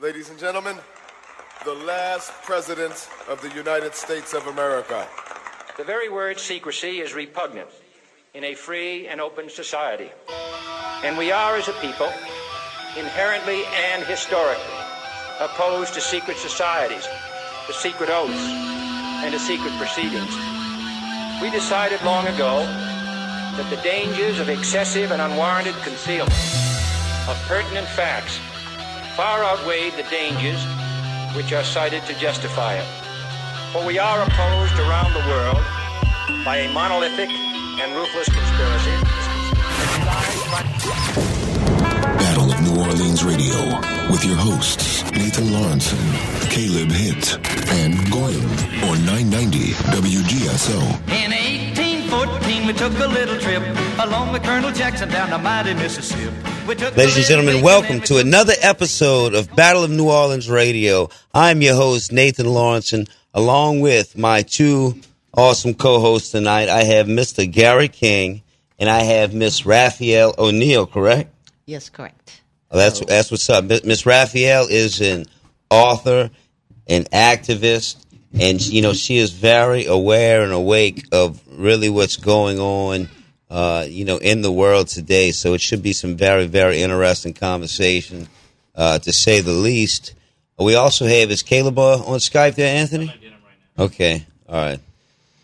Ladies 0.00 0.30
and 0.30 0.38
gentlemen, 0.38 0.76
the 1.66 1.74
last 1.74 2.32
president 2.44 3.06
of 3.28 3.42
the 3.42 3.50
United 3.54 3.94
States 3.94 4.32
of 4.32 4.46
America. 4.46 5.06
The 5.76 5.84
very 5.84 6.08
word 6.08 6.40
secrecy 6.40 7.00
is 7.00 7.12
repugnant 7.12 7.68
in 8.32 8.44
a 8.44 8.54
free 8.54 9.08
and 9.08 9.20
open 9.20 9.50
society. 9.50 10.10
And 11.04 11.18
we 11.18 11.30
are, 11.32 11.54
as 11.56 11.68
a 11.68 11.74
people, 11.82 12.10
inherently 12.96 13.66
and 13.66 14.02
historically 14.06 14.64
opposed 15.38 15.92
to 15.92 16.00
secret 16.00 16.38
societies, 16.38 17.06
to 17.66 17.74
secret 17.74 18.08
oaths, 18.08 18.32
and 18.32 19.34
to 19.34 19.38
secret 19.38 19.76
proceedings. 19.76 20.34
We 21.42 21.50
decided 21.50 22.02
long 22.04 22.26
ago 22.26 22.64
that 22.64 23.66
the 23.68 23.82
dangers 23.82 24.40
of 24.40 24.48
excessive 24.48 25.12
and 25.12 25.20
unwarranted 25.20 25.74
concealment 25.82 26.32
of 27.28 27.36
pertinent 27.46 27.86
facts 27.88 28.40
far 29.16 29.44
outweighed 29.44 29.94
the 29.94 30.02
dangers 30.04 30.60
which 31.34 31.52
are 31.52 31.64
cited 31.64 32.02
to 32.06 32.14
justify 32.18 32.74
it. 32.74 32.86
For 33.72 33.84
we 33.86 33.98
are 33.98 34.22
opposed 34.22 34.74
around 34.78 35.12
the 35.14 35.24
world 35.28 35.62
by 36.44 36.58
a 36.58 36.72
monolithic 36.72 37.30
and 37.30 37.92
ruthless 37.94 38.28
conspiracy. 38.28 38.96
Battle 42.18 42.52
of 42.52 42.60
New 42.62 42.82
Orleans 42.82 43.24
Radio 43.24 43.56
with 44.10 44.24
your 44.24 44.36
hosts 44.36 45.02
Nathan 45.12 45.52
Laurenson, 45.52 45.98
Caleb 46.50 46.90
Hitt, 46.90 47.38
and 47.70 47.94
Goyim 48.10 48.50
on 48.88 49.04
990 49.04 49.72
WGSO. 49.92 50.80
In 51.08 51.30
1814, 51.30 52.66
we 52.66 52.72
took 52.72 52.92
a 52.98 53.06
little 53.06 53.38
trip 53.38 53.62
along 53.98 54.32
with 54.32 54.42
Colonel 54.42 54.72
Jackson 54.72 55.08
down 55.08 55.30
the 55.30 55.38
mighty 55.38 55.74
Mississippi. 55.74 56.59
Ladies 56.70 57.16
and 57.16 57.26
gentlemen, 57.26 57.64
welcome 57.64 58.00
to 58.02 58.18
another 58.18 58.52
episode 58.60 59.34
of 59.34 59.52
Battle 59.56 59.82
of 59.82 59.90
New 59.90 60.08
Orleans 60.08 60.48
Radio. 60.48 61.08
I'm 61.34 61.62
your 61.62 61.74
host, 61.74 62.12
Nathan 62.12 62.46
Lawrence, 62.46 62.92
and 62.92 63.10
along 63.34 63.80
with 63.80 64.16
my 64.16 64.42
two 64.42 65.00
awesome 65.34 65.74
co-hosts 65.74 66.30
tonight. 66.30 66.68
I 66.68 66.84
have 66.84 67.08
Mr. 67.08 67.50
Gary 67.50 67.88
King 67.88 68.42
and 68.78 68.88
I 68.88 69.00
have 69.00 69.34
Miss 69.34 69.66
Raphael 69.66 70.32
O'Neill, 70.38 70.86
correct? 70.86 71.34
Yes, 71.66 71.88
correct. 71.88 72.40
Well, 72.70 72.78
that's 72.78 73.00
that's 73.00 73.32
what's 73.32 73.50
up. 73.50 73.64
Miss 73.64 74.06
Raphael 74.06 74.68
is 74.70 75.00
an 75.00 75.26
author, 75.70 76.30
an 76.86 77.02
activist, 77.06 77.96
and 78.38 78.60
you 78.64 78.80
know 78.80 78.92
she 78.92 79.16
is 79.16 79.32
very 79.32 79.86
aware 79.86 80.42
and 80.42 80.52
awake 80.52 81.04
of 81.10 81.42
really 81.50 81.88
what's 81.88 82.16
going 82.16 82.60
on, 82.60 83.08
uh, 83.50 83.84
you 83.88 84.04
know, 84.04 84.16
in 84.16 84.42
the 84.42 84.52
world 84.52 84.88
today. 84.88 85.32
So 85.32 85.54
it 85.54 85.60
should 85.60 85.82
be 85.82 85.92
some 85.92 86.16
very 86.16 86.46
very 86.46 86.82
interesting 86.82 87.34
conversation, 87.34 88.28
uh, 88.74 88.98
to 89.00 89.12
say 89.12 89.40
the 89.40 89.52
least. 89.52 90.14
We 90.58 90.74
also 90.74 91.06
have 91.06 91.30
is 91.30 91.42
Caleb 91.42 91.78
uh, 91.78 91.98
on 92.04 92.18
Skype 92.18 92.54
there, 92.54 92.76
Anthony. 92.76 93.12
Okay, 93.78 94.26
all 94.48 94.56
right. 94.56 94.80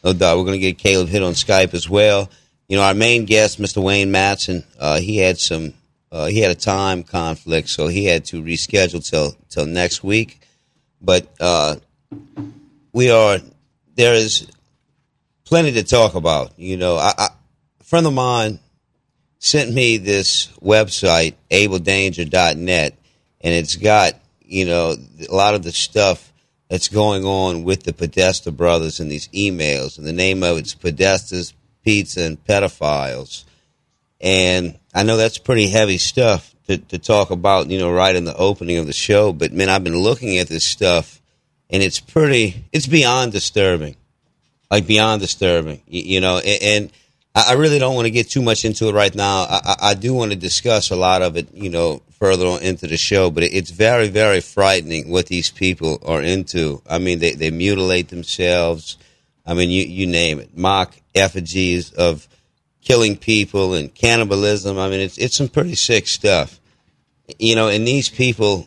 No 0.04 0.12
doubt, 0.12 0.36
we're 0.38 0.44
going 0.44 0.60
to 0.60 0.72
get 0.72 0.78
Caleb 0.78 1.08
Hitt 1.08 1.22
on 1.22 1.32
Skype 1.32 1.74
as 1.74 1.88
well. 1.88 2.30
You 2.68 2.76
know, 2.76 2.82
our 2.82 2.94
main 2.94 3.24
guest, 3.24 3.60
Mr. 3.60 3.82
Wayne 3.82 4.10
Matson, 4.10 4.62
uh, 4.78 5.00
he 5.00 5.16
had 5.16 5.38
some, 5.38 5.72
uh, 6.12 6.26
he 6.26 6.40
had 6.40 6.50
a 6.50 6.54
time 6.54 7.02
conflict, 7.02 7.68
so 7.68 7.88
he 7.88 8.04
had 8.04 8.24
to 8.26 8.42
reschedule 8.42 9.08
till 9.08 9.34
till 9.48 9.66
next 9.66 10.04
week. 10.04 10.40
But 11.00 11.26
uh, 11.40 11.76
we 12.92 13.10
are 13.10 13.38
there 13.94 14.14
is 14.14 14.46
plenty 15.44 15.72
to 15.72 15.82
talk 15.82 16.14
about. 16.14 16.58
You 16.58 16.76
know, 16.76 16.96
I, 16.96 17.12
I, 17.16 17.28
friend 17.86 18.06
of 18.06 18.12
mine 18.12 18.58
sent 19.38 19.72
me 19.72 19.96
this 19.96 20.48
website, 20.60 21.34
abledanger.net, 21.50 22.98
and 23.40 23.54
it's 23.54 23.76
got, 23.76 24.14
you 24.40 24.66
know, 24.66 24.96
a 25.28 25.34
lot 25.34 25.54
of 25.54 25.62
the 25.62 25.72
stuff 25.72 26.32
that's 26.68 26.88
going 26.88 27.24
on 27.24 27.62
with 27.62 27.84
the 27.84 27.92
Podesta 27.92 28.50
brothers 28.50 28.98
in 28.98 29.08
these 29.08 29.28
emails. 29.28 29.98
And 29.98 30.06
the 30.06 30.12
name 30.12 30.42
of 30.42 30.58
it's 30.58 30.74
Podesta's 30.74 31.54
Pizza 31.84 32.24
and 32.24 32.44
Pedophiles. 32.44 33.44
And 34.20 34.76
I 34.92 35.04
know 35.04 35.16
that's 35.16 35.38
pretty 35.38 35.68
heavy 35.68 35.98
stuff 35.98 36.54
to, 36.66 36.78
to 36.78 36.98
talk 36.98 37.30
about, 37.30 37.70
you 37.70 37.78
know, 37.78 37.92
right 37.92 38.16
in 38.16 38.24
the 38.24 38.36
opening 38.36 38.78
of 38.78 38.86
the 38.86 38.92
show. 38.92 39.32
But 39.32 39.52
man, 39.52 39.68
I've 39.68 39.84
been 39.84 39.98
looking 39.98 40.38
at 40.38 40.48
this 40.48 40.64
stuff 40.64 41.22
and 41.70 41.82
it's 41.82 42.00
pretty, 42.00 42.64
it's 42.72 42.88
beyond 42.88 43.30
disturbing 43.30 43.94
like 44.70 44.86
beyond 44.86 45.20
disturbing, 45.20 45.82
you, 45.86 46.02
you 46.02 46.20
know. 46.20 46.38
And, 46.38 46.62
and 46.62 46.92
I 47.36 47.52
really 47.52 47.78
don't 47.78 47.94
want 47.94 48.06
to 48.06 48.10
get 48.10 48.30
too 48.30 48.40
much 48.40 48.64
into 48.64 48.88
it 48.88 48.94
right 48.94 49.14
now. 49.14 49.42
I, 49.42 49.60
I 49.64 49.76
I 49.90 49.94
do 49.94 50.14
want 50.14 50.32
to 50.32 50.36
discuss 50.38 50.90
a 50.90 50.96
lot 50.96 51.20
of 51.20 51.36
it, 51.36 51.52
you 51.52 51.68
know, 51.68 52.02
further 52.18 52.46
on 52.46 52.62
into 52.62 52.86
the 52.86 52.96
show. 52.96 53.30
But 53.30 53.42
it's 53.44 53.70
very, 53.70 54.08
very 54.08 54.40
frightening 54.40 55.10
what 55.10 55.26
these 55.26 55.50
people 55.50 56.00
are 56.06 56.22
into. 56.22 56.80
I 56.88 56.98
mean, 56.98 57.18
they 57.18 57.32
they 57.32 57.50
mutilate 57.50 58.08
themselves. 58.08 58.96
I 59.44 59.52
mean, 59.52 59.70
you 59.70 59.82
you 59.82 60.06
name 60.06 60.40
it, 60.40 60.56
mock 60.56 60.96
effigies 61.14 61.92
of 61.92 62.26
killing 62.80 63.16
people 63.16 63.74
and 63.74 63.94
cannibalism. 63.94 64.78
I 64.78 64.88
mean, 64.88 65.00
it's 65.00 65.18
it's 65.18 65.36
some 65.36 65.48
pretty 65.48 65.74
sick 65.74 66.06
stuff, 66.06 66.58
you 67.38 67.54
know. 67.54 67.68
And 67.68 67.86
these 67.86 68.08
people 68.08 68.66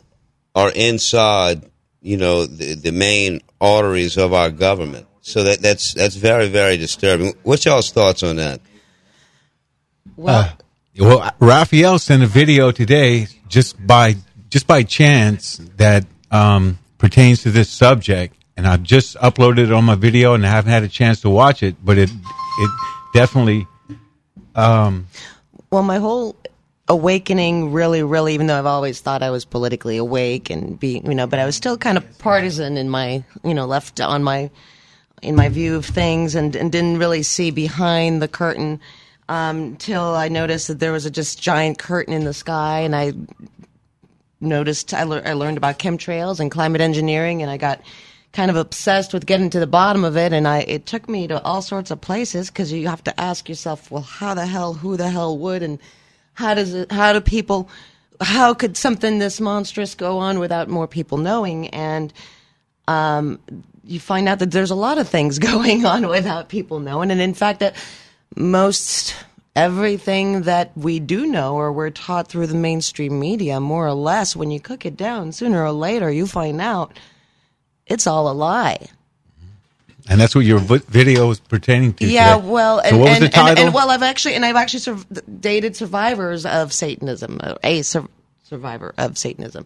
are 0.53 0.71
inside, 0.71 1.63
you 2.01 2.17
know, 2.17 2.45
the, 2.45 2.75
the 2.75 2.91
main 2.91 3.41
arteries 3.59 4.17
of 4.17 4.33
our 4.33 4.51
government. 4.51 5.07
So 5.21 5.43
that 5.43 5.61
that's 5.61 5.93
that's 5.93 6.15
very 6.15 6.47
very 6.47 6.77
disturbing. 6.77 7.33
What's 7.43 7.65
y'all's 7.65 7.91
thoughts 7.91 8.23
on 8.23 8.37
that? 8.37 8.61
Well, 10.15 10.57
Well, 10.97 11.31
Raphael 11.39 11.99
sent 11.99 12.23
a 12.23 12.27
video 12.27 12.71
today 12.71 13.27
just 13.47 13.85
by 13.85 14.15
just 14.49 14.67
by 14.67 14.83
chance 14.83 15.57
that 15.77 16.05
um, 16.31 16.79
pertains 16.97 17.43
to 17.43 17.51
this 17.51 17.69
subject, 17.69 18.35
and 18.57 18.67
I've 18.67 18.83
just 18.83 19.15
uploaded 19.17 19.59
it 19.59 19.71
on 19.71 19.85
my 19.85 19.95
video, 19.95 20.33
and 20.33 20.45
I 20.45 20.49
haven't 20.49 20.71
had 20.71 20.83
a 20.83 20.87
chance 20.89 21.21
to 21.21 21.29
watch 21.29 21.63
it, 21.63 21.75
but 21.83 21.97
it 21.97 22.09
it 22.09 22.71
definitely 23.13 23.67
well, 25.71 25.83
my 25.83 25.97
whole 25.99 26.35
awakening 26.87 27.71
really, 27.71 28.03
really, 28.03 28.33
even 28.33 28.47
though 28.47 28.57
I've 28.57 28.65
always 28.65 28.99
thought 28.99 29.21
I 29.21 29.29
was 29.29 29.45
politically 29.45 29.97
awake 29.97 30.49
and 30.49 30.79
be, 30.79 31.01
you 31.05 31.15
know, 31.15 31.27
but 31.27 31.39
I 31.39 31.45
was 31.45 31.55
still 31.55 31.77
kind 31.77 31.97
of 31.97 32.17
partisan 32.17 32.77
in 32.77 32.89
my, 32.89 33.23
you 33.43 33.53
know, 33.53 33.65
left 33.65 34.01
on 34.01 34.23
my, 34.23 34.49
in 35.21 35.35
my 35.35 35.49
view 35.49 35.75
of 35.75 35.85
things 35.85 36.35
and, 36.35 36.55
and 36.55 36.71
didn't 36.71 36.97
really 36.97 37.23
see 37.23 37.51
behind 37.51 38.21
the 38.21 38.27
curtain 38.27 38.79
um, 39.27 39.75
till 39.77 40.15
I 40.15 40.27
noticed 40.27 40.67
that 40.67 40.79
there 40.79 40.91
was 40.91 41.05
a 41.05 41.11
just 41.11 41.41
giant 41.41 41.77
curtain 41.77 42.13
in 42.13 42.23
the 42.23 42.33
sky 42.33 42.79
and 42.79 42.95
I 42.95 43.13
noticed 44.41 44.93
I, 44.93 45.03
lear- 45.03 45.23
I 45.25 45.33
learned 45.33 45.57
about 45.57 45.79
chemtrails 45.79 46.39
and 46.39 46.49
climate 46.49 46.81
engineering 46.81 47.41
and 47.41 47.51
I 47.51 47.57
got 47.57 47.81
kind 48.31 48.49
of 48.49 48.57
obsessed 48.57 49.13
with 49.13 49.25
getting 49.25 49.49
to 49.49 49.59
the 49.59 49.67
bottom 49.67 50.03
of 50.03 50.15
it 50.15 50.33
and 50.33 50.47
I 50.47 50.59
it 50.59 50.85
took 50.85 51.09
me 51.09 51.27
to 51.27 51.41
all 51.43 51.61
sorts 51.61 51.91
of 51.91 51.99
places 51.99 52.49
because 52.49 52.71
you 52.71 52.87
have 52.87 53.03
to 53.05 53.19
ask 53.19 53.49
yourself 53.49 53.89
well 53.89 54.03
how 54.03 54.35
the 54.35 54.45
hell 54.45 54.73
who 54.73 54.97
the 54.97 55.09
hell 55.09 55.37
would 55.37 55.63
and 55.63 55.79
how 56.33 56.53
does 56.53 56.73
it 56.73 56.91
how 56.91 57.11
do 57.11 57.21
people 57.21 57.69
how 58.21 58.53
could 58.53 58.75
something 58.75 59.19
this 59.19 59.39
monstrous 59.39 59.95
go 59.95 60.17
on 60.17 60.39
without 60.39 60.69
more 60.69 60.87
people 60.87 61.17
knowing? 61.17 61.67
And 61.69 62.13
um, 62.87 63.39
you 63.89 63.99
find 63.99 64.29
out 64.29 64.39
that 64.39 64.51
there's 64.51 64.71
a 64.71 64.75
lot 64.75 64.97
of 64.97 65.07
things 65.09 65.39
going 65.51 65.85
on 65.85 66.07
without 66.07 66.49
people 66.49 66.79
knowing 66.79 67.11
and 67.11 67.21
in 67.21 67.33
fact 67.33 67.59
that 67.59 67.75
most 68.35 69.15
everything 69.55 70.43
that 70.43 70.71
we 70.77 70.99
do 70.99 71.25
know 71.25 71.55
or 71.55 71.71
we're 71.71 71.89
taught 71.89 72.27
through 72.27 72.47
the 72.47 72.55
mainstream 72.55 73.19
media 73.19 73.59
more 73.59 73.85
or 73.87 73.93
less 73.93 74.35
when 74.35 74.51
you 74.51 74.59
cook 74.59 74.85
it 74.85 74.95
down 74.95 75.31
sooner 75.31 75.63
or 75.63 75.71
later 75.71 76.11
you 76.11 76.25
find 76.27 76.61
out 76.61 76.97
it's 77.87 78.05
all 78.07 78.29
a 78.29 78.33
lie 78.33 78.77
and 80.07 80.19
that's 80.19 80.33
what 80.33 80.45
your 80.45 80.59
video 80.59 81.29
is 81.29 81.39
pertaining 81.39 81.93
to. 81.93 82.05
yeah 82.07 82.35
today. 82.35 82.47
well 82.47 82.81
So 82.85 82.97
what 82.97 83.09
was 83.09 83.17
and, 83.17 83.25
the 83.25 83.29
title? 83.29 83.49
and, 83.49 83.59
and 83.59 83.73
well 83.73 83.89
i've 83.89 84.03
actually 84.03 84.35
and 84.35 84.45
i've 84.45 84.55
actually 84.55 84.79
sur- 84.81 85.03
dated 85.39 85.75
survivors 85.75 86.45
of 86.45 86.71
satanism 86.71 87.39
uh, 87.43 87.55
a 87.63 87.81
sur- 87.81 88.07
survivor 88.43 88.93
of 88.97 89.17
satanism 89.17 89.65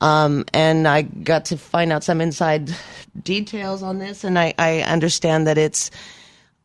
um, 0.00 0.44
and 0.52 0.86
i 0.86 1.02
got 1.02 1.46
to 1.46 1.56
find 1.56 1.92
out 1.92 2.04
some 2.04 2.20
inside 2.20 2.70
details 3.22 3.82
on 3.82 3.98
this 3.98 4.24
and 4.24 4.38
i, 4.38 4.52
I 4.58 4.80
understand 4.80 5.46
that 5.46 5.58
it's 5.58 5.90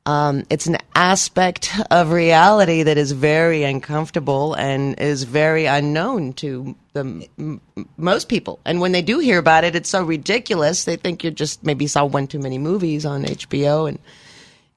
um, 0.06 0.44
it's 0.50 0.66
an 0.66 0.78
aspect 0.96 1.72
of 1.92 2.12
reality 2.12 2.84
that 2.84 2.98
is 2.98 3.12
very 3.12 3.64
uncomfortable 3.64 4.56
and 4.56 5.00
is 5.00 5.24
very 5.24 5.66
unknown 5.66 6.34
to 6.34 6.76
the 6.94 7.28
m- 7.38 7.62
most 7.98 8.28
people. 8.28 8.60
And 8.66 8.82
when 8.82 8.94
they 8.94 9.04
do 9.04 9.20
hear 9.20 9.38
about 9.38 9.64
it, 9.64 9.76
it's 9.76 9.90
so 9.90 10.04
ridiculous. 10.04 10.86
They 10.86 10.96
think 10.96 11.24
you're 11.24 11.32
just 11.32 11.64
maybe 11.64 11.86
saw 11.86 12.06
one 12.06 12.26
too 12.28 12.40
many 12.40 12.58
movies 12.58 13.06
on 13.06 13.26
HBO, 13.26 13.88
and 13.88 14.00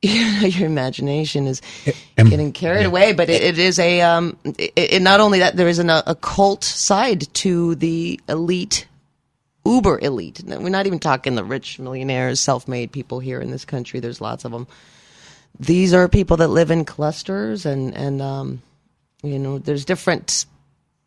you 0.04 0.40
know, 0.40 0.46
your 0.46 0.66
imagination 0.66 1.46
is 1.46 1.60
and- 2.16 2.30
getting 2.30 2.52
carried 2.52 2.86
away. 2.86 3.12
But 3.12 3.30
it, 3.30 3.42
it 3.42 3.58
is 3.58 3.78
a 3.78 4.00
um, 4.02 4.36
it, 4.44 4.72
it, 4.76 5.02
not 5.02 5.20
only 5.20 5.40
that 5.40 5.56
there 5.56 5.68
is 5.68 5.78
an 5.78 5.90
occult 5.90 6.64
side 6.64 7.32
to 7.34 7.74
the 7.76 8.20
elite 8.28 8.86
uber 9.66 9.98
elite. 10.02 10.42
We're 10.46 10.68
not 10.68 10.86
even 10.86 10.98
talking 10.98 11.34
the 11.36 11.44
rich 11.44 11.78
millionaires, 11.78 12.38
self-made 12.38 12.92
people 12.92 13.18
here 13.18 13.40
in 13.40 13.50
this 13.50 13.64
country. 13.64 13.98
There's 14.00 14.20
lots 14.20 14.44
of 14.44 14.52
them. 14.52 14.66
These 15.58 15.94
are 15.94 16.08
people 16.08 16.36
that 16.38 16.48
live 16.48 16.70
in 16.70 16.84
clusters, 16.84 17.64
and 17.64 17.94
and 17.96 18.20
um, 18.20 18.62
you 19.22 19.38
know, 19.38 19.58
there's 19.58 19.84
different 19.84 20.46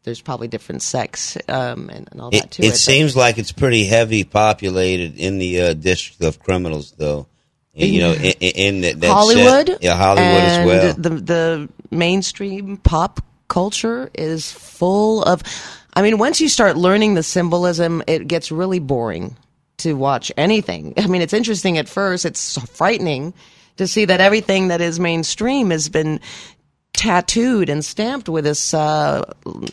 there's 0.03 0.21
probably 0.21 0.47
different 0.47 0.81
sex 0.81 1.37
um, 1.49 1.89
and, 1.89 2.07
and 2.11 2.21
all 2.21 2.31
that 2.31 2.45
It, 2.45 2.51
to 2.51 2.61
it 2.63 2.65
it. 2.67 2.69
but- 2.71 2.77
seems 2.77 3.15
like 3.15 3.37
it's 3.37 3.51
pretty 3.51 3.83
heavy 3.85 4.23
populated 4.23 5.17
in 5.19 5.37
the 5.37 5.61
uh, 5.61 5.73
district 5.73 6.23
of 6.23 6.39
criminals, 6.41 6.93
though. 6.97 7.27
You 7.77 7.99
know, 8.01 8.13
in, 8.13 8.33
in 8.39 8.81
that, 8.81 9.01
that 9.01 9.11
Hollywood, 9.11 9.67
set- 9.67 9.83
yeah, 9.83 9.95
Hollywood 9.95 10.43
as 10.43 10.65
well. 10.65 10.93
The 10.93 11.09
the 11.09 11.69
mainstream 11.91 12.77
pop 12.77 13.21
culture 13.47 14.09
is 14.13 14.51
full 14.51 15.23
of. 15.23 15.43
I 15.93 16.01
mean, 16.01 16.17
once 16.17 16.41
you 16.41 16.49
start 16.49 16.77
learning 16.77 17.13
the 17.13 17.23
symbolism, 17.23 18.03
it 18.07 18.27
gets 18.27 18.51
really 18.51 18.79
boring 18.79 19.35
to 19.77 19.93
watch 19.93 20.31
anything. 20.37 20.93
I 20.97 21.07
mean, 21.07 21.21
it's 21.21 21.33
interesting 21.33 21.77
at 21.77 21.87
first. 21.87 22.25
It's 22.25 22.39
so 22.39 22.61
frightening 22.61 23.33
to 23.77 23.87
see 23.87 24.05
that 24.05 24.21
everything 24.21 24.69
that 24.69 24.81
is 24.81 24.99
mainstream 24.99 25.69
has 25.69 25.87
been 25.89 26.19
tattooed 26.93 27.69
and 27.69 27.85
stamped 27.85 28.27
with 28.27 28.43
this 28.43 28.73
uh 28.73 29.23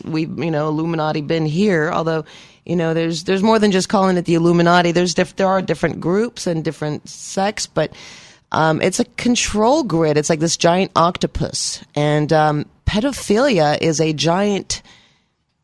we 0.03 0.27
you 0.27 0.51
know 0.51 0.67
illuminati 0.67 1.21
been 1.21 1.47
here 1.47 1.89
although 1.91 2.23
you 2.65 2.75
know 2.75 2.93
there's 2.93 3.23
there's 3.23 3.43
more 3.43 3.59
than 3.59 3.71
just 3.71 3.89
calling 3.89 4.17
it 4.17 4.25
the 4.25 4.33
illuminati. 4.35 4.91
There's 4.91 5.13
diff- 5.13 5.35
there 5.35 5.47
are 5.47 5.61
different 5.61 5.99
groups 5.99 6.47
and 6.47 6.63
different 6.63 7.07
sects 7.07 7.67
but 7.67 7.93
um 8.51 8.81
it's 8.81 8.99
a 8.99 9.05
control 9.05 9.83
grid. 9.83 10.17
It's 10.17 10.29
like 10.29 10.39
this 10.39 10.57
giant 10.57 10.91
octopus. 10.95 11.83
And 11.95 12.31
um 12.33 12.65
pedophilia 12.85 13.77
is 13.81 14.01
a 14.01 14.13
giant 14.13 14.81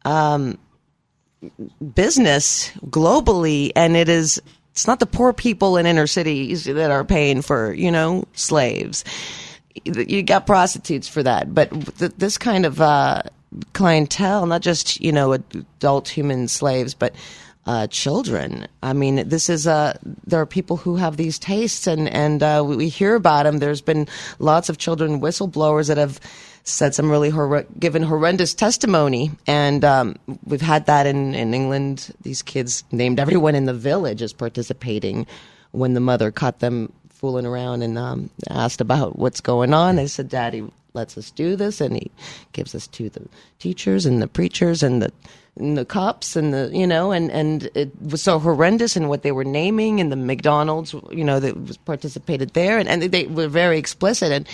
um 0.05 0.57
business 1.95 2.69
globally 2.85 3.71
and 3.75 3.97
it 3.97 4.09
is 4.09 4.41
it's 4.71 4.87
not 4.87 4.99
the 4.99 5.05
poor 5.05 5.33
people 5.33 5.77
in 5.77 5.85
inner 5.85 6.07
cities 6.07 6.63
that 6.65 6.91
are 6.91 7.03
paying 7.03 7.41
for 7.41 7.73
you 7.73 7.91
know 7.91 8.25
slaves. 8.33 9.03
You 9.85 10.21
got 10.23 10.45
prostitutes 10.45 11.07
for 11.07 11.23
that, 11.23 11.53
but 11.53 11.69
th- 11.97 12.11
this 12.17 12.37
kind 12.37 12.65
of 12.65 12.81
uh, 12.81 13.21
clientele, 13.73 14.45
not 14.45 14.61
just 14.61 15.01
you 15.01 15.11
know 15.11 15.33
adult 15.33 16.07
human 16.07 16.47
slaves, 16.47 16.93
but 16.93 17.13
uh, 17.65 17.87
children. 17.87 18.67
I 18.81 18.93
mean, 18.93 19.27
this 19.27 19.49
is 19.49 19.67
uh, 19.67 19.97
there 20.25 20.41
are 20.41 20.45
people 20.45 20.77
who 20.77 20.95
have 20.95 21.17
these 21.17 21.37
tastes, 21.37 21.87
and 21.87 22.09
and 22.09 22.41
uh, 22.41 22.63
we, 22.65 22.75
we 22.75 22.89
hear 22.89 23.15
about 23.15 23.43
them. 23.43 23.59
There's 23.59 23.81
been 23.81 24.07
lots 24.39 24.69
of 24.69 24.77
children 24.77 25.21
whistleblowers 25.21 25.87
that 25.87 25.97
have 25.97 26.19
said 26.63 26.93
some 26.93 27.09
really 27.09 27.29
hor- 27.29 27.65
given 27.79 28.03
horrendous 28.03 28.53
testimony, 28.53 29.31
and 29.47 29.83
um, 29.85 30.15
we've 30.45 30.61
had 30.61 30.85
that 30.87 31.05
in 31.05 31.35
in 31.35 31.53
England. 31.53 32.13
These 32.21 32.41
kids 32.41 32.83
named 32.91 33.19
everyone 33.19 33.55
in 33.55 33.65
the 33.65 33.73
village 33.73 34.21
as 34.21 34.33
participating 34.33 35.27
when 35.71 35.93
the 35.93 35.99
mother 35.99 36.31
caught 36.31 36.59
them 36.59 36.91
fooling 37.09 37.45
around 37.45 37.83
and 37.83 37.97
um, 37.99 38.29
asked 38.49 38.81
about 38.81 39.19
what's 39.19 39.41
going 39.41 39.73
on. 39.73 39.95
They 39.97 40.07
said, 40.07 40.29
"Daddy 40.29 40.63
lets 40.93 41.17
us 41.17 41.31
do 41.31 41.55
this," 41.55 41.81
and 41.81 41.95
he 41.95 42.11
gives 42.53 42.75
us 42.75 42.87
to 42.87 43.09
the 43.09 43.27
teachers 43.59 44.05
and 44.05 44.21
the 44.21 44.27
preachers 44.27 44.83
and 44.83 45.01
the 45.01 45.11
and 45.57 45.77
the 45.77 45.85
cops 45.85 46.35
and 46.35 46.53
the 46.53 46.69
you 46.73 46.87
know 46.87 47.11
and 47.11 47.29
and 47.31 47.69
it 47.75 47.91
was 48.01 48.21
so 48.21 48.39
horrendous 48.39 48.95
in 48.95 49.07
what 49.07 49.21
they 49.23 49.31
were 49.31 49.43
naming 49.43 49.99
and 49.99 50.11
the 50.11 50.15
McDonald's 50.15 50.93
you 51.11 51.23
know 51.23 51.39
that 51.39 51.59
was 51.61 51.77
participated 51.77 52.51
there 52.53 52.77
and 52.77 52.87
and 52.87 53.01
they 53.03 53.25
were 53.27 53.47
very 53.47 53.77
explicit 53.77 54.31
and 54.31 54.47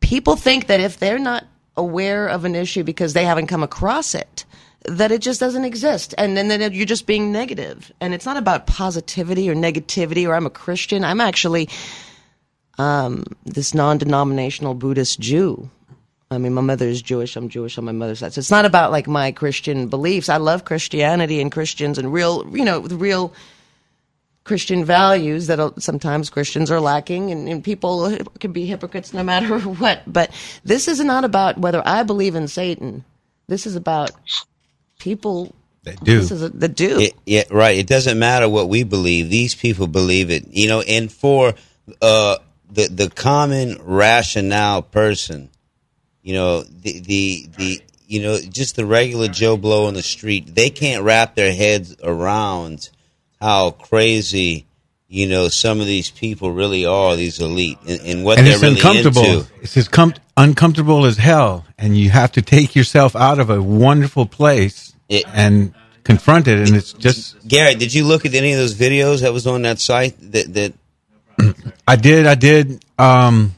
people 0.00 0.36
think 0.36 0.66
that 0.66 0.80
if 0.80 0.98
they're 0.98 1.18
not 1.18 1.44
aware 1.76 2.26
of 2.26 2.44
an 2.44 2.54
issue 2.54 2.82
because 2.82 3.12
they 3.12 3.24
haven't 3.24 3.46
come 3.46 3.62
across 3.62 4.14
it 4.14 4.44
that 4.84 5.12
it 5.12 5.20
just 5.20 5.38
doesn't 5.38 5.64
exist 5.64 6.14
and 6.18 6.36
then 6.36 6.48
then 6.48 6.72
you're 6.72 6.86
just 6.86 7.06
being 7.06 7.30
negative 7.30 7.92
and 8.00 8.12
it's 8.12 8.26
not 8.26 8.36
about 8.36 8.66
positivity 8.66 9.48
or 9.48 9.54
negativity 9.54 10.26
or 10.26 10.34
i'm 10.34 10.46
a 10.46 10.50
christian 10.50 11.04
i'm 11.04 11.20
actually 11.20 11.68
um, 12.80 13.24
this 13.44 13.74
non-denominational 13.74 14.74
buddhist 14.74 15.20
jew 15.20 15.68
i 16.30 16.38
mean 16.38 16.54
my 16.54 16.60
mother 16.62 16.86
is 16.86 17.02
jewish 17.02 17.36
i'm 17.36 17.48
jewish 17.48 17.76
on 17.76 17.84
my 17.84 17.92
mother's 17.92 18.20
side 18.20 18.32
so 18.32 18.38
it's 18.38 18.50
not 18.50 18.64
about 18.64 18.90
like 18.90 19.06
my 19.06 19.30
christian 19.32 19.88
beliefs 19.88 20.28
i 20.28 20.36
love 20.36 20.64
christianity 20.64 21.40
and 21.40 21.52
christians 21.52 21.98
and 21.98 22.12
real 22.12 22.46
you 22.56 22.64
know 22.64 22.80
the 22.80 22.96
real 22.96 23.32
Christian 24.44 24.84
values 24.84 25.46
that 25.48 25.80
sometimes 25.80 26.30
Christians 26.30 26.70
are 26.70 26.80
lacking, 26.80 27.30
and, 27.30 27.48
and 27.48 27.62
people 27.62 28.16
can 28.40 28.52
be 28.52 28.66
hypocrites 28.66 29.12
no 29.12 29.22
matter 29.22 29.58
what. 29.82 30.02
But 30.06 30.30
this 30.64 30.88
is 30.88 30.98
not 31.00 31.24
about 31.24 31.58
whether 31.58 31.82
I 31.86 32.02
believe 32.02 32.34
in 32.34 32.48
Satan. 32.48 33.04
This 33.48 33.66
is 33.66 33.76
about 33.76 34.10
people 34.98 35.54
That 35.84 36.02
do. 36.02 36.18
This 36.18 36.30
is 36.30 36.42
a, 36.42 36.48
that 36.48 36.74
do. 36.74 37.00
It, 37.00 37.14
yeah, 37.26 37.44
right. 37.50 37.76
It 37.76 37.86
doesn't 37.86 38.18
matter 38.18 38.48
what 38.48 38.68
we 38.68 38.82
believe; 38.82 39.28
these 39.28 39.54
people 39.54 39.86
believe 39.86 40.30
it. 40.30 40.48
You 40.48 40.68
know, 40.68 40.80
and 40.80 41.12
for 41.12 41.54
uh, 42.00 42.38
the 42.70 42.88
the 42.88 43.10
common 43.10 43.78
rationale 43.82 44.82
person, 44.82 45.50
you 46.22 46.34
know, 46.34 46.62
the 46.62 47.00
the 47.00 47.48
the 47.56 47.82
you 48.06 48.20
know, 48.20 48.40
just 48.40 48.74
the 48.74 48.84
regular 48.84 49.28
Joe 49.28 49.56
Blow 49.56 49.86
on 49.86 49.94
the 49.94 50.02
street, 50.02 50.52
they 50.52 50.68
can't 50.68 51.04
wrap 51.04 51.36
their 51.36 51.54
heads 51.54 51.94
around 52.02 52.90
how 53.40 53.70
crazy. 53.70 54.66
You 55.06 55.28
know, 55.28 55.48
some 55.48 55.80
of 55.80 55.86
these 55.86 56.10
people 56.10 56.52
really 56.52 56.86
are 56.86 57.16
these 57.16 57.40
elite, 57.40 57.78
and, 57.88 58.00
and 58.00 58.24
what 58.24 58.38
and 58.38 58.46
they're 58.46 58.58
really 58.58 58.76
uncomfortable. 58.76 59.24
into. 59.24 59.46
It's 59.62 59.76
as 59.76 59.88
com- 59.88 60.14
uncomfortable 60.36 61.04
as 61.04 61.18
hell, 61.18 61.66
and 61.78 61.96
you 61.96 62.10
have 62.10 62.32
to 62.32 62.42
take 62.42 62.74
yourself 62.76 63.14
out 63.16 63.38
of 63.38 63.50
a 63.50 63.62
wonderful 63.62 64.26
place 64.26 64.94
It- 65.08 65.24
and 65.32 65.74
confront 66.04 66.48
it. 66.48 66.58
And 66.58 66.76
it's 66.76 66.92
just, 66.92 67.46
Gary, 67.46 67.74
did 67.74 67.94
you 67.94 68.04
look 68.04 68.24
at 68.24 68.34
any 68.34 68.52
of 68.52 68.58
those 68.58 68.74
videos 68.74 69.20
that 69.22 69.32
was 69.32 69.46
on 69.46 69.62
that 69.62 69.78
site? 69.78 70.16
That 70.32 70.52
that 70.54 70.74
I 71.86 71.96
did, 71.96 72.26
I 72.26 72.34
did. 72.34 72.84
Um, 72.98 73.54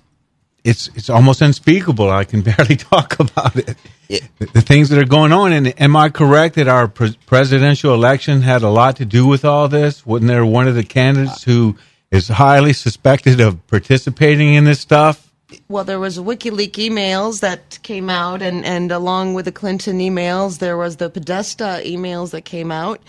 it's 0.64 0.88
it's 0.94 1.10
almost 1.10 1.42
unspeakable. 1.42 2.10
I 2.10 2.24
can 2.24 2.42
barely 2.56 2.76
talk 2.76 3.18
about 3.18 3.56
it. 3.56 3.76
Yeah. 4.08 4.20
The, 4.38 4.46
the 4.46 4.60
things 4.60 4.88
that 4.90 4.98
are 4.98 5.06
going 5.06 5.32
on. 5.32 5.52
And 5.52 5.80
am 5.80 5.96
I 5.96 6.08
correct 6.08 6.56
that 6.56 6.68
our 6.68 6.88
pre- 6.88 7.16
presidential 7.26 7.94
election 7.94 8.42
had 8.42 8.62
a 8.62 8.68
lot 8.68 8.96
to 8.96 9.04
do 9.04 9.26
with 9.26 9.44
all 9.44 9.68
this? 9.68 10.04
Wasn't 10.04 10.28
there 10.28 10.44
one 10.44 10.68
of 10.68 10.74
the 10.74 10.84
candidates 10.84 11.42
who 11.42 11.76
is 12.10 12.28
highly 12.28 12.74
suspected 12.74 13.40
of 13.40 13.66
participating 13.66 14.54
in 14.54 14.64
this 14.64 14.80
stuff? 14.80 15.32
Well, 15.68 15.84
there 15.84 16.00
was 16.00 16.18
WikiLeaks 16.18 16.72
emails 16.72 17.40
that 17.40 17.78
came 17.82 18.08
out, 18.08 18.40
and, 18.40 18.64
and 18.64 18.90
along 18.90 19.34
with 19.34 19.44
the 19.44 19.52
Clinton 19.52 19.98
emails, 19.98 20.58
there 20.58 20.78
was 20.78 20.96
the 20.96 21.10
Podesta 21.10 21.82
emails 21.84 22.30
that 22.30 22.42
came 22.42 22.72
out. 22.72 23.00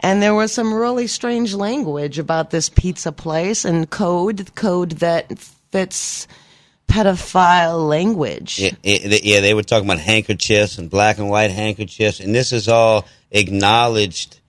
And 0.00 0.22
there 0.22 0.34
was 0.34 0.52
some 0.52 0.74
really 0.74 1.06
strange 1.06 1.54
language 1.54 2.18
about 2.18 2.50
this 2.50 2.68
pizza 2.68 3.10
place 3.12 3.64
and 3.64 3.88
code, 3.88 4.54
code 4.54 4.90
that 4.92 5.38
fits 5.72 6.26
pedophile 6.88 7.88
language. 7.88 8.58
Yeah, 8.58 8.72
it- 8.82 9.24
yeah, 9.24 9.40
they 9.40 9.54
were 9.54 9.62
talking 9.62 9.88
about 9.88 10.00
handkerchiefs 10.00 10.76
and 10.78 10.90
black 10.90 11.18
and 11.18 11.30
white 11.30 11.50
handkerchiefs, 11.50 12.20
and 12.20 12.34
this 12.34 12.52
is 12.52 12.68
all 12.68 13.06
acknowledged 13.30 14.40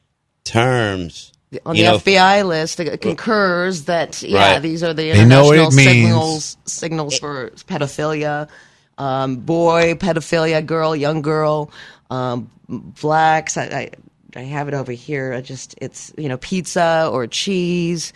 terms. 0.43 1.31
On 1.65 1.75
you 1.75 1.83
the 1.85 1.91
know, 1.91 1.97
FBI 1.99 2.45
list, 2.45 2.79
it 2.81 2.99
concurs 3.01 3.83
that 3.85 4.21
yeah, 4.21 4.53
Right. 4.53 4.61
these 4.61 4.83
are 4.83 4.93
the 4.93 5.11
They 5.11 5.23
know 5.25 5.51
international 5.53 5.67
it 5.67 5.73
means. 5.75 5.87
signals 5.89 6.57
signals 6.65 7.17
for 7.19 7.49
pedophilia, 7.67 8.49
um, 8.97 9.37
boy 9.37 9.93
pedophilia, 9.93 10.65
girl, 10.65 10.95
young 10.95 11.21
girl, 11.21 11.71
um, 12.09 12.49
blacks. 12.67 13.55
I, 13.55 13.63
I 13.63 13.89
I 14.35 14.41
have 14.41 14.67
it 14.67 14.73
over 14.73 14.91
here. 14.91 15.33
I 15.33 15.41
just 15.41 15.75
it's 15.79 16.13
you 16.17 16.29
know 16.29 16.37
pizza 16.37 17.09
or 17.11 17.27
cheese, 17.27 18.13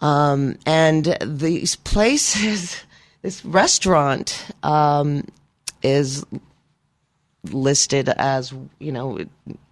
um, 0.00 0.56
and 0.66 1.16
these 1.22 1.76
places, 1.76 2.76
this 3.22 3.44
restaurant 3.44 4.46
um, 4.62 5.26
is 5.82 6.24
listed 7.52 8.08
as 8.08 8.52
you 8.78 8.92
know 8.92 9.16
it, 9.16 9.28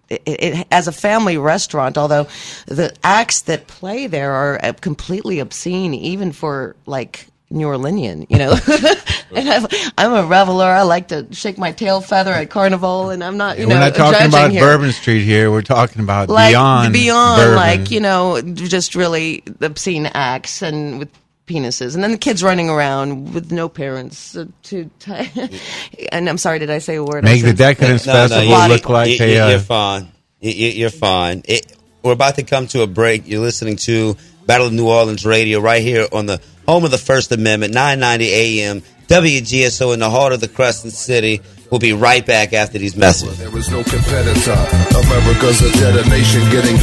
it, 0.09 0.21
it, 0.25 0.67
as 0.71 0.87
a 0.87 0.91
family 0.93 1.37
restaurant 1.37 1.97
although 1.97 2.25
the 2.67 2.95
acts 3.03 3.41
that 3.41 3.67
play 3.67 4.07
there 4.07 4.31
are 4.31 4.63
uh, 4.63 4.71
completely 4.79 5.39
obscene 5.39 5.93
even 5.93 6.31
for 6.31 6.75
like 6.85 7.27
New 7.49 7.67
Orleanian, 7.67 8.25
you 8.29 8.37
know. 8.37 8.51
and 9.35 9.49
I'm, 9.49 9.67
I'm 9.97 10.13
a 10.13 10.27
reveler. 10.27 10.65
I 10.65 10.81
like 10.81 11.09
to 11.09 11.27
shake 11.31 11.57
my 11.57 11.71
tail 11.71 12.01
feather 12.01 12.31
at 12.31 12.49
carnival, 12.49 13.09
and 13.11 13.23
I'm 13.23 13.37
not, 13.37 13.59
you 13.59 13.65
know. 13.67 13.75
we're 13.75 13.81
not 13.81 13.95
talking 13.95 14.13
judging 14.13 14.29
about 14.29 14.51
here. 14.51 14.61
Bourbon 14.61 14.91
Street 14.91 15.23
here. 15.23 15.51
We're 15.51 15.61
talking 15.61 16.01
about 16.01 16.29
like 16.29 16.51
beyond 16.51 16.93
beyond, 16.93 17.39
bourbon. 17.39 17.55
like 17.55 17.91
you 17.91 17.99
know, 17.99 18.41
just 18.41 18.95
really 18.95 19.43
obscene 19.61 20.07
acts 20.07 20.61
and 20.61 20.99
with 20.99 21.09
penises, 21.45 21.93
and 21.93 22.03
then 22.03 22.11
the 22.11 22.17
kids 22.17 22.41
running 22.41 22.69
around 22.69 23.33
with 23.33 23.51
no 23.51 23.69
parents 23.69 24.35
uh, 24.35 24.45
to. 24.63 24.89
T- 24.99 25.59
and 26.11 26.27
I'm 26.27 26.39
sorry, 26.39 26.57
did 26.59 26.71
I 26.71 26.79
say 26.79 26.95
a 26.95 27.03
word? 27.03 27.23
Make 27.23 27.41
the 27.43 27.49
said- 27.49 27.57
Decadence 27.57 28.05
No, 28.07 28.13
no, 28.13 28.19
Festival 28.27 28.61
you- 28.63 28.67
look 28.69 28.89
like 28.89 29.19
you, 29.19 29.25
a. 29.25 29.33
you, 29.35 29.41
uh, 29.41 29.49
You're 29.49 29.59
fine. 29.59 30.11
You, 30.39 30.51
you- 30.51 30.71
you're 30.71 30.89
fine. 30.89 31.43
It, 31.45 31.71
we're 32.05 32.13
about 32.13 32.35
to 32.35 32.43
come 32.43 32.67
to 32.67 32.83
a 32.83 32.87
break. 32.87 33.27
You're 33.27 33.41
listening 33.41 33.77
to 33.89 34.15
Battle 34.45 34.67
of 34.67 34.73
New 34.73 34.87
Orleans 34.87 35.25
Radio 35.25 35.59
right 35.59 35.81
here 35.81 36.05
on 36.13 36.27
the 36.27 36.39
home 36.67 36.85
of 36.85 36.91
the 36.91 36.99
First 36.99 37.31
Amendment, 37.31 37.73
990 37.73 38.31
AM, 38.31 38.81
WGSO 39.07 39.91
in 39.91 39.99
the 39.99 40.09
heart 40.09 40.31
of 40.31 40.39
the 40.39 40.47
Crescent 40.47 40.93
City. 40.93 41.41
We'll 41.71 41.81
be 41.81 41.93
right 41.93 42.23
back 42.23 42.53
after 42.53 42.77
these 42.77 42.95
messages. 42.95 43.39
There 43.39 43.57
is 43.57 43.71
no 43.71 43.81
competitor. 43.83 44.53
America's 44.93 45.65
a 45.65 45.73
getting. 45.73 46.77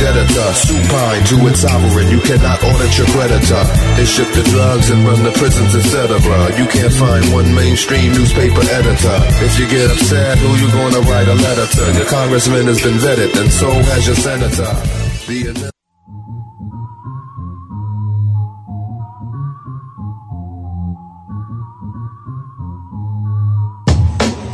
Supine 0.53 1.23
to 1.31 1.37
its 1.47 1.61
sovereign. 1.63 2.11
You 2.11 2.21
cannot 2.21 2.59
audit 2.65 2.99
your 2.99 3.07
creditor. 3.15 3.63
They 3.95 4.05
ship 4.05 4.27
the 4.35 4.43
drugs 4.51 4.91
and 4.91 5.07
run 5.07 5.23
the 5.23 5.31
prisons, 5.39 5.75
etc. 5.79 6.19
You 6.59 6.67
can't 6.67 6.93
find 6.93 7.33
one 7.33 7.55
mainstream 7.55 8.11
newspaper 8.13 8.67
editor. 8.75 9.17
If 9.47 9.59
you 9.59 9.71
get 9.71 9.89
upset, 9.89 10.39
who 10.39 10.51
you 10.59 10.69
gonna 10.75 11.01
write 11.07 11.29
a 11.29 11.35
letter 11.35 11.67
to? 11.67 11.99
Your 11.99 12.11
congressman 12.11 12.67
has 12.67 12.83
been 12.83 12.99
vetted, 12.99 13.39
and 13.41 13.53
so 13.53 13.71
has 13.71 14.07
your 14.07 14.17
senator. 14.17 15.02
The 15.25 15.71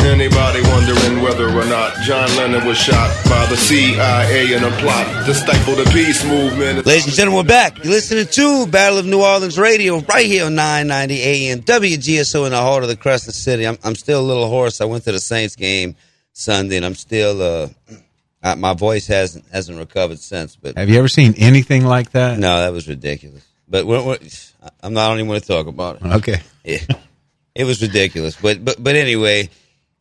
Anybody 0.03 0.63
wondering 0.63 1.23
whether 1.23 1.49
or 1.49 1.65
not 1.65 1.97
John 2.03 2.29
Lennon 2.37 2.67
was 2.67 2.77
shot 2.77 2.95
by 3.25 3.47
the 3.47 3.57
CIA 3.57 4.53
in 4.53 4.63
a 4.63 4.71
plot 4.73 5.25
to 5.25 5.33
stifle 5.33 5.75
the 5.75 5.85
peace 5.91 6.23
movement? 6.25 6.85
Ladies 6.85 7.07
and 7.07 7.15
gentlemen, 7.15 7.47
we're 7.47 7.49
back. 7.49 7.79
You're 7.79 7.93
listening 7.93 8.27
to 8.27 8.67
Battle 8.67 8.99
of 8.99 9.07
New 9.07 9.23
Orleans 9.23 9.59
Radio 9.59 10.01
right 10.01 10.27
here 10.27 10.45
on 10.45 10.55
990 10.55 11.23
AM 11.23 11.61
WGSO 11.61 12.45
in 12.45 12.53
the 12.53 12.59
heart 12.59 12.83
of 12.83 12.91
the 12.91 12.97
Crescent 12.97 13.35
City. 13.35 13.67
I'm, 13.67 13.79
I'm 13.85 13.95
still 13.95 14.21
a 14.21 14.27
little 14.27 14.49
hoarse. 14.49 14.83
I 14.83 14.85
went 14.85 15.05
to 15.05 15.13
the 15.13 15.21
Saints 15.21 15.57
game 15.57 15.97
Sunday, 16.35 16.77
and 16.77 16.85
I'm 16.85 16.95
still 16.95 17.41
uh, 17.41 17.69
uh, 18.53 18.57
my 18.57 18.75
voice 18.75 19.07
hasn't 19.07 19.47
hasn't 19.53 19.79
recovered 19.79 20.19
since. 20.19 20.57
But 20.57 20.77
Have 20.77 20.89
you 20.89 20.99
ever 20.99 21.09
seen 21.09 21.35
anything 21.37 21.85
like 21.85 22.11
that? 22.13 22.39
no, 22.39 22.61
that 22.61 22.73
was 22.73 22.89
ridiculous. 22.89 23.45
But 23.69 23.87
we're, 23.87 24.03
we're, 24.03 24.19
I'm 24.83 24.95
not 24.95 25.07
I 25.07 25.09
don't 25.11 25.19
even 25.19 25.29
want 25.29 25.43
to 25.43 25.49
talk 25.49 25.67
about 25.67 25.97
it. 25.97 26.03
Okay. 26.05 26.41
Yeah. 26.65 26.81
It 27.55 27.65
was 27.65 27.83
ridiculous. 27.83 28.37
But 28.41 28.65
but 28.65 28.83
but 28.83 28.95
anyway, 28.95 29.51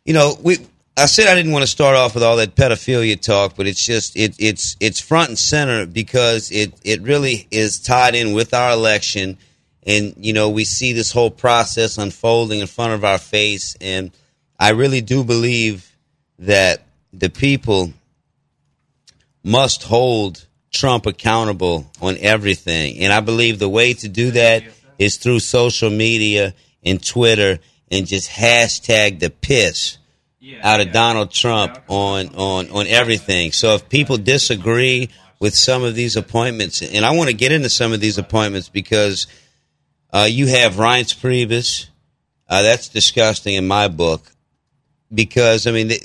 you 0.05 0.13
know, 0.13 0.37
we 0.41 0.57
I 0.95 1.05
said 1.05 1.27
I 1.27 1.35
didn't 1.35 1.51
want 1.51 1.63
to 1.63 1.67
start 1.67 1.95
off 1.95 2.13
with 2.13 2.23
all 2.23 2.37
that 2.37 2.55
pedophilia 2.55 3.19
talk, 3.21 3.55
but 3.55 3.67
it's 3.67 3.85
just 3.85 4.15
it 4.15 4.35
it's 4.39 4.75
it's 4.79 4.99
front 4.99 5.29
and 5.29 5.39
center 5.39 5.85
because 5.85 6.51
it 6.51 6.73
it 6.83 7.01
really 7.01 7.47
is 7.51 7.79
tied 7.79 8.15
in 8.15 8.33
with 8.33 8.53
our 8.53 8.71
election 8.71 9.37
and 9.85 10.13
you 10.17 10.33
know, 10.33 10.49
we 10.49 10.65
see 10.65 10.93
this 10.93 11.11
whole 11.11 11.31
process 11.31 11.97
unfolding 11.97 12.59
in 12.59 12.67
front 12.67 12.93
of 12.93 13.03
our 13.05 13.17
face 13.17 13.75
and 13.79 14.11
I 14.59 14.71
really 14.71 15.01
do 15.01 15.23
believe 15.23 15.95
that 16.39 16.83
the 17.13 17.29
people 17.29 17.93
must 19.47 19.83
hold 19.83 20.45
Trump 20.71 21.05
accountable 21.05 21.89
on 22.01 22.17
everything. 22.19 22.99
And 22.99 23.13
I 23.13 23.21
believe 23.21 23.59
the 23.59 23.69
way 23.69 23.93
to 23.93 24.09
do 24.09 24.31
that 24.31 24.63
is 24.99 25.17
through 25.17 25.39
social 25.39 25.89
media 25.89 26.53
and 26.83 27.03
Twitter 27.03 27.59
and 27.89 28.05
just 28.05 28.29
hashtag 28.29 29.19
the 29.19 29.29
piss 29.29 29.97
out 30.61 30.81
of 30.81 30.91
Donald 30.91 31.31
Trump 31.31 31.79
on, 31.87 32.27
on, 32.35 32.69
on 32.71 32.87
everything. 32.87 33.51
So 33.53 33.75
if 33.75 33.87
people 33.89 34.17
disagree 34.17 35.09
with 35.39 35.55
some 35.55 35.83
of 35.83 35.95
these 35.95 36.15
appointments, 36.17 36.81
and 36.81 37.05
I 37.05 37.11
want 37.11 37.29
to 37.29 37.35
get 37.35 37.51
into 37.51 37.69
some 37.69 37.93
of 37.93 38.01
these 38.01 38.17
appointments 38.17 38.69
because 38.69 39.27
uh, 40.11 40.27
you 40.29 40.47
have 40.47 40.73
Reince 40.73 41.15
Priebus. 41.15 41.87
Uh, 42.49 42.61
that's 42.61 42.89
disgusting 42.89 43.55
in 43.55 43.67
my 43.67 43.87
book 43.87 44.31
because, 45.13 45.67
I 45.67 45.71
mean, 45.71 45.89
the, 45.89 46.01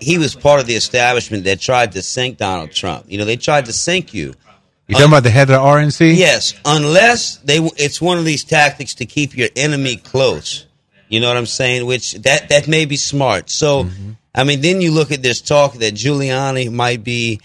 he, 0.00 0.18
was 0.18 0.34
part 0.34 0.60
of 0.60 0.66
the 0.66 0.74
establishment 0.74 1.44
that 1.44 1.60
tried 1.60 1.92
to 1.92 2.02
sink 2.02 2.38
Donald 2.38 2.72
Trump. 2.72 3.06
You 3.08 3.18
know, 3.18 3.24
they 3.24 3.36
tried 3.36 3.66
to 3.66 3.72
sink 3.72 4.14
you. 4.14 4.34
You 4.86 4.96
talking 4.96 5.08
about 5.08 5.22
the 5.22 5.30
head 5.30 5.48
of 5.48 5.54
the 5.54 5.58
RNC? 5.58 6.16
Yes, 6.16 6.52
unless 6.64 7.38
they 7.38 7.56
it's 7.78 8.02
one 8.02 8.18
of 8.18 8.26
these 8.26 8.44
tactics 8.44 8.94
to 8.96 9.06
keep 9.06 9.34
your 9.36 9.48
enemy 9.56 9.96
close. 9.96 10.66
You 11.08 11.20
know 11.20 11.28
what 11.28 11.38
I'm 11.38 11.46
saying? 11.46 11.86
Which 11.86 12.12
that 12.14 12.50
that 12.50 12.68
may 12.68 12.84
be 12.84 12.96
smart. 12.96 13.48
So, 13.48 13.88
I 14.34 14.44
mean, 14.44 14.60
then 14.60 14.82
you 14.82 14.90
look 14.90 15.10
at 15.10 15.22
this 15.22 15.40
talk 15.40 15.74
that 15.74 15.94
Giuliani 15.94 16.70
might 16.70 17.02
be 17.02 17.40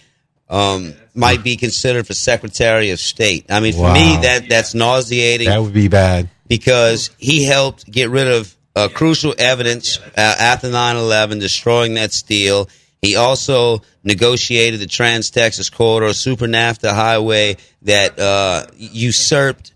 um, 0.50 0.94
might 1.14 1.42
be 1.44 1.56
considered 1.56 2.08
for 2.08 2.14
Secretary 2.14 2.90
of 2.90 3.00
State. 3.00 3.46
I 3.50 3.60
mean, 3.62 3.74
for 3.74 3.94
me, 3.94 4.18
that 4.22 4.48
that's 4.50 4.74
nauseating 4.74 5.48
That 5.48 5.62
would 5.62 5.74
be 5.74 5.88
bad. 5.88 6.30
because 6.48 7.12
he 7.20 7.46
helped 7.46 7.90
get 7.90 8.10
rid 8.10 8.28
of 8.28 8.54
uh, 8.76 8.88
crucial 8.88 9.34
evidence 9.38 10.00
uh, 10.00 10.12
after 10.16 10.70
9-11, 10.70 11.40
destroying 11.40 11.96
that 11.96 12.12
steel. 12.14 12.70
He 13.02 13.16
also 13.16 13.82
negotiated 14.04 14.80
the 14.80 14.88
Trans-Texas 14.88 15.70
Corridor, 15.70 16.14
Super 16.14 16.48
NAFTA 16.48 16.94
highway 16.94 17.58
that 17.84 18.20
uh, 18.20 18.66
usurped, 18.78 19.74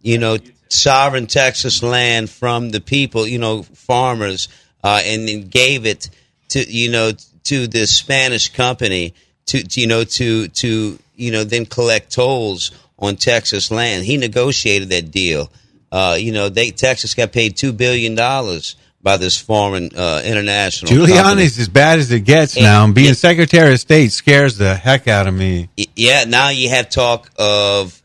you 0.00 0.18
know, 0.18 0.38
sovereign 0.68 1.26
Texas 1.26 1.82
land 1.82 2.30
from 2.30 2.70
the 2.70 2.80
people, 2.80 3.26
you 3.26 3.38
know, 3.38 3.62
farmers, 3.62 4.48
uh, 4.82 5.00
and 5.04 5.28
then 5.28 5.42
gave 5.48 5.86
it 5.86 6.08
to, 6.48 6.60
you 6.60 6.90
know, 6.90 7.12
to 7.44 7.66
this 7.66 7.94
Spanish 7.94 8.50
company 8.50 9.14
to, 9.46 9.62
to, 9.62 9.80
you 9.80 9.86
know, 9.86 10.04
to, 10.04 10.48
to, 10.48 10.98
you 11.14 11.30
know, 11.30 11.44
then 11.44 11.66
collect 11.66 12.12
tolls 12.12 12.70
on 12.98 13.16
Texas 13.16 13.70
land. 13.70 14.04
He 14.04 14.16
negotiated 14.16 14.88
that 14.90 15.10
deal. 15.10 15.50
Uh, 15.94 16.16
you 16.18 16.32
know, 16.32 16.48
they 16.48 16.70
Texas 16.72 17.14
got 17.14 17.30
paid 17.30 17.56
two 17.56 17.72
billion 17.72 18.16
dollars 18.16 18.74
by 19.00 19.16
this 19.16 19.38
foreign 19.40 19.90
uh, 19.94 20.22
international. 20.24 20.88
company. 20.90 21.12
Giuliani's 21.12 21.56
as 21.58 21.68
bad 21.68 22.00
as 22.00 22.10
it 22.10 22.20
gets 22.20 22.56
And- 22.56 22.64
now. 22.64 22.84
And 22.84 22.94
being 22.94 23.08
and- 23.08 23.16
Secretary 23.16 23.72
of 23.72 23.78
State 23.78 24.10
scares 24.10 24.56
the 24.58 24.74
heck 24.74 25.06
out 25.06 25.28
of 25.28 25.34
me. 25.34 25.68
Yeah, 25.94 26.24
now 26.24 26.48
you 26.48 26.68
have 26.70 26.90
talk 26.90 27.30
of 27.38 28.02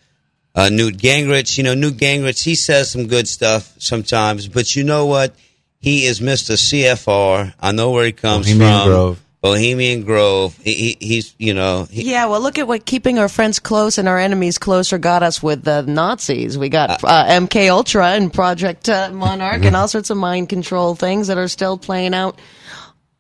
uh, 0.53 0.69
Newt 0.69 0.97
Gingrich. 0.97 1.57
You 1.57 1.63
know, 1.63 1.73
Newt 1.73 1.95
Gingrich, 1.97 2.43
he 2.43 2.53
says 2.53 2.91
some 2.91 3.07
good 3.07 3.27
stuff 3.27 3.73
sometimes, 3.79 4.47
but 4.47 4.75
you 4.75 4.83
know 4.83 5.07
what? 5.07 5.33
He 5.79 6.05
is 6.05 6.19
Mr. 6.19 6.57
CFR. 6.57 7.53
I 7.59 7.71
know 7.71 7.89
where 7.91 8.05
he 8.05 8.11
comes 8.11 8.45
Bohemian 8.45 8.79
from. 8.79 8.87
Grove. 8.87 9.19
Bohemian 9.41 10.03
Grove. 10.03 10.57
He, 10.63 10.73
he, 10.73 10.97
he's, 10.99 11.33
you 11.37 11.53
know, 11.53 11.85
he, 11.89 12.11
Yeah, 12.11 12.25
well, 12.25 12.41
look 12.41 12.57
at 12.59 12.67
what 12.67 12.85
keeping 12.85 13.19
our 13.19 13.29
friends 13.29 13.59
close 13.59 13.97
and 13.97 14.07
our 14.07 14.17
enemies 14.19 14.57
closer 14.57 14.97
got 14.97 15.23
us 15.23 15.41
with 15.41 15.63
the 15.63 15.81
Nazis. 15.83 16.57
We 16.57 16.67
got 16.69 17.03
uh, 17.03 17.25
MK 17.27 17.69
Ultra 17.69 18.09
and 18.09 18.33
Project 18.33 18.89
uh, 18.89 19.11
Monarch 19.13 19.63
and 19.63 19.75
all 19.75 19.87
sorts 19.87 20.09
of 20.09 20.17
mind 20.17 20.49
control 20.49 20.93
things 20.95 21.27
that 21.27 21.37
are 21.37 21.47
still 21.47 21.77
playing 21.77 22.13
out 22.13 22.37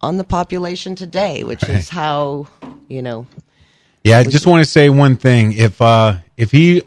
on 0.01 0.17
the 0.17 0.23
population 0.25 0.95
today, 0.95 1.43
which 1.43 1.63
is 1.69 1.87
how 1.89 2.47
you 2.87 3.01
know. 3.01 3.25
Yeah, 4.03 4.17
I 4.19 4.23
just 4.23 4.47
want 4.47 4.63
to 4.63 4.69
say 4.69 4.89
one 4.89 5.15
thing. 5.17 5.53
If 5.53 5.81
uh, 5.81 6.17
if 6.37 6.51
he 6.51 6.83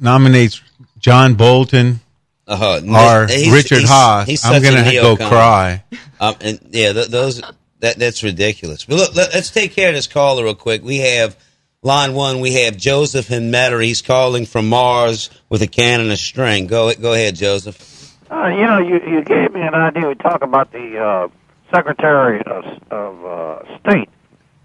nominates 0.00 0.60
John 0.98 1.34
Bolton 1.34 2.00
uh, 2.46 2.80
or 2.86 3.26
he's- 3.26 3.52
Richard 3.52 3.78
he's- 3.78 3.90
Haass, 3.90 4.26
he's 4.26 4.44
I'm 4.44 4.62
gonna 4.62 4.92
go 4.92 5.16
cry. 5.16 5.82
Um, 6.20 6.34
and 6.40 6.60
yeah, 6.70 6.92
th- 6.92 7.08
those 7.08 7.40
that 7.84 7.98
that's 7.98 8.22
ridiculous. 8.22 8.84
But 8.84 8.96
look, 8.96 9.14
let, 9.14 9.34
us 9.34 9.50
take 9.50 9.72
care 9.72 9.90
of 9.90 9.94
this 9.94 10.06
caller 10.06 10.44
real 10.44 10.54
quick. 10.54 10.82
We 10.82 10.98
have 10.98 11.36
line 11.82 12.14
one. 12.14 12.40
We 12.40 12.54
have 12.64 12.76
Joseph 12.76 13.30
in 13.30 13.50
Metter. 13.50 13.80
He's 13.80 14.02
calling 14.02 14.46
from 14.46 14.68
Mars 14.68 15.30
with 15.48 15.62
a 15.62 15.66
can 15.66 16.00
and 16.00 16.10
a 16.10 16.16
string. 16.16 16.66
Go 16.66 16.92
go 16.94 17.12
ahead, 17.12 17.36
Joseph. 17.36 18.16
Uh, 18.30 18.48
you 18.48 18.64
know, 18.66 18.78
you, 18.78 19.00
you 19.06 19.22
gave 19.22 19.52
me 19.52 19.60
an 19.60 19.74
idea. 19.74 20.08
We 20.08 20.14
talk 20.14 20.42
about 20.42 20.72
the 20.72 20.98
uh, 20.98 21.28
Secretary 21.70 22.42
of, 22.42 22.64
of 22.90 23.24
uh, 23.24 23.78
State. 23.80 24.08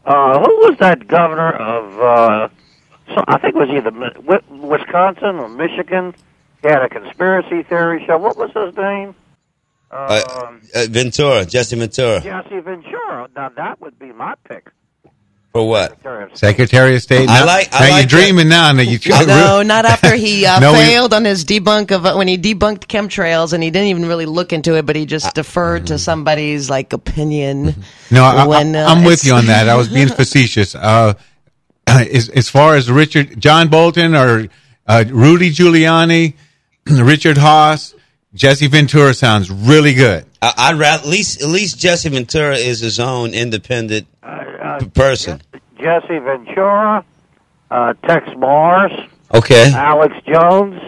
Uh, 0.06 0.40
who 0.40 0.58
was 0.60 0.78
that 0.80 1.08
governor 1.08 1.52
of? 1.52 2.00
Uh, 2.00 2.50
so 3.14 3.24
I 3.28 3.38
think 3.38 3.56
it 3.56 3.60
was 3.60 3.70
either 3.70 3.92
Wisconsin 4.50 5.36
or 5.36 5.50
Michigan. 5.50 6.16
He 6.62 6.68
had 6.68 6.82
a 6.84 6.90
conspiracy 6.90 7.64
theory 7.64 8.06
show. 8.06 8.18
What 8.18 8.38
was 8.38 8.52
his 8.54 8.76
name? 8.78 9.14
Uh, 9.92 10.22
Um, 10.48 10.62
uh, 10.76 10.86
Ventura, 10.90 11.46
Jesse 11.46 11.76
Ventura. 11.78 12.22
Jesse 12.22 12.60
Ventura. 12.60 13.28
Now 13.36 13.50
that 13.56 13.82
would 13.82 13.98
be 14.00 14.12
my 14.12 14.36
pick. 14.48 14.68
For 15.52 15.68
what? 15.68 15.90
Secretary 15.90 16.24
of 16.24 16.30
State. 16.30 16.38
Secretary 16.48 16.96
of 16.96 17.02
State. 17.02 17.30
I 17.30 17.40
Now- 17.40 17.46
like- 17.48 17.70
I 17.74 17.80
now 17.80 17.80
like 17.80 17.90
you're 17.90 18.02
that. 18.02 18.10
dreaming 18.10 18.50
now 18.50 18.72
that 18.74 18.86
you. 18.86 19.00
No, 19.26 19.64
not 19.64 19.86
after 19.94 20.14
he 20.16 20.46
uh, 20.46 20.60
No, 20.60 20.74
we- 20.74 20.78
failed 20.80 21.12
on 21.12 21.26
his 21.26 21.44
debunk 21.44 21.90
of 21.90 22.06
uh, 22.06 22.14
when 22.14 22.28
he 22.28 22.38
debunked 22.38 22.86
chemtrails, 22.86 23.52
and 23.54 23.64
he 23.64 23.72
didn't 23.72 23.88
even 23.88 24.06
really 24.06 24.28
look 24.28 24.54
into 24.54 24.76
it, 24.76 24.86
but 24.86 24.96
he 24.96 25.08
just 25.08 25.34
deferred 25.34 25.88
to 25.88 25.98
somebody's 25.98 26.70
like 26.70 26.94
opinion. 26.94 27.74
No, 28.12 28.24
I, 28.26 28.46
when, 28.46 28.76
uh, 28.76 28.90
am 28.96 29.04
with 29.04 29.26
you 29.26 29.34
on 29.34 29.48
that. 29.48 29.68
I 29.70 29.76
was 29.76 29.90
being 29.90 30.08
facetious. 30.22 30.76
Uh, 30.76 31.16
as, 31.88 32.30
as 32.30 32.48
far 32.48 32.76
as 32.76 32.92
Richard 32.92 33.42
John 33.42 33.70
Bolton 33.70 34.14
or 34.16 34.50
uh, 34.86 35.04
Rudy 35.08 35.50
Giuliani, 35.50 36.36
Richard 36.86 37.38
Haass, 37.38 37.96
Jesse 38.34 38.68
Ventura 38.68 39.14
sounds 39.14 39.50
really 39.50 39.94
good. 39.94 40.26
I, 40.42 40.54
I'd 40.58 40.76
rather 40.80 41.04
at 41.04 41.08
least 41.10 41.42
at 41.42 41.48
least 41.50 41.80
Jesse 41.80 42.10
Ventura 42.10 42.56
is 42.56 42.80
his 42.80 43.00
own 43.00 43.34
independent 43.34 44.08
Uh, 44.22 44.26
uh, 44.28 44.80
person. 44.94 45.42
Jesse 45.80 46.20
Ventura, 46.20 47.04
uh, 47.72 47.94
Texe 48.06 48.30
Marrs. 48.36 49.10
Okay. 49.34 49.72
Alex 49.74 50.16
Jones. 50.28 50.80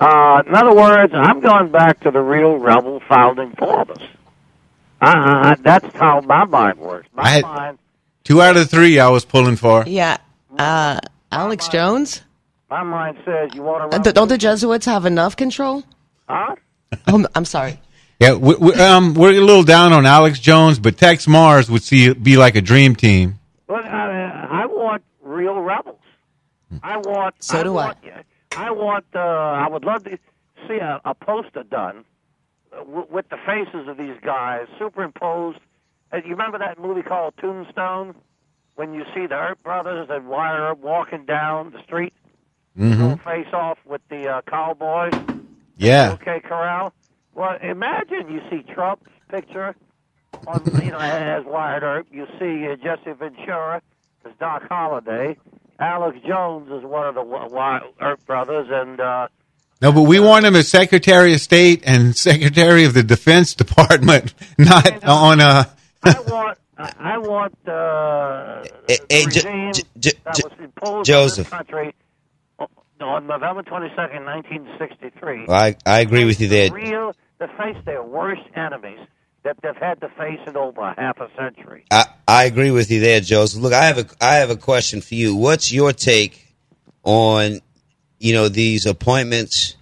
Uh, 0.00 0.42
in 0.46 0.54
other 0.54 0.74
words, 0.74 1.12
I'm 1.14 1.40
going 1.40 1.68
back 1.70 2.00
to 2.00 2.10
the 2.10 2.20
real 2.20 2.56
rebel 2.56 3.00
founding 3.08 3.52
fathers. 3.52 4.02
Uh, 5.00 5.54
that's 5.62 5.94
how 5.96 6.20
my 6.22 6.44
mind 6.44 6.78
works. 6.78 7.08
My 7.14 7.22
I 7.22 7.28
had- 7.30 7.42
mind, 7.42 7.78
Two 8.24 8.40
out 8.40 8.56
of 8.56 8.70
three 8.70 8.98
I 8.98 9.08
was 9.10 9.24
pulling 9.26 9.56
for. 9.56 9.84
Yeah, 9.86 10.16
uh, 10.58 10.98
Alex 11.30 11.68
Jones. 11.68 12.22
my 12.70 12.82
mind 12.82 13.18
says 13.24 13.50
you 13.54 13.62
want 13.62 13.90
to 13.92 13.98
Uh, 13.98 14.12
don't 14.12 14.28
the 14.28 14.38
Jesuits 14.38 14.86
have 14.86 15.04
enough 15.04 15.36
control? 15.36 15.82
huh? 16.26 16.54
Oh, 17.06 17.24
I'm 17.34 17.44
sorry. 17.44 17.80
Yeah, 18.20 18.34
we, 18.34 18.54
we, 18.54 18.72
um, 18.74 19.14
we're 19.14 19.32
a 19.32 19.40
little 19.40 19.64
down 19.64 19.92
on 19.92 20.06
Alex 20.06 20.38
Jones, 20.38 20.78
but 20.78 20.96
Texe 20.96 21.26
Marrs 21.26 21.68
would 21.68 21.82
see 21.82 22.12
be 22.14 22.36
like 22.36 22.54
a 22.56 22.60
dream 22.62 22.94
team. 22.94 23.38
But 23.66 23.84
I, 23.84 24.62
I 24.62 24.66
want 24.66 25.02
real 25.22 25.60
rebels. 25.60 25.98
I 26.82 26.96
want. 26.98 27.34
So 27.40 27.58
I 27.58 27.62
do 27.64 27.76
I. 27.76 27.86
want, 27.86 27.98
I 28.56 28.70
want. 28.70 29.04
Uh, 29.14 29.18
I 29.18 29.68
would 29.68 29.84
love 29.84 30.04
to 30.04 30.18
see 30.68 30.76
a, 30.76 31.00
a 31.04 31.14
poster 31.14 31.64
done 31.64 32.04
uh, 32.72 32.78
w- 32.78 33.06
with 33.10 33.28
the 33.28 33.36
faces 33.44 33.88
of 33.88 33.96
these 33.96 34.16
guys 34.22 34.66
superimposed. 34.78 35.58
Uh, 36.12 36.18
you 36.24 36.30
remember 36.30 36.58
that 36.58 36.78
movie 36.80 37.02
called 37.02 37.34
Tombstone? 37.40 38.14
When 38.76 38.92
you 38.92 39.04
see 39.14 39.26
the 39.26 39.34
Earp 39.36 39.62
brothers 39.62 40.08
and 40.10 40.26
Wire 40.28 40.74
walking 40.74 41.24
down 41.26 41.70
the 41.70 41.82
street, 41.82 42.12
hmm 42.76 43.14
face 43.24 43.46
off 43.52 43.78
with 43.86 44.00
the 44.08 44.28
uh, 44.28 44.42
cowboys. 44.48 45.12
Yeah. 45.76 46.12
Okay, 46.20 46.40
Corral. 46.40 46.92
Well, 47.34 47.56
imagine 47.62 48.30
you 48.30 48.40
see 48.50 48.62
Trump's 48.72 49.10
picture 49.28 49.74
on, 50.46 50.62
you 50.82 50.90
know, 50.92 50.98
as 50.98 51.44
Wyatt 51.44 51.82
Earp. 51.82 52.06
You 52.10 52.26
see 52.38 52.66
uh, 52.68 52.76
Jesse 52.76 53.12
Ventura 53.18 53.82
as 54.24 54.32
Doc 54.38 54.62
Holliday. 54.68 55.36
Alex 55.80 56.18
Jones 56.26 56.70
is 56.70 56.84
one 56.84 57.06
of 57.08 57.14
the 57.16 57.22
Wy- 57.22 57.46
Wy- 57.48 57.80
Earp 58.00 58.24
brothers, 58.26 58.68
and 58.70 59.00
uh, 59.00 59.26
No, 59.82 59.90
but 59.90 60.02
we 60.02 60.20
want 60.20 60.44
him 60.44 60.54
as 60.54 60.68
Secretary 60.68 61.34
of 61.34 61.40
State 61.40 61.82
and 61.84 62.16
Secretary 62.30 62.84
of 62.84 62.94
the 62.94 63.02
Defense 63.02 63.54
Department, 63.54 64.32
not 64.58 65.02
on 65.04 65.40
uh 65.40 65.64
I 66.04 66.20
want, 66.28 66.58
I 66.78 66.92
I 66.98 67.18
want 67.18 67.54
uh, 67.68 68.62
Hey, 68.86 68.98
hey, 69.10 69.24
the 69.24 69.30
J- 69.30 69.40
regime 69.48 69.72
J- 69.72 69.82
J- 69.98 70.18
that 70.24 70.40
was 70.44 70.52
imposed 70.60 71.06
Joseph. 71.08 71.52
on 71.52 71.58
this 71.58 71.66
country 71.68 71.94
o- 73.04 73.08
on 73.08 73.26
November 73.26 73.62
twenty 73.62 73.88
second, 73.96 74.24
nineteen 74.24 74.66
sixty 74.78 75.10
three. 75.20 75.46
I 75.48 75.76
I 75.86 76.00
agree 76.00 76.24
with 76.24 76.40
you 76.40 76.48
there. 76.48 76.72
Real, 76.72 77.14
to 77.40 77.48
face 77.58 77.76
their 77.84 78.02
worst 78.02 78.42
enemies 78.56 79.00
that 79.44 79.56
they've 79.62 79.76
had 79.76 80.00
to 80.00 80.08
face 80.10 80.40
in 80.46 80.56
over 80.56 80.94
half 80.96 81.20
a 81.20 81.28
century. 81.36 81.84
I, 81.90 82.06
I 82.26 82.44
agree 82.44 82.70
with 82.70 82.90
you 82.90 83.00
there, 83.00 83.20
Joseph. 83.20 83.60
Look, 83.60 83.72
I 83.72 83.84
have 83.84 83.98
a 83.98 84.06
I 84.20 84.36
have 84.36 84.50
a 84.50 84.56
question 84.56 85.00
for 85.00 85.14
you. 85.14 85.36
What's 85.36 85.72
your 85.72 85.92
take 85.92 86.54
on 87.02 87.60
you 88.18 88.32
know 88.32 88.48
these 88.48 88.86
appointments, 88.86 89.76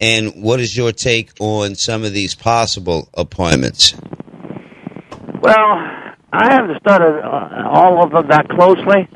and 0.00 0.42
what 0.42 0.60
is 0.60 0.76
your 0.76 0.92
take 0.92 1.32
on 1.40 1.74
some 1.74 2.02
of 2.04 2.12
these 2.12 2.34
possible 2.34 3.08
appointments? 3.14 3.94
Well, 5.42 5.54
I 6.32 6.52
haven't 6.52 6.80
studied 6.80 7.20
uh, 7.22 7.68
all 7.70 8.02
of 8.02 8.10
them 8.12 8.26
that 8.28 8.48
closely, 8.48 9.06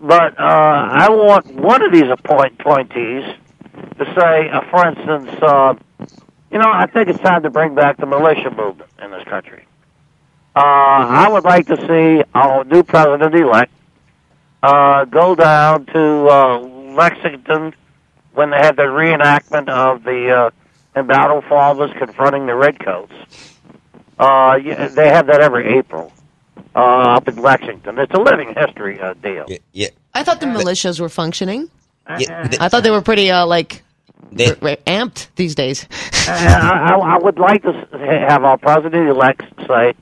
but 0.00 0.38
uh, 0.38 0.42
I 0.42 1.10
want 1.10 1.46
one 1.54 1.82
of 1.82 1.92
these 1.92 2.08
appoint- 2.10 2.60
appointees 2.60 3.24
to 3.98 4.14
say, 4.18 4.48
uh, 4.48 4.60
for 4.70 4.86
instance, 4.86 5.30
uh, 5.42 5.74
you 6.50 6.58
know, 6.58 6.70
I 6.70 6.86
think 6.86 7.08
it's 7.08 7.18
time 7.18 7.42
to 7.42 7.50
bring 7.50 7.74
back 7.74 7.96
the 7.98 8.06
militia 8.06 8.50
movement 8.50 8.90
in 9.02 9.10
this 9.10 9.24
country. 9.24 9.64
Uh, 10.56 10.60
I 10.60 11.28
would 11.28 11.44
like 11.44 11.66
to 11.66 11.76
see 11.86 12.24
our 12.34 12.64
new 12.64 12.82
president-elect 12.82 13.72
uh, 14.62 15.04
go 15.04 15.34
down 15.34 15.86
to 15.86 16.28
uh, 16.28 16.58
Lexington 16.58 17.74
when 18.32 18.50
they 18.50 18.56
have 18.56 18.76
the 18.76 18.82
reenactment 18.82 19.68
of 19.68 20.04
the 20.04 20.30
uh, 20.30 20.50
embattled 20.96 21.44
farmers 21.44 21.90
confronting 21.98 22.46
the 22.46 22.54
redcoats. 22.54 23.12
Uh, 24.18 24.58
they 24.58 25.08
have 25.08 25.26
that 25.26 25.40
every 25.40 25.78
April 25.78 26.12
uh, 26.78 27.16
up 27.16 27.26
in 27.28 27.36
Lexington. 27.36 27.98
It's 27.98 28.14
a 28.14 28.20
living 28.20 28.54
history 28.56 29.00
uh, 29.00 29.14
deal. 29.14 29.44
Yeah, 29.48 29.58
yeah, 29.72 29.88
I 30.14 30.22
thought 30.24 30.40
the 30.40 30.46
militias 30.46 31.00
were 31.00 31.08
functioning. 31.08 31.70
yeah, 32.18 32.46
th- 32.48 32.60
I 32.60 32.68
thought 32.68 32.82
they 32.84 32.90
were 32.90 33.02
pretty 33.02 33.30
uh, 33.30 33.44
like 33.46 33.82
they- 34.32 34.50
r- 34.50 34.56
r- 34.62 34.76
amped 34.86 35.28
these 35.36 35.54
days. 35.54 35.86
I, 36.28 36.94
I, 36.94 37.14
I 37.14 37.18
would 37.18 37.38
like 37.38 37.62
to 37.62 37.72
have 38.28 38.44
our 38.44 38.56
president-elect 38.58 39.42
say, 39.66 39.94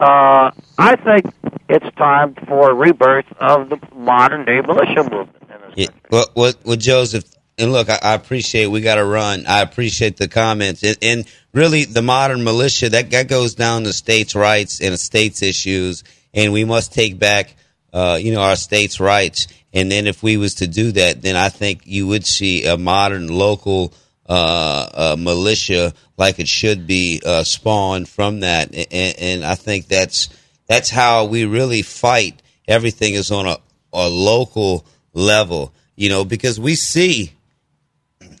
uh, 0.00 0.50
I 0.78 0.96
think 0.96 1.26
it's 1.68 1.86
time 1.96 2.34
for 2.48 2.70
a 2.70 2.74
rebirth 2.74 3.26
of 3.38 3.68
the 3.70 3.78
modern-day 3.94 4.60
militia 4.62 5.02
movement. 5.04 5.36
In 5.42 5.60
this 5.62 5.74
Yeah. 5.76 5.86
Well, 6.10 6.26
well, 6.36 6.52
well, 6.64 6.76
Joseph, 6.76 7.24
and 7.60 7.72
look, 7.72 7.88
I, 7.88 7.98
I 8.02 8.14
appreciate 8.14 8.66
we 8.66 8.80
got 8.80 8.96
to 8.96 9.04
run. 9.04 9.46
I 9.46 9.60
appreciate 9.60 10.16
the 10.16 10.28
comments, 10.28 10.82
and, 10.82 10.96
and 11.02 11.24
really, 11.52 11.84
the 11.84 12.02
modern 12.02 12.44
militia 12.44 12.88
that 12.90 13.10
that 13.10 13.28
goes 13.28 13.54
down 13.54 13.84
to 13.84 13.92
states' 13.92 14.34
rights 14.34 14.80
and 14.80 14.98
states' 14.98 15.42
issues, 15.42 16.04
and 16.32 16.52
we 16.52 16.64
must 16.64 16.92
take 16.92 17.18
back, 17.18 17.54
uh, 17.92 18.18
you 18.20 18.32
know, 18.32 18.40
our 18.40 18.56
states' 18.56 19.00
rights. 19.00 19.46
And 19.72 19.90
then, 19.90 20.06
if 20.06 20.22
we 20.22 20.36
was 20.36 20.56
to 20.56 20.66
do 20.66 20.92
that, 20.92 21.22
then 21.22 21.36
I 21.36 21.48
think 21.48 21.82
you 21.84 22.06
would 22.08 22.26
see 22.26 22.66
a 22.66 22.76
modern 22.76 23.28
local 23.28 23.92
uh, 24.28 24.88
uh, 24.94 25.16
militia 25.18 25.92
like 26.16 26.38
it 26.38 26.48
should 26.48 26.86
be 26.86 27.20
uh, 27.24 27.44
spawned 27.44 28.08
from 28.08 28.40
that, 28.40 28.74
and, 28.74 29.14
and 29.18 29.44
I 29.44 29.54
think 29.54 29.88
that's 29.88 30.28
that's 30.66 30.88
how 30.90 31.24
we 31.24 31.44
really 31.44 31.82
fight. 31.82 32.40
Everything 32.68 33.14
is 33.14 33.32
on 33.32 33.46
a, 33.46 33.58
a 33.92 34.08
local 34.08 34.86
level, 35.12 35.72
you 35.96 36.08
know, 36.08 36.24
because 36.24 36.60
we 36.60 36.76
see 36.76 37.32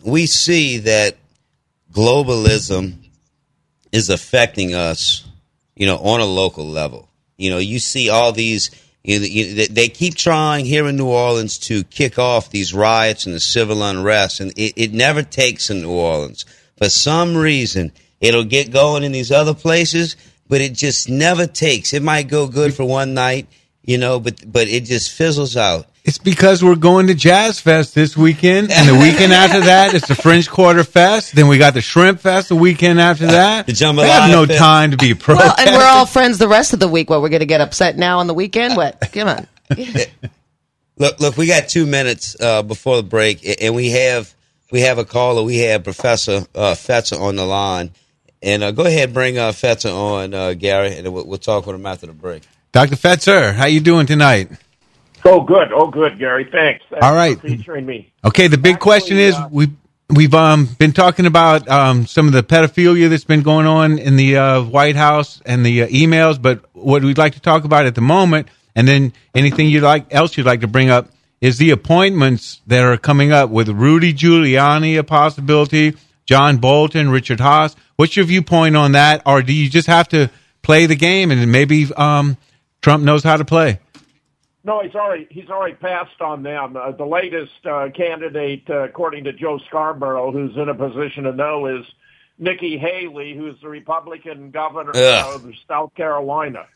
we 0.02 0.26
see 0.26 0.78
that 0.78 1.16
globalism 1.92 2.94
is 3.92 4.08
affecting 4.08 4.74
us, 4.74 5.26
you 5.74 5.86
know, 5.86 5.98
on 5.98 6.20
a 6.20 6.24
local 6.24 6.66
level. 6.66 7.08
You 7.36 7.50
know, 7.50 7.58
you 7.58 7.78
see 7.78 8.08
all 8.10 8.32
these. 8.32 8.70
You 9.02 9.18
know, 9.18 9.64
they 9.70 9.88
keep 9.88 10.14
trying 10.14 10.66
here 10.66 10.86
in 10.86 10.96
New 10.96 11.08
Orleans 11.08 11.56
to 11.60 11.84
kick 11.84 12.18
off 12.18 12.50
these 12.50 12.74
riots 12.74 13.24
and 13.24 13.34
the 13.34 13.40
civil 13.40 13.82
unrest, 13.82 14.40
and 14.40 14.52
it, 14.58 14.74
it 14.76 14.92
never 14.92 15.22
takes 15.22 15.70
in 15.70 15.80
New 15.80 15.90
Orleans. 15.90 16.44
For 16.76 16.90
some 16.90 17.34
reason, 17.34 17.92
it'll 18.20 18.44
get 18.44 18.70
going 18.70 19.02
in 19.02 19.12
these 19.12 19.32
other 19.32 19.54
places, 19.54 20.16
but 20.48 20.60
it 20.60 20.74
just 20.74 21.08
never 21.08 21.46
takes. 21.46 21.94
It 21.94 22.02
might 22.02 22.28
go 22.28 22.46
good 22.46 22.74
for 22.74 22.84
one 22.84 23.14
night, 23.14 23.46
you 23.84 23.98
know, 23.98 24.20
but 24.20 24.40
but 24.50 24.68
it 24.68 24.84
just 24.84 25.10
fizzles 25.12 25.56
out. 25.56 25.86
It's 26.04 26.18
because 26.18 26.64
we're 26.64 26.76
going 26.76 27.08
to 27.08 27.14
Jazz 27.14 27.60
Fest 27.60 27.94
this 27.94 28.16
weekend, 28.16 28.70
and 28.70 28.88
the 28.88 28.94
weekend 28.94 29.32
after 29.32 29.60
that, 29.60 29.94
it's 29.94 30.08
the 30.08 30.14
French 30.14 30.48
Quarter 30.48 30.82
Fest. 30.82 31.34
Then 31.34 31.46
we 31.46 31.58
got 31.58 31.74
the 31.74 31.82
Shrimp 31.82 32.20
Fest 32.20 32.48
the 32.48 32.56
weekend 32.56 33.00
after 33.00 33.26
that. 33.26 33.66
The 33.66 33.72
Jambalaya 33.72 34.02
we 34.04 34.08
have 34.08 34.30
no 34.30 34.46
Fest. 34.46 34.58
time 34.58 34.90
to 34.92 34.96
be 34.96 35.14
pro. 35.14 35.36
well, 35.36 35.54
and 35.58 35.70
we're 35.76 35.84
all 35.84 36.06
friends 36.06 36.38
the 36.38 36.48
rest 36.48 36.72
of 36.72 36.80
the 36.80 36.88
week. 36.88 37.10
What 37.10 37.20
we're 37.20 37.28
going 37.28 37.40
to 37.40 37.46
get 37.46 37.60
upset 37.60 37.98
now 37.98 38.18
on 38.20 38.26
the 38.28 38.34
weekend? 38.34 38.76
What? 38.76 38.98
Come 39.12 39.28
on. 39.28 39.46
Look, 40.96 41.18
look, 41.20 41.36
we 41.36 41.46
got 41.46 41.68
two 41.68 41.86
minutes 41.86 42.36
uh, 42.40 42.62
before 42.62 42.96
the 42.96 43.02
break, 43.02 43.46
and 43.62 43.74
we 43.74 43.90
have 43.90 44.34
we 44.70 44.80
have 44.82 44.98
a 44.98 45.04
caller. 45.04 45.42
We 45.42 45.58
have 45.58 45.84
Professor 45.84 46.46
uh, 46.54 46.74
Fetzer 46.74 47.18
on 47.20 47.36
the 47.36 47.46
line, 47.46 47.92
and 48.42 48.62
uh, 48.62 48.70
go 48.70 48.84
ahead, 48.84 49.14
bring 49.14 49.38
uh, 49.38 49.50
Fetzer 49.52 49.94
on, 49.94 50.34
uh, 50.34 50.52
Gary, 50.54 50.96
and 50.96 51.12
we'll, 51.12 51.26
we'll 51.26 51.38
talk 51.38 51.66
with 51.66 51.74
him 51.76 51.86
after 51.86 52.06
the 52.06 52.12
break. 52.12 52.42
Dr. 52.72 52.96
Fetzer, 52.96 53.52
how 53.52 53.66
you 53.66 53.80
doing 53.80 54.06
tonight? 54.06 54.50
Oh, 55.24 55.42
good. 55.42 55.72
Oh, 55.74 55.88
good, 55.88 56.18
Gary. 56.18 56.48
Thanks. 56.50 56.84
Thanks 56.88 57.04
All 57.04 57.14
right. 57.14 57.38
for 57.38 57.48
featuring 57.48 57.84
me. 57.84 58.12
Okay, 58.24 58.46
the 58.46 58.58
big 58.58 58.74
Actually, 58.74 58.82
question 58.84 59.18
is 59.18 59.34
uh, 59.34 59.48
we 59.50 59.68
we've 60.08 60.34
um 60.34 60.66
been 60.78 60.92
talking 60.92 61.26
about 61.26 61.68
um 61.68 62.06
some 62.06 62.26
of 62.26 62.32
the 62.32 62.42
pedophilia 62.42 63.08
that's 63.08 63.24
been 63.24 63.42
going 63.42 63.66
on 63.66 63.98
in 63.98 64.16
the 64.16 64.36
uh, 64.36 64.62
White 64.62 64.96
House 64.96 65.42
and 65.44 65.64
the 65.66 65.82
uh, 65.82 65.88
emails, 65.88 66.40
but 66.40 66.64
what 66.72 67.02
we'd 67.02 67.18
like 67.18 67.34
to 67.34 67.40
talk 67.40 67.64
about 67.64 67.86
at 67.86 67.94
the 67.94 68.00
moment, 68.00 68.48
and 68.74 68.86
then 68.88 69.12
anything 69.34 69.68
you 69.68 69.80
like 69.80 70.06
else 70.14 70.36
you'd 70.36 70.46
like 70.46 70.60
to 70.60 70.68
bring 70.68 70.90
up 70.90 71.10
is 71.40 71.58
the 71.58 71.70
appointments 71.70 72.60
that 72.66 72.82
are 72.84 72.96
coming 72.96 73.32
up 73.32 73.50
with 73.50 73.68
Rudy 73.68 74.14
Giuliani 74.14 74.98
a 74.98 75.04
possibility, 75.04 75.94
John 76.24 76.58
Bolton, 76.58 77.10
Richard 77.10 77.40
Haass. 77.40 77.74
What's 77.96 78.16
your 78.16 78.26
viewpoint 78.26 78.76
on 78.76 78.92
that, 78.92 79.22
or 79.26 79.42
do 79.42 79.52
you 79.52 79.68
just 79.68 79.88
have 79.88 80.08
to 80.08 80.30
play 80.62 80.86
the 80.86 80.96
game 80.96 81.30
and 81.30 81.50
maybe 81.52 81.92
um 81.94 82.36
Trump 82.82 83.04
knows 83.04 83.22
how 83.22 83.36
to 83.36 83.44
play? 83.44 83.80
No, 84.62 84.82
he's 84.82 84.94
already 84.94 85.26
he's 85.30 85.48
already 85.48 85.74
passed 85.74 86.20
on 86.20 86.42
them. 86.42 86.76
Uh, 86.76 86.92
the 86.92 87.04
latest 87.04 87.64
uh, 87.64 87.88
candidate, 87.96 88.64
uh, 88.68 88.80
according 88.80 89.24
to 89.24 89.32
Joe 89.32 89.58
Scarborough, 89.68 90.32
who's 90.32 90.54
in 90.56 90.68
a 90.68 90.74
position 90.74 91.24
to 91.24 91.32
know, 91.32 91.66
is 91.66 91.86
Nikki 92.38 92.76
Haley, 92.76 93.34
who's 93.34 93.58
the 93.62 93.68
Republican 93.68 94.50
governor 94.50 94.92
Ugh. 94.94 95.34
of 95.34 95.54
South 95.66 95.94
Carolina. 95.94 96.66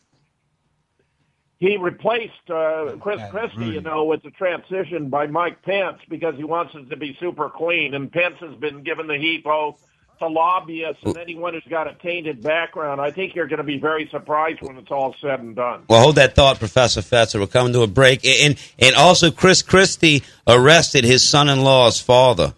He 1.57 1.77
replaced 1.77 2.49
uh, 2.49 2.97
Chris 2.99 3.21
Christie, 3.31 3.67
you 3.67 3.81
know, 3.81 4.03
with 4.05 4.21
the 4.23 4.31
transition 4.31 5.09
by 5.09 5.27
Mike 5.27 5.61
Pence 5.61 5.99
because 6.09 6.35
he 6.35 6.43
wants 6.43 6.75
it 6.75 6.89
to 6.89 6.97
be 6.97 7.15
super 7.19 7.49
clean. 7.49 7.93
And 7.93 8.11
Pence 8.11 8.35
has 8.41 8.55
been 8.55 8.83
given 8.83 9.07
the 9.07 9.17
heat 9.17 9.43
both 9.43 9.81
to 10.19 10.27
lobbyists 10.27 11.03
and 11.03 11.17
anyone 11.17 11.53
who's 11.53 11.63
got 11.69 11.87
a 11.87 11.93
tainted 11.95 12.41
background. 12.41 13.01
I 13.01 13.11
think 13.11 13.35
you're 13.35 13.47
going 13.47 13.57
to 13.57 13.63
be 13.63 13.77
very 13.77 14.07
surprised 14.09 14.61
when 14.61 14.77
it's 14.77 14.91
all 14.91 15.15
said 15.21 15.39
and 15.39 15.55
done. 15.55 15.83
Well, 15.87 16.01
hold 16.01 16.15
that 16.15 16.35
thought, 16.35 16.59
Professor 16.59 17.01
Fetzer. 17.01 17.39
We're 17.39 17.47
coming 17.47 17.73
to 17.73 17.81
a 17.81 17.87
break, 17.87 18.25
and 18.25 18.57
and 18.79 18.95
also 18.95 19.31
Chris 19.31 19.61
Christie 19.61 20.23
arrested 20.47 21.03
his 21.03 21.27
son-in-law's 21.27 21.99
father, 21.99 22.53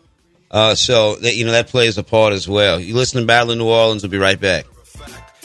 uh, 0.52 0.76
so 0.76 1.16
that 1.18 1.36
you 1.36 1.46
know 1.46 1.52
that 1.52 1.68
plays 1.68 1.98
a 1.98 2.04
part 2.04 2.34
as 2.34 2.48
well. 2.48 2.80
You 2.80 2.96
listen 2.96 3.22
to 3.22 3.28
Battle 3.28 3.52
in 3.52 3.58
New 3.58 3.68
Orleans. 3.68 4.04
We'll 4.04 4.12
be 4.12 4.18
right 4.18 4.40
back. 4.40 4.66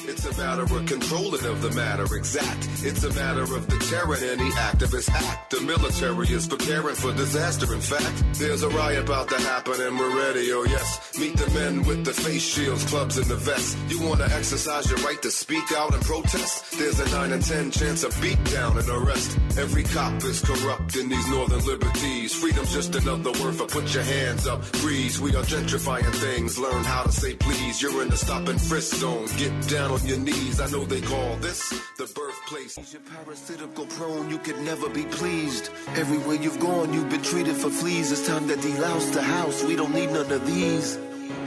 It's 0.05 0.25
a 0.25 0.37
matter 0.37 0.63
of 0.63 0.87
controlling 0.87 1.45
of 1.47 1.63
the 1.63 1.71
matter 1.71 2.17
exact. 2.17 2.69
It's 2.83 3.05
a 3.05 3.13
matter 3.15 3.43
of 3.43 3.69
the 3.69 3.79
terror 3.79 4.17
any 4.17 4.51
activist 4.51 5.09
act. 5.11 5.51
The 5.51 5.61
military 5.61 6.27
is 6.29 6.49
preparing 6.49 6.97
for 6.97 7.13
disaster. 7.13 7.73
In 7.73 7.81
fact, 7.81 8.25
there's 8.35 8.63
a 8.65 8.69
riot 8.71 9.05
about 9.05 9.29
to 9.29 9.37
happen 9.37 9.81
and 9.81 9.97
we're 9.97 10.17
ready. 10.17 10.51
Oh 10.53 10.65
yes, 10.65 11.17
meet 11.19 11.37
the 11.37 11.49
men 11.51 11.85
with 11.85 12.05
the 12.05 12.13
face 12.13 12.43
shields, 12.43 12.85
clubs, 12.85 13.17
and 13.17 13.27
the 13.27 13.37
vests. 13.37 13.77
You 13.89 14.03
wanna 14.03 14.25
exercise 14.25 14.91
your 14.91 14.99
right 15.01 15.23
to 15.23 15.31
speak 15.31 15.71
out 15.77 15.95
and 15.95 16.03
protest? 16.03 16.79
There's 16.79 16.99
a 16.99 17.09
nine 17.11 17.31
in 17.33 17.41
ten 17.41 17.71
chance 17.71 18.03
of 18.03 18.21
beat 18.21 18.43
down 18.51 18.79
and 18.79 18.89
arrest. 18.89 19.39
Every 19.57 19.85
cop 19.85 20.25
is 20.25 20.41
corrupt 20.41 20.97
in 20.97 21.09
these 21.11 21.29
northern 21.29 21.65
liberties. 21.65 22.35
Freedom's 22.35 22.73
just 22.73 22.95
another 22.97 23.31
word 23.41 23.55
for 23.55 23.67
put 23.67 23.95
your 23.95 24.03
hands 24.03 24.49
up. 24.49 24.65
Freeze, 24.65 25.21
we 25.21 25.31
are 25.37 25.45
gentrifying 25.45 26.13
things. 26.17 26.59
Learn 26.59 26.83
how 26.83 27.05
to 27.05 27.13
say 27.13 27.35
please. 27.35 27.81
You're 27.81 28.03
in 28.03 28.09
the 28.09 28.17
stop 28.17 28.49
and 28.49 28.61
frisk 28.61 28.97
zone. 28.97 29.27
Get 29.37 29.69
down 29.69 29.92
on 29.93 30.07
your 30.07 30.19
knees. 30.19 30.59
I 30.59 30.71
know 30.71 30.85
they 30.85 31.03
call 31.03 31.37
this 31.37 31.69
the 31.99 32.07
birthplace. 32.15 32.93
You're 32.93 33.03
parasitical 33.03 33.87
prone, 33.87 34.31
you 34.31 34.39
could 34.39 34.59
never 34.61 34.89
be 34.89 35.05
pleased. 35.05 35.71
Everywhere 35.89 36.37
you've 36.37 36.61
gone, 36.61 36.95
you've 36.95 37.11
been 37.11 37.23
treated 37.23 37.55
for 37.57 37.69
fleas. 37.69 38.11
It's 38.11 38.27
time 38.27 38.49
to 38.49 38.55
delouse 38.55 39.13
the 39.13 39.23
house. 39.23 39.63
We 39.63 39.77
don't 39.77 39.95
need 39.95 40.11
none 40.11 40.33
of 40.33 40.47
these. 40.47 40.99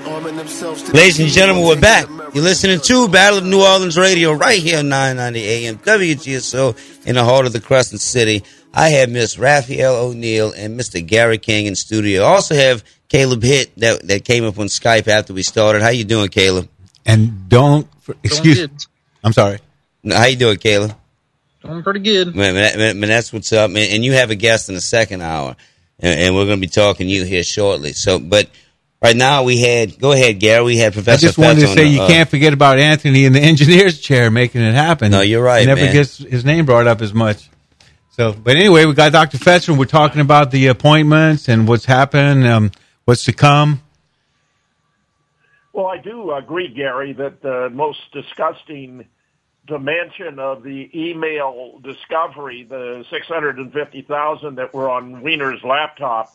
Arming 0.08 0.38
themselves 0.38 0.88
Ladies 0.94 1.20
and 1.20 1.30
gentlemen, 1.30 1.64
we're 1.66 1.82
back. 1.82 2.08
You're 2.34 2.44
listening 2.44 2.80
to 2.80 3.08
Battle 3.08 3.40
of 3.40 3.46
New 3.46 3.64
Orleans 3.64 3.98
Radio 3.98 4.34
right 4.34 4.62
here 4.62 4.80
on 4.80 4.90
990 4.90 5.48
AM 5.48 5.78
WGSO 5.78 7.08
in 7.08 7.16
the 7.16 7.24
heart 7.24 7.48
of 7.48 7.54
the 7.54 7.60
Crescent 7.60 8.02
City. 8.02 8.44
I 8.74 8.90
have 8.90 9.10
Miss 9.10 9.40
Raphael 9.40 9.96
O'Neill 9.96 10.54
and 10.56 10.80
Mr. 10.80 11.06
Gary 11.06 11.40
King 11.40 11.66
in 11.66 11.76
studio. 11.76 12.24
I 12.24 12.28
also 12.28 12.54
have 12.54 12.84
Caleb 13.10 13.42
Hitt 13.42 13.76
that, 13.78 14.08
that 14.08 14.26
came 14.26 14.46
up 14.46 14.60
on 14.60 14.68
Skype 14.68 15.08
after 15.08 15.34
we 15.34 15.42
started. 15.42 15.82
How 15.82 15.90
you 15.90 16.04
doing, 16.04 16.30
Caleb? 16.30 16.70
And 17.06 17.48
don't 17.50 17.88
excuse. 18.24 18.88
I'm 19.24 19.34
sorry. 19.34 19.60
How 20.10 20.26
you 20.26 20.36
doing, 20.36 20.58
Caleb? 20.58 20.96
Doing 21.62 21.84
pretty 21.84 22.00
good. 22.02 22.36
Man, 22.36 22.54
man, 22.54 22.78
man, 22.78 23.00
man, 23.00 23.10
that's 23.10 23.34
what's 23.34 23.52
up, 23.52 23.72
man. 23.72 23.88
And 23.92 24.06
you 24.06 24.14
have 24.14 24.30
a 24.30 24.36
guest 24.36 24.70
in 24.70 24.76
the 24.76 24.82
second 24.82 25.22
hour, 25.22 25.56
and, 26.00 26.20
and 26.20 26.36
we're 26.36 26.46
going 26.46 26.60
to 26.60 26.62
be 26.62 26.70
talking 26.72 27.08
to 27.08 27.12
you 27.14 27.24
here 27.24 27.44
shortly. 27.44 27.94
So, 27.94 28.20
but 28.20 28.50
right 29.02 29.16
now 29.16 29.44
we 29.44 29.60
had. 29.60 30.00
Go 30.00 30.12
ahead, 30.12 30.40
Gary. 30.40 30.64
We 30.64 30.78
had 30.78 30.94
Professor. 30.94 31.26
I 31.26 31.28
just 31.28 31.38
wanted 31.38 31.62
Fetz 31.62 31.72
to 31.72 31.76
say 31.76 31.84
the, 31.86 31.90
you 31.90 32.02
uh, 32.02 32.08
can't 32.08 32.30
forget 32.30 32.54
about 32.54 32.78
Anthony 32.78 33.26
in 33.26 33.34
the 33.34 33.40
engineer's 33.42 34.00
chair 34.00 34.30
making 34.30 34.62
it 34.62 34.74
happen. 34.74 35.12
No, 35.12 35.22
you're 35.22 35.44
right, 35.44 35.62
He 35.62 35.66
never 35.66 35.82
man. 35.82 35.94
gets 35.94 36.18
his 36.18 36.46
name 36.46 36.66
brought 36.66 36.86
up 36.88 37.02
as 37.02 37.14
much. 37.14 37.50
So, 38.12 38.32
but 38.32 38.56
anyway, 38.56 38.86
we 38.86 38.94
got 38.94 39.12
Dr. 39.12 39.38
Fetzer. 39.38 39.70
and 39.70 39.80
We're 39.80 39.86
talking 39.86 40.22
about 40.22 40.52
the 40.52 40.68
appointments 40.68 41.50
and 41.50 41.68
what's 41.68 41.84
happened, 41.86 42.48
um, 42.48 42.72
what's 43.06 43.26
to 43.26 43.34
come. 43.34 43.82
Well, 45.76 45.88
I 45.88 45.98
do 45.98 46.32
agree, 46.32 46.70
Gary, 46.70 47.12
that 47.12 47.42
the 47.42 47.70
most 47.70 48.00
disgusting 48.14 49.04
dimension 49.68 50.40
of 50.40 50.64
the 50.64 50.90
email 50.96 51.82
discovery, 51.84 52.64
the 52.64 53.04
650,000 53.10 54.56
that 54.56 54.74
were 54.74 54.90
on 54.90 55.22
Weiner's 55.22 55.62
laptop, 55.66 56.34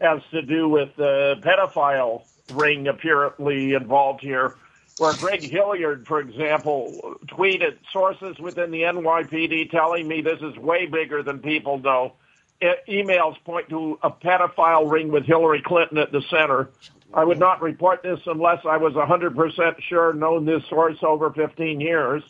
has 0.00 0.22
to 0.30 0.40
do 0.40 0.66
with 0.66 0.96
the 0.96 1.36
pedophile 1.42 2.22
ring 2.54 2.88
apparently 2.88 3.74
involved 3.74 4.22
here, 4.22 4.56
where 4.96 5.12
Greg 5.12 5.42
Hilliard, 5.42 6.06
for 6.06 6.18
example, 6.18 7.18
tweeted 7.26 7.76
sources 7.92 8.38
within 8.38 8.70
the 8.70 8.80
NYPD 8.80 9.70
telling 9.70 10.08
me 10.08 10.22
this 10.22 10.40
is 10.40 10.56
way 10.56 10.86
bigger 10.86 11.22
than 11.22 11.40
people 11.40 11.80
know. 11.80 12.14
E- 12.62 12.72
emails 12.88 13.36
point 13.44 13.68
to 13.68 13.98
a 14.02 14.10
pedophile 14.10 14.90
ring 14.90 15.12
with 15.12 15.26
Hillary 15.26 15.60
Clinton 15.60 15.98
at 15.98 16.12
the 16.12 16.22
center. 16.30 16.70
I 17.12 17.24
would 17.24 17.38
not 17.38 17.60
report 17.60 18.02
this 18.02 18.20
unless 18.26 18.60
I 18.64 18.76
was 18.76 18.94
100% 18.94 19.80
sure 19.80 20.12
known 20.12 20.44
this 20.44 20.62
source 20.68 20.98
over 21.02 21.30
15 21.30 21.80
years. 21.80 22.22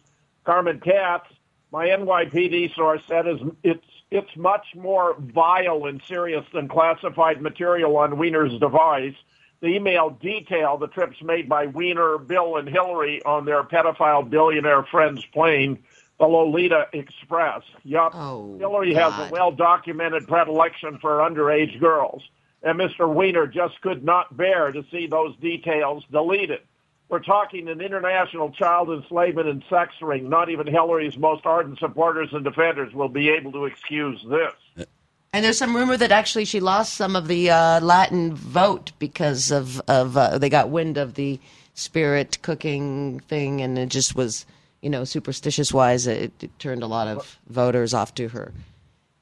Carmen 0.45 0.81
Katz, 0.81 1.27
my 1.71 1.89
NYPD 1.89 2.75
source 2.75 3.03
said 3.07 3.27
is 3.27 3.41
it's 3.63 3.85
it's 4.11 4.37
much 4.37 4.67
more 4.75 5.15
vile 5.19 5.85
and 5.87 6.03
serious 6.09 6.45
than 6.53 6.67
classified 6.67 7.41
material 7.41 7.97
on 7.97 8.19
Weiner's 8.19 8.59
device. 8.59 9.15
The 9.61 9.69
email 9.69 10.17
detailed 10.21 10.81
the 10.81 10.89
trips 10.89 11.23
made 11.23 11.49
by 11.49 11.67
Weiner, 11.67 12.19
Bill, 12.19 12.57
and 12.57 12.69
Hillary 12.69 13.23
on 13.25 13.45
their 13.45 13.63
pedophile 13.63 14.29
billionaire 14.29 14.83
friend's 14.85 15.25
plane, 15.27 15.79
the 16.19 16.27
Lolita 16.27 16.89
Express. 16.93 17.63
Yup, 17.85 18.13
oh, 18.17 18.57
Hillary 18.59 18.95
has 18.95 19.13
a 19.13 19.29
well-documented 19.31 20.27
predilection 20.27 20.99
for 20.99 21.19
underage 21.19 21.79
girls, 21.79 22.23
and 22.63 22.79
Mr. 22.79 23.13
Weiner 23.13 23.47
just 23.47 23.81
could 23.81 24.05
not 24.05 24.37
bear 24.37 24.73
to 24.73 24.85
see 24.91 25.07
those 25.07 25.37
details 25.37 26.05
deleted. 26.11 26.61
We're 27.09 27.21
talking 27.21 27.69
an 27.69 27.81
international 27.81 28.53
child 28.53 28.89
enslavement 28.91 29.49
and 29.49 29.65
sex 29.69 29.95
ring. 30.01 30.29
Not 30.29 30.49
even 30.49 30.67
Hillary's 30.67 31.17
most 31.17 31.45
ardent 31.45 31.79
supporters 31.79 32.29
and 32.33 32.45
defenders 32.45 32.95
will 32.95 33.09
be 33.09 33.31
able 33.31 33.51
to 33.53 33.65
excuse 33.65 34.25
this. 34.29 34.87
And 35.33 35.45
there's 35.45 35.59
some 35.59 35.75
rumor 35.75 35.97
that 35.97 36.13
actually 36.13 36.45
she 36.45 36.61
lost 36.61 36.95
some 36.95 37.17
of 37.17 37.27
the 37.27 37.51
uh, 37.51 37.81
Latin 37.81 38.35
vote 38.35 38.93
because 38.99 39.51
of 39.51 39.81
of 39.89 40.17
uh, 40.17 40.39
they 40.39 40.49
got 40.49 40.71
wind 40.71 40.99
of 40.99 41.15
the 41.15 41.41
spirit 41.75 42.39
cooking 42.43 43.21
thing, 43.21 43.61
and 43.61 43.79
it 43.79 43.89
just 43.89 44.15
was 44.15 44.45
you 44.81 44.91
know 44.91 45.05
superstitious 45.05 45.73
wise, 45.73 46.07
it, 46.07 46.33
it 46.43 46.59
turned 46.59 46.83
a 46.83 46.89
lot 46.89 47.07
of 47.07 47.39
voters 47.49 47.95
off 47.95 48.15
to 48.17 48.29
her. 48.29 48.53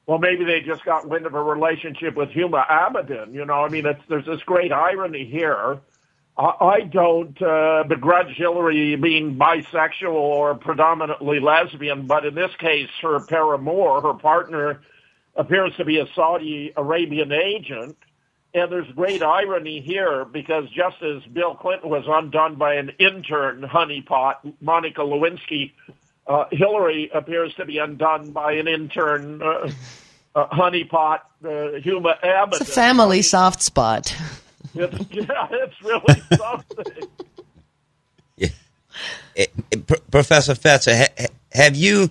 Well, 0.09 0.17
maybe 0.17 0.43
they 0.43 0.61
just 0.61 0.83
got 0.85 1.07
wind 1.07 1.27
of 1.27 1.35
a 1.35 1.43
relationship 1.43 2.15
with 2.15 2.29
Huma 2.29 2.65
Abedin. 2.67 3.31
You 3.31 3.45
know, 3.45 3.63
I 3.63 3.69
mean, 3.69 3.85
it's, 3.85 4.01
there's 4.09 4.25
this 4.25 4.41
great 4.41 4.71
irony 4.71 5.23
here. 5.23 5.81
I, 6.35 6.79
don't 6.81 7.39
uh, 7.39 7.83
begrudge 7.87 8.35
Hillary 8.35 8.95
being 8.95 9.35
bisexual 9.35 10.11
or 10.11 10.55
predominantly 10.55 11.39
lesbian, 11.39 12.07
but 12.07 12.25
in 12.25 12.33
this 12.33 12.49
case, 12.57 12.89
her 13.03 13.19
paramour, 13.27 14.01
her 14.01 14.15
partner, 14.15 14.81
appears 15.35 15.75
to 15.77 15.85
be 15.85 15.99
a 15.99 16.07
Saudi 16.15 16.73
Arabian 16.75 17.31
agent. 17.31 17.95
And 18.55 18.71
there's 18.71 18.91
great 18.95 19.21
irony 19.21 19.79
here 19.79 20.25
because 20.25 20.67
just 20.71 21.03
as 21.03 21.21
Bill 21.31 21.53
Clinton 21.53 21.91
was 21.91 22.05
undone 22.07 22.55
by 22.55 22.75
an 22.75 22.93
intern 22.97 23.61
honeypot, 23.61 24.55
Monica 24.59 25.01
Lewinsky, 25.01 25.73
uh, 26.29 26.45
Hillary 26.51 27.09
appears 27.13 27.53
to 27.55 27.65
be 27.65 27.79
undone 27.79 28.31
by 28.31 28.53
an 28.53 28.67
intern 28.67 29.41
uh, 29.41 29.71
uh, 30.35 30.47
honeypot, 30.49 31.21
uh, 31.43 31.47
Huma 31.81 32.21
Abedin. 32.21 32.61
It's 32.61 32.61
a 32.61 32.65
family 32.65 33.23
soft 33.23 33.63
spot. 33.63 34.15
It's, 34.75 34.95
yeah, 35.11 35.47
it's 35.51 35.81
really 35.81 36.21
something. 36.37 37.07
Eh, 38.39 38.47
eh, 39.35 39.45
P- 39.71 39.95
Professor 40.11 40.53
Fetzer, 40.53 40.95
ha- 40.95 41.13
ha- 41.19 41.33
have 41.53 41.75
you 41.75 42.09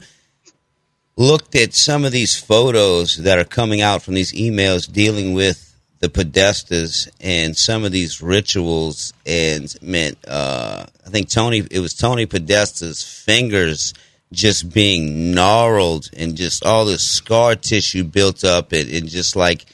looked 1.16 1.54
at 1.54 1.74
some 1.74 2.04
of 2.04 2.10
these 2.10 2.36
photos 2.36 3.18
that 3.18 3.38
are 3.38 3.44
coming 3.44 3.80
out 3.80 4.02
from 4.02 4.14
these 4.14 4.32
emails 4.32 4.90
dealing 4.90 5.32
with 5.32 5.64
the 6.00 6.08
Podestas 6.08 7.08
and 7.20 7.56
some 7.56 7.84
of 7.84 7.92
these 7.92 8.20
rituals? 8.20 9.12
And 9.26 9.72
meant, 9.80 10.18
uh, 10.26 10.86
I 11.06 11.10
think 11.10 11.28
Tony, 11.28 11.58
it 11.70 11.78
was 11.80 11.94
Tony 11.94 12.26
Podesta's 12.26 13.04
fingers 13.04 13.94
just 14.32 14.72
being 14.72 15.32
gnarled 15.32 16.10
and 16.16 16.36
just 16.36 16.64
all 16.64 16.84
this 16.84 17.02
scar 17.02 17.54
tissue 17.54 18.04
built 18.04 18.44
up 18.44 18.72
and, 18.72 18.90
and 18.90 19.08
just 19.08 19.36
like, 19.36 19.64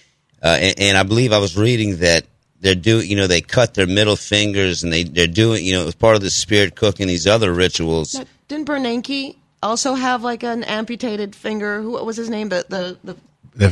uh, 0.43 0.57
and, 0.61 0.75
and 0.79 0.97
I 0.97 1.03
believe 1.03 1.33
I 1.33 1.38
was 1.38 1.57
reading 1.57 1.99
that 1.99 2.25
they're 2.61 2.75
doing, 2.75 3.11
you 3.11 3.17
know, 3.17 3.27
they 3.27 3.40
cut 3.40 3.75
their 3.75 3.87
middle 3.87 4.17
fingers 4.17 4.83
and 4.83 4.93
they, 4.93 5.05
they're 5.05 5.27
doing, 5.27 5.64
you 5.64 5.73
know, 5.75 5.87
as 5.87 5.95
part 5.95 6.17
of 6.17 6.23
the 6.23 6.31
spirit 6.31 6.77
cooking, 6.77 7.07
these 7.07 7.27
other 7.27 7.53
rituals. 7.53 8.14
Now, 8.14 8.25
didn't 8.49 8.69
Bernanke 8.69 9.37
also 9.62 9.95
have 9.95 10.23
like 10.23 10.43
an 10.43 10.64
amputated 10.64 11.35
finger? 11.35 11.83
Who 11.83 11.93
what 11.93 12.07
was 12.07 12.17
his 12.17 12.31
name? 12.31 12.49
The 12.49 12.64
the, 12.69 12.99
the 13.05 13.17
The 13.57 13.69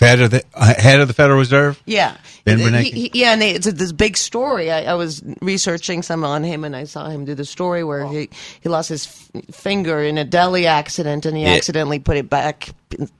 head 0.00 0.20
of 0.20 0.30
the 0.30 0.42
uh, 0.54 0.74
head 0.78 1.00
of 1.00 1.08
the 1.08 1.14
Federal 1.14 1.38
Reserve. 1.38 1.80
yeah. 1.84 2.16
Ben 2.46 2.58
Bernanke. 2.58 2.84
he- 2.92 3.10
yeah, 3.12 3.32
and 3.32 3.42
they, 3.42 3.50
it's 3.50 3.66
a, 3.66 3.72
this 3.72 3.90
big 3.92 4.16
story. 4.16 4.70
I, 4.70 4.84
I 4.84 4.94
was 4.94 5.20
researching 5.42 6.02
some 6.02 6.22
on 6.24 6.44
him, 6.44 6.62
and 6.64 6.76
I 6.76 6.84
saw 6.84 7.08
him 7.08 7.24
do 7.24 7.34
the 7.34 7.44
story 7.44 7.82
where 7.82 8.06
he, 8.06 8.30
he 8.60 8.68
lost 8.68 8.88
his 8.88 9.06
f- 9.34 9.44
finger 9.54 10.00
in 10.00 10.16
a 10.16 10.24
deli 10.24 10.66
accident, 10.66 11.26
and 11.26 11.36
he 11.36 11.42
Yeah. 11.42 11.54
accidentally 11.54 11.98
put 11.98 12.16
it 12.16 12.30
back 12.30 12.70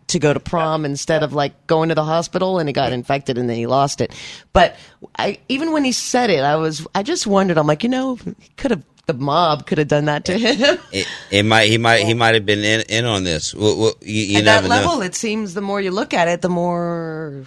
to 0.06 0.18
go 0.20 0.32
to 0.32 0.38
prom 0.40 0.84
instead 0.84 1.22
of 1.24 1.32
like 1.32 1.66
going 1.66 1.88
to 1.88 1.94
the 1.96 2.04
hospital, 2.04 2.58
and 2.60 2.68
he 2.68 2.72
got 2.72 2.92
infected, 2.92 3.36
and 3.36 3.50
then 3.50 3.56
he 3.56 3.66
lost 3.66 4.00
it. 4.00 4.14
But 4.52 4.76
I, 5.18 5.38
even 5.48 5.72
when 5.72 5.82
he 5.84 5.92
said 5.92 6.30
it, 6.30 6.44
I 6.44 6.54
was 6.56 6.86
I 6.94 7.02
just 7.02 7.26
wondered. 7.26 7.58
I'm 7.58 7.66
like, 7.66 7.82
you 7.82 7.88
know, 7.90 8.14
he 8.38 8.50
could 8.56 8.70
have 8.70 8.82
the 9.06 9.14
mob 9.14 9.66
could 9.66 9.78
have 9.78 9.88
done 9.88 10.04
that 10.06 10.24
to 10.26 10.36
him. 10.38 10.78
It, 10.92 11.06
it 11.30 11.42
might, 11.44 11.68
he 11.68 11.78
might, 11.78 12.04
he 12.04 12.14
might 12.14 12.34
have 12.34 12.44
been 12.44 12.64
in, 12.64 12.82
in 12.88 13.04
on 13.04 13.24
this. 13.24 13.54
Well, 13.54 13.78
well, 13.78 13.92
you, 14.00 14.22
you 14.22 14.38
At 14.38 14.44
that 14.44 14.64
level, 14.64 14.96
know. 14.96 15.02
it 15.02 15.14
seems 15.14 15.54
the 15.54 15.60
more 15.60 15.80
you 15.80 15.90
look 15.90 16.12
at 16.12 16.28
it, 16.28 16.42
the 16.42 16.48
more. 16.48 17.44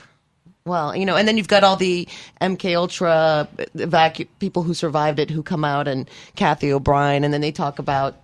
Well, 0.66 0.96
you 0.96 1.06
know, 1.06 1.16
and 1.16 1.28
then 1.28 1.38
you've 1.38 1.48
got 1.48 1.64
all 1.64 1.76
the 1.76 2.08
MK 2.42 2.76
Ultra 2.76 3.48
evacu- 3.76 4.28
people 4.40 4.64
who 4.64 4.74
survived 4.74 5.18
it 5.20 5.30
who 5.30 5.42
come 5.42 5.66
out 5.66 5.88
and 5.88 6.08
Cathy 6.36 6.72
O'Brien, 6.72 7.24
and 7.24 7.34
then 7.34 7.42
they 7.42 7.52
talk 7.52 7.80
about 7.80 8.18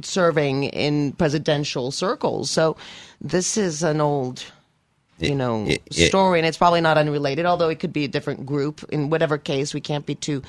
serving 0.00 0.64
in 0.64 1.12
presidential 1.12 1.90
circles. 1.90 2.50
So 2.50 2.76
this 3.20 3.56
is 3.56 3.82
an 3.82 4.00
old 4.00 4.44
you 5.22 5.34
know, 5.34 5.66
it- 5.66 5.82
it- 5.86 6.08
story, 6.08 6.38
and 6.38 6.46
it's 6.46 6.58
probably 6.58 6.80
not 6.80 6.98
unrelated. 6.98 7.46
Although 7.46 7.68
it 7.68 7.78
could 7.80 7.92
be 7.92 8.04
a 8.04 8.08
different 8.08 8.46
group. 8.46 8.84
In 8.90 9.10
whatever 9.10 9.38
case, 9.38 9.74
we 9.74 9.80
can't 9.80 10.06
be 10.06 10.14
too 10.14 10.42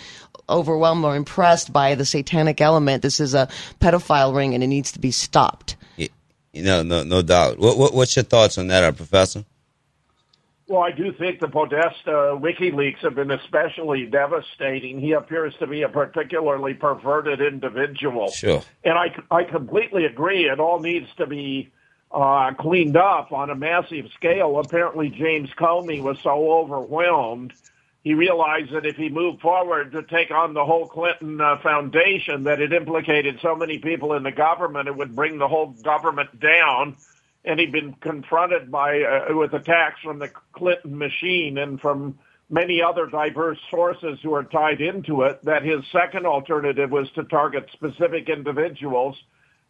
overwhelmed 0.49 1.05
or 1.05 1.15
impressed 1.15 1.71
by 1.71 1.95
the 1.95 2.05
satanic 2.05 2.61
element. 2.61 3.01
This 3.01 3.19
is 3.19 3.33
a 3.33 3.47
pedophile 3.79 4.35
ring, 4.35 4.53
and 4.53 4.63
it 4.63 4.67
needs 4.67 4.91
to 4.93 4.99
be 4.99 5.11
stopped. 5.11 5.75
You 5.97 6.61
know, 6.61 6.83
no, 6.83 7.01
no 7.01 7.23
doubt. 7.23 7.57
What, 7.57 7.79
what, 7.79 7.95
what's 7.95 8.15
your 8.15 8.23
thoughts 8.23 8.59
on 8.59 8.67
that, 8.67 8.83
uh, 8.83 8.91
Professor? 8.91 9.43
Well, 10.67 10.81
I 10.81 10.91
do 10.91 11.11
think 11.11 11.39
the 11.39 11.47
Podesta 11.47 12.37
WikiLeaks 12.39 12.99
have 12.99 13.15
been 13.15 13.31
especially 13.31 14.05
devastating. 14.05 14.99
He 14.99 15.11
appears 15.11 15.53
to 15.59 15.67
be 15.67 15.81
a 15.81 15.89
particularly 15.89 16.75
perverted 16.75 17.41
individual. 17.41 18.29
Sure. 18.29 18.61
And 18.83 18.97
I, 18.97 19.15
I 19.29 19.43
completely 19.43 20.05
agree. 20.05 20.45
It 20.45 20.59
all 20.59 20.79
needs 20.79 21.07
to 21.17 21.25
be 21.27 21.71
uh, 22.13 22.53
cleaned 22.53 22.95
up 22.95 23.31
on 23.31 23.49
a 23.49 23.55
massive 23.55 24.05
scale. 24.15 24.59
Apparently, 24.59 25.09
James 25.09 25.49
Comey 25.57 26.01
was 26.01 26.17
so 26.21 26.51
overwhelmed. 26.51 27.53
He 28.03 28.13
realized 28.13 28.73
that 28.73 28.85
if 28.85 28.97
he 28.97 29.09
moved 29.09 29.41
forward 29.41 29.93
to 29.93 30.03
take 30.03 30.29
on 30.29 30.53
the 30.53 30.65
whole 30.65 30.87
Clinton 30.87 31.39
uh, 31.39 31.57
Foundation, 31.63 32.43
that 32.43 32.61
it 32.61 32.73
implicated 32.73 33.39
so 33.41 33.55
many 33.55 33.79
people 33.79 34.13
in 34.13 34.23
the 34.23 34.31
government, 34.31 34.89
it 34.89 34.95
would 34.95 35.15
bring 35.15 35.37
the 35.37 35.47
whole 35.47 35.67
government 35.67 36.39
down. 36.39 36.97
And 37.45 37.59
he'd 37.59 37.71
been 37.71 37.93
confronted 37.93 38.69
by 38.69 39.01
uh, 39.01 39.35
with 39.35 39.53
attacks 39.53 40.01
from 40.01 40.19
the 40.19 40.29
Clinton 40.51 40.97
machine 40.97 41.57
and 41.57 41.79
from 41.79 42.19
many 42.49 42.81
other 42.81 43.07
diverse 43.07 43.57
sources 43.71 44.19
who 44.21 44.33
are 44.33 44.43
tied 44.43 44.81
into 44.81 45.23
it. 45.23 45.43
That 45.43 45.63
his 45.63 45.81
second 45.91 46.25
alternative 46.25 46.91
was 46.91 47.09
to 47.11 47.23
target 47.23 47.69
specific 47.73 48.29
individuals. 48.29 49.17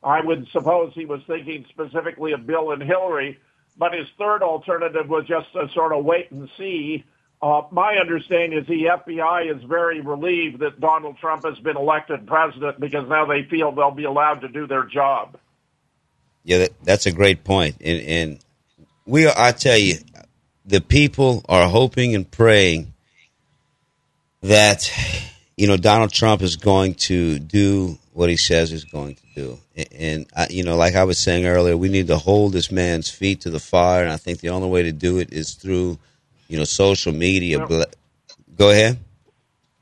I 0.03 0.21
would 0.21 0.47
suppose 0.51 0.91
he 0.93 1.05
was 1.05 1.21
thinking 1.27 1.65
specifically 1.69 2.33
of 2.33 2.45
Bill 2.45 2.71
and 2.71 2.81
Hillary, 2.81 3.39
but 3.77 3.93
his 3.93 4.07
third 4.17 4.43
alternative 4.43 5.09
was 5.09 5.25
just 5.25 5.51
to 5.53 5.67
sort 5.73 5.93
of 5.93 6.03
wait 6.03 6.31
and 6.31 6.49
see. 6.57 7.03
Uh, 7.41 7.63
my 7.71 7.95
understanding 7.95 8.57
is 8.57 8.67
the 8.67 8.85
FBI 8.85 9.55
is 9.55 9.63
very 9.63 10.01
relieved 10.01 10.59
that 10.59 10.79
Donald 10.79 11.17
Trump 11.17 11.43
has 11.43 11.59
been 11.59 11.75
elected 11.75 12.25
president 12.25 12.79
because 12.79 13.07
now 13.09 13.25
they 13.25 13.43
feel 13.43 13.71
they'll 13.71 13.91
be 13.91 14.05
allowed 14.05 14.41
to 14.41 14.47
do 14.47 14.67
their 14.67 14.85
job. 14.85 15.37
Yeah, 16.43 16.59
that, 16.59 16.83
that's 16.83 17.05
a 17.05 17.11
great 17.11 17.43
point. 17.43 17.77
And, 17.81 18.01
and 18.01 18.39
we 19.05 19.25
are, 19.25 19.33
I 19.37 19.51
tell 19.51 19.77
you, 19.77 19.95
the 20.65 20.81
people 20.81 21.43
are 21.49 21.67
hoping 21.67 22.15
and 22.15 22.29
praying 22.29 22.93
that, 24.41 24.89
you 25.57 25.67
know, 25.67 25.77
Donald 25.77 26.11
Trump 26.11 26.41
is 26.41 26.55
going 26.55 26.95
to 26.95 27.39
do 27.39 27.97
what 28.13 28.29
he 28.29 28.37
says 28.37 28.71
he's 28.71 28.83
going 28.83 29.15
to 29.15 29.21
do. 29.35 29.59
And, 29.75 29.87
and 29.93 30.25
I, 30.35 30.47
you 30.49 30.63
know, 30.63 30.75
like 30.75 30.95
I 30.95 31.03
was 31.03 31.17
saying 31.17 31.45
earlier, 31.45 31.75
we 31.77 31.89
need 31.89 32.07
to 32.07 32.17
hold 32.17 32.53
this 32.53 32.71
man's 32.71 33.09
feet 33.09 33.41
to 33.41 33.49
the 33.49 33.59
fire. 33.59 34.03
And 34.03 34.11
I 34.11 34.17
think 34.17 34.39
the 34.39 34.49
only 34.49 34.69
way 34.69 34.83
to 34.83 34.91
do 34.91 35.17
it 35.17 35.31
is 35.31 35.53
through, 35.53 35.97
you 36.47 36.57
know, 36.57 36.63
social 36.63 37.13
media. 37.13 37.65
Go 38.55 38.69
ahead. 38.69 38.99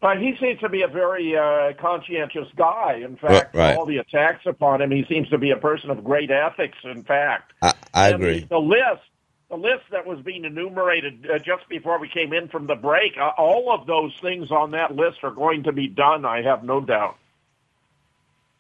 But 0.02 0.18
he 0.20 0.36
seems 0.42 0.60
to 0.62 0.70
be 0.70 0.82
a 0.82 0.88
very 0.88 1.38
uh, 1.38 1.74
conscientious 1.80 2.48
guy. 2.56 3.02
In 3.06 3.18
fact, 3.18 3.54
Right, 3.54 3.68
right. 3.68 3.78
all 3.78 3.86
the 3.86 3.98
attacks 3.98 4.46
upon 4.48 4.82
him, 4.82 4.90
he 4.90 5.06
seems 5.08 5.30
to 5.30 5.38
be 5.38 5.52
a 5.52 5.58
person 5.58 5.92
of 5.92 6.04
great 6.04 6.32
ethics. 6.32 6.78
In 6.84 7.04
fact, 7.04 7.54
I, 7.62 7.74
I 7.94 8.10
agree. 8.10 8.48
The 8.50 8.58
list, 8.58 9.04
the 9.52 9.58
list 9.58 9.84
that 9.92 10.08
was 10.08 10.20
being 10.22 10.46
enumerated 10.46 11.28
uh, 11.30 11.38
just 11.38 11.68
before 11.68 12.00
we 12.00 12.08
came 12.08 12.32
in 12.32 12.48
from 12.48 12.68
the 12.68 12.76
break, 12.76 13.18
uh, 13.18 13.32
all 13.38 13.70
of 13.72 13.86
those 13.86 14.14
things 14.22 14.50
on 14.50 14.72
that 14.72 14.96
list 14.96 15.18
are 15.24 15.32
going 15.32 15.64
to 15.64 15.74
be 15.74 15.88
done. 15.90 16.24
I 16.24 16.42
have 16.42 16.64
no 16.64 16.80
doubt. 16.80 17.18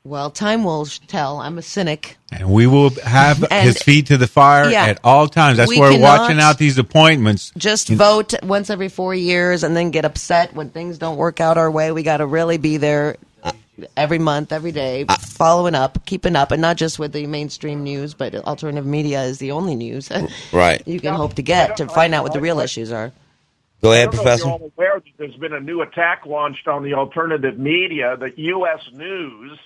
Well, 0.03 0.29
time 0.31 0.65
will 0.65 0.85
tell. 0.85 1.39
I'm 1.39 1.57
a 1.57 1.61
cynic. 1.61 2.17
And 2.31 2.51
we 2.51 2.67
will 2.67 2.89
have 3.05 3.41
And- 3.51 3.65
his 3.67 3.81
feet 3.81 4.07
to 4.07 4.17
the 4.17 4.27
fire 4.27 4.69
Yeah. 4.69 4.85
at 4.87 4.99
all 5.03 5.29
times. 5.29 5.57
That's 5.57 5.69
We 5.69 5.79
why 5.79 5.91
we're 5.91 6.01
watching 6.01 6.39
out 6.39 6.57
these 6.57 6.77
appointments. 6.77 7.53
Just 7.55 7.87
vote 7.87 8.33
once 8.43 8.69
every 8.69 8.89
four 8.89 9.15
years 9.15 9.63
and 9.63 9.77
then 9.77 9.91
get 9.91 10.03
upset 10.03 10.53
when 10.53 10.71
things 10.71 10.97
don't 10.97 11.15
work 11.17 11.39
out 11.39 11.57
our 11.57 11.71
way. 11.71 11.91
We 11.93 12.03
got 12.03 12.17
to 12.17 12.25
really 12.25 12.57
be 12.57 12.75
there 12.77 13.15
every 13.97 14.19
month, 14.19 14.51
every 14.51 14.71
day, 14.71 15.05
following 15.19 15.75
up, 15.75 16.05
keeping 16.05 16.35
up, 16.35 16.51
and 16.51 16.61
not 16.61 16.77
just 16.77 16.99
with 16.99 17.11
the 17.13 17.25
mainstream 17.27 17.83
news, 17.83 18.13
but 18.13 18.33
alternative 18.35 18.85
media 18.85 19.23
is 19.23 19.39
the 19.39 19.51
only 19.51 19.75
news 19.75 20.09
Right. 20.51 20.85
you 20.87 20.99
can 20.99 21.13
hope 21.15 21.35
to 21.35 21.41
get 21.41 21.77
to 21.77 21.87
find 21.87 22.13
out 22.13 22.23
what 22.23 22.33
the 22.33 22.41
real 22.41 22.59
issues 22.59 22.91
are. 22.91 23.11
Go 23.81 23.91
I 23.91 23.95
ahead, 23.97 24.11
don't 24.11 24.15
know 24.15 24.21
if 24.21 24.23
Professor. 24.25 24.43
you're 24.45 24.51
all 24.53 24.71
aware 24.77 24.99
that 24.99 25.11
there's 25.17 25.35
been 25.37 25.53
a 25.53 25.59
new 25.59 25.81
attack 25.81 26.25
launched 26.25 26.67
on 26.67 26.83
the 26.83 26.93
alternative 26.93 27.57
media. 27.57 28.15
The 28.17 28.31
U.S. 28.37 28.79
News 28.93 29.57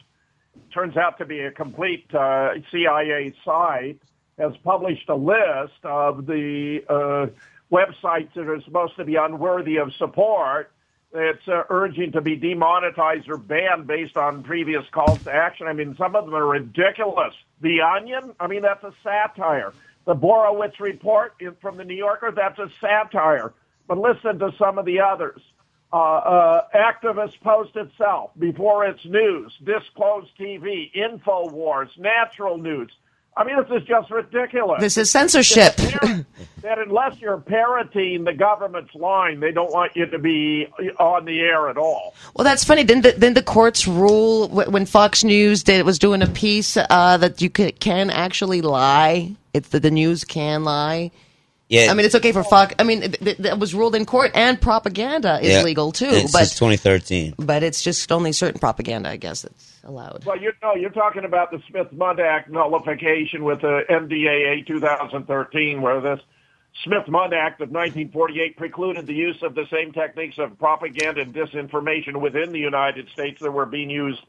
turns 0.73 0.95
out 0.97 1.17
to 1.17 1.25
be 1.25 1.39
a 1.41 1.51
complete 1.51 2.05
uh, 2.15 2.51
CIA 2.71 3.33
site 3.43 3.99
has 4.37 4.51
published 4.63 5.07
a 5.09 5.15
list 5.15 5.83
of 5.83 6.25
the 6.25 6.79
uh, 6.89 7.27
websites 7.73 8.33
that 8.35 8.47
are 8.49 8.61
supposed 8.63 8.95
to 8.97 9.05
be 9.05 9.15
unworthy 9.15 9.77
of 9.77 9.93
support. 9.97 10.71
It's 11.15 11.47
uh, 11.47 11.63
urging 11.69 12.11
to 12.11 12.21
be 12.21 12.35
demonetized 12.35 13.29
or 13.29 13.37
banned 13.37 13.87
based 13.87 14.17
on 14.17 14.43
previous 14.43 14.83
calls 14.91 15.19
to 15.23 15.33
action. 15.33 15.65
I 15.67 15.73
mean, 15.73 15.95
some 15.97 16.15
of 16.15 16.25
them 16.25 16.35
are 16.35 16.45
ridiculous. 16.45 17.33
The 17.61 17.81
Onion, 17.81 18.35
I 18.39 18.47
mean, 18.47 18.61
that's 18.61 18.83
a 18.83 18.93
satire. 19.01 19.73
The 20.05 20.13
Borowitz 20.13 20.79
Report 20.79 21.33
from 21.61 21.77
the 21.77 21.85
New 21.85 21.95
Yorker, 21.95 22.33
that's 22.35 22.59
a 22.59 22.69
satire. 22.81 23.53
But 23.87 23.97
listen 23.97 24.39
to 24.39 24.51
some 24.59 24.77
of 24.77 24.85
the 24.85 24.99
others. 24.99 25.41
Uh, 25.93 25.97
uh, 25.97 26.67
Activist 26.75 27.39
Post 27.41 27.77
itself, 27.77 28.31
Before 28.37 28.85
It's 28.85 29.05
News, 29.05 29.53
Disclosed 29.63 30.31
TV, 30.37 30.91
InfoWars, 30.93 31.97
Natural 31.97 32.57
News. 32.57 32.91
I 33.37 33.43
mean, 33.43 33.57
this 33.57 33.81
is 33.81 33.87
just 33.87 34.09
ridiculous. 34.11 34.79
This 34.79 34.97
is 34.97 35.11
censorship. 35.11 35.75
that 35.75 36.79
unless 36.79 37.19
you're 37.19 37.37
parroting 37.37 38.23
the 38.23 38.33
government's 38.33 38.95
line, 38.95 39.41
they 39.41 39.51
don't 39.51 39.71
want 39.71 39.95
you 39.95 40.05
to 40.05 40.17
be 40.17 40.67
on 40.99 41.25
the 41.25 41.41
air 41.41 41.69
at 41.69 41.77
all. 41.77 42.13
Well, 42.35 42.45
that's 42.45 42.63
funny. 42.63 42.83
Didn't 42.85 43.03
the, 43.03 43.11
didn't 43.11 43.33
the 43.35 43.43
courts 43.43 43.87
rule 43.87 44.47
when 44.47 44.85
Fox 44.85 45.23
News 45.23 45.63
did 45.63 45.85
was 45.85 45.99
doing 45.99 46.21
a 46.21 46.27
piece 46.27 46.77
uh, 46.77 47.17
that 47.17 47.41
you 47.41 47.49
can, 47.49 47.71
can 47.73 48.09
actually 48.09 48.61
lie? 48.61 49.35
It's 49.53 49.69
that 49.69 49.81
the 49.81 49.91
news 49.91 50.23
can 50.23 50.63
lie. 50.63 51.11
Yeah. 51.67 51.87
I 51.91 51.93
mean, 51.93 52.05
it's 52.05 52.15
okay 52.15 52.31
for 52.31 52.43
Fox. 52.43 52.75
I 52.77 52.83
mean, 52.83 53.03
it, 53.03 53.21
it, 53.27 53.45
it 53.45 53.59
was 53.59 53.73
ruled 53.73 53.95
in 53.95 54.05
court, 54.05 54.31
and 54.35 54.61
propaganda 54.61 55.39
is 55.41 55.49
Yeah. 55.49 55.63
legal 55.63 55.91
too. 55.91 56.05
It's 56.05 56.31
but 56.31 56.39
since 56.39 56.53
2013. 56.55 57.35
but 57.39 57.63
it's 57.63 57.81
just 57.81 58.11
only 58.11 58.31
certain 58.33 58.59
propaganda, 58.59 59.09
I 59.09 59.17
guess, 59.17 59.41
that's 59.41 59.74
allowed. 59.85 60.25
Well, 60.25 60.39
you 60.39 60.51
know, 60.61 60.75
you're 60.75 60.89
talking 60.89 61.25
about 61.25 61.51
the 61.51 61.61
Smith-Mundt 61.69 62.19
Act 62.19 62.49
nullification 62.49 63.43
with 63.43 63.61
the 63.61 63.81
NDAA 63.89 64.67
2013, 64.67 65.81
where 65.81 66.01
this 66.01 66.19
Smith-Mundt 66.83 67.33
Act 67.33 67.61
of 67.61 67.69
1948 67.69 68.57
precluded 68.57 69.07
the 69.07 69.13
use 69.13 69.41
of 69.41 69.55
the 69.55 69.65
same 69.71 69.93
techniques 69.93 70.37
of 70.37 70.57
propaganda 70.59 71.21
and 71.21 71.33
disinformation 71.33 72.21
within 72.21 72.51
the 72.51 72.59
United 72.59 73.07
States 73.09 73.39
that 73.41 73.51
were 73.51 73.65
being 73.65 73.89
used 73.89 74.21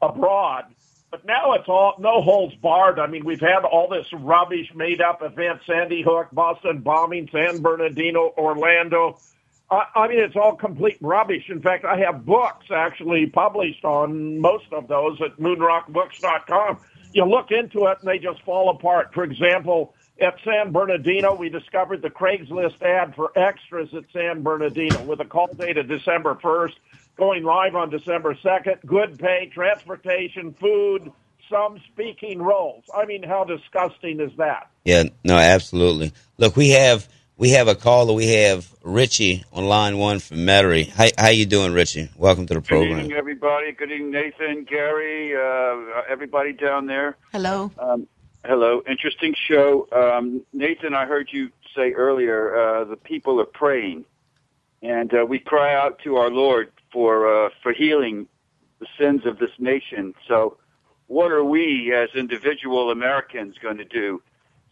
abroad. 0.00 0.64
But 1.10 1.24
now 1.26 1.54
it's 1.54 1.68
all 1.68 1.94
no 1.98 2.22
holds 2.22 2.54
barred. 2.54 3.00
I 3.00 3.08
mean, 3.08 3.24
we've 3.24 3.40
had 3.40 3.64
all 3.64 3.88
this 3.88 4.06
rubbish 4.12 4.72
made 4.74 5.00
up 5.00 5.22
events, 5.22 5.66
Sandy 5.66 6.02
Hook, 6.02 6.28
Boston 6.32 6.82
bombing, 6.82 7.28
San 7.32 7.60
Bernardino, 7.60 8.32
Orlando. 8.38 9.18
I, 9.70 10.08
mean, 10.08 10.18
it's 10.18 10.34
all 10.34 10.56
complete 10.56 10.98
rubbish. 11.00 11.44
In 11.48 11.62
fact, 11.62 11.84
I 11.84 11.98
have 11.98 12.26
books 12.26 12.66
actually 12.74 13.26
published 13.26 13.84
on 13.84 14.40
most 14.40 14.66
of 14.72 14.88
those 14.88 15.20
at 15.20 15.36
moonrockbooks.com. 15.38 16.80
You 17.12 17.24
look 17.24 17.52
into 17.52 17.86
it 17.86 17.98
and 18.00 18.08
they 18.08 18.18
just 18.18 18.42
fall 18.42 18.70
apart. 18.70 19.14
For 19.14 19.22
example, 19.22 19.94
at 20.20 20.34
San 20.44 20.72
Bernardino, 20.72 21.34
we 21.34 21.48
discovered 21.48 22.02
the 22.02 22.10
Craigslist 22.10 22.82
ad 22.82 23.14
for 23.14 23.30
extras 23.38 23.94
at 23.94 24.04
San 24.12 24.42
Bernardino 24.42 25.02
with 25.04 25.20
a 25.20 25.24
call 25.24 25.46
date 25.46 25.78
of 25.78 25.88
December 25.88 26.34
1st, 26.34 26.74
going 27.16 27.44
live 27.44 27.76
on 27.76 27.90
December 27.90 28.34
2nd. 28.34 28.84
Good 28.84 29.18
pay, 29.18 29.50
transportation, 29.52 30.52
food, 30.54 31.12
some 31.48 31.80
speaking 31.92 32.42
roles. 32.42 32.84
I 32.94 33.06
mean, 33.06 33.22
how 33.22 33.44
disgusting 33.44 34.20
is 34.20 34.32
that? 34.36 34.68
Yeah, 34.84 35.04
no, 35.24 35.36
absolutely. 35.36 36.12
Look, 36.38 36.56
we 36.56 36.70
have 36.70 37.08
we 37.40 37.50
have 37.52 37.68
a 37.68 37.74
caller. 37.74 38.12
We 38.12 38.28
have 38.28 38.70
Richie 38.82 39.44
on 39.50 39.64
line 39.64 39.96
one 39.96 40.18
from 40.18 40.38
Metairie. 40.38 40.90
How 40.90 41.08
how 41.16 41.28
you 41.30 41.46
doing, 41.46 41.72
Richie? 41.72 42.10
Welcome 42.16 42.46
to 42.48 42.54
the 42.54 42.60
program. 42.60 42.80
Good 42.80 42.88
program. 42.88 43.04
evening, 43.06 43.18
everybody. 43.18 43.72
Good 43.72 43.90
evening, 43.90 44.10
Nathan, 44.10 44.64
Gary, 44.64 45.34
uh, 45.34 46.02
everybody 46.08 46.52
down 46.52 46.86
there. 46.86 47.16
Hello. 47.32 47.72
Um, 47.78 48.06
hello. 48.44 48.82
Interesting 48.86 49.34
show. 49.48 49.88
Um, 49.90 50.42
Nathan, 50.52 50.94
I 50.94 51.06
heard 51.06 51.30
you 51.32 51.50
say 51.74 51.92
earlier 51.92 52.54
uh, 52.54 52.84
the 52.84 52.96
people 52.96 53.40
are 53.40 53.46
praying, 53.46 54.04
and 54.82 55.12
uh, 55.14 55.24
we 55.24 55.38
cry 55.38 55.74
out 55.74 55.98
to 56.00 56.16
our 56.16 56.30
Lord 56.30 56.70
for 56.92 57.46
uh, 57.46 57.50
for 57.62 57.72
healing 57.72 58.28
the 58.80 58.86
sins 58.98 59.24
of 59.24 59.38
this 59.38 59.52
nation. 59.58 60.14
So, 60.28 60.58
what 61.06 61.32
are 61.32 61.44
we 61.44 61.94
as 61.94 62.10
individual 62.14 62.90
Americans 62.90 63.56
going 63.62 63.78
to 63.78 63.84
do? 63.86 64.22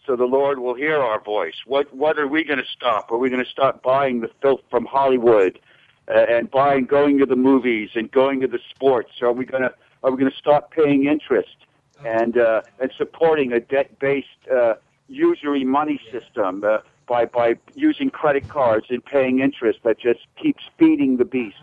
So 0.08 0.16
the 0.16 0.24
Lord 0.24 0.58
will 0.58 0.74
hear 0.74 0.96
our 0.98 1.20
voice. 1.22 1.54
What 1.66 1.94
what 1.94 2.18
are 2.18 2.26
we 2.26 2.42
going 2.42 2.58
to 2.58 2.70
stop? 2.74 3.12
Are 3.12 3.18
we 3.18 3.30
going 3.30 3.44
to 3.44 3.50
stop 3.50 3.84
buying 3.84 4.20
the 4.20 4.30
filth 4.42 4.62
from 4.68 4.86
Hollywood? 4.86 5.60
uh, 6.08 6.24
and 6.28 6.50
buying, 6.50 6.84
going 6.84 7.18
to 7.18 7.26
the 7.26 7.36
movies 7.36 7.90
and 7.94 8.10
going 8.10 8.40
to 8.40 8.46
the 8.46 8.58
sports? 8.74 9.10
Are 9.20 9.32
we 9.32 9.44
going 9.44 9.62
to 9.62 9.74
are 10.02 10.10
we 10.12 10.16
going 10.16 10.30
to 10.30 10.38
stop 10.38 10.70
paying 10.70 11.06
interest 11.06 11.56
and 12.04 12.38
uh, 12.38 12.62
and 12.80 12.90
supporting 12.96 13.52
a 13.52 13.60
debt 13.60 13.98
based 13.98 14.28
uh, 14.52 14.74
usury 15.08 15.64
money 15.64 16.00
system? 16.10 16.64
Uh, 16.64 16.78
by 17.06 17.24
by 17.24 17.54
using 17.74 18.10
credit 18.10 18.48
cards 18.48 18.86
and 18.90 19.04
paying 19.04 19.40
interest 19.40 19.78
that 19.82 19.98
just 19.98 20.20
keeps 20.40 20.62
feeding 20.78 21.16
the 21.16 21.24
beast 21.24 21.56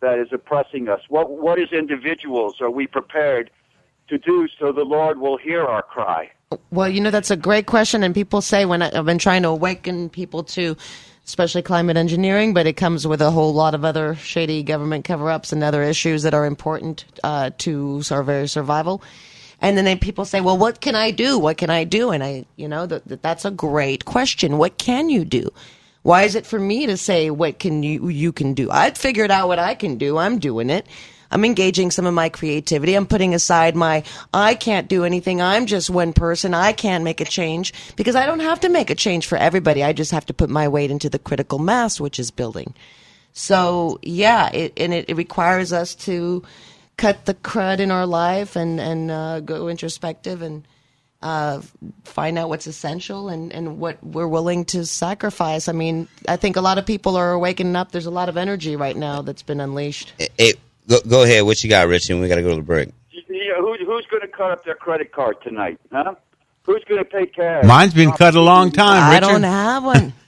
that 0.00 0.18
is 0.18 0.28
oppressing 0.32 0.88
us. 0.88 1.00
What 1.08 1.30
what 1.30 1.60
as 1.60 1.72
individuals 1.72 2.60
are 2.60 2.70
we 2.70 2.86
prepared 2.86 3.50
to 4.08 4.18
do 4.18 4.48
so 4.58 4.72
the 4.72 4.84
Lord 4.84 5.20
will 5.20 5.36
hear 5.36 5.64
our 5.64 5.82
cry? 5.82 6.30
Well, 6.72 6.88
you 6.88 7.00
know, 7.00 7.12
that's 7.12 7.30
a 7.30 7.36
great 7.36 7.66
question. 7.66 8.02
And 8.02 8.12
people 8.12 8.40
say 8.40 8.64
when 8.64 8.82
I, 8.82 8.90
I've 8.92 9.04
been 9.04 9.18
trying 9.18 9.42
to 9.42 9.48
awaken 9.50 10.08
people 10.10 10.42
to, 10.44 10.76
especially 11.24 11.62
climate 11.62 11.96
engineering, 11.96 12.54
but 12.54 12.66
it 12.66 12.72
comes 12.72 13.06
with 13.06 13.22
a 13.22 13.30
whole 13.30 13.54
lot 13.54 13.72
of 13.74 13.84
other 13.84 14.16
shady 14.16 14.64
government 14.64 15.04
cover 15.04 15.30
ups 15.30 15.52
and 15.52 15.62
other 15.62 15.82
issues 15.84 16.24
that 16.24 16.34
are 16.34 16.46
important 16.46 17.04
uh, 17.22 17.50
to 17.58 18.02
our 18.10 18.24
very 18.24 18.48
survival. 18.48 19.00
And 19.60 19.78
then 19.78 19.98
people 20.00 20.24
say, 20.24 20.40
well, 20.40 20.58
what 20.58 20.80
can 20.80 20.96
I 20.96 21.12
do? 21.12 21.38
What 21.38 21.56
can 21.56 21.70
I 21.70 21.84
do? 21.84 22.10
And 22.10 22.24
I, 22.24 22.46
you 22.56 22.66
know, 22.66 22.84
that 22.86 23.22
that's 23.22 23.44
a 23.44 23.52
great 23.52 24.06
question. 24.06 24.58
What 24.58 24.78
can 24.78 25.08
you 25.08 25.24
do? 25.24 25.52
Why 26.02 26.22
is 26.24 26.34
it 26.34 26.46
for 26.46 26.58
me 26.58 26.86
to 26.86 26.96
say 26.96 27.30
what 27.30 27.60
can 27.60 27.82
you 27.84 28.08
you 28.08 28.32
can 28.32 28.54
do? 28.54 28.70
I'd 28.72 28.98
figured 28.98 29.30
out 29.30 29.48
what 29.48 29.60
I 29.60 29.74
can 29.76 29.98
do. 29.98 30.18
I'm 30.18 30.38
doing 30.40 30.70
it. 30.70 30.86
I'm 31.30 31.44
engaging 31.44 31.90
some 31.90 32.06
of 32.06 32.14
my 32.14 32.28
creativity. 32.28 32.94
I'm 32.94 33.06
putting 33.06 33.34
aside 33.34 33.76
my 33.76 34.02
I 34.34 34.54
can't 34.54 34.88
do 34.88 35.04
anything. 35.04 35.40
I'm 35.40 35.66
just 35.66 35.90
one 35.90 36.12
person. 36.12 36.54
I 36.54 36.72
can't 36.72 37.04
make 37.04 37.20
a 37.20 37.24
change 37.24 37.72
because 37.96 38.16
I 38.16 38.26
don't 38.26 38.40
have 38.40 38.60
to 38.60 38.68
make 38.68 38.90
a 38.90 38.94
change 38.94 39.26
for 39.26 39.38
everybody. 39.38 39.82
I 39.82 39.92
just 39.92 40.10
have 40.12 40.26
to 40.26 40.34
put 40.34 40.50
my 40.50 40.68
weight 40.68 40.90
into 40.90 41.08
the 41.08 41.18
critical 41.18 41.58
mass, 41.58 42.00
which 42.00 42.18
is 42.18 42.30
building. 42.30 42.74
So 43.32 43.98
yeah, 44.02 44.50
it, 44.50 44.72
and 44.76 44.92
it, 44.92 45.08
it 45.08 45.14
requires 45.14 45.72
us 45.72 45.94
to 46.06 46.42
cut 46.96 47.24
the 47.24 47.34
crud 47.34 47.78
in 47.78 47.90
our 47.90 48.06
life 48.06 48.56
and 48.56 48.80
and 48.80 49.10
uh, 49.10 49.40
go 49.40 49.68
introspective 49.68 50.42
and 50.42 50.66
uh, 51.22 51.60
find 52.04 52.38
out 52.38 52.48
what's 52.48 52.66
essential 52.66 53.28
and, 53.28 53.52
and 53.52 53.78
what 53.78 54.02
we're 54.02 54.28
willing 54.28 54.64
to 54.64 54.86
sacrifice. 54.86 55.68
I 55.68 55.72
mean, 55.72 56.08
I 56.26 56.36
think 56.36 56.56
a 56.56 56.60
lot 56.60 56.78
of 56.78 56.86
people 56.86 57.16
are 57.16 57.38
waking 57.38 57.76
up. 57.76 57.92
There's 57.92 58.06
a 58.06 58.10
lot 58.10 58.28
of 58.28 58.36
energy 58.36 58.76
right 58.76 58.96
now 58.96 59.22
that's 59.22 59.42
been 59.42 59.60
unleashed. 59.60 60.14
Hey, 60.18 60.54
go, 60.90 61.00
go 61.08 61.22
ahead. 61.22 61.44
What 61.44 61.62
you 61.64 61.70
got, 61.70 61.88
Richie? 61.88 62.12
We 62.14 62.28
got 62.28 62.34
to 62.36 62.42
go 62.42 62.50
to 62.50 62.56
the 62.56 62.62
break. 62.62 62.90
Yeah, 63.12 63.54
who, 63.58 63.74
who's 63.86 64.06
going 64.06 64.20
to 64.22 64.28
cut 64.28 64.50
up 64.50 64.64
their 64.64 64.74
credit 64.74 65.12
card 65.12 65.36
tonight? 65.42 65.78
Huh? 65.90 66.14
Who's 66.64 66.84
going 66.84 67.02
to 67.02 67.08
pay 67.08 67.26
cash? 67.26 67.64
Mine's 67.64 67.94
been 67.94 68.12
cut 68.12 68.34
a 68.34 68.40
long 68.40 68.70
time, 68.70 69.02
I 69.04 69.14
Richard. 69.14 69.28
don't 69.28 69.42
have 69.44 69.84
one. 69.84 70.12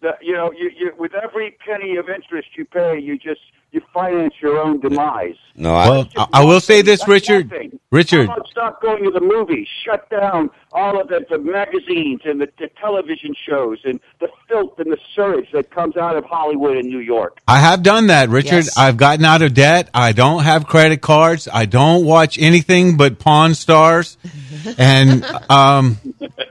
The- 0.00 0.16
you 0.22 0.32
know, 0.32 0.52
you, 0.52 0.70
you 0.78 0.92
with 0.96 1.12
every 1.14 1.56
penny 1.66 1.96
of 1.96 2.08
interest 2.08 2.50
you 2.56 2.64
pay, 2.64 3.00
you 3.00 3.18
just 3.18 3.40
you 3.70 3.82
finance 3.92 4.34
your 4.40 4.58
own 4.58 4.80
demise. 4.80 5.36
No, 5.54 5.74
I, 5.74 5.88
Well, 5.88 6.08
I, 6.16 6.26
I 6.34 6.44
will 6.44 6.60
say 6.60 6.82
this, 6.82 7.00
That's 7.00 7.08
Richard. 7.08 7.50
nothing. 7.50 7.78
Richard, 7.90 8.28
How 8.28 8.34
about 8.36 8.48
stop 8.48 8.82
going 8.82 9.04
to 9.04 9.10
the 9.10 9.20
movies? 9.20 9.66
Shut 9.84 10.08
down 10.10 10.50
all 10.72 11.00
of 11.00 11.08
the, 11.08 11.24
the 11.28 11.38
magazines 11.38 12.20
and 12.24 12.40
the, 12.40 12.48
the 12.58 12.68
television 12.80 13.34
shows 13.46 13.78
and 13.84 13.98
the 14.20 14.28
filth 14.48 14.78
and 14.78 14.90
the 14.92 14.98
surge 15.14 15.50
that 15.52 15.70
comes 15.70 15.96
out 15.96 16.16
of 16.16 16.24
Hollywood 16.24 16.76
and 16.76 16.88
New 16.88 17.00
York. 17.00 17.38
I 17.48 17.58
have 17.58 17.82
done 17.82 18.06
that, 18.08 18.28
Richard. 18.28 18.64
Yes. 18.64 18.78
I've 18.78 18.96
gotten 18.96 19.24
out 19.24 19.42
of 19.42 19.54
debt. 19.54 19.90
I 19.92 20.12
don't 20.12 20.44
have 20.44 20.66
credit 20.66 21.00
cards. 21.02 21.48
I 21.52 21.66
don't 21.66 22.04
watch 22.04 22.38
anything 22.38 22.96
but 22.96 23.18
Pawn 23.18 23.54
Stars, 23.54 24.16
and 24.78 25.24
um, 25.50 25.98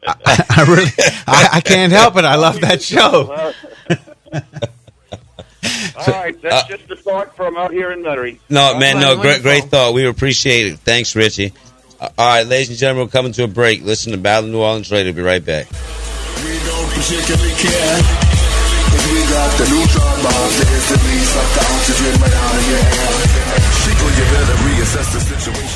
I, 0.05 0.45
I 0.49 0.65
really 0.67 0.91
I, 1.27 1.49
I 1.53 1.61
can't 1.61 1.91
help 1.91 2.15
it. 2.17 2.25
I 2.25 2.35
love 2.35 2.61
that 2.61 2.81
show. 2.81 3.53
All 5.97 6.13
right, 6.13 6.39
that's 6.41 6.67
just 6.67 6.89
a 6.91 6.95
thought 6.95 7.35
from 7.35 7.57
out 7.57 7.71
here 7.71 7.91
in 7.91 8.03
Nuttery. 8.03 8.37
no, 8.49 8.77
man, 8.77 8.99
no, 8.99 9.19
great, 9.19 9.41
great 9.41 9.63
thought. 9.65 9.93
We 9.93 10.05
appreciate 10.05 10.67
it. 10.67 10.79
Thanks, 10.79 11.15
Richie. 11.15 11.53
Uh, 11.99 12.09
all 12.17 12.27
right, 12.27 12.45
ladies 12.45 12.69
and 12.69 12.77
gentlemen, 12.77 13.07
we're 13.07 13.11
coming 13.11 13.31
to 13.33 13.43
a 13.43 13.47
break. 13.47 13.81
Listen 13.83 14.11
to 14.11 14.17
Battle 14.19 14.45
of 14.45 14.51
New 14.53 14.61
Orleans 14.61 14.91
Radio. 14.91 15.11
Be 15.13 15.21
right 15.23 15.43
back. 15.43 15.65
We 16.45 16.53
don't 16.69 16.89
particularly 16.93 17.53
care. 17.57 17.97
Cause 18.87 19.05
we 19.11 19.19
got 19.27 19.49
the 19.57 19.65
neutron 19.67 20.17
bombs 20.21 20.55
that 20.61 20.69
instantly 20.69 21.17
suck 21.27 21.49
the 21.57 21.63
oxygen 21.65 22.13
right 22.21 22.35
out 22.37 22.55
of 22.55 22.63
your 22.69 22.77
air. 22.77 23.17
Chico, 23.83 24.05
you 24.13 24.25
better 24.31 24.57
reassess 24.69 25.07
the 25.11 25.19
situation. 25.19 25.66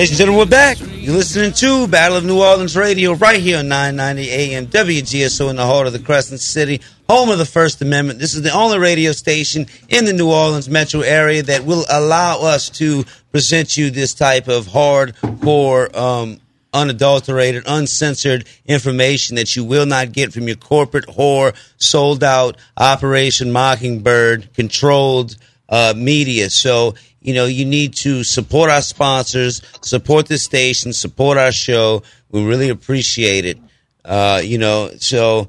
Ladies 0.00 0.12
and 0.12 0.18
gentlemen, 0.20 0.38
we're 0.38 0.50
back. 0.50 0.78
You're 0.80 1.14
listening 1.14 1.52
to 1.52 1.86
Battle 1.86 2.16
of 2.16 2.24
New 2.24 2.40
Orleans 2.40 2.74
Radio 2.74 3.12
right 3.12 3.38
here 3.38 3.58
on 3.58 3.68
990 3.68 4.30
AM 4.30 4.66
WGSO 4.68 5.50
in 5.50 5.56
the 5.56 5.66
heart 5.66 5.86
of 5.86 5.92
the 5.92 5.98
Crescent 5.98 6.40
City, 6.40 6.80
home 7.06 7.28
of 7.28 7.36
the 7.36 7.44
First 7.44 7.82
Amendment. 7.82 8.18
This 8.18 8.32
is 8.32 8.40
the 8.40 8.50
only 8.50 8.78
radio 8.78 9.12
station 9.12 9.66
in 9.90 10.06
the 10.06 10.14
New 10.14 10.30
Orleans 10.30 10.70
metro 10.70 11.02
area 11.02 11.42
that 11.42 11.66
will 11.66 11.84
allow 11.90 12.40
us 12.40 12.70
to 12.70 13.04
present 13.30 13.76
you 13.76 13.90
this 13.90 14.14
type 14.14 14.48
of 14.48 14.68
hardcore, 14.68 15.94
um, 15.94 16.40
unadulterated, 16.72 17.64
uncensored 17.66 18.48
information 18.64 19.36
that 19.36 19.54
you 19.54 19.64
will 19.64 19.84
not 19.84 20.12
get 20.12 20.32
from 20.32 20.46
your 20.46 20.56
corporate 20.56 21.08
whore, 21.08 21.54
sold 21.76 22.24
out 22.24 22.56
Operation 22.78 23.52
Mockingbird 23.52 24.54
controlled 24.54 25.36
uh, 25.68 25.92
media. 25.94 26.48
So, 26.48 26.94
you 27.20 27.34
know, 27.34 27.44
you 27.46 27.64
need 27.64 27.94
to 27.96 28.24
support 28.24 28.70
our 28.70 28.82
sponsors, 28.82 29.62
support 29.82 30.26
the 30.26 30.38
station, 30.38 30.92
support 30.92 31.36
our 31.38 31.52
show. 31.52 32.02
We 32.30 32.44
really 32.44 32.68
appreciate 32.70 33.44
it. 33.44 33.58
Uh, 34.04 34.40
you 34.42 34.56
know, 34.58 34.90
so 34.98 35.48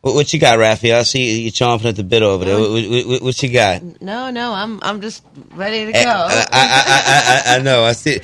what, 0.00 0.14
what 0.14 0.32
you 0.32 0.40
got, 0.40 0.58
Raphael? 0.58 0.98
I 1.00 1.02
see 1.04 1.42
you 1.42 1.52
chomping 1.52 1.84
at 1.86 1.96
the 1.96 2.02
bit 2.04 2.22
over 2.22 2.44
there. 2.44 2.58
What, 2.58 3.06
what, 3.08 3.22
what- 3.22 3.42
you 3.42 3.52
got? 3.52 3.82
No, 4.02 4.30
no, 4.30 4.52
I'm 4.52 4.80
I'm 4.82 5.00
just 5.00 5.22
ready 5.54 5.86
to 5.86 5.96
Eh, 5.96 6.04
go. 6.04 6.10
I, 6.10 6.46
I, 6.52 7.44
I, 7.52 7.52
I, 7.54 7.56
I 7.56 7.62
know. 7.62 7.84
I 7.84 7.92
see. 7.92 8.20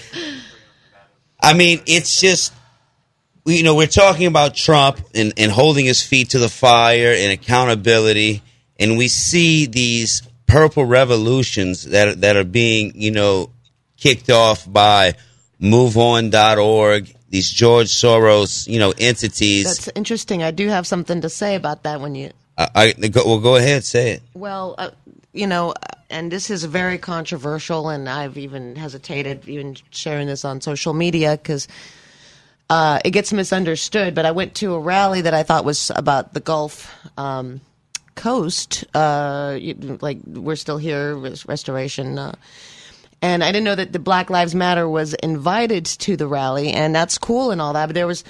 I 1.41 1.55
mean, 1.55 1.81
it's 1.87 2.21
just 2.21 2.53
you 3.45 3.63
know 3.65 3.75
we're 3.75 3.87
talking 3.87 4.27
about 4.27 4.55
Trump 4.55 5.01
and, 5.15 5.33
and 5.37 5.51
holding 5.51 5.85
his 5.85 6.03
feet 6.03 6.31
to 6.31 6.39
the 6.39 6.49
fire 6.49 7.13
and 7.17 7.33
accountability, 7.33 8.43
and 8.79 8.97
we 8.97 9.09
see 9.09 9.67
these 9.67 10.23
purple 10.53 10.85
revolutions 10.85 11.85
that 11.85 12.09
are, 12.09 12.15
that 12.17 12.37
are 12.37 12.45
being 12.45 12.93
you 12.95 13.11
know 13.11 13.51
kicked 13.97 14.29
off 14.29 14.71
by 14.71 15.15
MoveOn.org, 15.61 17.15
these 17.31 17.51
George 17.51 17.89
Soros 17.89 18.69
you 18.69 18.79
know 18.79 18.93
entities. 18.99 19.65
That's 19.65 19.89
interesting. 19.97 20.43
I 20.43 20.51
do 20.51 20.69
have 20.69 20.87
something 20.87 21.23
to 21.23 21.31
say 21.31 21.55
about 21.55 21.85
that 21.85 22.01
when 22.01 22.15
you 22.15 22.33
I, 22.59 22.95
I 23.01 23.09
go, 23.09 23.23
well, 23.25 23.41
go 23.41 23.57
ahead, 23.57 23.83
say 23.83 24.13
it. 24.13 24.23
Well, 24.35 24.75
uh, 24.77 24.91
you 25.33 25.47
know, 25.47 25.73
and 26.11 26.31
this 26.31 26.51
is 26.51 26.65
very 26.65 26.99
controversial, 26.99 27.89
and 27.89 28.07
I've 28.07 28.37
even 28.37 28.77
hesitated 28.77 29.49
even 29.49 29.77
sharing 29.91 30.27
this 30.27 30.45
on 30.45 30.61
social 30.61 30.93
media 30.93 31.33
because 31.33 31.67
uh, 32.69 32.99
it 33.07 33.13
gets 33.13 33.33
misunderstood. 33.33 34.15
But 34.15 34.27
I 34.27 34.33
went 34.33 34.55
to 34.57 34.75
a 34.75 34.79
rally 34.79 35.23
that 35.23 35.33
I 35.33 35.45
thought 35.45 35.65
was 35.65 35.91
about 35.97 36.35
the 36.35 36.41
Gulf 36.41 36.95
um, 37.17 37.63
Coast, 38.15 38.85
uh, 38.95 39.59
like 40.01 40.19
we're 40.27 40.57
still 40.57 40.79
here, 40.79 41.15
restoration. 41.17 42.19
Uh, 42.19 42.35
and 43.21 43.45
I 43.45 43.53
didn't 43.53 43.65
know 43.65 43.75
that 43.75 43.93
the 43.93 43.99
Black 43.99 44.31
Lives 44.31 44.55
Matter 44.55 44.89
was 44.89 45.15
invited 45.15 45.85
to 45.87 46.17
the 46.17 46.27
rally, 46.27 46.73
and 46.73 46.95
that's 46.95 47.19
cool 47.19 47.51
and 47.51 47.61
all 47.61 47.73
that. 47.73 47.87
But 47.87 47.95
there 47.95 48.07
was 48.07 48.25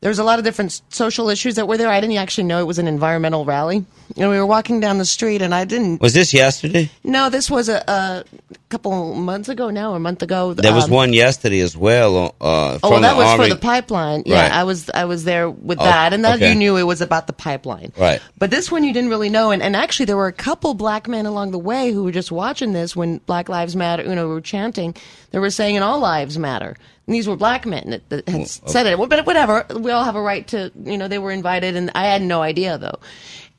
there 0.00 0.10
was 0.10 0.18
a 0.18 0.24
lot 0.24 0.38
of 0.38 0.44
different 0.44 0.82
social 0.90 1.28
issues 1.30 1.54
that 1.56 1.66
were 1.66 1.76
there. 1.78 1.88
I 1.88 2.00
didn't 2.00 2.16
actually 2.18 2.44
know 2.44 2.60
it 2.60 2.66
was 2.66 2.78
an 2.78 2.86
environmental 2.86 3.44
rally. 3.44 3.84
And 4.16 4.30
we 4.30 4.38
were 4.38 4.46
walking 4.46 4.78
down 4.78 4.98
the 4.98 5.04
street, 5.04 5.42
and 5.42 5.52
I 5.54 5.64
didn't. 5.64 6.00
Was 6.00 6.14
this 6.14 6.32
yesterday? 6.32 6.90
No, 7.02 7.28
this 7.28 7.50
was 7.50 7.68
a, 7.68 7.82
a 7.88 8.24
couple 8.68 9.14
months 9.14 9.48
ago 9.48 9.70
now, 9.70 9.92
or 9.92 9.96
a 9.96 10.00
month 10.00 10.22
ago. 10.22 10.54
There 10.54 10.72
was 10.72 10.84
Um, 10.84 10.90
one 10.90 11.12
yesterday 11.12 11.58
as 11.60 11.76
well. 11.76 12.36
Uh, 12.40 12.74
Oh, 12.74 12.78
from 12.78 12.90
well, 12.90 13.00
that 13.00 13.16
was 13.16 13.26
Army. 13.26 13.48
for 13.48 13.54
the 13.54 13.60
pipeline. 13.60 14.22
Yeah, 14.24 14.42
Right. 14.42 14.52
I 14.52 14.62
was 14.64 14.88
I 14.90 15.06
was 15.06 15.24
there 15.24 15.50
with 15.50 15.80
Oh, 15.80 15.84
that, 15.84 16.12
and 16.12 16.24
that 16.24 16.36
okay. 16.36 16.50
you 16.50 16.54
knew 16.54 16.76
it 16.76 16.84
was 16.84 17.00
about 17.00 17.26
the 17.26 17.32
pipeline. 17.32 17.92
Right. 17.98 18.20
But 18.38 18.50
this 18.50 18.70
one 18.70 18.84
you 18.84 18.92
didn't 18.92 19.10
really 19.10 19.30
know, 19.30 19.50
and, 19.50 19.60
and 19.62 19.74
actually 19.74 20.06
there 20.06 20.16
were 20.16 20.28
a 20.28 20.32
couple 20.32 20.74
black 20.74 21.08
men 21.08 21.26
along 21.26 21.50
the 21.50 21.58
way 21.58 21.90
who 21.90 22.04
were 22.04 22.12
just 22.12 22.30
watching 22.30 22.72
this 22.74 22.94
when 22.94 23.18
Black 23.26 23.48
Lives 23.48 23.74
Matter, 23.74 24.04
you 24.04 24.14
know, 24.14 24.28
were 24.28 24.40
chanting. 24.40 24.94
They 25.36 25.40
were 25.40 25.50
saying, 25.50 25.76
"And 25.76 25.84
all 25.84 26.00
lives 26.00 26.38
matter." 26.38 26.74
And 27.06 27.14
these 27.14 27.28
were 27.28 27.36
black 27.36 27.66
men 27.66 27.90
that, 27.90 28.08
that 28.08 28.26
had 28.26 28.48
said 28.48 28.86
it. 28.86 28.98
Well, 28.98 29.06
But 29.06 29.26
whatever, 29.26 29.66
we 29.78 29.90
all 29.90 30.02
have 30.02 30.16
a 30.16 30.22
right 30.22 30.48
to, 30.48 30.72
you 30.82 30.96
know, 30.96 31.08
they 31.08 31.18
were 31.18 31.30
invited, 31.30 31.76
and 31.76 31.90
I 31.94 32.06
had 32.06 32.22
no 32.22 32.40
idea 32.40 32.78
though. 32.78 32.98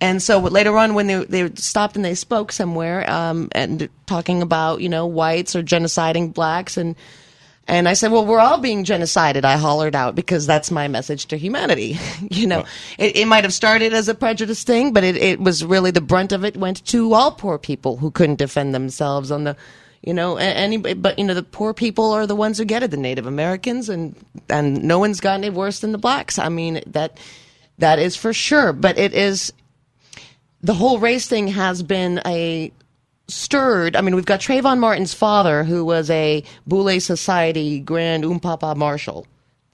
And 0.02 0.20
so 0.20 0.40
later 0.40 0.76
on, 0.76 0.96
when 0.96 1.06
they 1.06 1.24
they 1.26 1.54
stopped 1.54 1.96
and 1.96 2.04
they 2.04 2.16
spoke 2.16 2.52
somewhere, 2.52 3.08
um, 3.08 3.50
and 3.52 3.90
talking 4.08 4.42
about 4.42 4.82
you 4.82 4.90
know 4.90 5.06
whites 5.06 5.56
or 5.56 5.62
genociding 5.62 6.34
blacks 6.34 6.78
and. 6.78 6.96
And 7.70 7.90
I 7.90 7.96
said, 7.96 8.14
well, 8.14 8.26
we're 8.26 8.40
all 8.40 8.60
being 8.60 8.86
genocided. 8.86 9.44
I 9.44 9.58
hollered 9.58 9.94
out 9.94 10.16
because 10.16 10.48
that's 10.48 10.72
my 10.72 10.88
message 10.88 11.26
to 11.26 11.38
humanity. 11.38 12.00
you 12.32 12.48
know, 12.48 12.64
it, 12.98 13.18
it 13.18 13.26
might 13.26 13.44
have 13.44 13.54
started 13.54 13.92
as 13.92 14.08
a 14.08 14.16
prejudice 14.16 14.64
thing, 14.64 14.94
but 14.94 15.04
it, 15.04 15.18
it 15.18 15.42
was 15.42 15.66
really 15.66 15.92
the 15.92 16.00
brunt 16.00 16.32
of 16.32 16.46
it 16.46 16.56
went 16.56 16.86
to 16.86 17.14
all 17.14 17.30
poor 17.32 17.58
people 17.58 17.98
who 17.98 18.10
couldn't 18.10 18.38
defend 18.38 18.74
themselves 18.74 19.32
on 19.32 19.44
the, 19.44 19.58
You 20.08 20.14
know, 20.14 20.38
a- 20.38 20.42
any, 20.42 20.78
but 20.78 21.20
you 21.20 21.26
know, 21.26 21.34
the 21.34 21.44
poor 21.44 21.74
people 21.74 22.14
are 22.14 22.26
the 22.26 22.34
ones 22.34 22.58
who 22.58 22.64
get 22.64 22.82
it, 22.82 22.92
the 22.92 22.96
Native 22.96 23.26
Americans, 23.26 23.90
and 23.90 24.16
and 24.48 24.82
no 24.82 25.00
one's 25.00 25.20
gotten 25.20 25.44
it 25.44 25.54
worse 25.54 25.82
than 25.82 25.92
the 25.92 25.98
blacks. 25.98 26.40
I 26.40 26.48
mean, 26.48 26.82
that 26.88 27.20
that 27.80 28.00
is 28.00 28.16
for 28.16 28.32
sure. 28.32 28.72
But 28.72 28.98
it 28.98 29.14
is 29.14 29.52
the 30.62 30.74
whole 30.74 30.98
race 31.00 31.28
thing 31.28 31.50
has 31.50 31.84
been 31.84 32.22
a 32.26 32.72
stirred. 33.28 33.98
I 33.98 34.02
mean, 34.02 34.16
we've 34.16 34.26
got 34.26 34.40
Trayvon 34.40 34.80
Martin's 34.80 35.14
father, 35.14 35.66
who 35.66 35.84
was 35.84 36.10
a 36.10 36.42
Boule 36.66 37.02
Society 37.02 37.82
Grand 37.82 38.24
Umpapa 38.24 38.78
Marshal. 38.78 39.28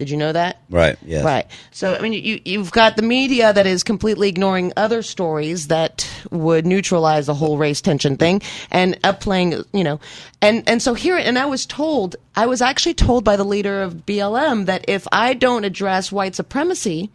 Did 0.04 0.10
you 0.10 0.18
know 0.18 0.34
that? 0.34 0.58
Right. 0.70 0.98
Yes. 1.06 1.24
Right. 1.24 1.48
So, 1.72 1.96
I 1.96 2.02
mean, 2.02 2.12
you, 2.12 2.42
you've 2.44 2.72
got 2.74 2.98
the 2.98 3.02
media 3.04 3.54
that 3.54 3.66
is 3.66 3.84
completely 3.84 4.28
ignoring 4.28 4.74
other 4.76 5.02
stories 5.02 5.68
that 5.70 6.06
would 6.30 6.66
neutralize 6.66 7.28
the 7.28 7.34
whole 7.34 7.58
race 7.58 7.80
tension 7.80 8.18
thing 8.18 8.42
and 8.70 9.00
upplaying, 9.06 9.64
you 9.72 9.84
know, 9.86 10.02
and, 10.42 10.68
and 10.68 10.82
so 10.82 10.94
here, 10.94 11.16
and 11.16 11.40
I 11.40 11.46
was 11.46 11.66
told, 11.66 12.18
I 12.36 12.48
was 12.48 12.62
actually 12.62 12.96
told 12.96 13.24
by 13.24 13.38
the 13.38 13.46
leader 13.46 13.82
of 13.82 14.06
BLM 14.06 14.66
that 14.66 14.84
if 14.90 15.08
I 15.14 15.34
don't 15.36 15.64
address 15.64 16.12
white 16.12 16.36
supremacy, 16.36 17.10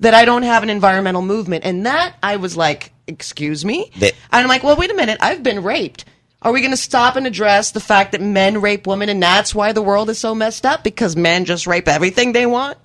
that 0.00 0.14
I 0.14 0.24
don't 0.24 0.42
have 0.42 0.64
an 0.64 0.70
environmental 0.70 1.22
movement. 1.22 1.64
And 1.64 1.86
that 1.86 2.16
I 2.24 2.36
was 2.36 2.56
like, 2.56 2.92
excuse 3.06 3.64
me? 3.64 3.92
They- 3.98 4.08
and 4.10 4.16
I'm 4.42 4.48
like, 4.48 4.64
well, 4.64 4.74
wait 4.76 4.90
a 4.90 4.94
minute. 4.94 5.18
I've 5.20 5.44
been 5.44 5.62
raped. 5.62 6.04
Are 6.42 6.52
we 6.52 6.60
going 6.60 6.72
to 6.72 6.76
stop 6.76 7.16
and 7.16 7.26
address 7.26 7.70
the 7.70 7.80
fact 7.80 8.12
that 8.12 8.20
men 8.20 8.60
rape 8.60 8.86
women 8.86 9.08
and 9.08 9.22
that's 9.22 9.54
why 9.54 9.72
the 9.72 9.82
world 9.82 10.10
is 10.10 10.18
so 10.18 10.34
messed 10.34 10.66
up 10.66 10.82
because 10.82 11.16
men 11.16 11.44
just 11.44 11.66
rape 11.66 11.88
everything 11.88 12.32
they 12.32 12.46
want? 12.46 12.78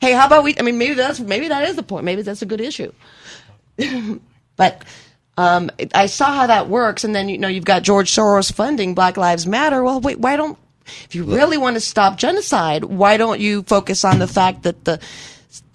Hey, 0.00 0.12
how 0.12 0.26
about 0.26 0.44
we? 0.44 0.56
I 0.58 0.62
mean, 0.62 0.78
maybe 0.78 0.94
that's 0.94 1.20
maybe 1.20 1.48
that 1.48 1.68
is 1.68 1.76
the 1.76 1.82
point. 1.82 2.04
Maybe 2.04 2.22
that's 2.22 2.42
a 2.42 2.46
good 2.46 2.60
issue. 2.60 2.92
but 4.56 4.84
um, 5.36 5.70
I 5.94 6.06
saw 6.06 6.32
how 6.32 6.46
that 6.48 6.68
works, 6.68 7.04
and 7.04 7.14
then 7.14 7.28
you 7.28 7.38
know 7.38 7.48
you've 7.48 7.64
got 7.64 7.82
George 7.82 8.12
Soros 8.12 8.52
funding 8.52 8.94
Black 8.94 9.16
Lives 9.16 9.46
Matter. 9.46 9.82
Well, 9.82 10.00
wait, 10.00 10.20
why 10.20 10.36
don't 10.36 10.58
if 11.04 11.14
you 11.14 11.24
really 11.24 11.58
want 11.58 11.74
to 11.74 11.80
stop 11.80 12.16
genocide, 12.16 12.84
why 12.84 13.16
don't 13.16 13.40
you 13.40 13.62
focus 13.64 14.04
on 14.04 14.18
the 14.18 14.28
fact 14.28 14.62
that 14.62 14.84
the 14.84 15.00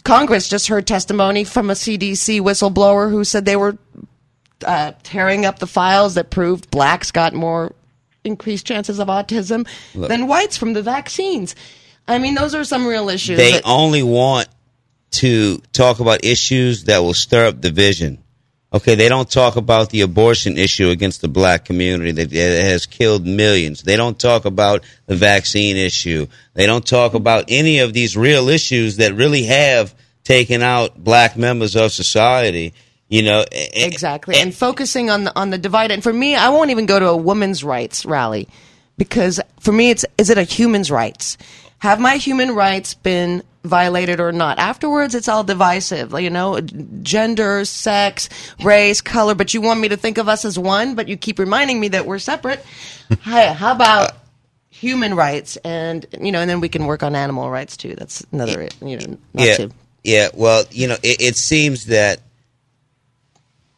Congress 0.04 0.48
just 0.48 0.68
heard 0.68 0.88
testimony 0.88 1.44
from 1.44 1.70
a 1.70 1.74
CDC 1.74 2.42
whistleblower 2.42 3.10
who 3.10 3.24
said 3.24 3.46
they 3.46 3.56
were 3.56 3.78
uh, 4.64 4.94
tearing 5.04 5.46
up 5.46 5.60
the 5.60 5.68
files 5.68 6.16
that 6.16 6.30
proved 6.30 6.72
blacks 6.72 7.12
got 7.12 7.34
more 7.34 7.74
increased 8.24 8.66
chances 8.66 9.00
of 9.00 9.08
autism 9.08 9.68
Look. 9.94 10.10
than 10.10 10.28
whites 10.28 10.58
from 10.58 10.74
the 10.74 10.82
vaccines. 10.82 11.56
I 12.08 12.20
mean, 12.20 12.36
those 12.36 12.56
are 12.56 12.64
some 12.64 12.86
real 12.86 13.10
issues. 13.10 13.38
They 13.38 13.54
that- 13.54 13.64
only 13.66 14.04
want 14.04 14.48
to 15.12 15.62
talk 15.74 16.00
about 16.00 16.26
issues 16.26 16.86
that 16.86 17.00
will 17.00 17.14
stir 17.14 17.48
up 17.48 17.62
division. 17.62 18.20
Okay, 18.74 18.96
they 18.96 19.08
don't 19.08 19.30
talk 19.30 19.56
about 19.56 19.92
the 19.92 20.02
abortion 20.02 20.58
issue 20.58 20.90
against 20.90 21.22
the 21.22 21.28
black 21.28 21.64
community 21.64 22.12
that, 22.12 22.32
that 22.32 22.64
has 22.64 22.88
killed 22.88 23.24
millions. 23.24 23.84
They 23.84 23.96
don't 23.96 24.18
talk 24.18 24.46
about 24.46 24.84
the 25.06 25.16
vaccine 25.16 25.78
issue. 25.78 26.26
They 26.56 26.66
don't 26.66 26.86
talk 26.86 27.14
about 27.14 27.46
any 27.50 27.80
of 27.80 27.94
these 27.94 28.18
real 28.18 28.50
issues 28.50 28.98
that 28.98 29.14
really 29.14 29.44
have 29.44 29.94
taken 30.24 30.64
out 30.64 31.04
black 31.04 31.38
members 31.38 31.76
of 31.76 31.92
society. 31.92 32.74
You 33.14 33.22
know, 33.22 33.46
exactly. 33.52 34.38
and 34.38 34.52
focusing 34.56 35.12
on 35.12 35.26
the 35.26 35.40
on 35.40 35.52
the 35.52 35.60
divide. 35.60 35.92
And 35.92 36.02
for 36.02 36.12
me 36.12 36.36
i 36.36 36.50
won't 36.50 36.72
even 36.72 36.88
go 36.88 36.98
to 37.00 37.10
a 37.10 37.16
women's 37.16 37.64
rights 37.64 38.08
rally 38.08 38.48
because 38.98 39.40
for 39.60 39.72
me 39.72 39.92
it's 39.92 40.04
is 40.18 40.32
it 40.32 40.40
a 40.40 40.44
human's 40.44 40.90
rights? 40.90 41.38
Have 41.78 42.00
my 42.00 42.16
human 42.16 42.56
rights 42.56 42.96
been 42.96 43.44
violated 43.64 44.20
or 44.20 44.32
not? 44.32 44.58
Afterwards 44.58 45.14
it's 45.14 45.28
all 45.28 45.44
divisive 45.44 46.20
you 46.20 46.32
know 46.32 46.60
gender 47.04 47.66
sex 47.66 48.30
race 48.64 49.00
color 49.00 49.36
but 49.36 49.54
you 49.54 49.62
want 49.62 49.80
me 49.80 49.90
to 49.90 49.98
think 49.98 50.18
of 50.18 50.28
us 50.28 50.44
as 50.44 50.58
one 50.58 50.96
but 50.96 51.08
you 51.08 51.16
keep 51.16 51.38
reminding 51.38 51.80
me 51.80 51.90
that 51.90 52.08
we're 52.08 52.18
separate. 52.18 52.66
Hey, 53.22 53.54
how 53.54 53.76
about 53.76 54.14
human 54.72 55.14
rights 55.14 55.56
and 55.58 56.04
you 56.20 56.32
know 56.32 56.40
and 56.40 56.50
then 56.50 56.62
we 56.62 56.70
can 56.70 56.88
work 56.88 57.04
on 57.04 57.14
animal 57.14 57.48
rights 57.52 57.78
too. 57.78 57.94
That's 57.94 58.26
another 58.32 58.70
you 58.82 58.98
know 58.98 59.18
not 59.36 59.46
yeah, 59.46 59.56
to 59.58 59.72
yeah. 60.04 60.30
Well, 60.34 60.64
you 60.72 60.88
know, 60.88 60.98
it, 61.02 61.22
it 61.22 61.36
seems 61.36 61.86
that 61.86 62.20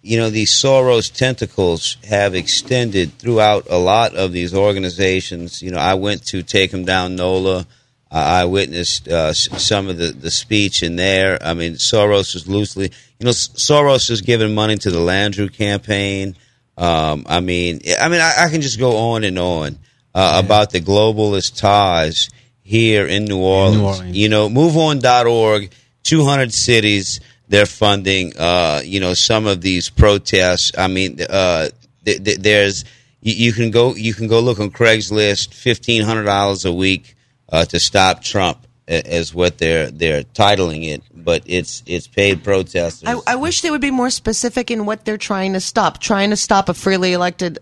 you 0.05 0.19
know 0.19 0.29
these 0.29 0.51
Soros 0.51 1.11
tentacles 1.11 1.97
have 2.07 2.35
extended 2.35 3.17
throughout 3.17 3.65
a 3.71 3.77
lot 3.77 4.13
of 4.13 4.31
these 4.31 4.53
organizations. 4.53 5.63
You 5.63 5.71
know, 5.71 5.79
I 5.79 5.95
went 5.95 6.27
to 6.27 6.43
take 6.43 6.69
them 6.69 6.85
down 6.85 7.15
NOLA. 7.15 7.65
Uh, 8.11 8.15
I 8.15 8.45
witnessed 8.45 9.07
uh, 9.07 9.33
some 9.33 9.89
of 9.89 9.97
the, 9.97 10.11
the 10.11 10.29
speech 10.29 10.83
in 10.83 10.95
there. 10.95 11.39
I 11.41 11.55
mean, 11.55 11.73
Soros 11.73 12.35
is 12.35 12.47
loosely, 12.47 12.91
you 13.19 13.25
know, 13.25 13.31
Soros 13.31 14.11
is 14.11 14.21
giving 14.21 14.53
money 14.53 14.77
to 14.77 14.91
the 14.91 14.99
Landrieu 14.99 15.51
campaign. 15.51 16.35
Um, 16.77 17.25
I 17.27 17.39
mean, 17.39 17.81
I 17.99 18.07
mean, 18.07 18.21
I, 18.21 18.45
I 18.45 18.49
can 18.49 18.61
just 18.61 18.77
go 18.77 18.97
on 18.97 19.23
and 19.23 19.39
on 19.39 19.79
uh, 20.13 20.39
about 20.45 20.69
the 20.69 20.81
globalist 20.81 21.59
ties 21.59 22.29
here 22.61 23.07
in 23.07 23.25
New 23.25 23.39
Orleans. 23.39 23.81
Orleans. 23.81 24.15
You 24.15 24.29
know, 24.29 24.49
MoveOn.org, 24.49 25.71
200 26.03 26.53
cities, 26.53 27.21
they're 27.47 27.65
funding, 27.65 28.33
uh, 28.37 28.81
you 28.83 28.99
know, 28.99 29.13
some 29.13 29.47
of 29.47 29.61
these 29.61 29.89
protests. 29.89 30.71
I 30.77 30.87
mean, 30.87 31.19
uh, 31.21 31.69
th- 32.05 32.23
th- 32.23 32.37
there's, 32.39 32.85
you, 33.21 33.33
you 33.33 33.53
can 33.53 33.71
go, 33.71 33.95
you 33.95 34.13
can 34.13 34.27
go 34.27 34.39
look 34.39 34.59
on 34.59 34.71
Craigslist, 34.71 35.49
$1,500 35.49 36.65
a 36.65 36.73
week, 36.73 37.15
uh, 37.49 37.65
to 37.65 37.79
stop 37.79 38.23
Trump 38.23 38.65
as 38.87 39.33
what 39.33 39.57
they're, 39.57 39.89
they're 39.89 40.23
titling 40.23 40.87
it, 40.87 41.01
but 41.13 41.41
it's, 41.45 41.81
it's 41.87 42.07
paid 42.07 42.43
protesters. 42.43 43.07
I, 43.07 43.33
I 43.33 43.35
wish 43.35 43.61
they 43.61 43.71
would 43.71 43.81
be 43.81 43.91
more 43.91 44.11
specific 44.11 44.69
in 44.69 44.85
what 44.85 45.05
they're 45.05 45.17
trying 45.17 45.53
to 45.53 45.59
stop. 45.59 45.99
Trying 45.99 46.29
to 46.31 46.37
stop 46.37 46.69
a 46.69 46.73
freely 46.73 47.13
elected 47.13 47.59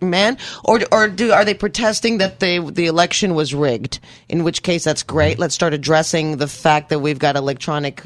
man, 0.00 0.38
or 0.64 0.80
or 0.92 1.08
do 1.08 1.32
are 1.32 1.44
they 1.44 1.54
protesting 1.54 2.18
that 2.18 2.40
they 2.40 2.58
the 2.58 2.86
election 2.86 3.34
was 3.34 3.54
rigged? 3.54 3.98
In 4.28 4.44
which 4.44 4.62
case, 4.62 4.84
that's 4.84 5.02
great. 5.02 5.38
Let's 5.38 5.54
start 5.54 5.74
addressing 5.74 6.36
the 6.36 6.48
fact 6.48 6.88
that 6.90 7.00
we've 7.00 7.18
got 7.18 7.36
electronic 7.36 8.02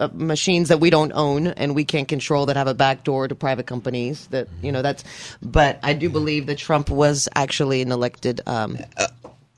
uh, 0.00 0.08
machines 0.12 0.68
that 0.68 0.78
we 0.78 0.90
don't 0.90 1.12
own 1.14 1.48
and 1.48 1.74
we 1.74 1.84
can't 1.84 2.06
control 2.06 2.46
that 2.46 2.56
have 2.56 2.68
a 2.68 2.74
back 2.74 3.02
door 3.04 3.26
to 3.26 3.34
private 3.34 3.66
companies. 3.66 4.26
That 4.28 4.48
you 4.62 4.72
know 4.72 4.82
that's. 4.82 5.04
But 5.42 5.78
I 5.82 5.94
do 5.94 6.08
believe 6.10 6.46
that 6.46 6.58
Trump 6.58 6.90
was 6.90 7.28
actually 7.34 7.82
an 7.82 7.90
elected. 7.92 8.40
Um, 8.46 8.78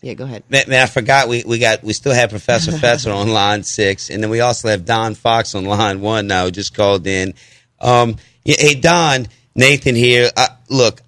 yeah, 0.02 0.14
go 0.14 0.24
ahead. 0.24 0.44
Man, 0.48 0.64
man, 0.68 0.82
I 0.82 0.86
forgot 0.86 1.28
we, 1.28 1.44
we 1.46 1.58
got 1.58 1.82
we 1.82 1.92
still 1.92 2.14
have 2.14 2.30
Professor 2.30 2.70
Fetzer 2.72 3.14
on 3.14 3.28
line 3.28 3.62
six, 3.62 4.10
and 4.10 4.22
then 4.22 4.30
we 4.30 4.40
also 4.40 4.68
have 4.68 4.84
Don 4.84 5.14
Fox 5.14 5.54
on 5.54 5.64
line 5.64 6.00
one 6.00 6.26
now. 6.26 6.44
Who 6.44 6.50
just 6.50 6.74
called 6.74 7.06
in. 7.06 7.34
Um, 7.80 8.16
yeah, 8.44 8.56
hey 8.58 8.74
Don, 8.74 9.26
Nathan 9.54 9.94
here. 9.94 10.30
Uh, 10.34 10.48
look, 10.68 11.02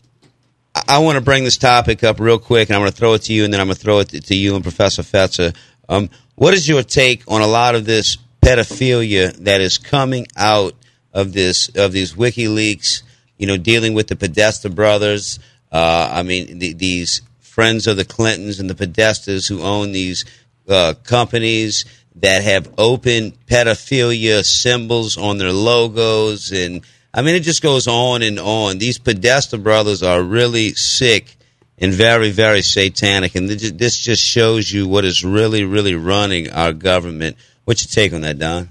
I, 0.75 0.83
I 0.89 0.99
want 0.99 1.17
to 1.17 1.23
bring 1.23 1.45
this 1.45 1.57
topic 1.57 2.05
up 2.05 2.21
real 2.21 2.39
quick, 2.39 2.69
and 2.69 2.77
I'm 2.77 2.83
going 2.83 2.91
to 2.91 2.97
throw 2.97 3.15
it 3.15 3.23
to 3.23 3.33
you, 3.33 3.45
and 3.45 3.53
then 3.53 3.61
I'm 3.61 3.69
going 3.69 3.77
to 3.77 3.81
throw 3.81 4.01
it 4.01 4.11
to, 4.11 4.21
to 4.21 4.35
you 4.35 4.55
and 4.55 4.63
Professor 4.63 5.03
Fetzer. 5.03 5.57
Um, 5.89 6.11
what 6.35 6.53
is 6.55 6.69
your 6.69 6.83
take 6.83 7.23
on 7.29 7.41
a 7.41 7.47
lot 7.47 7.75
of 7.75 7.85
this 7.85 8.19
pedophilia 8.43 9.33
that 9.45 9.61
is 9.61 9.79
coming 9.79 10.27
out 10.37 10.75
of 11.13 11.33
this 11.33 11.69
of 11.75 11.93
these 11.93 12.15
WikiLeaks? 12.15 13.03
You 13.39 13.47
know, 13.47 13.57
dealing 13.57 13.95
with 13.95 14.09
the 14.09 14.17
Podesta 14.17 14.69
brothers. 14.69 15.39
Uh, 15.71 16.11
I 16.13 16.23
mean, 16.23 16.59
the, 16.59 16.75
these 16.75 17.23
friends 17.41 17.87
of 17.87 17.97
the 17.97 18.05
Clintons 18.05 18.61
and 18.61 18.69
the 18.69 18.75
Podestas 18.75 19.49
who 19.49 19.63
own 19.63 19.93
these 19.93 20.25
uh, 20.69 20.95
companies 21.05 21.85
that 22.17 22.43
have 22.43 22.73
open 22.79 23.33
pedophilia 23.47 24.45
symbols 24.45 25.17
on 25.17 25.39
their 25.39 25.53
logos. 25.53 26.53
And 26.53 26.83
I 27.13 27.23
mean, 27.23 27.35
it 27.35 27.41
just 27.41 27.63
goes 27.63 27.89
on 27.89 28.23
and 28.23 28.39
on. 28.39 28.79
These 28.79 28.99
Podesta 28.99 29.59
brothers 29.59 30.03
are 30.03 30.23
really 30.23 30.75
sick 30.75 31.37
and 31.79 31.93
very, 31.93 32.31
very 32.31 32.63
satanic. 32.63 33.35
And 33.35 33.49
this 33.49 33.71
this 33.73 33.99
just 33.99 34.23
shows 34.23 34.71
you 34.71 34.87
what 34.87 35.05
is 35.05 35.25
really, 35.25 35.65
really 35.65 35.95
running 35.95 36.51
our 36.51 36.73
government. 36.73 37.37
What's 37.65 37.85
your 37.85 37.91
take 38.05 38.13
on 38.13 38.23
that, 38.23 38.39
Don? 38.39 38.71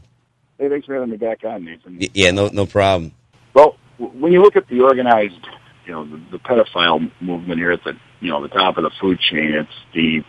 Hey, 0.57 0.69
thanks 0.69 0.85
for 0.85 0.93
having 0.93 1.09
me 1.09 1.17
back 1.17 1.43
on, 1.43 1.65
Nathan. 1.65 1.97
Y- 1.99 2.09
Yeah, 2.13 2.31
no, 2.31 2.47
no 2.49 2.65
problem. 2.65 3.13
Well, 3.53 3.77
w- 3.99 4.19
when 4.19 4.31
you 4.31 4.41
look 4.41 4.55
at 4.55 4.67
the 4.67 4.81
organized, 4.81 5.39
you 5.85 5.91
know, 5.93 6.05
the, 6.05 6.21
the 6.31 6.39
pedophile 6.39 7.09
movement 7.21 7.59
here 7.59 7.71
at 7.71 7.83
the, 7.83 7.93
you 8.19 8.29
know, 8.29 8.41
the 8.41 8.49
top 8.49 8.77
of 8.77 8.83
the 8.83 8.91
food 8.99 9.19
chain, 9.19 9.53
it's 9.53 9.69
the, 9.93 10.01
you 10.01 10.23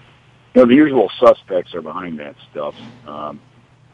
know, 0.54 0.64
the 0.66 0.74
usual 0.74 1.10
suspects 1.20 1.74
are 1.74 1.82
behind 1.82 2.18
that 2.20 2.36
stuff. 2.50 2.74
Um, 3.06 3.40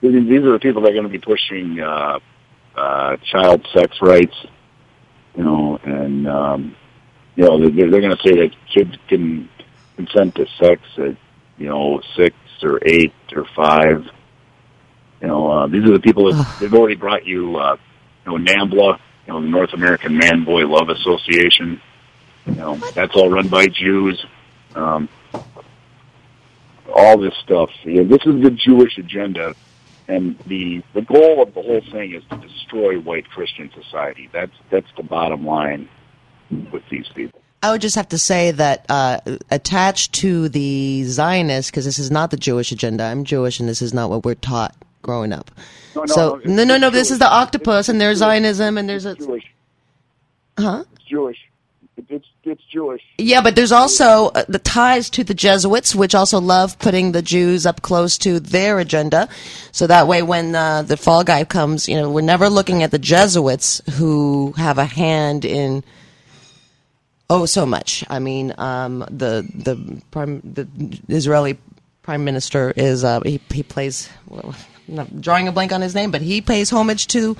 these, 0.00 0.12
these 0.28 0.42
are 0.42 0.52
the 0.52 0.58
people 0.60 0.82
that 0.82 0.90
are 0.90 0.94
going 0.94 1.04
to 1.04 1.08
be 1.10 1.18
pushing 1.18 1.80
uh, 1.80 2.18
uh, 2.76 3.16
child 3.32 3.66
sex 3.74 3.96
rights, 4.00 4.34
you 5.36 5.42
know, 5.44 5.78
and 5.82 6.28
um, 6.28 6.76
you 7.34 7.44
know 7.44 7.58
they're, 7.58 7.90
they're 7.90 8.00
going 8.00 8.16
to 8.16 8.22
say 8.22 8.34
that 8.36 8.50
kids 8.72 8.94
can 9.08 9.48
consent 9.96 10.36
to 10.36 10.46
sex 10.60 10.80
at, 10.98 11.16
you 11.56 11.66
know, 11.68 12.00
six 12.16 12.36
or 12.62 12.78
eight 12.86 13.12
or 13.34 13.44
five. 13.56 14.08
You 15.20 15.28
know, 15.28 15.50
uh, 15.50 15.66
these 15.66 15.84
are 15.84 15.92
the 15.92 16.00
people 16.00 16.32
that 16.32 16.56
they've 16.60 16.72
already 16.72 16.94
brought 16.94 17.26
you, 17.26 17.56
uh, 17.56 17.76
you 18.24 18.38
know, 18.38 18.38
NAMBLA, 18.38 18.98
you 19.26 19.32
know, 19.32 19.40
the 19.40 19.48
North 19.48 19.72
American 19.72 20.16
Man 20.16 20.44
Boy 20.44 20.66
Love 20.66 20.88
Association. 20.90 21.80
You 22.46 22.54
know, 22.54 22.76
that's 22.94 23.14
all 23.14 23.28
run 23.28 23.48
by 23.48 23.66
Jews. 23.66 24.24
Um, 24.74 25.08
all 26.94 27.18
this 27.18 27.34
stuff. 27.42 27.70
You 27.82 28.04
know, 28.04 28.16
this 28.16 28.24
is 28.26 28.42
the 28.42 28.50
Jewish 28.50 28.96
agenda, 28.96 29.54
and 30.06 30.38
the 30.46 30.82
the 30.94 31.02
goal 31.02 31.42
of 31.42 31.52
the 31.52 31.62
whole 31.62 31.82
thing 31.92 32.14
is 32.14 32.22
to 32.30 32.36
destroy 32.36 32.98
white 32.98 33.28
Christian 33.28 33.70
society. 33.74 34.28
That's 34.32 34.52
that's 34.70 34.90
the 34.96 35.02
bottom 35.02 35.44
line 35.44 35.88
with 36.72 36.82
these 36.90 37.08
people. 37.14 37.40
I 37.62 37.72
would 37.72 37.80
just 37.80 37.96
have 37.96 38.08
to 38.10 38.18
say 38.18 38.52
that 38.52 38.86
uh, 38.88 39.18
attached 39.50 40.12
to 40.14 40.48
the 40.48 41.02
Zionist, 41.04 41.72
because 41.72 41.84
this 41.84 41.98
is 41.98 42.10
not 42.10 42.30
the 42.30 42.36
Jewish 42.36 42.70
agenda. 42.70 43.02
I'm 43.04 43.24
Jewish, 43.24 43.58
and 43.58 43.68
this 43.68 43.82
is 43.82 43.92
not 43.92 44.10
what 44.10 44.24
we're 44.24 44.36
taught 44.36 44.76
growing 45.08 45.32
up. 45.32 45.50
No, 45.96 46.02
no, 46.02 46.14
so 46.14 46.40
no, 46.44 46.52
no, 46.52 46.64
no, 46.64 46.76
no. 46.76 46.90
This 46.90 47.10
is 47.10 47.18
the 47.18 47.30
octopus, 47.42 47.88
and 47.88 47.98
there's 47.98 48.18
Zionism, 48.18 48.76
and 48.76 48.86
there's 48.86 49.06
a 49.06 49.14
Jewish. 49.14 49.46
huh. 50.58 50.84
It's 50.92 51.04
Jewish. 51.04 51.38
It's 51.96 52.26
it's 52.44 52.62
Jewish. 52.70 53.00
Yeah, 53.16 53.40
but 53.40 53.56
there's 53.56 53.72
also 53.72 54.26
uh, 54.28 54.44
the 54.48 54.58
ties 54.58 55.08
to 55.10 55.24
the 55.24 55.32
Jesuits, 55.32 55.94
which 55.94 56.14
also 56.14 56.38
love 56.42 56.78
putting 56.78 57.12
the 57.12 57.22
Jews 57.22 57.64
up 57.64 57.80
close 57.80 58.18
to 58.18 58.38
their 58.38 58.78
agenda. 58.78 59.30
So 59.72 59.86
that 59.86 60.06
way, 60.06 60.20
when 60.22 60.54
uh, 60.54 60.82
the 60.82 60.98
fall 60.98 61.24
guy 61.24 61.44
comes, 61.44 61.88
you 61.88 61.96
know, 61.96 62.10
we're 62.10 62.20
never 62.20 62.50
looking 62.50 62.82
at 62.82 62.90
the 62.90 62.98
Jesuits 62.98 63.80
who 63.94 64.52
have 64.58 64.76
a 64.76 64.84
hand 64.84 65.46
in 65.46 65.82
oh 67.30 67.46
so 67.46 67.64
much. 67.64 68.04
I 68.10 68.18
mean, 68.18 68.54
um, 68.58 68.98
the 69.10 69.48
the 69.54 70.02
prime 70.10 70.42
the 70.44 70.68
Israeli 71.08 71.56
prime 72.02 72.24
minister 72.24 72.74
is 72.76 73.04
uh, 73.04 73.20
he 73.22 73.40
he 73.50 73.62
plays. 73.62 74.10
Well, 74.28 74.54
drawing 75.20 75.48
a 75.48 75.52
blank 75.52 75.72
on 75.72 75.80
his 75.80 75.94
name, 75.94 76.10
but 76.10 76.22
he 76.22 76.40
pays 76.40 76.70
homage 76.70 77.06
to 77.08 77.36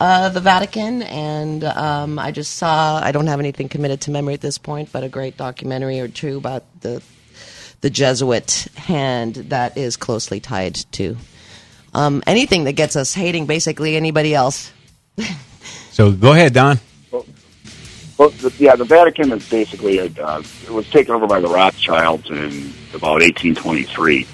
uh, 0.00 0.28
the 0.30 0.40
Vatican, 0.40 1.02
and 1.02 1.64
um, 1.64 2.18
I 2.18 2.32
just 2.32 2.54
saw. 2.54 3.00
I 3.02 3.12
don't 3.12 3.26
have 3.26 3.40
anything 3.40 3.68
committed 3.68 4.02
to 4.02 4.10
memory 4.10 4.34
at 4.34 4.40
this 4.40 4.58
point, 4.58 4.90
but 4.92 5.04
a 5.04 5.08
great 5.08 5.36
documentary 5.36 6.00
or 6.00 6.08
two 6.08 6.38
about 6.38 6.64
the 6.80 7.02
the 7.82 7.90
Jesuit 7.90 8.68
hand 8.76 9.34
that 9.34 9.76
is 9.76 9.96
closely 9.96 10.40
tied 10.40 10.76
to 10.92 11.16
um, 11.94 12.22
anything 12.26 12.64
that 12.64 12.72
gets 12.72 12.96
us 12.96 13.12
hating 13.12 13.46
basically 13.46 13.96
anybody 13.96 14.34
else. 14.34 14.72
So 15.92 16.10
go 16.10 16.32
ahead, 16.32 16.54
Don. 16.54 16.80
Well, 17.10 18.30
the, 18.30 18.52
yeah, 18.58 18.76
the 18.76 18.84
Vatican 18.84 19.30
is 19.32 19.48
basically 19.48 19.98
a, 19.98 20.06
uh, 20.24 20.42
it 20.64 20.70
was 20.70 20.88
taken 20.88 21.14
over 21.14 21.26
by 21.26 21.38
the 21.38 21.48
Rothschilds 21.48 22.30
in 22.30 22.72
about 22.94 23.20
1823. 23.20 24.26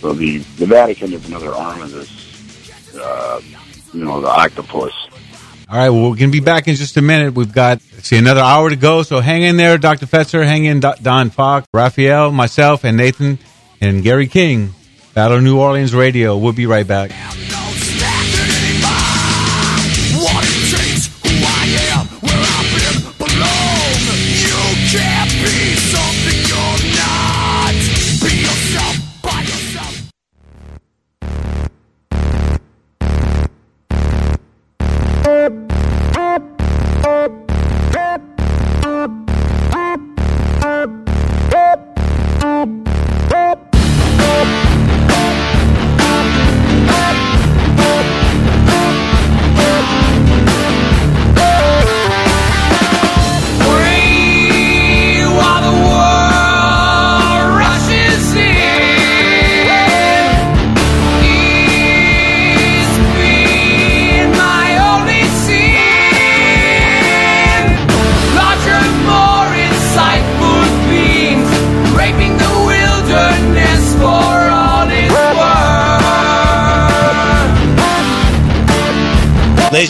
So 0.00 0.12
the 0.12 0.38
the 0.38 0.66
Vatican 0.66 1.12
is 1.12 1.26
another 1.28 1.52
arm 1.52 1.82
of 1.82 1.90
this, 1.90 2.94
uh, 2.96 3.40
you 3.92 4.04
know, 4.04 4.20
the 4.20 4.28
octopus. 4.30 4.92
All 5.70 5.76
right, 5.76 5.90
well, 5.90 6.02
we're 6.10 6.16
going 6.16 6.30
to 6.30 6.40
be 6.40 6.40
back 6.40 6.66
in 6.66 6.76
just 6.76 6.96
a 6.96 7.02
minute. 7.02 7.34
We've 7.34 7.52
got, 7.52 7.82
see, 7.82 8.16
another 8.16 8.40
hour 8.40 8.70
to 8.70 8.76
go. 8.76 9.02
So 9.02 9.20
hang 9.20 9.42
in 9.42 9.58
there, 9.58 9.76
Dr. 9.76 10.06
Fetzer, 10.06 10.42
hang 10.42 10.64
in, 10.64 10.80
Do- 10.80 10.94
Don 11.02 11.28
Fox, 11.28 11.66
Raphael, 11.74 12.32
myself, 12.32 12.84
and 12.84 12.96
Nathan, 12.96 13.38
and 13.78 14.02
Gary 14.02 14.28
King, 14.28 14.72
Battle 15.12 15.42
New 15.42 15.58
Orleans 15.58 15.94
Radio. 15.94 16.38
We'll 16.38 16.54
be 16.54 16.64
right 16.64 16.86
back. 16.86 17.10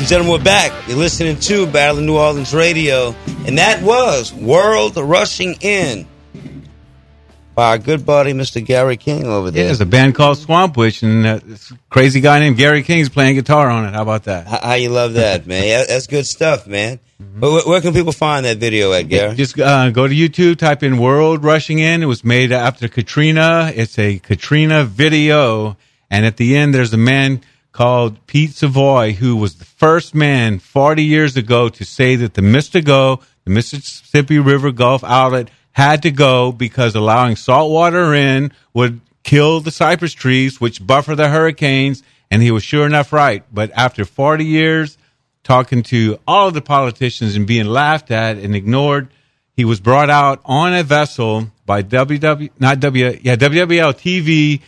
Ladies 0.09 0.21
and 0.21 0.25
gentlemen, 0.25 0.41
we're 0.41 0.45
back. 0.45 0.89
You're 0.89 0.97
listening 0.97 1.39
to 1.39 1.67
Battle 1.67 1.99
of 1.99 2.05
New 2.05 2.17
Orleans 2.17 2.55
Radio, 2.55 3.15
and 3.45 3.59
that 3.59 3.83
was 3.83 4.33
World 4.33 4.97
Rushing 4.97 5.55
In 5.61 6.09
by 7.55 7.73
our 7.73 7.79
good 7.79 8.07
buddy, 8.07 8.33
Mr. 8.33 8.65
Gary 8.65 8.97
King 8.97 9.27
over 9.27 9.51
there. 9.51 9.65
Yeah, 9.65 9.67
There's 9.67 9.83
a 9.83 9.85
band 9.85 10.15
called 10.15 10.39
Swamp 10.39 10.79
Witch, 10.79 11.03
and 11.03 11.27
uh, 11.27 11.41
this 11.45 11.75
crazy 11.91 12.23
guy 12.23 12.39
named 12.39 12.57
Gary 12.57 12.83
King's 12.83 13.11
playing 13.11 13.35
guitar 13.35 13.69
on 13.69 13.85
it. 13.85 13.93
How 13.93 14.01
about 14.01 14.25
that? 14.25 14.47
How, 14.47 14.61
how 14.69 14.75
you 14.77 14.89
love 14.89 15.13
that, 15.13 15.47
man? 15.47 15.85
That's 15.87 16.07
good 16.07 16.25
stuff, 16.25 16.67
man. 16.67 17.01
But 17.21 17.53
where, 17.53 17.63
where 17.65 17.81
can 17.83 17.93
people 17.93 18.13
find 18.13 18.47
that 18.47 18.57
video 18.57 18.95
at, 18.95 19.11
Gary? 19.11 19.35
Just 19.35 19.61
uh, 19.61 19.91
go 19.91 20.09
to 20.09 20.15
YouTube, 20.15 20.57
type 20.57 20.83
in 20.83 20.97
"World 20.97 21.45
Rushing 21.45 21.81
In." 21.81 22.03
It 22.03 22.07
was 22.07 22.25
made 22.25 22.51
after 22.51 22.89
Katrina. 22.89 23.71
It's 23.75 23.99
a 23.99 24.21
Katrina 24.21 24.85
video, 24.85 25.77
and 26.11 26.25
at 26.25 26.39
the 26.39 26.57
end, 26.57 26.75
there's 26.75 26.95
a 26.95 26.97
man 26.97 27.43
called 27.73 28.27
Pete 28.27 28.53
Savoy 28.53 29.13
who 29.13 29.37
was 29.37 29.57
the 29.57 29.65
first 29.65 30.15
man 30.15 30.59
40 30.59 31.05
years 31.05 31.37
ago 31.37 31.69
to 31.69 31.85
say 31.85 32.17
that 32.17 32.35
the 32.35 32.43
MR-GO, 32.43 33.21
the 33.45 33.51
Mississippi 33.51 34.39
River 34.39 34.73
Gulf 34.73 35.05
outlet, 35.05 35.51
had 35.73 36.03
to 36.03 36.11
go 36.11 36.51
because 36.51 36.95
allowing 36.95 37.37
salt 37.37 37.71
water 37.71 38.15
in 38.15 38.53
would 38.75 39.01
kill 39.23 39.61
the 39.61 39.71
cypress 39.71 40.13
trees, 40.13 40.61
which 40.61 40.85
buffer 40.85 41.15
the 41.15 41.29
hurricanes. 41.29 42.03
And 42.31 42.43
he 42.43 42.51
was 42.51 42.65
sure 42.65 42.85
enough 42.85 43.13
right. 43.13 43.45
But 43.53 43.71
after 43.73 44.05
40 44.05 44.45
years, 44.45 44.99
talking 45.49 45.83
to 45.83 46.19
all 46.27 46.49
of 46.49 46.55
the 46.55 46.61
politicians 46.61 47.35
and 47.35 47.47
being 47.47 47.67
laughed 47.67 48.11
at 48.11 48.37
and 48.37 48.55
ignored. 48.55 49.09
He 49.57 49.65
was 49.65 49.81
brought 49.81 50.11
out 50.11 50.41
on 50.45 50.75
a 50.75 50.83
vessel 50.83 51.51
by 51.65 51.83
WW, 51.83 52.51
not 52.59 52.81
W, 52.81 53.19
yeah, 53.23 53.35
WWL 53.35 53.95
TV, 53.95 54.61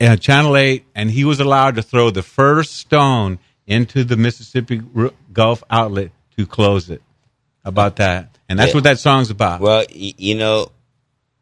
uh, 0.00 0.16
Channel 0.16 0.56
8, 0.56 0.84
and 0.94 1.10
he 1.10 1.24
was 1.24 1.40
allowed 1.40 1.76
to 1.76 1.82
throw 1.82 2.10
the 2.10 2.22
first 2.22 2.76
stone 2.76 3.38
into 3.66 4.04
the 4.04 4.16
Mississippi 4.16 4.82
R- 4.96 5.12
Gulf 5.32 5.62
outlet 5.70 6.10
to 6.36 6.46
close 6.46 6.90
it. 6.90 7.02
About 7.64 7.96
that. 7.96 8.38
And 8.48 8.58
that's 8.58 8.70
Yeah. 8.70 8.76
what 8.76 8.84
that 8.84 8.98
song's 8.98 9.28
about. 9.30 9.60
Well, 9.60 9.84
y- 9.94 10.14
you 10.16 10.34
know, 10.34 10.72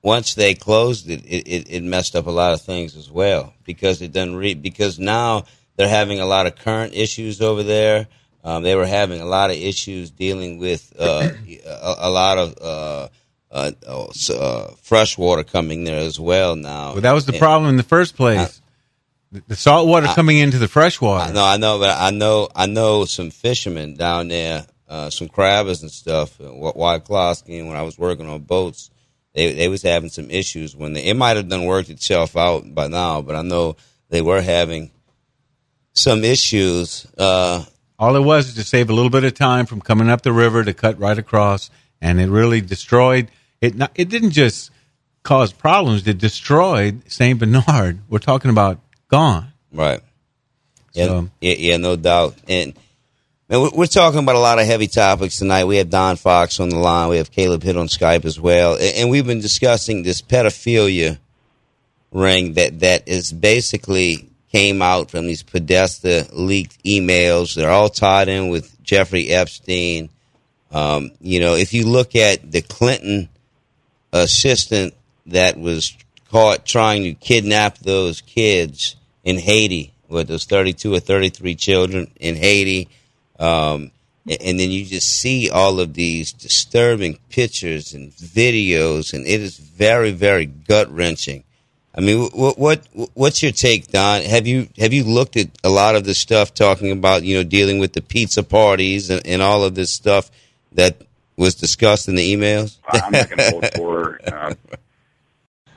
once 0.03 0.35
they 0.35 0.55
closed 0.55 1.09
it, 1.09 1.25
it, 1.25 1.47
it, 1.49 1.67
it 1.71 1.83
messed 1.85 2.17
up 2.17 2.27
a 2.27 2.31
lot 2.31 2.53
of 2.55 2.61
things 2.63 2.97
as 2.97 3.09
well 3.11 3.55
because 3.65 4.03
it 4.03 4.13
doesn't 4.13 4.35
read 4.35 4.61
because 4.61 4.99
now 4.99 5.45
they're 5.77 5.89
having 5.89 6.19
a 6.19 6.27
lot 6.27 6.47
of 6.47 6.57
current 6.57 6.93
issues 6.95 7.41
over 7.41 7.63
there. 7.63 8.09
Um, 8.43 8.63
they 8.65 8.75
were 8.75 8.87
having 8.87 9.21
a 9.21 9.27
lot 9.27 9.51
of 9.51 9.57
issues 9.57 10.11
dealing 10.11 10.59
with 10.59 10.93
uh, 10.99 11.29
a, 11.67 11.95
a 11.99 12.11
lot 12.11 12.37
of 12.39 12.55
uh, 12.61 13.09
uh, 13.51 13.73
oh, 13.87 14.11
uh, 14.35 14.75
fresh 14.83 15.17
water 15.19 15.43
coming 15.45 15.85
there 15.85 15.99
as 16.01 16.19
well 16.21 16.57
now. 16.57 16.93
Well, 16.93 17.01
that 17.03 17.13
was 17.13 17.27
the 17.27 17.33
And- 17.33 17.41
problem 17.41 17.71
in 17.71 17.77
the 17.77 17.83
first 17.83 18.17
place. 18.17 18.61
The- 19.33 19.43
the 19.49 19.57
salt 19.57 19.87
water 19.89 20.07
I- 20.07 20.15
coming 20.15 20.39
into 20.39 20.59
the 20.59 20.69
fresh 20.69 21.01
water. 21.01 21.33
No, 21.33 21.45
I 21.45 21.57
know, 21.59 21.79
but 21.79 21.91
I 21.91 22.11
know, 22.11 22.49
I 22.55 22.67
know 22.67 23.05
some 23.05 23.31
fishermen 23.31 23.95
down 23.95 24.29
there, 24.29 24.67
uh, 24.89 25.11
some 25.11 25.29
crabbers 25.29 25.83
and 25.83 25.91
stuff. 25.91 26.41
uh, 26.41 26.45
Yscloskey, 26.45 27.67
when 27.67 27.77
I 27.77 27.83
was 27.83 27.99
working 27.99 28.27
on 28.29 28.41
boats, 28.41 28.91
they 29.35 29.53
they 29.53 29.69
was 29.69 29.83
having 29.83 30.09
some 30.11 30.31
issues 30.31 30.75
when 30.75 30.95
they, 30.95 31.05
it 31.05 31.15
might 31.15 31.37
have 31.37 31.49
done 31.49 31.65
worked 31.67 31.91
itself 31.91 32.37
out 32.37 32.75
by 32.75 32.89
now, 32.89 33.21
but 33.21 33.37
I 33.37 33.43
know 33.43 33.77
they 34.09 34.23
were 34.23 34.41
having 34.41 34.91
some 35.93 36.25
issues. 36.25 37.07
Uh, 37.17 37.65
All 37.99 38.17
it 38.17 38.21
was 38.21 38.49
is 38.49 38.55
to 38.55 38.65
save 38.65 38.89
a 38.91 38.95
little 38.95 39.11
bit 39.11 39.25
of 39.25 39.35
time 39.35 39.67
from 39.67 39.81
coming 39.81 40.09
up 40.09 40.23
the 40.23 40.33
river 40.33 40.65
to 40.65 40.73
cut 40.73 40.99
right 40.99 41.19
across, 41.19 41.69
and 42.01 42.21
it 42.21 42.29
really 42.31 42.61
destroyed 42.61 43.29
it. 43.61 43.75
Not, 43.75 43.93
it 43.95 44.09
didn't 44.09 44.31
just 44.31 44.71
cause 45.23 45.53
problems; 45.53 46.07
it 46.07 46.19
destroyed 46.19 47.03
Saint 47.11 47.39
Bernard. 47.39 48.01
We're 48.09 48.19
talking 48.19 48.51
about 48.51 48.81
gone. 49.09 49.53
Right. 49.73 50.01
Yeah, 50.93 51.07
So- 51.07 51.31
yeah, 51.41 51.55
yeah, 51.59 51.77
no 51.77 51.97
doubt. 51.97 52.37
And 52.49 52.75
man, 53.49 53.71
we're, 53.75 53.87
talking 53.87 54.21
about 54.21 54.35
a 54.37 54.41
lot 54.41 54.59
of 54.59 54.67
heavy 54.67 54.87
topics 54.87 55.39
tonight. 55.39 55.65
We 55.65 55.77
have 55.77 55.91
Don 55.91 56.17
Fox 56.17 56.59
on 56.61 56.71
the 56.71 56.79
line. 56.79 57.11
We 57.11 57.19
have 57.19 57.31
Caleb 57.31 57.63
Hitt 57.63 57.77
on 57.77 57.89
Skype 57.89 58.25
as 58.25 58.41
well, 58.41 58.75
and, 58.75 58.95
and 58.97 59.11
we've 59.11 59.27
been 59.27 59.41
discussing 59.41 60.03
this 60.03 60.23
pedophilia 60.23 61.19
ring 62.11 62.55
that 62.55 62.81
that 62.81 63.07
is 63.07 63.33
basically 63.33 64.29
came 64.51 64.81
out 64.81 65.11
from 65.11 65.27
these 65.27 65.43
Podesta 65.43 66.27
leaked 66.33 66.83
emails. 66.85 67.55
They're 67.55 67.71
all 67.71 67.91
tied 67.91 68.29
in 68.29 68.49
with 68.49 68.83
Jeffrey 68.83 69.29
Epstein. 69.29 70.09
Um, 70.71 71.11
you 71.21 71.41
know, 71.41 71.55
if 71.55 71.75
you 71.75 71.87
look 71.87 72.17
at 72.17 72.51
the 72.51 72.63
Clinton 72.63 73.29
assistant 74.13 74.95
that 75.27 75.59
was 75.59 75.97
caught 76.31 76.65
trying 76.65 77.03
to 77.05 77.15
kidnap 77.15 77.79
those 77.79 78.21
kids 78.21 78.97
in 79.25 79.39
Haiti, 79.39 79.93
with 80.09 80.29
those 80.29 80.45
32 80.45 80.95
or 80.95 81.01
33 81.01 81.55
children 81.55 82.11
in 82.19 82.37
Haiti. 82.37 82.89
Um, 83.39 83.91
And 84.29 84.61
then 84.61 84.71
you 84.71 84.85
just 84.85 85.09
see 85.09 85.49
all 85.49 85.81
of 85.81 85.95
these 85.95 86.33
disturbing 86.35 87.19
pictures 87.31 87.95
and 87.95 88.13
videos, 88.13 89.15
and 89.15 89.27
it 89.27 89.41
is 89.41 89.57
very, 89.57 90.11
very 90.11 90.45
gut 90.45 90.93
wrenching. 90.93 91.45
I 91.95 92.01
mean, 92.03 92.29
what, 92.33 92.59
what 92.59 92.87
what's 93.15 93.43
your 93.43 93.53
take, 93.53 93.89
Don? 93.89 94.23
Have 94.23 94.47
you 94.47 94.69
have 94.79 94.93
you 94.93 95.05
looked 95.05 95.37
at 95.37 95.49
a 95.65 95.71
lot 95.71 95.97
of 95.97 96.05
this 96.05 96.19
stuff 96.19 96.53
talking 96.53 96.93
about 96.93 97.25
you 97.25 97.37
know 97.37 97.43
dealing 97.43 97.79
with 97.79 97.95
the 97.95 98.03
pizza 98.03 98.43
parties 98.43 99.09
and, 99.09 99.27
and 99.27 99.41
all 99.41 99.65
of 99.65 99.75
this 99.75 99.93
stuff 99.93 100.31
that 100.73 101.01
was 101.39 101.55
discussed 101.55 102.09
in 102.09 102.17
the 102.17 102.35
emails? 102.35 102.79
I'm 102.89 103.13
not 103.13 103.31
going 103.31 103.39
to 103.39 103.51
vote 103.53 103.75
for. 103.77 104.21
Uh, 104.27 104.55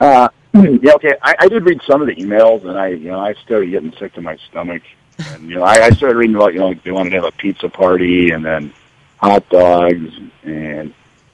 uh, 0.00 0.28
yeah, 0.54 0.92
okay. 0.94 1.14
I, 1.22 1.36
I 1.38 1.48
did 1.48 1.64
read 1.64 1.80
some 1.86 2.02
of 2.02 2.08
the 2.08 2.16
emails, 2.16 2.66
and 2.66 2.78
I, 2.78 2.88
you 2.88 3.10
know, 3.10 3.20
I 3.20 3.34
started 3.34 3.70
getting 3.70 3.92
sick 3.98 4.12
to 4.14 4.20
my 4.20 4.36
stomach. 4.50 4.82
And 5.18 5.48
you 5.48 5.56
know, 5.56 5.62
I, 5.62 5.84
I 5.84 5.90
started 5.90 6.16
reading 6.16 6.36
about, 6.36 6.52
you 6.52 6.60
know, 6.60 6.74
they 6.74 6.90
wanted 6.90 7.10
to 7.10 7.16
have 7.16 7.24
a 7.24 7.32
pizza 7.32 7.68
party, 7.68 8.30
and 8.30 8.44
then 8.44 8.72
hot 9.18 9.48
dogs, 9.48 10.10
and 10.42 10.88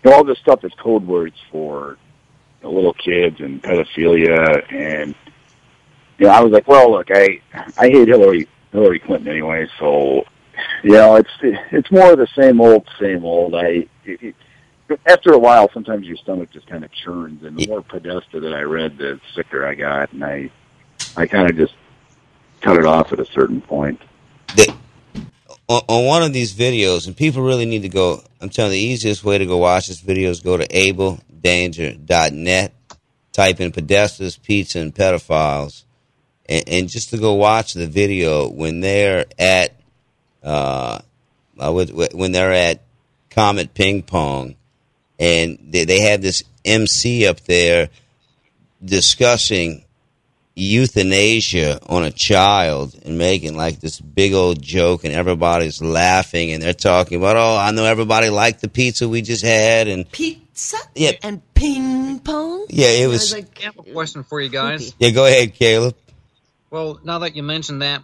you 0.04 0.10
know, 0.10 0.12
all 0.12 0.24
this 0.24 0.38
stuff 0.38 0.62
is 0.62 0.72
code 0.74 1.06
words 1.06 1.36
for 1.50 1.96
you 2.60 2.68
know, 2.68 2.74
little 2.74 2.92
kids 2.92 3.40
and 3.40 3.62
pedophilia. 3.62 4.70
And 4.72 5.14
you 6.18 6.26
know, 6.26 6.32
I 6.32 6.40
was 6.40 6.52
like, 6.52 6.68
well, 6.68 6.92
look, 6.92 7.08
I, 7.10 7.40
I 7.78 7.88
hate 7.88 8.08
Hillary, 8.08 8.46
Hillary 8.72 8.98
Clinton 8.98 9.28
anyway, 9.28 9.68
so 9.78 10.26
you 10.82 10.92
know, 10.92 11.16
it's 11.16 11.30
it's 11.42 11.90
more 11.90 12.12
of 12.12 12.18
the 12.18 12.28
same 12.36 12.60
old, 12.60 12.86
same 13.00 13.24
old. 13.24 13.54
I. 13.54 13.86
It, 14.04 14.22
it, 14.22 14.34
after 15.06 15.34
a 15.34 15.38
while, 15.38 15.68
sometimes 15.74 16.06
your 16.06 16.16
stomach 16.16 16.50
just 16.50 16.66
kind 16.66 16.82
of 16.82 16.90
churns, 16.90 17.44
and 17.44 17.58
the 17.58 17.66
more 17.66 17.82
Podesta 17.82 18.40
that 18.40 18.54
I 18.54 18.62
read, 18.62 18.96
the 18.96 19.20
sicker 19.34 19.66
I 19.66 19.74
got, 19.74 20.14
and 20.14 20.24
I, 20.24 20.50
I 21.14 21.26
kind 21.26 21.50
of 21.50 21.58
just 21.58 21.74
cut 22.62 22.78
it 22.78 22.86
off 22.86 23.12
at 23.12 23.20
a 23.20 23.26
certain 23.26 23.60
point. 23.60 24.00
on, 25.68 25.82
on 25.88 26.06
one 26.06 26.22
of 26.22 26.32
these 26.32 26.54
videos, 26.54 27.06
and 27.06 27.14
people 27.16 27.42
really 27.42 27.66
need 27.66 27.82
to 27.82 27.88
go. 27.88 28.22
I'm 28.40 28.48
telling 28.48 28.72
you, 28.72 28.78
the 28.78 28.84
easiest 28.84 29.22
way 29.24 29.38
to 29.38 29.46
go 29.46 29.58
watch 29.58 29.86
this 29.88 30.00
video 30.00 30.30
is 30.30 30.40
go 30.40 30.56
to 30.56 30.66
abeldanger.net, 30.66 32.72
type 33.32 33.60
in 33.60 33.72
Podestas, 33.72 34.42
Pizza, 34.42 34.80
and 34.80 34.94
Pedophiles, 34.94 35.84
and, 36.48 36.68
and 36.68 36.88
just 36.88 37.10
to 37.10 37.18
go 37.18 37.34
watch 37.34 37.74
the 37.74 37.86
video 37.86 38.48
when 38.48 38.80
they're 38.80 39.26
at, 39.38 39.77
uh, 40.42 41.00
with, 41.56 41.90
with- 41.92 42.14
when 42.14 42.32
they're 42.32 42.52
at 42.52 42.82
Comet 43.30 43.74
Ping 43.74 44.02
Pong, 44.02 44.56
and 45.18 45.58
they, 45.70 45.84
they 45.84 46.00
have 46.00 46.22
this 46.22 46.42
MC 46.64 47.26
up 47.26 47.40
there 47.42 47.88
discussing 48.84 49.84
euthanasia 50.54 51.78
on 51.88 52.02
a 52.04 52.10
child 52.10 52.94
and 53.04 53.16
making 53.16 53.56
like 53.56 53.78
this 53.80 54.00
big 54.00 54.32
old 54.34 54.60
joke 54.60 55.04
and 55.04 55.14
everybody's 55.14 55.80
laughing 55.80 56.50
and 56.50 56.60
they're 56.62 56.72
talking 56.72 57.16
about 57.18 57.36
oh 57.36 57.56
I 57.56 57.70
know 57.70 57.84
everybody 57.84 58.28
liked 58.28 58.60
the 58.60 58.68
pizza 58.68 59.08
we 59.08 59.22
just 59.22 59.44
had 59.44 59.86
and 59.86 60.10
pizza 60.10 60.76
yeah 60.96 61.12
and 61.22 61.40
ping 61.54 62.18
pong. 62.20 62.66
Yeah, 62.70 62.88
it 62.88 63.06
was- 63.08 63.32
I 63.32 63.36
like, 63.38 63.58
I 63.60 63.64
have 63.66 63.78
a 63.78 63.82
question 63.92 64.24
for 64.24 64.40
you 64.40 64.48
guys. 64.48 64.92
yeah 64.98 65.10
go 65.10 65.26
ahead 65.26 65.54
Caleb 65.54 65.96
Well, 66.70 66.98
now 67.04 67.20
that 67.20 67.36
you 67.36 67.44
mentioned 67.44 67.82
that, 67.82 68.02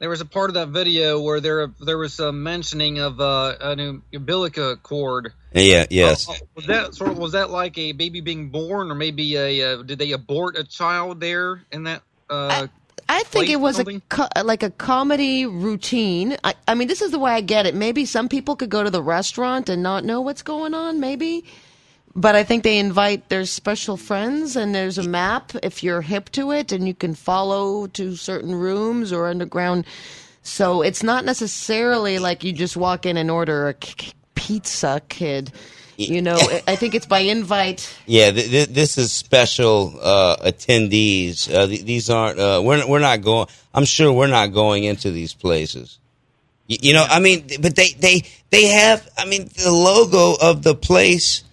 there 0.00 0.08
was 0.08 0.20
a 0.20 0.24
part 0.24 0.50
of 0.50 0.54
that 0.54 0.68
video 0.68 1.20
where 1.20 1.40
there 1.40 1.68
there 1.80 1.98
was 1.98 2.18
a 2.18 2.32
mentioning 2.32 2.98
of 2.98 3.20
uh, 3.20 3.54
an 3.60 4.02
umbilical 4.12 4.76
cord. 4.76 5.32
yeah 5.52 5.86
yes 5.90 6.28
Uh, 6.28 6.34
was 6.56 6.66
that 6.66 6.94
sort 6.94 7.10
of 7.10 7.18
was 7.18 7.32
that 7.32 7.50
like 7.50 7.78
a 7.78 7.92
baby 7.92 8.20
being 8.20 8.48
born, 8.48 8.90
or 8.90 8.94
maybe 8.94 9.36
a 9.36 9.74
uh, 9.74 9.82
did 9.82 9.98
they 9.98 10.12
abort 10.12 10.56
a 10.56 10.64
child 10.64 11.20
there 11.20 11.62
in 11.70 11.84
that? 11.84 12.02
Uh, 12.28 12.66
I 13.08 13.24
think 13.24 13.46
plate 13.46 13.50
it 13.50 13.56
was 13.56 13.78
a 13.78 14.00
co- 14.08 14.28
like 14.44 14.62
a 14.62 14.70
comedy 14.70 15.44
routine. 15.44 16.36
I, 16.44 16.54
I 16.68 16.74
mean, 16.74 16.86
this 16.86 17.02
is 17.02 17.10
the 17.10 17.18
way 17.18 17.32
I 17.32 17.40
get 17.40 17.66
it. 17.66 17.74
Maybe 17.74 18.04
some 18.06 18.28
people 18.28 18.54
could 18.54 18.70
go 18.70 18.84
to 18.84 18.90
the 18.90 19.02
restaurant 19.02 19.68
and 19.68 19.82
not 19.82 20.04
know 20.04 20.20
what's 20.20 20.42
going 20.42 20.74
on. 20.74 21.00
Maybe, 21.00 21.44
but 22.14 22.34
I 22.34 22.42
think 22.44 22.64
they 22.64 22.78
invite 22.78 23.28
their 23.28 23.44
special 23.46 23.96
friends, 23.96 24.56
and 24.56 24.74
there's 24.74 24.98
a 24.98 25.02
map 25.08 25.52
if 25.62 25.82
you're 25.82 26.02
hip 26.02 26.30
to 26.32 26.50
it, 26.52 26.72
and 26.72 26.86
you 26.86 26.94
can 26.94 27.14
follow 27.14 27.86
to 27.88 28.16
certain 28.16 28.54
rooms 28.54 29.12
or 29.12 29.26
underground. 29.28 29.84
So 30.42 30.82
it's 30.82 31.02
not 31.02 31.24
necessarily 31.24 32.18
like 32.18 32.42
you 32.44 32.52
just 32.52 32.76
walk 32.76 33.06
in 33.06 33.16
and 33.16 33.30
order 33.30 33.68
a 33.68 33.74
k- 33.74 34.12
pizza, 34.34 35.00
kid. 35.08 35.52
You 35.96 36.22
know, 36.22 36.38
I- 36.66 36.76
think 36.76 36.94
it's 36.94 37.04
by 37.04 37.18
invite. 37.20 37.94
yeah 38.06 38.30
th- 38.30 38.48
th- 38.48 38.68
this 38.70 38.96
is 38.96 39.12
special 39.12 39.98
uh, 40.00 40.36
attendees 40.36 41.52
uh, 41.52 41.66
th- 41.66 41.84
these 41.84 42.08
aren't 42.08 42.38
uh, 42.38 42.62
we're 42.64 42.86
we're 42.88 43.00
not 43.00 43.20
going 43.20 43.48
I'm 43.74 43.84
sure 43.84 44.10
we're 44.10 44.26
not 44.40 44.46
going 44.54 44.84
into 44.84 45.10
these 45.10 45.34
places 45.34 45.98
Y- 46.70 46.78
you 46.80 46.94
know 46.94 47.04
I 47.06 47.20
mean 47.20 47.44
but 47.60 47.76
they 47.76 47.90
they 47.98 48.22
they 48.48 48.64
have 48.68 49.06
I 49.18 49.26
mean 49.26 49.50
the 49.62 49.70
logo 49.70 50.36
of 50.40 50.62
the 50.62 50.74
place 50.74 51.44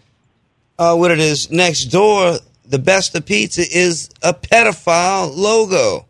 uh, 0.79 0.95
what 0.95 1.11
it 1.11 1.19
is 1.19 1.49
next 1.51 1.85
door, 1.85 2.37
the 2.65 2.77
Besta 2.77 3.25
Pizza 3.25 3.61
is 3.61 4.09
a 4.21 4.33
pedophile 4.33 5.35
logo. 5.35 6.05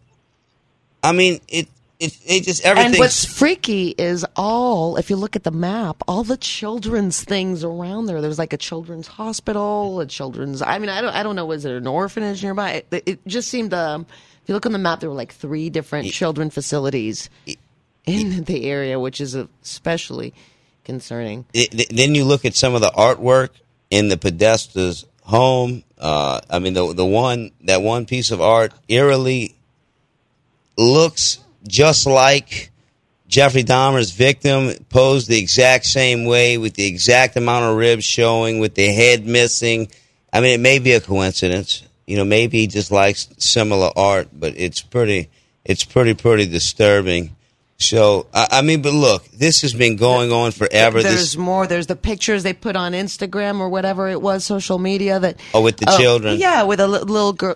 I 1.04 1.12
mean, 1.12 1.40
it 1.48 1.68
it 2.00 2.18
it 2.26 2.44
just 2.44 2.64
everything. 2.66 2.92
And 2.94 3.00
what's 3.00 3.26
freaky 3.26 3.90
is 3.98 4.26
all, 4.36 4.98
if 4.98 5.10
you 5.10 5.16
look 5.16 5.36
at 5.36 5.44
the 5.44 5.52
map, 5.52 6.04
all 6.08 6.24
the 6.24 6.38
children's 6.38 7.24
things 7.24 7.64
around 7.64 8.06
there. 8.08 8.22
There's 8.22 8.40
like 8.40 8.54
a 8.54 8.58
children's 8.58 9.08
hospital, 9.08 10.00
a 10.00 10.06
children's. 10.06 10.62
I 10.62 10.78
mean, 10.80 10.90
I 10.90 11.02
don't, 11.02 11.14
I 11.14 11.24
don't 11.24 11.36
know. 11.36 11.46
Was 11.46 11.66
it 11.66 11.72
an 11.74 11.88
orphanage 11.88 12.44
nearby? 12.44 12.84
It, 12.92 13.04
it 13.06 13.28
just 13.28 13.48
seemed. 13.50 13.74
Um, 13.74 14.06
if 14.44 14.50
you 14.50 14.54
look 14.56 14.66
on 14.66 14.72
the 14.74 14.80
map, 14.80 15.00
there 15.02 15.10
were 15.10 15.16
like 15.16 15.34
three 15.34 15.70
different 15.70 16.12
children 16.12 16.50
facilities 16.50 17.30
in 18.06 18.44
the 18.46 18.66
area, 18.70 19.00
which 19.00 19.20
is 19.22 19.36
especially 19.64 20.34
concerning. 20.84 21.46
it- 21.54 21.90
then 21.96 22.16
you 22.16 22.24
look 22.26 22.46
at 22.46 22.56
some 22.56 22.74
of 22.76 22.82
the 22.82 22.90
artwork 22.92 23.50
in 23.90 24.10
the 24.10 24.18
Podesta's 24.18 25.06
home. 25.24 25.84
Uh, 25.98 26.42
I 26.50 26.60
mean, 26.60 26.74
the 26.74 26.94
the 26.94 27.06
one 27.06 27.52
that 27.62 27.82
one 27.82 28.06
piece 28.06 28.32
of 28.32 28.42
art 28.42 28.74
eerily 28.88 29.56
looks 30.78 31.40
just 31.68 32.06
like 32.06 32.72
Jeffrey 33.28 33.64
Dahmer's 33.64 34.12
victim, 34.12 34.74
posed 34.90 35.28
the 35.28 35.38
exact 35.38 35.86
same 35.86 36.26
way 36.26 36.58
with 36.58 36.76
the 36.76 36.86
exact 36.86 37.36
amount 37.36 37.66
of 37.66 37.76
ribs 37.76 38.06
showing, 38.06 38.60
with 38.60 38.76
the 38.76 38.88
head 38.88 39.26
missing. 39.26 39.90
I 40.32 40.40
mean, 40.40 40.54
it 40.54 40.62
may 40.62 40.80
be 40.80 40.94
a 40.94 41.02
coincidence. 41.02 41.84
You 42.06 42.16
know, 42.16 42.24
maybe 42.24 42.60
he 42.60 42.68
just 42.68 42.90
likes 42.90 43.28
similar 43.38 43.92
art, 43.98 44.30
but 44.32 44.54
it's 44.56 44.82
pretty, 44.82 45.30
it's 45.66 45.84
pretty, 45.84 46.14
pretty 46.14 46.46
disturbing. 46.46 47.36
So, 47.80 48.26
I, 48.34 48.48
I 48.52 48.62
mean, 48.64 48.82
but 48.82 48.94
look, 48.94 49.28
this 49.28 49.62
has 49.62 49.72
been 49.72 49.98
going 49.98 50.32
on 50.32 50.52
forever. 50.52 51.04
There's 51.04 51.16
This, 51.16 51.38
more. 51.38 51.68
There's 51.68 51.86
the 51.86 51.96
pictures 51.96 52.42
they 52.42 52.54
put 52.54 52.76
on 52.76 52.94
Instagram 52.94 53.60
or 53.60 53.70
whatever 53.70 54.10
it 54.10 54.20
was, 54.20 54.46
social 54.46 54.80
media. 54.80 55.20
That 55.20 55.40
Oh, 55.54 55.62
with 55.62 55.78
the 55.78 55.86
oh, 55.88 55.98
children. 55.98 56.40
Yeah, 56.40 56.64
with 56.64 56.80
a 56.80 56.88
li- 56.88 57.00
little 57.00 57.34
girl, 57.34 57.56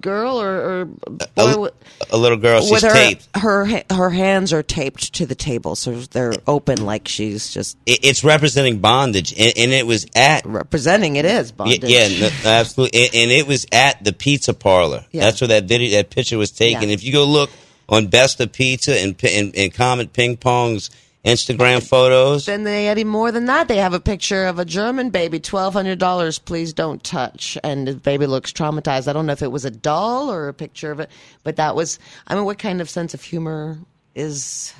girl 0.00 0.40
or, 0.40 0.82
or 0.82 0.84
boy. 0.84 1.18
a, 1.36 1.70
a 2.12 2.16
little 2.16 2.38
girl, 2.38 2.62
she's 2.62 2.82
her, 2.82 2.92
taped. 2.92 3.28
her 3.34 3.82
her 3.90 4.10
hands 4.10 4.52
are 4.52 4.62
taped 4.62 5.14
to 5.14 5.26
the 5.26 5.34
table, 5.34 5.74
so 5.74 5.96
they're 5.96 6.34
open 6.46 6.86
like 6.86 7.08
she's 7.08 7.50
just 7.50 7.76
It, 7.86 8.04
it's 8.04 8.22
representing 8.22 8.78
bondage, 8.78 9.32
and, 9.32 9.52
and 9.56 9.72
it 9.72 9.84
was 9.84 10.06
at 10.14 10.46
representing. 10.46 11.16
It 11.16 11.24
is 11.24 11.50
bondage. 11.50 11.82
Yeah, 11.82 12.06
yeah 12.06 12.28
no, 12.28 12.50
absolutely, 12.50 13.06
and, 13.06 13.14
and 13.14 13.30
it 13.32 13.48
was 13.48 13.66
at 13.72 14.02
the 14.04 14.12
pizza 14.12 14.54
parlor. 14.54 15.04
Yeah. 15.10 15.22
That's 15.22 15.40
where 15.40 15.48
that 15.48 15.64
video, 15.64 15.96
that 15.96 16.10
picture 16.10 16.38
was 16.38 16.52
taken. 16.52 16.88
Yeah. 16.88 16.94
If 16.94 17.02
you 17.02 17.12
go 17.12 17.24
look 17.24 17.50
on 17.88 18.08
Besta 18.08 18.50
Pizza 18.50 18.98
and 18.98 19.16
Pi- 19.16 19.28
and, 19.28 19.54
and 19.56 19.72
Comet 19.74 20.12
Ping 20.12 20.36
Pong's 20.36 20.90
Instagram 21.24 21.82
photos, 21.82 22.46
Then 22.46 22.62
they 22.62 22.84
had 22.84 22.98
even 22.98 23.10
more 23.10 23.32
than 23.32 23.46
that. 23.46 23.66
They 23.66 23.78
have 23.78 23.94
a 23.94 23.98
picture 23.98 24.46
of 24.46 24.60
a 24.60 24.64
German 24.64 25.10
baby, 25.10 25.40
twelve 25.40 25.74
hundred 25.74 25.98
dollars. 25.98 26.38
Please 26.38 26.72
don't 26.72 27.02
touch. 27.02 27.58
And 27.64 27.88
the 27.88 27.94
baby 27.94 28.26
looks 28.26 28.52
traumatized. 28.52 29.08
I 29.08 29.12
don't 29.12 29.26
know 29.26 29.32
if 29.32 29.42
it 29.42 29.50
was 29.50 29.64
a 29.64 29.70
doll 29.72 30.30
or 30.30 30.46
a 30.48 30.54
picture 30.54 30.92
of 30.92 31.00
it, 31.00 31.10
but 31.42 31.56
that 31.56 31.74
was. 31.74 31.98
I 32.28 32.36
mean, 32.36 32.44
what 32.44 32.58
kind 32.58 32.80
of 32.80 32.88
sense 32.88 33.12
of 33.12 33.22
humor 33.22 33.76
is 34.14 34.72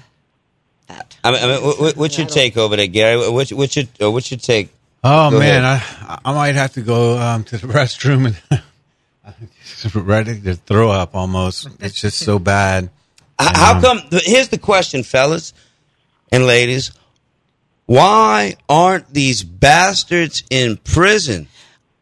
that? 0.87 1.17
I 1.25 1.33
mean, 1.33 1.43
I 1.43 1.47
mean 1.49 1.65
what, 1.65 1.81
what- 1.81 1.97
what's 1.97 2.17
your 2.17 2.27
take 2.29 2.57
over 2.57 2.77
there, 2.77 2.87
Gary? 2.87 3.29
What's, 3.29 3.53
what's 3.53 3.75
your 3.75 3.87
uh, 4.01 4.11
what's 4.13 4.31
your 4.31 4.39
take? 4.39 4.71
Oh 5.03 5.31
Go 5.33 5.39
man, 5.41 5.65
ahead. 5.65 6.19
I 6.25 6.31
I 6.31 6.33
might 6.33 6.55
have 6.55 6.73
to 6.75 6.81
go 6.81 7.19
um, 7.19 7.43
to 7.45 7.59
the 7.59 7.67
restroom 7.73 8.27
and 8.27 8.37
just 8.51 8.66
ready 9.95 10.41
to 10.43 10.55
throw 10.55 10.91
up. 10.91 11.15
Almost, 11.15 11.69
it's 11.81 12.01
just 12.01 12.19
so 12.19 12.39
bad. 12.39 12.85
H- 13.41 13.49
How 13.55 13.81
come? 13.81 14.01
Here's 14.11 14.49
the 14.49 14.59
question, 14.59 15.03
fellas 15.03 15.53
and 16.33 16.47
ladies: 16.47 16.93
Why 17.87 18.57
aren't 18.69 19.13
these 19.13 19.43
bastards 19.43 20.43
in 20.51 20.77
prison? 20.79 21.49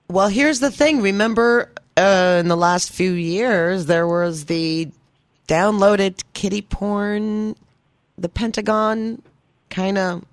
Well, 0.09 0.29
here's 0.29 0.61
the 0.61 0.71
thing. 0.71 1.01
Remember, 1.01 1.71
uh, 1.97 2.39
in 2.41 2.49
the 2.49 2.57
last 2.57 2.93
few 2.93 3.13
years, 3.13 3.87
there 3.87 4.07
was 4.07 4.45
the 4.47 4.89
downloaded 5.49 6.23
kiddie 6.35 6.63
porn. 6.63 7.57
The 8.19 8.29
Pentagon 8.29 9.23
kind 9.71 9.99
of 9.99 10.25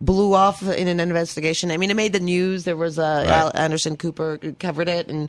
blew 0.00 0.32
off 0.32 0.62
in 0.62 0.88
an 0.88 1.00
investigation. 1.00 1.70
I 1.70 1.76
mean, 1.76 1.90
it 1.90 1.96
made 1.96 2.12
the 2.14 2.20
news. 2.20 2.64
There 2.64 2.76
was 2.76 2.98
uh, 2.98 3.24
Al 3.28 3.52
Anderson 3.54 3.96
Cooper 3.96 4.38
covered 4.58 4.88
it, 4.88 5.08
and 5.08 5.28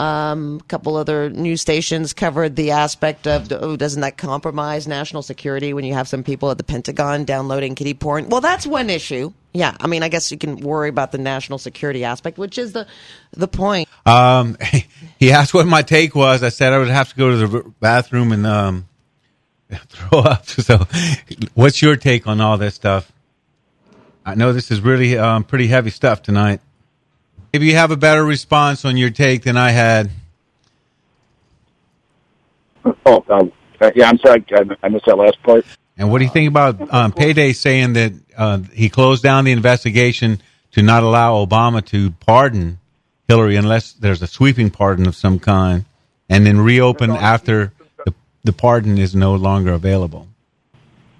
Um, 0.00 0.60
a 0.62 0.64
couple 0.64 0.96
other 0.96 1.28
news 1.28 1.60
stations 1.60 2.14
covered 2.14 2.56
the 2.56 2.70
aspect 2.70 3.26
of 3.26 3.52
oh, 3.52 3.76
doesn't 3.76 4.00
that 4.00 4.16
compromise 4.16 4.88
national 4.88 5.20
security 5.20 5.74
when 5.74 5.84
you 5.84 5.92
have 5.92 6.08
some 6.08 6.24
people 6.24 6.50
at 6.50 6.56
the 6.56 6.64
Pentagon 6.64 7.26
downloading 7.26 7.74
kiddie 7.74 7.92
porn? 7.92 8.30
Well, 8.30 8.40
that's 8.40 8.66
one 8.66 8.88
issue. 8.88 9.34
Yeah, 9.52 9.76
I 9.78 9.88
mean, 9.88 10.02
I 10.02 10.08
guess 10.08 10.32
you 10.32 10.38
can 10.38 10.56
worry 10.56 10.88
about 10.88 11.12
the 11.12 11.18
national 11.18 11.58
security 11.58 12.02
aspect, 12.02 12.38
which 12.38 12.56
is 12.56 12.72
the 12.72 12.86
the 13.32 13.46
point. 13.46 13.90
Um, 14.06 14.56
he 15.18 15.32
asked 15.32 15.52
what 15.52 15.66
my 15.66 15.82
take 15.82 16.14
was. 16.14 16.42
I 16.42 16.48
said 16.48 16.72
I 16.72 16.78
would 16.78 16.88
have 16.88 17.10
to 17.10 17.16
go 17.16 17.30
to 17.32 17.46
the 17.46 17.74
bathroom 17.78 18.32
and 18.32 18.46
um, 18.46 18.88
throw 19.88 20.20
up. 20.20 20.46
So, 20.48 20.86
what's 21.52 21.82
your 21.82 21.96
take 21.96 22.26
on 22.26 22.40
all 22.40 22.56
this 22.56 22.74
stuff? 22.74 23.12
I 24.24 24.34
know 24.34 24.54
this 24.54 24.70
is 24.70 24.80
really 24.80 25.18
um, 25.18 25.44
pretty 25.44 25.66
heavy 25.66 25.90
stuff 25.90 26.22
tonight. 26.22 26.62
Maybe 27.52 27.66
you 27.66 27.74
have 27.74 27.90
a 27.90 27.96
better 27.96 28.24
response 28.24 28.84
on 28.84 28.96
your 28.96 29.10
take 29.10 29.42
than 29.42 29.56
I 29.56 29.70
had. 29.70 30.10
Oh, 33.04 33.24
um, 33.28 33.52
uh, 33.80 33.90
yeah. 33.94 34.08
I'm 34.08 34.18
sorry, 34.18 34.44
I, 34.82 34.88
missed 34.88 35.06
that 35.06 35.16
last 35.16 35.42
part. 35.42 35.64
And 35.98 36.10
what 36.10 36.18
do 36.18 36.24
you 36.24 36.30
think 36.30 36.48
about 36.48 36.92
um, 36.94 37.12
Payday 37.12 37.52
saying 37.52 37.94
that 37.94 38.12
uh, 38.36 38.58
he 38.72 38.88
closed 38.88 39.22
down 39.22 39.44
the 39.44 39.52
investigation 39.52 40.40
to 40.72 40.82
not 40.82 41.02
allow 41.02 41.44
Obama 41.44 41.84
to 41.86 42.12
pardon 42.12 42.78
Hillary 43.28 43.56
unless 43.56 43.92
there's 43.92 44.22
a 44.22 44.26
sweeping 44.26 44.70
pardon 44.70 45.06
of 45.06 45.14
some 45.14 45.38
kind, 45.38 45.84
and 46.28 46.46
then 46.46 46.60
reopen 46.60 47.10
after 47.10 47.72
the, 48.04 48.14
the 48.44 48.52
pardon 48.52 48.98
is 48.98 49.14
no 49.14 49.34
longer 49.34 49.72
available? 49.72 50.26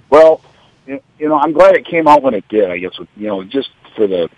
Well, 0.08 0.40
you 0.86 1.00
know, 1.20 1.38
I'm 1.38 1.52
glad 1.52 1.76
it 1.76 1.86
came 1.86 2.08
out 2.08 2.22
when 2.22 2.34
it 2.34 2.48
did. 2.48 2.70
I 2.70 2.78
guess 2.78 2.98
you 3.16 3.28
know, 3.28 3.44
just 3.44 3.70
for 3.94 4.06
the, 4.06 4.28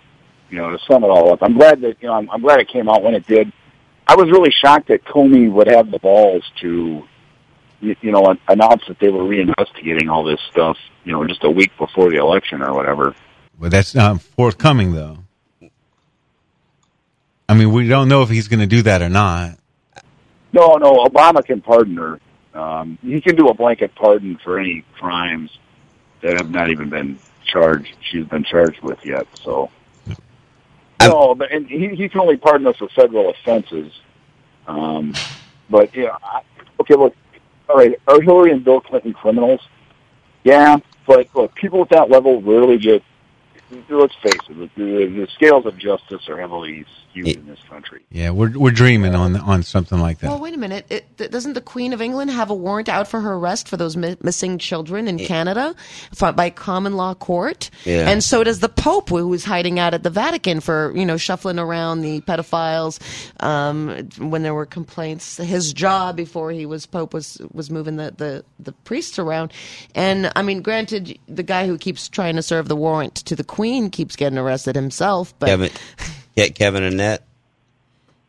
you 0.53 0.59
know, 0.59 0.69
to 0.69 0.77
sum 0.87 1.03
it 1.03 1.07
all 1.07 1.33
up, 1.33 1.41
I'm 1.41 1.57
glad 1.57 1.81
that 1.81 1.97
you 1.99 2.07
know, 2.07 2.13
I'm, 2.13 2.29
I'm 2.29 2.41
glad 2.41 2.59
it 2.59 2.67
came 2.67 2.87
out 2.87 3.01
when 3.01 3.15
it 3.15 3.25
did. 3.25 3.51
I 4.05 4.15
was 4.15 4.29
really 4.29 4.51
shocked 4.51 4.89
that 4.89 5.03
Comey 5.03 5.51
would 5.51 5.65
have 5.65 5.89
the 5.89 5.97
balls 5.97 6.43
to, 6.61 7.01
you, 7.81 7.95
you 8.01 8.11
know, 8.11 8.37
announce 8.47 8.83
that 8.87 8.99
they 8.99 9.09
were 9.09 9.23
reinvestigating 9.23 10.11
all 10.11 10.23
this 10.23 10.39
stuff, 10.51 10.77
you 11.05 11.11
know, 11.11 11.25
just 11.25 11.43
a 11.43 11.49
week 11.49 11.75
before 11.79 12.11
the 12.11 12.17
election 12.17 12.61
or 12.61 12.71
whatever. 12.75 13.15
But 13.59 13.71
that's 13.71 13.95
not 13.95 14.21
forthcoming, 14.21 14.93
though. 14.93 15.23
I 17.49 17.55
mean, 17.55 17.71
we 17.71 17.87
don't 17.87 18.07
know 18.07 18.21
if 18.21 18.29
he's 18.29 18.47
going 18.47 18.59
to 18.59 18.67
do 18.67 18.83
that 18.83 19.01
or 19.01 19.09
not. 19.09 19.57
No, 20.51 20.75
no, 20.75 21.03
Obama 21.03 21.43
can 21.43 21.61
pardon 21.61 21.97
her. 21.97 22.19
Um, 22.53 22.99
he 23.01 23.19
can 23.21 23.35
do 23.35 23.47
a 23.47 23.55
blanket 23.55 23.95
pardon 23.95 24.37
for 24.43 24.59
any 24.59 24.85
crimes 24.99 25.49
that 26.21 26.37
have 26.37 26.51
not 26.51 26.69
even 26.69 26.89
been 26.89 27.17
charged. 27.43 27.95
She's 28.01 28.25
been 28.27 28.43
charged 28.43 28.81
with 28.83 29.03
yet. 29.03 29.25
So, 29.41 29.71
no, 31.01 31.35
but 31.35 31.51
and 31.51 31.67
he 31.67 31.89
he 31.89 32.09
can 32.09 32.21
only 32.21 32.37
pardon 32.37 32.67
us 32.67 32.77
for 32.77 32.87
federal 32.89 33.29
offenses. 33.29 33.91
Um, 34.67 35.13
but 35.69 35.95
yeah, 35.95 36.15
I, 36.23 36.41
okay. 36.79 36.95
Look, 36.95 37.15
all 37.69 37.77
right. 37.77 37.99
Are 38.07 38.21
Hillary 38.21 38.51
and 38.51 38.63
Bill 38.63 38.81
Clinton 38.81 39.13
criminals? 39.13 39.61
Yeah, 40.43 40.77
but 41.07 41.27
look, 41.35 41.55
people 41.55 41.81
at 41.81 41.89
that 41.89 42.09
level 42.09 42.41
rarely 42.41 42.77
get. 42.77 43.03
Let's 43.89 44.13
face 44.21 44.33
it, 44.49 44.75
the, 44.75 44.83
the, 44.83 45.05
the 45.05 45.27
scales 45.33 45.65
of 45.65 45.77
justice 45.79 46.29
are 46.29 46.39
heavily 46.39 46.85
skewed 47.13 47.37
in 47.37 47.47
this 47.47 47.59
country. 47.69 48.01
Yeah, 48.09 48.31
we're 48.31 48.57
we're 48.57 48.71
dreaming 48.71 49.15
on 49.15 49.35
on 49.37 49.63
something 49.63 49.99
like 49.99 50.19
that. 50.19 50.29
Well, 50.29 50.39
wait 50.39 50.53
a 50.53 50.57
minute. 50.57 50.85
It, 50.89 51.17
th- 51.17 51.31
doesn't 51.31 51.53
the 51.53 51.61
Queen 51.61 51.93
of 51.93 52.01
England 52.01 52.31
have 52.31 52.49
a 52.49 52.53
warrant 52.53 52.89
out 52.89 53.07
for 53.07 53.21
her 53.21 53.33
arrest 53.33 53.67
for 53.67 53.77
those 53.77 53.95
mi- 53.95 54.17
missing 54.21 54.57
children 54.57 55.07
in 55.07 55.17
Canada 55.19 55.75
by 56.19 56.49
common 56.49 56.95
law 56.95 57.13
court? 57.13 57.69
Yeah. 57.85 58.09
And 58.09 58.23
so 58.23 58.43
does 58.43 58.59
the 58.59 58.69
Pope, 58.69 59.09
who 59.09 59.27
was 59.27 59.43
hiding 59.45 59.79
out 59.79 59.93
at 59.93 60.03
the 60.03 60.09
Vatican 60.09 60.59
for 60.59 60.91
you 60.95 61.05
know 61.05 61.17
shuffling 61.17 61.59
around 61.59 62.01
the 62.01 62.21
pedophiles 62.21 62.99
um, 63.41 64.09
when 64.19 64.43
there 64.43 64.53
were 64.53 64.65
complaints. 64.65 65.37
His 65.37 65.73
job 65.73 66.15
before 66.15 66.51
he 66.51 66.65
was 66.65 66.85
Pope 66.85 67.13
was 67.13 67.41
was 67.51 67.69
moving 67.69 67.97
the, 67.97 68.13
the 68.15 68.45
the 68.59 68.71
priests 68.71 69.19
around. 69.19 69.53
And 69.95 70.31
I 70.35 70.41
mean, 70.41 70.61
granted, 70.61 71.19
the 71.27 71.43
guy 71.43 71.67
who 71.67 71.77
keeps 71.77 72.09
trying 72.09 72.35
to 72.35 72.41
serve 72.41 72.67
the 72.67 72.75
warrant 72.75 73.15
to 73.15 73.35
the 73.35 73.43
Queen 73.43 73.89
keeps 73.89 74.15
getting 74.15 74.37
arrested 74.37 74.75
himself, 74.75 75.37
but 75.39 75.47
Kevin, 75.47 75.71
yeah, 76.35 76.47
Kevin 76.49 76.83
Annett. 76.83 77.19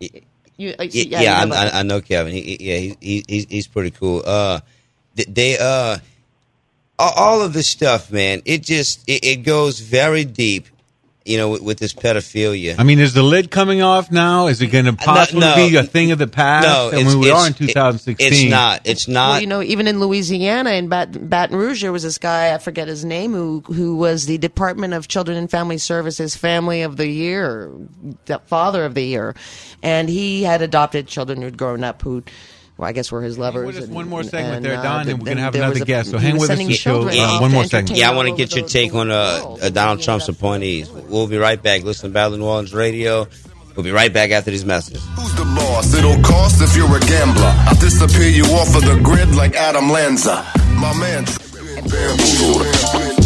you, 0.01 0.75
uh, 0.79 0.83
Yeah, 0.83 1.21
yeah, 1.21 1.43
you 1.43 1.49
know 1.49 1.55
I, 1.55 1.67
I, 1.67 1.79
I 1.81 1.83
know 1.83 2.01
Kevin. 2.01 2.33
He, 2.33 2.57
yeah, 2.61 2.79
he, 2.79 2.97
he, 3.01 3.25
he's 3.29 3.45
he's 3.47 3.67
pretty 3.67 3.91
cool. 3.91 4.23
Uh, 4.25 4.61
th- 5.17 5.29
they 5.29 5.59
uh, 5.59 5.99
all- 6.99 7.13
all 7.17 7.43
of 7.43 7.53
this 7.53 7.67
stuff, 7.69 8.11
man. 8.13 8.43
It 8.45 8.63
just 8.63 9.09
it, 9.09 9.25
it 9.25 9.37
goes 9.43 9.81
very 9.81 10.25
deep. 10.25 10.67
You 11.25 11.39
know, 11.39 11.49
with, 11.49 11.63
with 11.63 11.79
this 11.79 11.95
pedophilia. 11.95 12.75
I 12.79 12.83
mean, 12.83 12.99
is 12.99 13.15
the 13.15 13.23
lid 13.23 13.51
coming 13.51 13.81
off 13.81 14.11
now? 14.11 14.49
Is 14.49 14.61
it 14.61 14.67
going 14.67 14.85
to 14.85 14.93
possibly 14.93 15.41
no. 15.41 15.55
be 15.57 15.75
a 15.77 15.83
thing 15.83 16.11
of 16.11 16.19
the 16.19 16.27
past? 16.27 16.67
No, 16.67 16.91
I 16.99 17.03
mean, 17.03 17.19
we 17.19 17.29
it's- 17.29 17.43
are 17.43 17.47
in 17.47 17.55
2016. 17.55 18.27
It's 18.31 18.51
not. 18.51 18.83
It's 18.85 19.09
not. 19.09 19.31
Well, 19.31 19.41
you 19.41 19.47
know, 19.47 19.63
even 19.63 19.89
in 19.89 20.01
Louisiana, 20.01 20.73
in 20.73 20.89
Bat- 20.89 21.31
Baton 21.31 21.57
Rouge, 21.57 21.81
there 21.81 21.93
was 21.93 22.03
this 22.03 22.19
guy 22.19 22.53
I 22.55 22.59
forget 22.59 22.89
his 22.89 23.07
name 23.07 23.33
who 23.33 23.61
who 23.61 23.97
was 23.97 24.27
the 24.27 24.37
Department 24.37 24.93
of 24.93 25.09
Children 25.09 25.39
and 25.39 25.51
Family 25.51 25.79
Services 25.79 26.37
Family 26.37 26.83
of 26.83 26.99
the 26.99 27.09
Year, 27.09 27.73
the 28.27 28.39
Father 28.41 28.85
of 28.85 28.95
the 28.95 29.05
Year, 29.05 29.35
and 29.83 30.11
he 30.11 30.43
had 30.43 30.61
adopted 30.61 31.07
children 31.07 31.41
who'd 31.41 31.57
grown 31.57 31.85
up 31.85 32.03
who. 32.03 32.23
Well, 32.77 32.89
I 32.89 32.93
guess 32.93 33.13
we're 33.13 33.23
his 33.23 33.39
lovers. 33.39 33.67
with 33.67 33.77
us 33.77 33.85
and- 33.85 33.95
one 33.95 34.09
more 34.09 34.21
and- 34.21 34.29
segment 34.29 34.57
and, 34.57 34.65
there, 34.65 34.79
uh, 34.79 34.83
Don, 34.83 35.05
the- 35.07 35.13
and 35.13 35.21
we're 35.23 35.27
gonna 35.29 35.41
have 35.43 35.53
there 35.53 35.63
another 35.63 35.75
was 35.75 35.83
a- 35.83 35.85
guest, 35.85 36.11
so 36.11 36.19
hang 36.19 36.33
was 36.35 36.41
with 36.43 36.51
us 36.51 36.57
sending 36.59 36.67
until, 36.75 36.93
children 37.03 37.17
uh, 37.19 37.23
off 37.23 37.41
one 37.41 37.53
more 37.53 37.65
segment. 37.65 37.97
Yeah, 37.99 38.11
I 38.11 38.15
want 38.17 38.29
to 38.29 38.35
get 38.37 38.55
your 38.57 38.67
take 38.67 38.95
on 38.95 39.11
uh, 39.13 39.57
uh, 39.63 39.69
Donald 39.71 40.03
Trump's 40.03 40.29
appointees. 40.29 40.91
We'll 40.91 41.29
be 41.29 41.37
right 41.39 41.63
back. 41.63 41.85
Listen 41.85 42.11
to 42.11 42.15
Battle 42.15 42.35
of 42.35 42.41
New 42.41 42.47
Orleans 42.47 42.75
Radio. 42.75 43.29
We'll 43.77 43.85
be 43.85 43.91
right 43.93 44.13
back 44.13 44.31
after 44.33 44.51
these 44.51 44.65
messages. 44.65 45.05
Who's 45.17 45.35
the 45.35 45.45
boss? 45.45 45.95
It'll 45.95 46.21
cost 46.23 46.63
if 46.63 46.77
you're 46.77 46.97
a 46.97 47.01
gambler. 47.01 47.53
I'll 47.67 47.75
disappear 47.77 48.29
you 48.29 48.45
off 48.45 48.75
of 48.75 48.83
the 48.85 49.01
grid 49.03 49.35
like 49.35 49.55
Adam 49.55 49.91
Lanza. 49.91 50.45
My 50.77 50.93
man. 50.99 51.25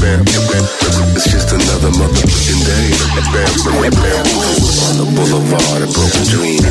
Bamboozled. 0.08 0.48
Bam, 0.48 0.64
bam, 0.64 1.12
It's 1.12 1.28
just 1.28 1.52
another 1.52 1.92
motherfucking 1.92 2.62
day. 2.64 2.88
Bam, 3.28 3.52
bam, 3.68 3.92
bamboozled 3.92 4.80
on 4.88 4.94
the 4.96 5.06
boulevard 5.12 5.84
of 5.84 5.92
broken 5.92 6.24
dreams. 6.32 6.64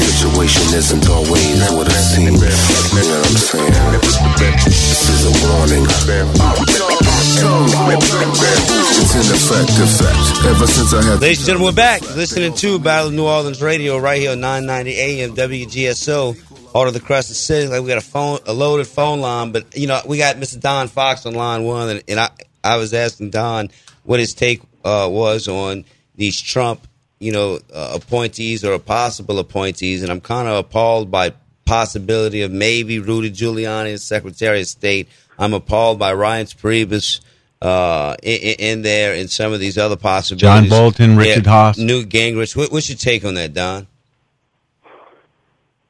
Situation 0.00 0.64
isn't 0.72 1.04
always 1.12 1.60
what 1.76 1.84
it 1.84 2.00
seems. 2.00 2.40
You 2.40 2.48
know 2.48 3.20
what 3.20 3.28
I'm 3.28 3.36
saying? 3.36 4.00
This 4.00 5.12
is 5.12 5.28
a 5.28 5.32
warning. 5.44 5.84
It's 8.96 9.12
in 9.12 9.28
effect, 9.28 9.76
effect. 9.76 10.24
Ever 10.46 10.66
since 10.66 10.94
I 10.94 11.02
had 11.02 11.20
Ladies 11.20 11.38
and 11.40 11.46
gentlemen, 11.46 11.66
we're 11.66 11.76
back 11.76 12.00
listening 12.16 12.54
to 12.54 12.78
Battle 12.78 13.08
of 13.08 13.14
New 13.14 13.26
Orleans 13.26 13.60
Radio 13.60 13.98
right 13.98 14.20
here 14.20 14.32
on 14.32 14.40
990 14.40 14.98
AM 14.98 15.34
WGSO. 15.36 16.53
All 16.74 16.86
of 16.86 16.92
the 16.92 17.00
crescent 17.00 17.36
city. 17.36 17.68
Like 17.68 17.82
we 17.82 17.88
got 17.88 17.98
a 17.98 18.02
phone, 18.02 18.40
a 18.46 18.52
loaded 18.52 18.86
phone 18.86 19.20
line, 19.20 19.52
but 19.52 19.76
you 19.76 19.86
know 19.86 20.00
we 20.06 20.18
got 20.18 20.36
Mr. 20.36 20.60
Don 20.60 20.88
Fox 20.88 21.24
on 21.24 21.34
line 21.34 21.64
one, 21.64 21.88
and, 21.88 22.02
and 22.08 22.20
I, 22.20 22.30
I 22.62 22.76
was 22.76 22.92
asking 22.92 23.30
Don 23.30 23.70
what 24.02 24.20
his 24.20 24.34
take 24.34 24.60
uh, 24.84 25.08
was 25.10 25.48
on 25.48 25.84
these 26.16 26.40
Trump, 26.40 26.86
you 27.18 27.32
know, 27.32 27.58
uh, 27.72 27.92
appointees 27.94 28.64
or 28.64 28.78
possible 28.78 29.38
appointees, 29.38 30.02
and 30.02 30.10
I'm 30.10 30.20
kind 30.20 30.48
of 30.48 30.58
appalled 30.58 31.10
by 31.10 31.32
possibility 31.64 32.42
of 32.42 32.52
maybe 32.52 32.98
Rudy 32.98 33.30
Giuliani 33.30 33.94
as 33.94 34.02
Secretary 34.02 34.60
of 34.60 34.66
State. 34.66 35.08
I'm 35.38 35.54
appalled 35.54 35.98
by 35.98 36.12
Reince 36.12 36.54
Priebus 36.54 37.20
uh, 37.62 38.16
in, 38.22 38.40
in 38.40 38.54
in 38.58 38.82
there 38.82 39.14
and 39.14 39.30
some 39.30 39.52
of 39.52 39.60
these 39.60 39.78
other 39.78 39.96
possibilities. 39.96 40.68
John 40.70 40.78
Bolton, 40.78 41.16
Richard 41.16 41.44
Haass. 41.44 41.78
Newt 41.78 42.08
Gingrich. 42.08 42.54
What, 42.54 42.70
what's 42.70 42.88
your 42.88 42.98
take 42.98 43.24
on 43.24 43.34
that, 43.34 43.54
Don? 43.54 43.86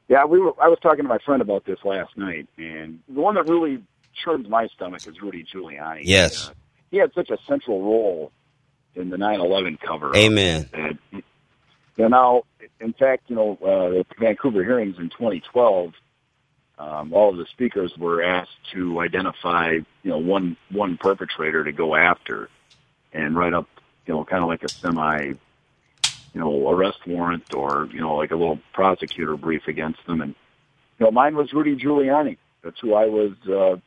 Yeah, 0.07 0.25
we 0.25 0.39
were. 0.39 0.53
I 0.61 0.67
was 0.67 0.79
talking 0.81 1.03
to 1.03 1.09
my 1.09 1.17
friend 1.19 1.41
about 1.41 1.65
this 1.65 1.79
last 1.83 2.15
night, 2.17 2.47
and 2.57 2.99
the 3.09 3.21
one 3.21 3.35
that 3.35 3.47
really 3.49 3.83
churns 4.13 4.47
my 4.47 4.67
stomach 4.67 5.07
is 5.07 5.21
Rudy 5.21 5.43
Giuliani. 5.43 6.01
Yes. 6.03 6.49
Uh, 6.49 6.53
he 6.91 6.97
had 6.97 7.11
such 7.13 7.29
a 7.29 7.37
central 7.47 7.81
role 7.81 8.31
in 8.95 9.09
the 9.09 9.17
9/11 9.17 9.79
cover. 9.81 10.15
Amen. 10.15 10.69
And, 10.73 10.99
you 11.11 11.23
know, 11.97 12.07
now, 12.07 12.43
in 12.79 12.93
fact, 12.93 13.23
you 13.27 13.35
know, 13.35 13.57
uh, 13.61 13.89
the 13.89 14.05
Vancouver 14.19 14.63
hearings 14.63 14.97
in 14.99 15.09
2012, 15.09 15.93
um, 16.77 17.13
all 17.13 17.29
of 17.29 17.37
the 17.37 17.45
speakers 17.45 17.97
were 17.97 18.21
asked 18.21 18.57
to 18.73 18.99
identify, 18.99 19.71
you 19.71 20.11
know, 20.11 20.17
one 20.17 20.55
one 20.69 20.97
perpetrator 20.97 21.63
to 21.63 21.71
go 21.71 21.95
after, 21.95 22.49
and 23.11 23.35
write 23.35 23.53
up, 23.53 23.67
you 24.05 24.13
know, 24.13 24.23
kind 24.23 24.43
of 24.43 24.49
like 24.49 24.63
a 24.63 24.69
semi 24.69 25.33
you 26.35 26.41
know, 26.41 26.69
arrest 26.69 26.97
warrant 27.07 27.53
or, 27.53 27.87
you 27.93 28.01
know, 28.01 28.15
like 28.15 28.31
a 28.31 28.35
little 28.35 28.59
prosecutor 28.73 29.37
brief 29.37 29.69
against 29.69 30.05
them. 30.05 30.19
And, 30.19 30.35
you 30.99 31.05
know, 31.05 31.11
mine 31.11 31.37
was 31.37 31.53
Rudy 31.53 31.77
Giuliani. 31.77 32.37
That's 32.61 32.77
who 32.81 32.93
I 32.93 33.05
was, 33.05 33.31
uh, 33.47 33.77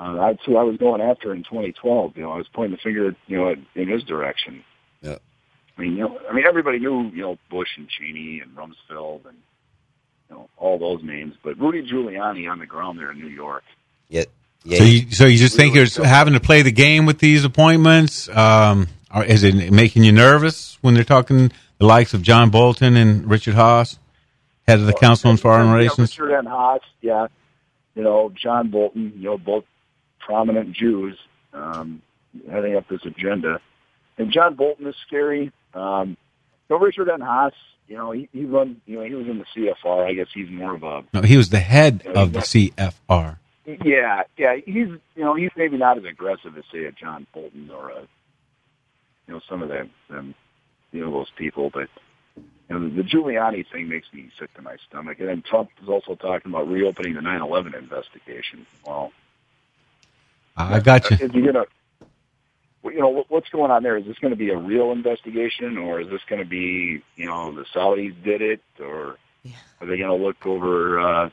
uh, 0.00 0.14
that's 0.14 0.44
who 0.44 0.56
I 0.56 0.64
was 0.64 0.78
going 0.78 1.00
after 1.00 1.32
in 1.32 1.44
2012. 1.44 2.16
You 2.16 2.24
know, 2.24 2.32
I 2.32 2.38
was 2.38 2.48
pointing 2.52 2.72
the 2.72 2.82
finger, 2.82 3.14
you 3.28 3.36
know, 3.36 3.54
in 3.76 3.88
his 3.88 4.02
direction. 4.02 4.64
Yeah. 5.00 5.18
I 5.76 5.80
mean, 5.80 5.92
you 5.92 6.00
know, 6.00 6.18
I 6.28 6.34
mean, 6.34 6.44
everybody 6.44 6.80
knew, 6.80 7.04
you 7.10 7.22
know, 7.22 7.38
Bush 7.50 7.68
and 7.76 7.88
Cheney 7.88 8.40
and 8.40 8.56
Rumsfeld 8.56 9.26
and, 9.26 9.38
you 10.28 10.36
know, 10.36 10.48
all 10.56 10.76
those 10.80 11.04
names, 11.04 11.36
but 11.44 11.56
Rudy 11.60 11.88
Giuliani 11.88 12.50
on 12.50 12.58
the 12.58 12.66
ground 12.66 12.98
there 12.98 13.12
in 13.12 13.18
New 13.20 13.28
York. 13.28 13.62
Yeah. 14.08 14.24
yeah. 14.64 14.78
So 14.78 14.84
you, 14.84 15.10
so 15.12 15.26
you 15.26 15.38
just 15.38 15.54
think 15.54 15.76
you're 15.76 16.04
having 16.04 16.34
to 16.34 16.40
play 16.40 16.62
the 16.62 16.72
game 16.72 17.06
with 17.06 17.20
these 17.20 17.44
appointments? 17.44 18.28
Um, 18.28 18.88
or 19.14 19.24
is 19.24 19.42
it 19.42 19.72
making 19.72 20.04
you 20.04 20.12
nervous 20.12 20.78
when 20.80 20.94
they're 20.94 21.04
talking 21.04 21.50
the 21.78 21.86
likes 21.86 22.14
of 22.14 22.22
John 22.22 22.50
Bolton 22.50 22.96
and 22.96 23.28
Richard 23.28 23.54
Haass, 23.54 23.98
head 24.66 24.78
of 24.80 24.86
the 24.86 24.92
Council 24.92 25.30
on 25.30 25.36
Foreign 25.36 25.68
Yeah, 25.68 25.74
Relations. 25.74 26.18
Richard 26.18 26.36
N. 26.38 26.44
Haass, 26.46 26.80
yeah. 27.00 27.26
You 27.94 28.02
know, 28.02 28.30
John 28.34 28.70
Bolton, 28.70 29.12
you 29.16 29.24
know, 29.30 29.38
both 29.38 29.64
prominent 30.20 30.72
Jews 30.72 31.16
um, 31.52 32.02
heading 32.50 32.76
up 32.76 32.86
this 32.88 33.00
agenda. 33.04 33.60
And 34.18 34.32
John 34.32 34.54
Bolton 34.54 34.86
is 34.86 34.94
scary. 35.06 35.52
Um, 35.74 36.10
you 36.68 36.76
know, 36.76 36.78
Richard 36.78 37.08
N. 37.08 37.20
Haass, 37.20 37.52
you 37.86 37.96
know, 37.96 38.10
he, 38.10 38.28
he 38.32 38.44
run, 38.44 38.80
you 38.86 38.96
know, 38.98 39.04
he 39.04 39.14
was 39.14 39.26
in 39.26 39.38
the 39.38 39.44
CFR. 39.56 40.06
I 40.06 40.12
guess 40.12 40.26
he's 40.34 40.50
more 40.50 40.74
of 40.74 40.82
a 40.82 41.02
No, 41.14 41.22
he 41.22 41.36
was 41.36 41.48
the 41.50 41.60
head 41.60 42.06
of 42.14 42.32
the 42.34 42.40
CFR. 42.40 43.38
yeah, 43.84 44.22
yeah. 44.36 44.56
He's 44.64 44.88
you 44.88 45.00
know 45.24 45.34
he's 45.34 45.50
maybe 45.56 45.76
not 45.78 45.98
as 45.98 46.04
aggressive 46.04 46.56
as 46.56 46.64
say 46.72 46.84
a 46.84 46.92
John 46.92 47.26
Bolton 47.34 47.70
or 47.70 47.90
a 47.90 48.08
you 49.28 49.34
know 49.34 49.40
some 49.48 49.62
of 49.62 49.68
them 49.68 49.90
them 50.08 50.34
you 50.90 51.04
know 51.04 51.12
those 51.12 51.30
people, 51.36 51.70
but 51.70 51.88
you 52.36 52.44
know 52.70 52.88
the 52.88 53.02
the 53.02 53.02
Giuliani 53.02 53.70
thing 53.70 53.88
makes 53.88 54.12
me 54.12 54.30
sick 54.38 54.52
to 54.54 54.62
my 54.62 54.76
stomach. 54.88 55.20
And 55.20 55.28
then 55.28 55.42
Trump 55.42 55.70
is 55.82 55.88
also 55.88 56.14
talking 56.14 56.50
about 56.50 56.68
reopening 56.68 57.14
the 57.14 57.20
9/11 57.20 57.78
investigation. 57.78 58.66
Well, 58.84 59.12
I 60.56 60.80
got 60.80 61.10
you. 61.10 61.18
is 61.20 61.30
he 61.30 61.42
gonna? 61.42 61.64
You 62.84 63.00
know 63.00 63.24
what's 63.28 63.50
going 63.50 63.70
on 63.70 63.82
there? 63.82 63.98
Is 63.98 64.06
this 64.06 64.18
going 64.18 64.30
to 64.30 64.36
be 64.36 64.50
a 64.50 64.56
real 64.56 64.92
investigation, 64.92 65.76
or 65.76 66.00
is 66.00 66.08
this 66.08 66.22
going 66.26 66.42
to 66.42 66.48
be 66.48 67.02
you 67.16 67.26
know 67.26 67.52
the 67.52 67.64
Saudis 67.74 68.14
did 68.22 68.40
it, 68.40 68.62
or 68.80 69.18
are 69.80 69.86
they 69.86 69.98
going 69.98 70.16
to 70.18 70.24
look 70.24 70.46
over 70.46 70.98
uh, 71.00 71.30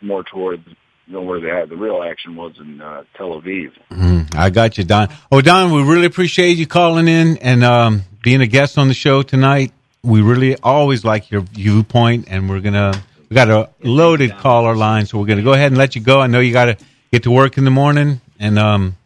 more 0.00 0.22
towards 0.22 0.66
you 1.12 1.18
know 1.18 1.24
where 1.24 1.40
they 1.40 1.48
had 1.48 1.68
the 1.68 1.76
real 1.76 2.02
action 2.02 2.36
was 2.36 2.54
in 2.58 2.80
uh, 2.80 3.04
Tel 3.18 3.38
Aviv? 3.40 3.70
Mhm. 3.90 4.34
I 4.34 4.48
got 4.48 4.78
you, 4.78 4.84
Don. 4.84 5.08
Oh, 5.30 5.42
Don, 5.42 5.70
we 5.70 5.82
really 5.82 6.06
appreciate 6.06 6.56
you 6.56 6.66
calling 6.66 7.06
in 7.06 7.36
and 7.38 7.62
um, 7.62 8.02
being 8.22 8.40
a 8.40 8.46
guest 8.46 8.78
on 8.78 8.88
the 8.88 8.94
show 8.94 9.22
tonight. 9.22 9.72
We 10.02 10.22
really 10.22 10.56
always 10.62 11.04
like 11.04 11.30
your 11.30 11.42
viewpoint, 11.42 12.28
and 12.30 12.48
we're 12.48 12.60
gonna 12.60 12.94
we 13.28 13.34
got 13.34 13.50
a 13.50 13.68
loaded 13.82 14.38
caller 14.38 14.74
line, 14.74 15.04
so 15.04 15.18
we're 15.18 15.26
gonna 15.26 15.42
go 15.42 15.52
ahead 15.52 15.66
and 15.66 15.76
let 15.76 15.94
you 15.94 16.00
go. 16.00 16.18
I 16.18 16.28
know 16.28 16.40
you 16.40 16.52
got 16.52 16.64
to 16.66 16.76
get 17.12 17.24
to 17.24 17.30
work 17.30 17.58
in 17.58 17.64
the 17.64 17.70
morning, 17.70 18.22
and 18.40 18.58
um, 18.58 18.96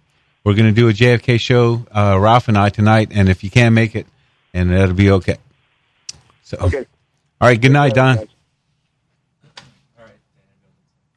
we're 0.45 0.55
gonna 0.55 0.71
do 0.73 0.89
a 0.89 0.93
JFK 0.93 1.41
show, 1.41 1.85
uh, 1.95 2.17
Ralph 2.21 2.47
and 2.47 2.57
I 2.57 2.69
tonight. 2.69 3.09
And 3.11 3.29
if 3.29 3.43
you 3.43 3.51
can't 3.51 3.75
make 3.75 3.97
it, 3.97 4.07
and 4.55 4.71
that'll 4.71 4.95
be 4.95 5.11
okay. 5.11 5.37
So, 6.45 6.57
Okay. 6.61 6.87
all 7.41 7.49
right. 7.49 7.61
Good 7.61 7.73
night, 7.73 7.95
Don. 7.95 8.29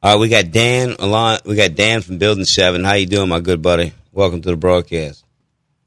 All 0.02 0.12
right, 0.14 0.18
we 0.18 0.30
got 0.30 0.50
Dan 0.50 0.96
along. 0.98 1.40
We 1.44 1.56
got 1.56 1.74
Dan 1.74 2.00
from 2.00 2.16
Building 2.16 2.46
Seven. 2.46 2.84
How 2.84 2.94
you 2.94 3.04
doing, 3.04 3.28
my 3.28 3.40
good 3.40 3.60
buddy? 3.60 3.92
Welcome 4.12 4.40
to 4.40 4.48
the 4.48 4.56
broadcast. 4.56 5.26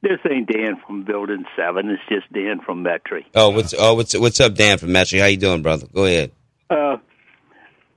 This 0.03 0.19
ain't 0.29 0.47
Dan 0.53 0.79
from 0.85 1.03
Building 1.03 1.45
Seven. 1.55 1.89
It's 1.89 2.03
just 2.07 2.31
Dan 2.31 2.59
from 2.63 2.83
Metry. 2.83 3.25
Oh, 3.33 3.49
what's 3.49 3.73
oh 3.75 3.95
what's 3.95 4.15
what's 4.15 4.39
up, 4.39 4.53
Dan 4.53 4.77
from 4.77 4.91
Metro? 4.91 5.17
How 5.17 5.25
you 5.25 5.37
doing, 5.37 5.63
brother? 5.63 5.87
Go 5.91 6.05
ahead. 6.05 6.31
Uh, 6.69 6.97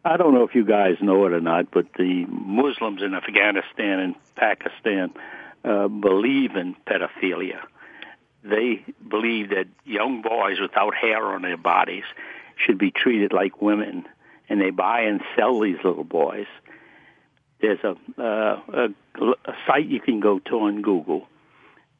I 0.07 0.17
don't 0.17 0.33
know 0.33 0.45
if 0.45 0.55
you 0.55 0.65
guys 0.65 0.95
know 1.03 1.27
it 1.27 1.35
or 1.35 1.41
not, 1.43 1.71
but 1.71 1.85
the 1.99 2.25
Muslims 2.31 3.03
in 3.03 3.13
Afghanistan 3.13 3.99
and 3.99 4.15
Pakistan 4.37 5.13
uh, 5.67 5.89
believe 5.89 6.57
in 6.57 6.77
pedophilia. 6.87 7.61
They 8.43 8.87
believe 9.07 9.51
that 9.51 9.67
young 9.85 10.23
boys 10.23 10.61
without 10.63 10.95
hair 10.95 11.23
on 11.27 11.43
their 11.43 11.59
bodies 11.59 12.05
should 12.65 12.79
be 12.79 12.91
treated 12.91 13.35
like 13.35 13.61
women, 13.61 14.07
and 14.49 14.61
they 14.61 14.71
buy 14.71 15.03
and 15.03 15.21
sell 15.37 15.61
these 15.61 15.77
little 15.85 16.05
boys. 16.05 16.47
There's 17.61 17.81
a, 17.85 17.97
uh, 18.23 18.61
a, 18.73 18.89
a 19.45 19.53
site 19.67 19.87
you 19.87 20.01
can 20.01 20.21
go 20.21 20.39
to 20.41 20.61
on 20.61 20.83
Google 20.83 21.27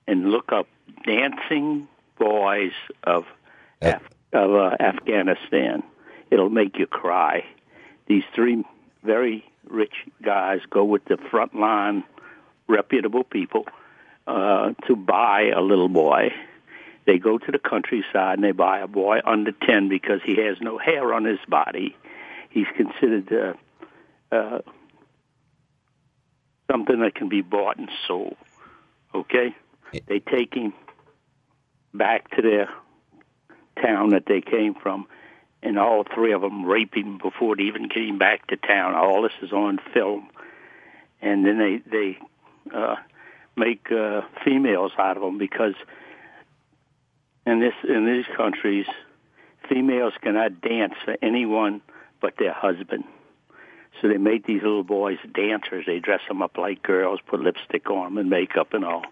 and 0.07 0.31
look 0.31 0.53
up 0.53 0.69
dancing 1.05 1.89
boys 2.19 2.73
of 3.05 3.25
Af- 3.83 4.03
of 4.33 4.55
uh, 4.55 4.77
Afghanistan. 4.81 5.83
It'll 6.31 6.51
make 6.51 6.79
you 6.79 6.87
cry. 6.87 7.45
These 8.07 8.25
three 8.35 8.65
very 9.03 9.45
rich 9.69 9.95
guys 10.23 10.61
go 10.71 10.85
with 10.85 11.05
the 11.07 11.17
frontline, 11.17 12.05
reputable 12.69 13.25
people 13.25 13.67
uh, 14.27 14.73
to 14.87 14.97
buy 14.97 15.53
a 15.55 15.61
little 15.61 15.89
boy. 15.89 16.33
They 17.07 17.19
go 17.19 17.39
to 17.39 17.53
the 17.53 17.59
countryside 17.59 18.39
and 18.39 18.45
they 18.45 18.53
buy 18.53 18.81
a 18.81 18.89
boy 18.89 19.21
under 19.25 19.53
ten 19.53 19.89
because 19.89 20.21
he 20.25 20.37
has 20.43 20.61
no 20.61 20.79
hair 20.79 21.15
on 21.15 21.25
his 21.25 21.39
body. 21.49 21.97
He's 22.51 22.67
considered 22.77 23.33
uh, 23.33 24.35
uh, 24.35 24.61
something 26.71 27.01
that 27.01 27.15
can 27.15 27.29
be 27.29 27.43
bought 27.43 27.79
and 27.79 27.89
sold. 28.07 28.37
Okay, 29.15 29.55
they 30.09 30.19
take 30.19 30.55
him 30.55 30.73
back 31.95 32.31
to 32.37 32.43
their 32.43 32.69
town 33.83 34.11
that 34.11 34.25
they 34.27 34.41
came 34.41 34.75
from, 34.75 35.07
and 35.63 35.79
all 35.79 36.05
three 36.15 36.33
of 36.33 36.43
them 36.43 36.65
rape 36.65 36.95
him 36.95 37.19
before 37.19 37.57
they 37.57 37.65
even 37.65 37.89
getting 37.89 38.19
back 38.19 38.47
to 38.49 38.57
town. 38.57 38.95
All 38.95 39.23
this 39.23 39.33
is 39.43 39.53
on 39.53 39.79
film, 39.95 40.29
and 41.21 41.45
then 41.45 41.59
they 41.59 41.79
they 41.91 42.19
uh, 42.75 42.97
make 43.57 43.91
uh, 43.91 44.23
females 44.45 44.93
out 44.99 45.17
of 45.17 45.23
them 45.23 45.39
because 45.39 45.75
in 47.47 47.61
this 47.61 47.75
in 47.89 48.07
these 48.07 48.27
countries, 48.37 48.87
females 49.69 50.13
cannot 50.21 50.61
dance 50.61 50.95
for 51.05 51.17
anyone 51.23 51.81
but 52.21 52.35
their 52.39 52.53
husband. 52.53 53.05
So 54.01 54.09
they 54.09 54.19
make 54.19 54.47
these 54.47 54.63
little 54.63 54.85
boys 54.85 55.19
dancers. 55.35 55.85
They 55.87 56.01
dress 56.01 56.21
them 56.29 56.43
up 56.43 56.59
like 56.59 56.83
girls, 56.83 57.21
put 57.27 57.41
lipstick 57.41 57.89
on 57.91 58.05
them 58.05 58.19
and 58.19 58.31
makeup 58.31 58.75
and 58.75 58.85
all. 58.85 59.05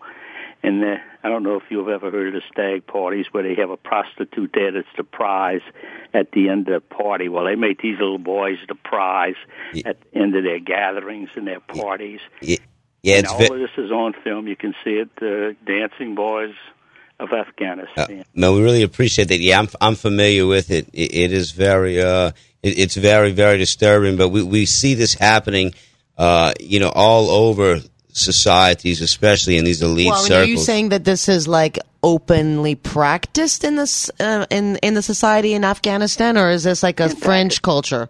And 0.62 0.82
uh, 0.82 0.96
I 1.22 1.28
don't 1.28 1.42
know 1.42 1.56
if 1.56 1.64
you've 1.68 1.88
ever 1.88 2.10
heard 2.10 2.28
of 2.28 2.34
the 2.34 2.42
stag 2.50 2.86
parties 2.86 3.26
where 3.32 3.42
they 3.42 3.54
have 3.60 3.70
a 3.70 3.76
prostitute 3.76 4.50
there 4.54 4.72
that's 4.72 4.88
the 4.96 5.04
prize 5.04 5.60
at 6.14 6.32
the 6.32 6.48
end 6.48 6.68
of 6.68 6.82
the 6.82 6.94
party. 6.94 7.28
Well, 7.28 7.44
they 7.44 7.54
make 7.54 7.82
these 7.82 7.98
little 7.98 8.18
boys 8.18 8.56
the 8.66 8.74
prize 8.74 9.36
at 9.84 9.98
the 10.00 10.18
end 10.18 10.34
of 10.34 10.42
their 10.42 10.60
gatherings 10.60 11.28
and 11.36 11.46
their 11.46 11.60
parties. 11.60 12.20
Yeah, 12.40 12.56
yeah 13.02 13.16
and 13.16 13.24
it's 13.24 13.32
all 13.32 13.38
ve- 13.40 13.46
of 13.46 13.58
this 13.58 13.70
is 13.76 13.90
on 13.90 14.14
film. 14.24 14.48
You 14.48 14.56
can 14.56 14.74
see 14.82 15.02
it. 15.02 15.10
Uh, 15.20 15.52
Dancing 15.66 16.14
Boys 16.14 16.54
of 17.20 17.28
Afghanistan. 17.32 18.20
Uh, 18.20 18.24
no, 18.34 18.54
we 18.54 18.62
really 18.62 18.82
appreciate 18.82 19.28
that. 19.28 19.40
Yeah, 19.40 19.58
I'm 19.58 19.68
I'm 19.82 19.96
familiar 19.96 20.46
with 20.46 20.70
it. 20.70 20.88
It, 20.94 21.14
it 21.14 21.32
is 21.32 21.50
very 21.50 22.00
uh, 22.00 22.32
it, 22.64 22.78
it's 22.78 22.96
very 22.96 23.32
very 23.32 23.58
disturbing. 23.58 24.16
But 24.16 24.30
we 24.30 24.42
we 24.42 24.66
see 24.66 24.94
this 24.94 25.14
happening, 25.14 25.74
uh, 26.18 26.52
you 26.58 26.80
know, 26.80 26.90
all 26.94 27.30
over 27.30 27.80
societies, 28.08 29.00
especially 29.00 29.58
in 29.58 29.64
these 29.64 29.82
elite 29.82 30.06
well, 30.06 30.14
I 30.14 30.18
mean, 30.18 30.26
circles. 30.28 30.46
are 30.46 30.50
you 30.50 30.56
saying 30.56 30.88
that 30.90 31.04
this 31.04 31.28
is 31.28 31.46
like 31.46 31.78
openly 32.02 32.74
practiced 32.74 33.64
in 33.64 33.76
this 33.76 34.10
uh, 34.20 34.46
in 34.50 34.76
in 34.76 34.94
the 34.94 35.02
society 35.02 35.52
in 35.52 35.64
Afghanistan, 35.64 36.36
or 36.38 36.50
is 36.50 36.64
this 36.64 36.82
like 36.82 37.00
a 37.00 37.08
French 37.08 37.62
culture? 37.62 38.08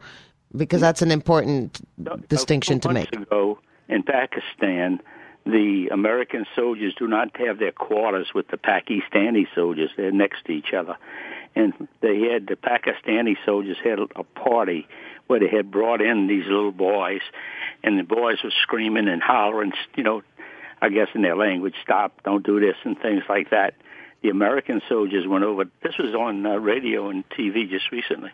Because 0.57 0.81
that's 0.81 1.03
an 1.03 1.11
important 1.11 1.81
distinction 2.29 2.79
to 2.81 2.93
make. 2.93 3.13
ago 3.13 3.59
in 3.89 4.05
Pakistan, 4.05 5.01
the 5.45 5.89
American 5.93 6.47
soldiers 6.55 6.95
do 6.97 7.09
not 7.09 7.37
have 7.37 7.59
their 7.59 7.73
quarters 7.73 8.29
with 8.35 8.49
the 8.49 8.57
Pakistani 8.57 9.47
soldiers. 9.55 9.91
They're 9.97 10.13
next 10.13 10.45
to 10.47 10.53
each 10.53 10.73
other. 10.73 10.97
And 11.57 11.89
they 12.01 12.21
had 12.33 12.47
the 12.47 12.57
Pakistani 12.57 13.37
soldiers 13.45 13.77
had 13.83 13.99
a 14.17 14.25
party 14.25 14.89
where 15.27 15.41
they 15.41 15.49
had 15.49 15.71
brought 15.71 16.01
in 16.01 16.27
these 16.27 16.45
little 16.47 16.73
boys, 16.73 17.23
and 17.83 17.99
the 17.99 18.03
boys 18.03 18.39
were 18.43 18.53
screaming 18.63 19.09
and 19.09 19.23
hollering, 19.23 19.73
you 19.97 20.03
know, 20.03 20.23
I 20.83 20.89
guess 20.89 21.09
in 21.15 21.23
their 21.23 21.37
language, 21.37 21.75
stop, 21.83 22.23
don't 22.25 22.45
do 22.45 22.61
this, 22.61 22.77
and 22.85 22.99
things 23.01 23.23
like 23.29 23.51
that. 23.51 23.75
The 24.23 24.31
American 24.31 24.83
soldiers 24.89 25.27
went 25.27 25.45
over. 25.45 25.65
This 25.83 25.97
was 25.99 26.15
on 26.15 26.45
uh, 26.45 26.57
radio 26.57 27.09
and 27.09 27.29
TV 27.31 27.69
just 27.69 27.91
recently. 27.93 28.31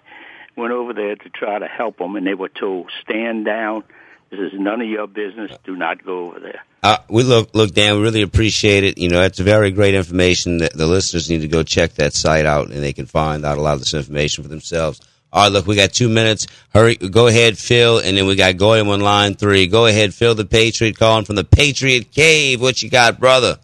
Went 0.57 0.73
over 0.73 0.93
there 0.93 1.17
to 1.17 1.29
try 1.31 1.59
to 1.59 1.67
help 1.67 1.99
them, 1.99 2.17
and 2.17 2.27
they 2.27 2.35
were 2.35 2.49
told, 2.49 2.91
"Stand 3.03 3.45
down. 3.45 3.85
This 4.31 4.41
is 4.41 4.53
none 4.55 4.81
of 4.81 4.89
your 4.89 5.07
business. 5.07 5.51
Do 5.65 5.77
not 5.77 6.05
go 6.05 6.29
over 6.29 6.41
there." 6.41 6.65
Uh, 6.83 6.99
we 7.09 7.23
look, 7.23 7.51
look, 7.55 7.73
Dan. 7.75 7.97
We 7.97 8.03
really 8.03 8.23
appreciate 8.23 8.85
it. 8.85 8.97
You 8.97 9.09
know, 9.09 9.21
that's 9.21 9.39
very 9.39 9.71
great 9.71 9.95
information. 9.95 10.59
That 10.59 10.73
the 10.73 10.87
listeners 10.87 11.29
need 11.29 11.43
to 11.43 11.49
go 11.49 11.63
check 11.63 11.95
that 11.95 12.15
site 12.15 12.47
out, 12.47 12.71
and 12.71 12.83
they 12.83 12.93
can 12.93 13.07
find 13.07 13.45
out 13.45 13.59
a 13.59 13.61
lot 13.61 13.75
of 13.75 13.81
this 13.81 13.95
information 13.95 14.45
for 14.45 14.49
themselves. 14.49 15.01
All 15.33 15.45
right, 15.45 15.53
look, 15.53 15.67
we 15.67 15.77
got 15.77 15.93
two 15.93 16.09
minutes. 16.09 16.49
Hurry, 16.75 16.97
go 16.97 17.29
ahead, 17.29 17.57
Phil, 17.57 17.99
and 17.99 18.17
then 18.17 18.27
we 18.27 18.35
got 18.35 18.57
Goyim 18.57 18.89
on 18.89 19.01
line 19.01 19.35
three. 19.35 19.69
Go 19.69 19.87
ahead, 19.87 20.13
Phil, 20.13 20.35
the 20.35 20.45
Patriot, 20.45 20.99
calling 20.99 21.25
from 21.25 21.37
the 21.37 21.45
Patriot 21.45 22.11
Cave. 22.11 22.61
What 22.61 22.83
you 22.83 22.91
got, 22.91 23.21
brother? 23.21 23.59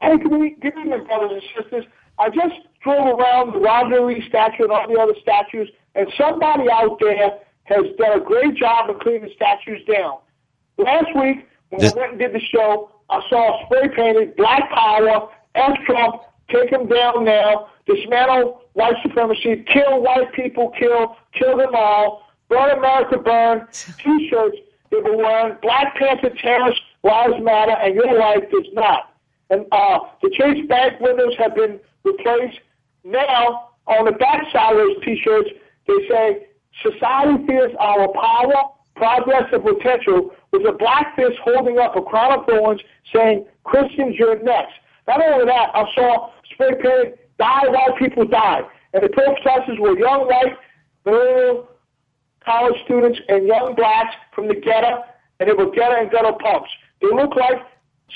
Hey, 0.00 0.16
good 0.16 0.32
evening, 0.32 0.56
good 0.60 0.72
evening, 0.78 1.04
brothers 1.04 1.32
and 1.32 1.42
sisters. 1.64 1.84
I 2.18 2.30
just 2.30 2.54
drove 2.82 3.18
around 3.18 3.52
the 3.52 3.58
Roger 3.58 4.00
Lee 4.06 4.26
statue 4.28 4.62
and 4.64 4.72
all 4.72 4.88
the 4.88 4.98
other 4.98 5.14
statues, 5.20 5.68
and 5.94 6.06
somebody 6.16 6.70
out 6.70 6.98
there 7.00 7.40
has 7.66 7.84
done 7.98 8.20
a 8.20 8.24
great 8.24 8.54
job 8.56 8.90
of 8.90 8.98
cleaning 9.00 9.30
statues 9.34 9.82
down. 9.92 10.18
Last 10.78 11.14
week, 11.16 11.46
when 11.70 11.84
I 11.84 11.92
went 11.96 12.10
and 12.12 12.18
did 12.18 12.32
the 12.32 12.40
show, 12.40 12.90
I 13.10 13.20
saw 13.28 13.64
spray 13.66 13.88
painted 13.94 14.36
Black 14.36 14.70
Power, 14.70 15.28
F 15.54 15.76
Trump, 15.86 16.22
take 16.48 16.70
them 16.70 16.86
down 16.88 17.24
now, 17.24 17.68
dismantle 17.86 18.62
white 18.74 18.96
supremacy, 19.02 19.64
kill 19.72 20.02
white 20.02 20.32
people, 20.32 20.72
kill, 20.78 21.16
kill 21.32 21.56
them 21.56 21.74
all, 21.74 22.28
burn 22.48 22.78
America, 22.78 23.18
burn, 23.18 23.66
T-shirts 23.72 24.56
they 24.90 24.98
were 24.98 25.16
wearing, 25.16 25.56
Black 25.62 25.96
Panther 25.96 26.30
terrorist 26.40 26.80
lives 27.02 27.34
matter, 27.40 27.72
and 27.72 27.94
your 27.94 28.18
life 28.18 28.44
does 28.52 28.66
not. 28.72 29.14
And 29.50 29.66
uh, 29.72 29.98
the 30.22 30.30
Chase 30.30 30.66
Bank 30.68 31.00
windows 31.00 31.34
have 31.38 31.54
been 31.54 31.80
replaced 32.04 32.60
now 33.04 33.70
on 33.86 34.04
the 34.04 34.12
back 34.12 34.42
side 34.52 34.72
of 34.72 34.78
those 34.78 35.04
T-shirts 35.04 35.50
they 35.86 36.08
say 36.08 36.46
society 36.82 37.46
fears 37.46 37.72
our 37.78 38.08
power, 38.12 38.70
progress, 38.94 39.44
and 39.52 39.62
potential. 39.62 40.32
With 40.52 40.66
a 40.66 40.72
black 40.72 41.16
fist 41.16 41.36
holding 41.44 41.78
up 41.78 41.96
a 41.96 42.02
crown 42.02 42.38
of 42.38 42.46
thorns, 42.46 42.80
saying 43.12 43.46
Christians, 43.64 44.16
you're 44.18 44.42
next. 44.42 44.72
Not 45.06 45.20
only 45.22 45.44
that, 45.44 45.70
I 45.74 45.84
saw 45.94 46.30
spray 46.52 46.74
painted 46.82 47.18
"Die 47.38 47.68
White 47.68 47.98
People 47.98 48.24
Die," 48.26 48.62
and 48.94 49.02
the 49.02 49.08
protesters 49.08 49.78
were 49.78 49.98
young 49.98 50.26
white, 50.26 50.56
millennial 51.04 51.68
college 52.44 52.76
students 52.84 53.18
and 53.28 53.46
young 53.46 53.74
blacks 53.74 54.14
from 54.34 54.48
the 54.48 54.54
ghetto, 54.54 55.02
and 55.40 55.48
they 55.48 55.52
were 55.52 55.70
ghetto 55.70 56.00
and 56.00 56.10
ghetto 56.10 56.32
punks. 56.32 56.70
They 57.02 57.08
look 57.08 57.36
like 57.36 57.60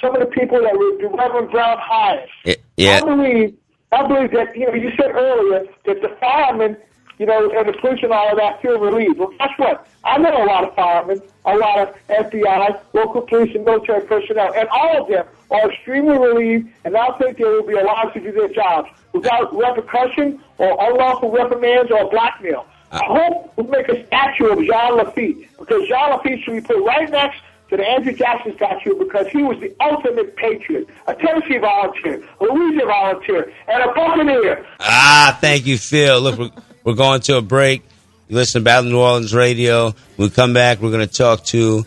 some 0.00 0.14
of 0.14 0.20
the 0.20 0.26
people 0.26 0.62
that 0.62 0.72
were 0.76 0.96
the 0.98 1.08
Reverend 1.08 1.50
Brown 1.50 1.76
hired. 1.80 2.28
Yeah. 2.76 3.00
I 3.02 3.04
believe, 3.04 3.54
I 3.92 4.06
believe 4.06 4.30
that 4.32 4.56
you 4.56 4.66
know 4.66 4.74
you 4.74 4.90
said 4.96 5.11
earlier 5.11 5.64
that 5.84 6.00
the 6.00 6.16
firemen, 6.20 6.76
you 7.20 7.26
know, 7.26 7.50
and 7.50 7.68
the 7.68 7.74
police 7.74 8.00
and 8.02 8.12
all 8.12 8.30
of 8.30 8.38
that 8.38 8.62
feel 8.62 8.78
relieved. 8.78 9.18
Well, 9.18 9.28
guess 9.38 9.50
what? 9.58 9.86
I 10.04 10.16
know 10.16 10.42
a 10.42 10.46
lot 10.46 10.64
of 10.64 10.74
firemen, 10.74 11.20
a 11.44 11.54
lot 11.54 11.78
of 11.78 11.94
FBI, 12.08 12.80
local 12.94 13.20
police, 13.20 13.54
and 13.54 13.62
military 13.62 14.00
personnel, 14.06 14.54
and 14.54 14.66
all 14.70 15.02
of 15.02 15.08
them 15.08 15.26
are 15.50 15.70
extremely 15.70 16.16
relieved, 16.16 16.70
and 16.86 16.96
I 16.96 17.10
think 17.18 17.36
they 17.36 17.44
will 17.44 17.66
be 17.66 17.74
allowed 17.74 18.12
to 18.14 18.20
do 18.20 18.32
their 18.32 18.48
jobs 18.48 18.88
without 19.12 19.54
repercussion 19.54 20.40
or 20.56 20.74
unlawful 20.80 21.30
reprimands 21.30 21.92
or 21.92 22.08
blackmail. 22.10 22.64
I 22.90 23.02
hope 23.04 23.52
we 23.58 23.64
make 23.64 23.90
a 23.90 24.06
statue 24.06 24.46
of 24.46 24.58
Jean 24.60 24.96
Lafitte 24.96 25.46
because 25.58 25.86
Jean 25.88 26.12
Lafitte 26.12 26.42
should 26.42 26.54
be 26.54 26.62
put 26.62 26.82
right 26.86 27.10
next 27.10 27.42
to 27.68 27.76
the 27.76 27.86
Andrew 27.86 28.14
Jackson 28.14 28.56
statue 28.56 28.98
because 28.98 29.28
he 29.28 29.42
was 29.42 29.60
the 29.60 29.76
ultimate 29.80 30.34
patriot, 30.36 30.88
a 31.06 31.14
Tennessee 31.14 31.58
volunteer, 31.58 32.26
a 32.40 32.44
Louisiana 32.44 32.86
volunteer, 32.86 33.52
and 33.68 33.82
a 33.82 33.92
Buccaneer. 33.92 34.64
Ah, 34.80 35.36
thank 35.38 35.66
you, 35.66 35.76
Phil. 35.76 36.18
Look, 36.20 36.52
we're, 36.85 36.93
we're 36.93 36.97
going 36.97 37.20
to 37.22 37.37
a 37.39 37.43
break. 37.43 37.83
You 38.28 38.37
listen 38.37 38.61
to 38.61 38.64
Battle 38.64 38.91
New 38.91 38.99
Orleans 38.99 39.35
Radio. 39.35 39.87
When 40.16 40.28
we 40.28 40.31
come 40.31 40.53
back, 40.53 40.81
we're 40.81 40.91
going 40.93 41.07
to 41.07 41.12
talk 41.12 41.45
to 41.47 41.85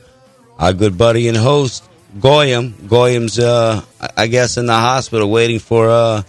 our 0.59 0.73
good 0.73 0.97
buddy 0.97 1.27
and 1.27 1.37
host, 1.37 1.83
Goyam. 2.19 2.71
Goyam's, 2.73 3.39
uh, 3.39 3.81
I- 4.01 4.09
I 4.17 4.27
guess, 4.27 4.57
in 4.57 4.65
the 4.65 4.73
hospital 4.73 5.29
waiting 5.29 5.59
for, 5.59 5.89
uh, 5.89 6.23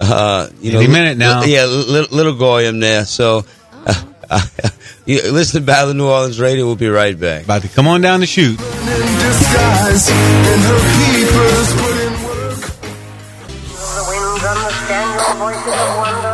uh, 0.00 0.48
you 0.60 0.72
know, 0.72 0.78
Any 0.80 0.88
minute 0.88 1.18
now. 1.18 1.42
Yeah, 1.44 1.66
little, 1.66 2.16
little 2.16 2.34
Goyam 2.34 2.80
there. 2.80 3.04
So, 3.04 3.44
uh, 3.86 4.40
you 5.06 5.20
listen 5.30 5.60
to 5.60 5.66
Battle 5.66 5.90
of 5.90 5.96
New 5.96 6.06
Orleans 6.08 6.40
Radio. 6.40 6.64
We'll 6.66 6.76
be 6.76 6.88
right 6.88 7.18
back. 7.18 7.44
About 7.44 7.62
to 7.62 7.68
come 7.68 7.86
on 7.86 8.00
down 8.00 8.20
the 8.20 8.26
shoot. 8.26 8.56
disguise 8.58 10.08
and 10.10 10.62
her 10.62 10.80
keepers 10.96 11.72
put 11.74 11.96
in 12.06 12.12
work. 12.24 12.72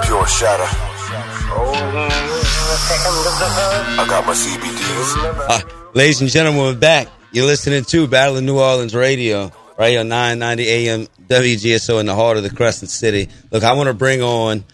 Pure 0.07 0.27
shatter. 0.29 0.94
I 3.07 4.07
got 4.09 4.25
my 4.25 4.33
CBDs. 4.33 5.47
Uh, 5.47 5.61
ladies 5.93 6.23
and 6.23 6.31
gentlemen, 6.31 6.63
we're 6.63 6.75
back. 6.75 7.09
You're 7.33 7.45
listening 7.45 7.85
to 7.85 8.09
Battle 8.09 8.39
of 8.39 8.45
New 8.45 8.59
Orleans 8.59 8.95
Radio, 8.95 9.53
right 9.79 9.91
here 9.91 10.03
990 10.03 10.67
AM 10.71 11.07
WGSO 11.29 12.01
in 12.01 12.07
the 12.07 12.15
heart 12.15 12.39
of 12.39 12.45
the 12.45 12.49
Crescent 12.49 12.91
City. 12.91 13.29
Look, 13.51 13.63
I 13.63 13.75
want 13.75 13.89
to 13.89 13.95
bring 13.95 14.23
on 14.23 14.65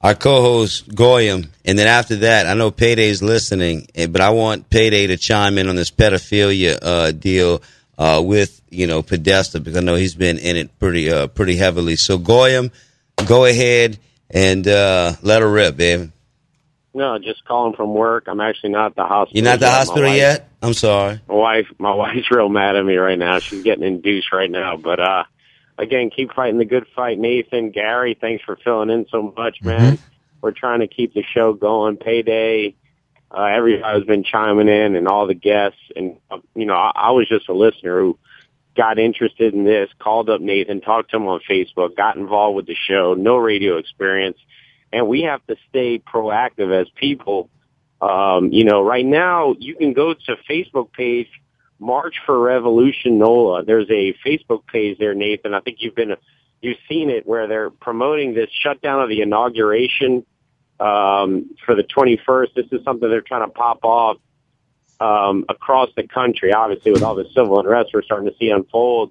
our 0.00 0.14
co-host 0.14 0.88
Goyam, 0.94 1.50
and 1.66 1.78
then 1.78 1.86
after 1.86 2.16
that, 2.16 2.46
I 2.46 2.54
know 2.54 2.70
Payday's 2.70 3.22
listening, 3.22 3.86
eh, 3.94 4.06
but 4.06 4.22
I 4.22 4.30
want 4.30 4.70
Payday 4.70 5.08
to 5.08 5.18
chime 5.18 5.58
in 5.58 5.68
on 5.68 5.76
this 5.76 5.90
pedophilia 5.90 6.78
uh, 6.80 7.12
deal 7.12 7.60
uh, 7.98 8.22
with 8.24 8.62
you 8.70 8.86
know 8.86 9.02
Podesta 9.02 9.60
because 9.60 9.76
I 9.76 9.80
know 9.80 9.96
he's 9.96 10.14
been 10.14 10.38
in 10.38 10.56
it 10.56 10.78
pretty 10.78 11.10
uh, 11.10 11.26
pretty 11.26 11.56
heavily. 11.56 11.96
So 11.96 12.16
Goyam, 12.18 12.72
go 13.26 13.44
ahead 13.44 13.98
and 14.30 14.66
uh, 14.66 15.16
let 15.20 15.42
her 15.42 15.50
rip, 15.50 15.76
baby. 15.76 16.12
No, 16.94 17.18
just 17.18 17.44
calling 17.44 17.74
from 17.74 17.92
work. 17.92 18.24
I'm 18.28 18.40
actually 18.40 18.70
not 18.70 18.92
at 18.92 18.96
the 18.96 19.04
hospital. 19.04 19.36
You're 19.36 19.44
not 19.44 19.54
at 19.54 19.60
the 19.60 19.70
hospital 19.70 20.08
wife- 20.08 20.16
yet? 20.16 20.48
I'm 20.62 20.74
sorry. 20.74 21.20
My 21.28 21.34
wife, 21.34 21.66
my 21.78 21.92
wife's 21.92 22.30
real 22.30 22.48
mad 22.48 22.76
at 22.76 22.84
me 22.84 22.96
right 22.96 23.18
now. 23.18 23.40
She's 23.40 23.62
getting 23.64 23.84
induced 23.84 24.32
right 24.32 24.50
now. 24.50 24.76
But 24.76 25.00
uh 25.00 25.24
again, 25.76 26.10
keep 26.10 26.32
fighting 26.32 26.58
the 26.58 26.64
good 26.64 26.86
fight, 26.94 27.18
Nathan, 27.18 27.70
Gary. 27.70 28.16
Thanks 28.18 28.44
for 28.44 28.56
filling 28.56 28.90
in 28.90 29.06
so 29.10 29.34
much, 29.36 29.58
man. 29.62 29.98
We're 30.40 30.52
trying 30.52 30.80
to 30.80 30.86
keep 30.86 31.14
the 31.14 31.22
show 31.22 31.52
going. 31.52 31.96
Payday. 31.96 32.76
Uh, 33.30 33.44
everybody's 33.46 34.06
been 34.06 34.22
chiming 34.22 34.68
in, 34.68 34.94
and 34.94 35.08
all 35.08 35.26
the 35.26 35.34
guests, 35.34 35.80
and 35.96 36.18
uh, 36.30 36.38
you 36.54 36.66
know, 36.66 36.74
I, 36.74 36.92
I 36.94 37.10
was 37.10 37.28
just 37.28 37.48
a 37.48 37.52
listener 37.52 37.98
who 37.98 38.16
got 38.76 38.98
interested 38.98 39.54
in 39.54 39.64
this, 39.64 39.88
called 39.98 40.30
up 40.30 40.40
Nathan, 40.40 40.80
talked 40.80 41.10
to 41.10 41.16
him 41.16 41.26
on 41.26 41.40
Facebook, 41.48 41.96
got 41.96 42.16
involved 42.16 42.54
with 42.54 42.66
the 42.66 42.76
show. 42.76 43.14
No 43.14 43.36
radio 43.36 43.78
experience, 43.78 44.38
and 44.94 45.08
we 45.08 45.22
have 45.22 45.44
to 45.46 45.56
stay 45.68 45.98
proactive 45.98 46.72
as 46.72 46.88
people. 46.94 47.50
Um, 48.00 48.52
you 48.52 48.64
know, 48.64 48.82
right 48.82 49.04
now 49.04 49.54
you 49.58 49.74
can 49.74 49.92
go 49.92 50.14
to 50.14 50.36
Facebook 50.48 50.92
page 50.92 51.28
March 51.80 52.16
for 52.24 52.38
Revolution 52.38 53.18
NOLA. 53.18 53.64
There's 53.64 53.90
a 53.90 54.14
Facebook 54.24 54.66
page 54.66 54.98
there, 54.98 55.14
Nathan. 55.14 55.52
I 55.52 55.60
think 55.60 55.78
you've 55.80 55.94
been 55.96 56.14
you've 56.60 56.78
seen 56.88 57.10
it 57.10 57.26
where 57.26 57.48
they're 57.48 57.70
promoting 57.70 58.34
this 58.34 58.48
shutdown 58.62 59.02
of 59.02 59.08
the 59.08 59.20
inauguration 59.20 60.24
um, 60.78 61.50
for 61.66 61.74
the 61.74 61.82
21st. 61.82 62.54
This 62.54 62.66
is 62.70 62.84
something 62.84 63.08
they're 63.08 63.20
trying 63.20 63.46
to 63.46 63.52
pop 63.52 63.80
off 63.84 64.18
um, 65.00 65.44
across 65.48 65.90
the 65.96 66.06
country. 66.06 66.52
Obviously, 66.52 66.92
with 66.92 67.02
all 67.02 67.16
the 67.16 67.28
civil 67.34 67.58
unrest 67.58 67.90
we're 67.92 68.02
starting 68.02 68.30
to 68.30 68.36
see 68.38 68.50
unfold, 68.50 69.10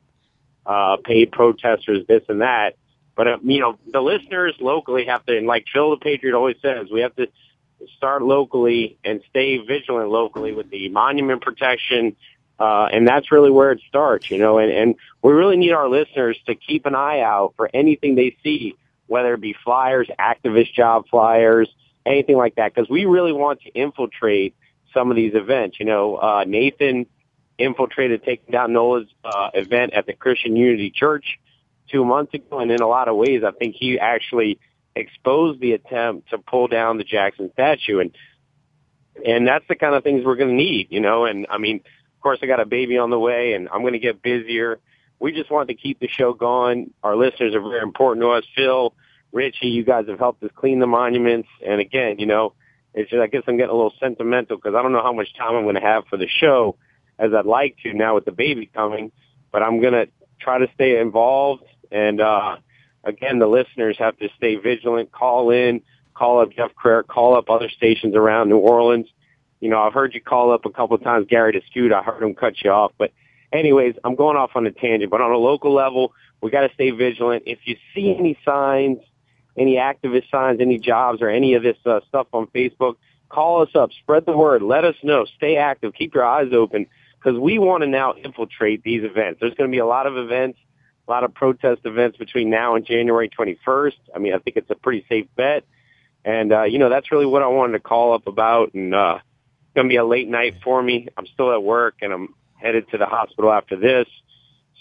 uh, 0.65 0.97
paid 1.03 1.31
protesters, 1.31 2.07
this 2.07 2.23
and 2.29 2.41
that. 2.41 2.75
But 3.15 3.27
uh, 3.27 3.37
you 3.43 3.59
know, 3.59 3.77
the 3.91 4.01
listeners 4.01 4.55
locally 4.59 5.05
have 5.05 5.25
to, 5.25 5.37
and 5.37 5.47
like 5.47 5.65
Phil 5.71 5.91
the 5.91 5.97
Patriot 5.97 6.35
always 6.35 6.57
says, 6.61 6.87
we 6.91 7.01
have 7.01 7.15
to 7.15 7.27
start 7.97 8.21
locally 8.21 8.97
and 9.03 9.21
stay 9.29 9.57
vigilant 9.57 10.09
locally 10.09 10.53
with 10.53 10.69
the 10.69 10.89
monument 10.89 11.41
protection. 11.41 12.15
Uh, 12.59 12.87
and 12.91 13.07
that's 13.07 13.31
really 13.31 13.49
where 13.49 13.71
it 13.71 13.81
starts, 13.89 14.29
you 14.29 14.37
know, 14.37 14.59
and, 14.59 14.71
and 14.71 14.95
we 15.21 15.33
really 15.33 15.57
need 15.57 15.71
our 15.71 15.89
listeners 15.89 16.37
to 16.45 16.55
keep 16.55 16.85
an 16.85 16.95
eye 16.95 17.19
out 17.19 17.53
for 17.57 17.69
anything 17.73 18.15
they 18.15 18.37
see, 18.43 18.75
whether 19.07 19.33
it 19.33 19.41
be 19.41 19.55
flyers, 19.65 20.07
activist 20.19 20.71
job 20.71 21.07
flyers, 21.09 21.67
anything 22.05 22.37
like 22.37 22.55
that, 22.55 22.73
because 22.73 22.89
we 22.89 23.05
really 23.05 23.33
want 23.33 23.61
to 23.61 23.69
infiltrate 23.71 24.55
some 24.93 25.09
of 25.09 25.15
these 25.15 25.33
events. 25.33 25.79
You 25.79 25.87
know, 25.87 26.15
uh, 26.15 26.43
Nathan 26.47 27.07
infiltrated 27.57 28.23
taking 28.23 28.51
down 28.51 28.71
Nola's 28.71 29.07
uh, 29.25 29.49
event 29.53 29.93
at 29.93 30.05
the 30.05 30.13
Christian 30.13 30.55
Unity 30.55 30.91
Church 30.91 31.39
two 31.89 32.05
months 32.05 32.33
ago, 32.33 32.59
and 32.59 32.71
in 32.71 32.81
a 32.81 32.87
lot 32.87 33.07
of 33.07 33.15
ways, 33.15 33.43
I 33.45 33.51
think 33.51 33.75
he 33.77 33.99
actually 33.99 34.59
exposed 34.95 35.59
the 35.59 35.73
attempt 35.73 36.29
to 36.29 36.37
pull 36.37 36.67
down 36.67 36.97
the 36.97 37.03
Jackson 37.03 37.51
statue, 37.53 37.99
and 37.99 38.11
and 39.25 39.47
that's 39.47 39.65
the 39.67 39.75
kind 39.75 39.95
of 39.95 40.03
things 40.03 40.25
we're 40.25 40.35
going 40.35 40.49
to 40.49 40.55
need, 40.55 40.87
you 40.89 40.99
know. 40.99 41.25
And 41.25 41.45
I 41.49 41.57
mean, 41.57 41.77
of 41.77 42.21
course, 42.21 42.39
I 42.41 42.45
got 42.45 42.59
a 42.59 42.65
baby 42.65 42.97
on 42.97 43.09
the 43.09 43.19
way, 43.19 43.53
and 43.53 43.69
I'm 43.69 43.81
going 43.81 43.93
to 43.93 43.99
get 43.99 44.21
busier. 44.21 44.79
We 45.19 45.31
just 45.31 45.51
want 45.51 45.69
to 45.69 45.75
keep 45.75 45.99
the 45.99 46.07
show 46.07 46.33
going. 46.33 46.91
Our 47.03 47.15
listeners 47.15 47.55
are 47.55 47.61
very 47.61 47.81
important 47.81 48.23
to 48.23 48.31
us. 48.31 48.43
Phil, 48.55 48.93
Richie, 49.31 49.67
you 49.67 49.83
guys 49.83 50.07
have 50.07 50.19
helped 50.19 50.43
us 50.43 50.51
clean 50.55 50.79
the 50.79 50.87
monuments, 50.87 51.49
and 51.65 51.79
again, 51.79 52.19
you 52.19 52.25
know, 52.25 52.53
it's 52.93 53.09
just 53.09 53.21
I 53.21 53.27
guess 53.27 53.43
I'm 53.47 53.57
getting 53.57 53.71
a 53.71 53.75
little 53.75 53.93
sentimental 53.99 54.57
because 54.57 54.75
I 54.75 54.81
don't 54.81 54.91
know 54.91 55.03
how 55.03 55.13
much 55.13 55.35
time 55.35 55.55
I'm 55.55 55.63
going 55.63 55.75
to 55.75 55.81
have 55.81 56.05
for 56.09 56.17
the 56.17 56.27
show 56.27 56.75
as 57.19 57.33
I'd 57.33 57.45
like 57.45 57.77
to 57.83 57.93
now 57.93 58.15
with 58.15 58.25
the 58.25 58.31
baby 58.31 58.69
coming, 58.73 59.11
but 59.51 59.63
I'm 59.63 59.81
going 59.81 59.93
to 59.93 60.07
try 60.39 60.59
to 60.59 60.67
stay 60.75 60.99
involved 60.99 61.63
and. 61.93 62.19
uh 62.19 62.57
again, 63.03 63.39
the 63.39 63.47
listeners 63.47 63.97
have 63.99 64.17
to 64.17 64.29
stay 64.37 64.55
vigilant, 64.55 65.11
call 65.11 65.51
in, 65.51 65.81
call 66.13 66.41
up 66.41 66.51
Jeff 66.51 66.71
Crouere, 66.75 67.05
call 67.05 67.35
up 67.35 67.49
other 67.49 67.69
stations 67.69 68.15
around 68.15 68.49
New 68.49 68.57
Orleans. 68.57 69.07
You 69.59 69.69
know, 69.69 69.81
I've 69.81 69.93
heard 69.93 70.13
you 70.13 70.21
call 70.21 70.51
up 70.51 70.65
a 70.65 70.69
couple 70.69 70.95
of 70.95 71.03
times, 71.03 71.27
Gary 71.29 71.51
Dispute. 71.53 71.91
I 71.91 72.03
heard 72.03 72.21
him 72.21 72.35
cut 72.35 72.55
you 72.63 72.71
off. 72.71 72.91
But 72.97 73.11
anyways, 73.51 73.95
I'm 74.03 74.15
going 74.15 74.35
off 74.35 74.51
on 74.55 74.65
a 74.65 74.71
tangent. 74.71 75.09
But 75.09 75.21
on 75.21 75.31
a 75.31 75.37
local 75.37 75.73
level, 75.73 76.13
we 76.41 76.51
got 76.51 76.67
to 76.67 76.73
stay 76.73 76.91
vigilant. 76.91 77.43
If 77.45 77.59
you 77.63 77.77
see 77.95 78.15
any 78.17 78.37
signs, 78.43 78.99
any 79.57 79.75
activist 79.75 80.29
signs, 80.29 80.59
any 80.59 80.79
jobs 80.79 81.21
or 81.21 81.29
any 81.29 81.53
of 81.53 81.63
this 81.63 81.77
uh, 81.85 82.01
stuff 82.09 82.27
on 82.33 82.47
Facebook, 82.47 82.95
call 83.29 83.61
us 83.61 83.69
up, 83.73 83.91
spread 84.01 84.25
the 84.25 84.37
word, 84.37 84.61
let 84.61 84.83
us 84.83 84.95
know, 85.01 85.25
stay 85.37 85.55
active, 85.55 85.93
keep 85.93 86.13
your 86.13 86.25
eyes 86.25 86.51
open 86.53 86.85
because 87.17 87.39
we 87.39 87.57
want 87.57 87.81
to 87.83 87.87
now 87.87 88.13
infiltrate 88.13 88.83
these 88.83 89.03
events. 89.03 89.39
There's 89.39 89.53
going 89.53 89.69
to 89.69 89.73
be 89.73 89.79
a 89.79 89.85
lot 89.85 90.07
of 90.07 90.17
events 90.17 90.59
a 91.07 91.11
lot 91.11 91.23
of 91.23 91.33
protest 91.33 91.81
events 91.85 92.17
between 92.17 92.49
now 92.49 92.75
and 92.75 92.85
January 92.85 93.29
21st. 93.29 93.95
I 94.15 94.19
mean, 94.19 94.33
I 94.33 94.37
think 94.39 94.57
it's 94.57 94.69
a 94.69 94.75
pretty 94.75 95.05
safe 95.09 95.27
bet. 95.35 95.63
And, 96.25 96.53
uh, 96.53 96.63
you 96.63 96.79
know, 96.79 96.89
that's 96.89 97.11
really 97.11 97.25
what 97.25 97.41
I 97.41 97.47
wanted 97.47 97.73
to 97.73 97.79
call 97.79 98.13
up 98.13 98.27
about. 98.27 98.73
And, 98.73 98.95
uh, 98.95 99.19
it's 99.19 99.75
going 99.75 99.87
to 99.87 99.89
be 99.89 99.97
a 99.97 100.05
late 100.05 100.29
night 100.29 100.55
for 100.63 100.81
me. 100.81 101.09
I'm 101.17 101.27
still 101.27 101.51
at 101.51 101.61
work 101.61 101.95
and 102.01 102.13
I'm 102.13 102.35
headed 102.55 102.89
to 102.91 102.97
the 102.97 103.05
hospital 103.05 103.51
after 103.51 103.75
this. 103.75 104.07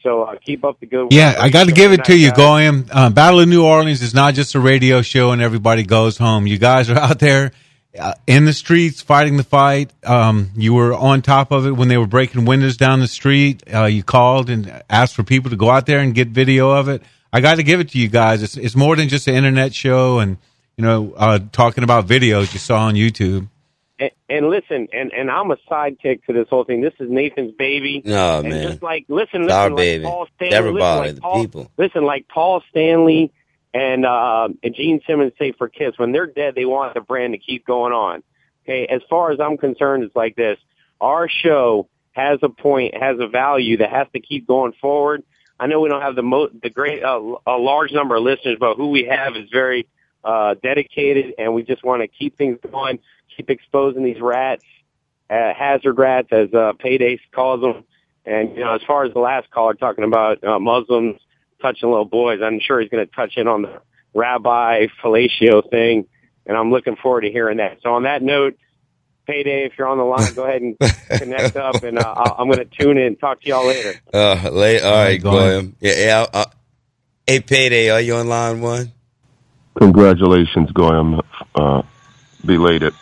So, 0.03 0.23
uh, 0.23 0.37
keep 0.45 0.65
up 0.65 0.81
the 0.81 0.87
good 0.87 1.05
work. 1.05 1.13
Yeah, 1.13 1.37
I 1.39 1.49
got 1.49 1.67
to 1.67 1.73
give 1.73 1.93
it 1.93 2.05
to 2.05 2.17
you, 2.17 2.31
guys. 2.31 2.39
Goyam. 2.39 2.89
Uh, 2.91 3.11
Battle 3.11 3.41
of 3.41 3.49
New 3.49 3.65
Orleans 3.65 4.03
is 4.03 4.15
not 4.15 4.35
just 4.35 4.55
a 4.55 4.61
radio 4.61 5.03
show 5.03 5.31
and 5.31 5.41
everybody 5.43 5.85
goes 5.85 6.19
home. 6.19 6.47
You 6.47 6.59
guys 6.59 6.91
are 6.91 6.99
out 6.99 7.19
there 7.19 7.53
uh, 7.99 8.15
in 8.27 8.45
the 8.45 8.53
streets 8.53 9.03
fighting 9.03 9.37
the 9.37 9.45
fight. 9.45 9.93
Um, 10.05 10.51
you 10.57 10.75
were 10.75 10.95
on 10.95 11.23
top 11.23 11.51
of 11.51 11.67
it 11.67 11.73
when 11.73 11.89
they 11.89 11.99
were 11.99 12.07
breaking 12.07 12.45
windows 12.45 12.77
down 12.77 13.01
the 13.01 13.09
street. 13.09 13.63
Uh, 13.73 13.85
you 13.85 14.03
called 14.03 14.51
and 14.51 14.83
asked 14.89 15.15
for 15.15 15.23
people 15.23 15.51
to 15.51 15.57
go 15.57 15.71
out 15.71 15.87
there 15.87 15.99
and 15.99 16.15
get 16.15 16.29
video 16.29 16.71
of 16.71 16.89
it. 16.89 17.03
I 17.33 17.41
got 17.41 17.57
to 17.57 17.63
give 17.63 17.81
it 17.81 17.91
to 17.91 17.99
you 17.99 18.09
guys. 18.09 18.43
It's, 18.43 18.57
it's 18.57 18.77
more 18.77 18.97
than 18.97 19.09
just 19.09 19.27
an 19.27 19.35
internet 19.35 19.75
show, 19.75 20.19
and 20.19 20.37
you 20.77 20.85
know, 20.85 21.13
uh, 21.17 21.39
talking 21.53 21.85
about 21.85 22.07
videos 22.07 22.53
you 22.53 22.59
saw 22.59 22.81
on 22.81 22.95
YouTube. 22.95 23.49
And, 23.99 24.11
and 24.29 24.49
listen, 24.49 24.89
and 24.93 25.13
and 25.13 25.31
I'm 25.31 25.51
a 25.51 25.57
sidekick 25.71 26.25
to 26.25 26.33
this 26.33 26.49
whole 26.49 26.65
thing. 26.65 26.81
This 26.81 26.95
is 26.99 27.11
Nathan's 27.11 27.53
baby. 27.53 28.03
No, 28.05 28.41
and 28.41 28.49
man. 28.49 28.69
Just 28.71 28.83
like 28.83 29.05
listen, 29.09 29.43
It's 29.43 29.49
listen, 29.49 29.51
our 29.51 29.69
like 29.71 29.77
baby. 29.77 30.05
Paul 30.05 30.27
Stanley, 30.37 30.57
Everybody, 30.57 30.81
listen, 30.81 31.05
like 31.07 31.15
the 31.15 31.21
Paul, 31.21 31.41
people. 31.43 31.71
Listen, 31.77 32.05
like 32.05 32.29
Paul 32.29 32.63
Stanley 32.71 33.33
and 33.75 34.05
uh, 34.05 34.49
and 34.63 34.75
Gene 34.75 35.01
Simmons 35.07 35.33
say 35.39 35.53
for 35.53 35.69
Kiss, 35.69 35.95
when 35.97 36.13
they're 36.13 36.27
dead, 36.27 36.55
they 36.55 36.65
want 36.65 36.95
the 36.95 37.01
brand 37.01 37.33
to 37.33 37.39
keep 37.39 37.67
going 37.67 37.93
on. 37.93 38.23
Okay, 38.65 38.87
as 38.87 39.01
far 39.09 39.33
as 39.33 39.41
I'm 39.41 39.57
concerned, 39.57 40.05
it's 40.05 40.15
like 40.17 40.37
this: 40.37 40.59
our 41.01 41.29
show 41.29 41.89
has 42.13 42.39
a 42.43 42.49
point, 42.49 42.95
has 42.95 43.19
a 43.19 43.27
value 43.27 43.79
that 43.79 43.91
has 43.91 44.07
to 44.13 44.21
keep 44.21 44.47
going 44.47 44.73
forward. 44.81 45.23
I 45.59 45.67
know 45.67 45.81
we 45.81 45.89
don't 45.89 46.03
have 46.03 46.17
the 46.17 46.23
mo- 46.23 46.51
the 46.63 46.71
great 46.71 47.03
uh, 47.03 47.21
a 47.47 47.57
large 47.57 47.93
number 47.93 48.17
of 48.17 48.23
listeners, 48.23 48.57
but 48.61 48.77
who 48.77 48.91
we 48.91 49.05
have 49.05 49.37
is 49.37 49.49
very 49.51 49.87
uh, 50.23 50.55
dedicated, 50.63 51.35
and 51.39 51.55
we 51.55 51.63
just 51.63 51.83
want 51.83 52.03
to 52.03 52.09
keep 52.09 52.37
things 52.37 52.59
going, 52.71 52.99
keep 53.37 53.49
exposing 53.49 54.05
these 54.05 54.21
rats, 54.21 54.65
uh, 55.31 55.55
hazard 55.55 55.99
rats, 55.99 56.29
as 56.31 56.53
uh, 56.53 56.73
Payday 56.79 57.19
calls 57.35 57.63
them. 57.63 57.85
And 58.25 58.57
you 58.57 58.65
know, 58.65 58.75
as 58.75 58.83
far 58.87 59.05
as 59.05 59.13
the 59.13 59.21
last 59.21 59.51
caller 59.51 59.75
talking 59.75 60.05
about 60.05 60.45
uh, 60.45 60.59
Muslims 60.59 61.21
touching 61.63 61.89
little 61.89 62.05
boys, 62.05 62.41
I'm 62.43 62.61
sure 62.61 62.81
he's 62.81 62.91
going 62.91 63.07
to 63.07 63.13
touch 63.15 63.35
in 63.37 63.49
on 63.49 63.63
the 63.63 63.81
rabbi 64.15 64.89
fellatio 65.03 65.69
thing, 65.71 66.07
and 66.47 66.57
I'm 66.57 66.71
looking 66.71 66.97
forward 66.97 67.23
to 67.23 67.31
hearing 67.31 67.57
that. 67.59 67.79
So 67.83 67.95
on 67.95 68.03
that 68.03 68.23
note, 68.23 68.59
Payday, 69.27 69.67
if 69.67 69.73
you're 69.79 69.87
on 69.87 69.99
the 69.99 70.05
line, 70.05 70.35
go 70.35 70.45
ahead 70.45 70.61
and 70.63 70.77
connect 71.09 71.57
up, 71.57 71.83
and 71.85 71.97
uh, 71.99 72.03
I'll- 72.03 72.35
I'm 72.39 72.49
going 72.49 72.59
to 72.59 72.65
tune 72.65 72.99
in. 72.99 73.17
Talk 73.17 73.41
to 73.43 73.49
y'all 73.49 73.67
later. 73.67 73.95
Uh, 74.13 74.51
late, 74.53 74.83
all 74.83 74.93
right, 74.93 75.23
go 75.23 75.31
Goyam. 75.31 75.75
Yeah, 75.81 75.95
yeah. 75.97 76.27
Uh, 76.35 76.45
hey, 77.27 77.41
payday, 77.41 77.91
are 77.91 78.01
you 78.01 78.17
on 78.17 78.29
line 78.29 78.61
one? 78.61 78.93
Congratulations, 79.79 80.71
Goyam. 80.73 81.23
Uh, 81.55 81.83
belated. 82.45 82.93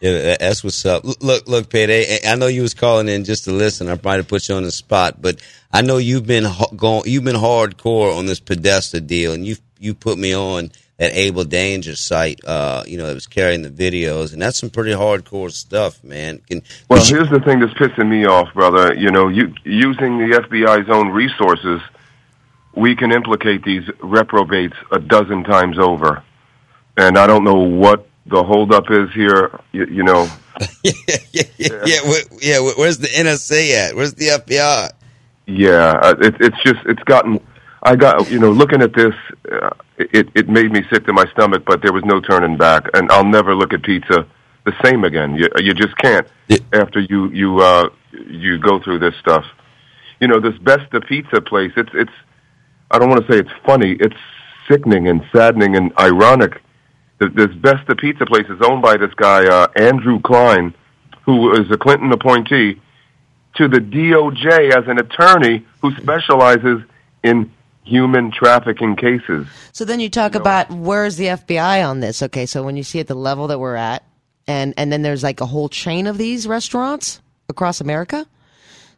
Yeah, 0.00 0.36
that's 0.40 0.64
what's 0.64 0.84
up. 0.86 1.04
Look, 1.20 1.46
look, 1.46 1.68
payday. 1.68 2.20
I 2.24 2.32
I 2.32 2.34
know 2.36 2.46
you 2.46 2.62
was 2.62 2.72
calling 2.72 3.08
in 3.08 3.24
just 3.24 3.44
to 3.44 3.52
listen. 3.52 3.88
I 3.88 3.96
probably 3.96 4.24
put 4.24 4.48
you 4.48 4.54
on 4.54 4.62
the 4.62 4.70
spot, 4.70 5.20
but 5.20 5.40
I 5.70 5.82
know 5.82 5.98
you've 5.98 6.26
been 6.26 6.46
going, 6.74 7.02
you've 7.04 7.24
been 7.24 7.36
hardcore 7.36 8.16
on 8.16 8.24
this 8.24 8.40
Podesta 8.40 9.00
deal, 9.00 9.34
and 9.34 9.46
you 9.46 9.56
you 9.78 9.94
put 9.94 10.18
me 10.18 10.34
on 10.34 10.72
that 10.96 11.12
Able 11.14 11.44
Danger 11.44 11.96
site. 11.96 12.44
Uh, 12.44 12.82
you 12.86 12.96
know, 12.96 13.06
that 13.06 13.14
was 13.14 13.26
carrying 13.26 13.62
the 13.62 13.70
videos, 13.70 14.32
and 14.32 14.40
that's 14.40 14.58
some 14.58 14.70
pretty 14.70 14.92
hardcore 14.92 15.50
stuff, 15.50 16.02
man. 16.04 16.38
Can, 16.48 16.62
Well, 16.88 17.04
here's 17.04 17.30
the 17.30 17.40
thing 17.40 17.60
that's 17.60 17.72
pissing 17.74 18.08
me 18.08 18.26
off, 18.26 18.52
brother. 18.54 18.94
You 18.94 19.10
know, 19.10 19.28
you, 19.28 19.54
using 19.64 20.18
the 20.18 20.36
FBI's 20.36 20.90
own 20.90 21.08
resources, 21.08 21.80
we 22.74 22.96
can 22.96 23.12
implicate 23.12 23.64
these 23.64 23.88
reprobates 24.02 24.76
a 24.92 24.98
dozen 24.98 25.44
times 25.44 25.78
over. 25.78 26.22
And 26.98 27.16
I 27.16 27.26
don't 27.26 27.44
know 27.44 27.60
what 27.60 28.09
the 28.26 28.42
holdup 28.42 28.90
is 28.90 29.10
here. 29.12 29.58
You, 29.72 29.86
you 29.86 30.02
know, 30.02 30.28
yeah, 30.84 30.92
yeah, 31.58 32.00
where, 32.04 32.22
yeah. 32.40 32.60
where- 32.60 32.74
Where's 32.76 32.98
the 32.98 33.08
NSA 33.08 33.70
at? 33.88 33.96
Where's 33.96 34.14
the 34.14 34.26
FBI? 34.28 34.90
yeah, 35.46 35.98
uh, 36.02 36.14
it, 36.20 36.36
it's 36.40 36.62
just 36.64 36.80
it's 36.86 37.02
gotten. 37.04 37.40
I 37.82 37.96
got 37.96 38.30
you 38.30 38.38
know 38.38 38.50
looking 38.52 38.82
at 38.82 38.92
this, 38.94 39.14
uh, 39.50 39.70
it 39.98 40.28
it 40.34 40.48
made 40.48 40.70
me 40.70 40.82
sick 40.92 41.06
to 41.06 41.12
my 41.12 41.24
stomach, 41.32 41.64
but 41.66 41.82
there 41.82 41.92
was 41.92 42.04
no 42.04 42.20
turning 42.20 42.56
back, 42.56 42.84
and 42.94 43.10
I'll 43.10 43.24
never 43.24 43.54
look 43.54 43.72
at 43.72 43.82
pizza 43.82 44.26
the 44.64 44.72
same 44.84 45.04
again. 45.04 45.34
You 45.34 45.48
you 45.56 45.72
just 45.74 45.96
can't 45.96 46.26
after 46.72 47.00
you 47.00 47.30
you 47.30 47.58
uh 47.60 47.88
you 48.12 48.58
go 48.58 48.78
through 48.80 48.98
this 48.98 49.14
stuff. 49.16 49.44
You 50.20 50.28
know 50.28 50.38
this 50.40 50.54
Besta 50.58 51.04
Pizza 51.06 51.40
place. 51.40 51.72
It's 51.76 51.90
it's 51.94 52.12
I 52.90 52.98
don't 52.98 53.08
want 53.08 53.26
to 53.26 53.32
say 53.32 53.38
it's 53.38 53.50
funny. 53.64 53.92
It's 53.98 54.16
sickening 54.68 55.08
and 55.08 55.24
saddening 55.34 55.74
and 55.76 55.90
ironic. 55.98 56.60
This 57.20 57.48
Besta 57.48 57.98
Pizza 57.98 58.24
place 58.24 58.46
is 58.48 58.60
owned 58.62 58.80
by 58.80 58.96
this 58.96 59.12
guy 59.14 59.46
uh, 59.46 59.68
Andrew 59.76 60.20
Kline, 60.20 60.74
who 61.26 61.52
is 61.52 61.70
a 61.70 61.76
Clinton 61.76 62.10
appointee 62.12 62.80
to 63.56 63.68
the 63.68 63.78
DOJ 63.78 64.74
as 64.74 64.88
an 64.88 64.98
attorney 64.98 65.66
who 65.82 65.94
specializes 65.96 66.80
in 67.22 67.52
human 67.84 68.30
trafficking 68.30 68.96
cases. 68.96 69.46
So 69.72 69.84
then 69.84 70.00
you 70.00 70.08
talk 70.08 70.34
about 70.34 70.70
where's 70.70 71.16
the 71.16 71.26
FBI 71.26 71.86
on 71.86 72.00
this? 72.00 72.22
Okay, 72.22 72.46
so 72.46 72.62
when 72.62 72.76
you 72.76 72.82
see 72.82 73.00
at 73.00 73.06
the 73.06 73.14
level 73.14 73.48
that 73.48 73.58
we're 73.58 73.76
at, 73.76 74.02
and 74.46 74.72
and 74.78 74.90
then 74.90 75.02
there's 75.02 75.22
like 75.22 75.42
a 75.42 75.46
whole 75.46 75.68
chain 75.68 76.06
of 76.06 76.16
these 76.16 76.46
restaurants 76.46 77.20
across 77.48 77.82
America. 77.82 78.26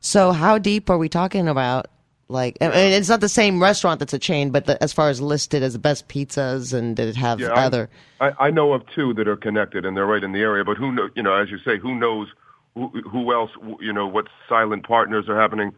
So 0.01 0.31
how 0.33 0.59
deep 0.59 0.91
are 0.91 0.99
we 0.99 1.09
talking 1.09 1.49
about? 1.49 1.87
Like, 2.33 2.59
I 2.61 2.68
mean, 2.68 2.93
it's 2.93 3.09
not 3.09 3.20
the 3.20 3.28
same 3.28 3.62
restaurant 3.62 4.01
that's 4.01 4.12
a 4.12 4.18
chain, 4.18 4.51
but 4.51 4.64
the, 4.64 4.83
as 4.83 4.93
far 4.93 5.09
as 5.09 5.20
listed 5.20 5.62
as 5.62 5.74
the 5.74 5.78
best 5.78 6.09
pizzas, 6.09 6.72
and 6.72 6.97
did 6.97 7.09
it 7.09 7.16
have 7.16 7.39
Yeah, 7.39 7.53
other? 7.53 7.91
I, 8.20 8.33
I 8.41 8.51
know 8.51 8.72
of 8.72 8.83
two 8.95 9.14
that 9.14 9.28
are 9.28 9.37
connected 9.37 9.85
and 9.85 9.97
they're 9.97 10.07
right 10.07 10.24
in 10.24 10.33
the 10.33 10.41
area, 10.41 10.64
but 10.64 10.76
who 10.76 10.91
know, 10.93 11.09
you 11.14 11.22
know, 11.22 11.35
as 11.35 11.51
you 11.51 11.59
say, 11.59 11.78
who 11.78 11.95
knows 11.95 12.28
who, 12.74 12.89
who 13.03 13.33
else, 13.33 13.51
you 13.80 13.93
know, 13.93 14.07
what 14.07 14.28
silent 14.49 14.87
partners 14.87 15.28
are 15.28 15.39
happening, 15.39 15.72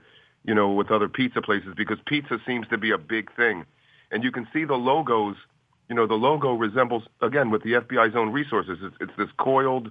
you 0.44 0.54
know, 0.54 0.70
with 0.70 0.90
other 0.90 1.08
pizza 1.08 1.42
places 1.42 1.74
because 1.76 1.98
pizza 2.06 2.38
seems 2.46 2.68
to 2.68 2.78
be 2.78 2.90
a 2.90 2.98
big 2.98 3.34
thing. 3.34 3.64
And 4.10 4.22
you 4.22 4.30
can 4.30 4.46
see 4.52 4.64
the 4.64 4.74
logos, 4.74 5.36
you 5.88 5.94
know, 5.94 6.06
the 6.06 6.14
logo 6.14 6.54
resembles, 6.54 7.02
again, 7.20 7.50
with 7.50 7.62
the 7.62 7.72
FBI's 7.72 8.14
own 8.14 8.30
resources, 8.30 8.78
it's, 8.82 8.96
it's 9.00 9.12
this 9.18 9.28
coiled 9.38 9.90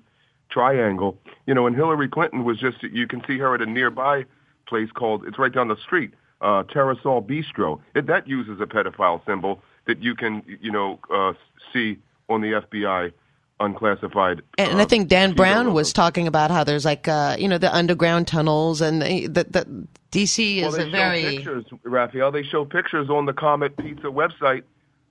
triangle, 0.49 1.17
you 1.45 1.53
know, 1.53 1.67
and 1.67 1.75
Hillary 1.75 2.07
Clinton 2.07 2.45
was 2.45 2.59
just, 2.59 2.83
you 2.83 3.07
can 3.07 3.21
see 3.27 3.37
her 3.39 3.53
at 3.55 3.61
a 3.61 3.65
nearby 3.65 4.25
place 4.67 4.91
called, 4.91 5.25
it's 5.25 5.39
right 5.39 5.51
down 5.51 5.67
the 5.67 5.77
street, 5.77 6.13
uh, 6.43 6.63
Terasol 6.63 7.25
Bistro. 7.25 7.79
It, 7.95 8.05
that 8.07 8.27
uses 8.27 8.61
a 8.61 8.65
pedophile 8.65 9.25
symbol 9.25 9.61
that 9.87 10.01
you 10.03 10.13
can, 10.15 10.43
you 10.61 10.71
know, 10.71 10.99
uh, 11.13 11.33
see 11.73 11.97
on 12.29 12.41
the 12.41 12.61
FBI 12.61 13.11
unclassified. 13.59 14.41
And, 14.57 14.71
and 14.71 14.81
I 14.81 14.85
think 14.85 15.07
Dan 15.07 15.33
Brown 15.33 15.73
was 15.73 15.93
talking 15.93 16.27
about 16.27 16.51
how 16.51 16.63
there's 16.63 16.85
like, 16.85 17.07
uh, 17.07 17.35
you 17.39 17.47
know, 17.47 17.57
the 17.57 17.73
underground 17.73 18.27
tunnels, 18.27 18.81
and 18.81 19.01
the, 19.01 19.27
the, 19.27 19.43
the 19.45 19.87
DC 20.11 20.61
Well, 20.61 20.69
is 20.69 20.75
they 20.77 20.83
a 20.83 20.85
show 20.85 20.91
very 20.91 21.21
pictures, 21.37 21.65
Raphael. 21.83 22.31
They 22.31 22.43
show 22.43 22.65
pictures 22.65 23.09
on 23.09 23.25
the 23.25 23.33
Comet 23.33 23.77
Pizza 23.77 24.07
website, 24.07 24.63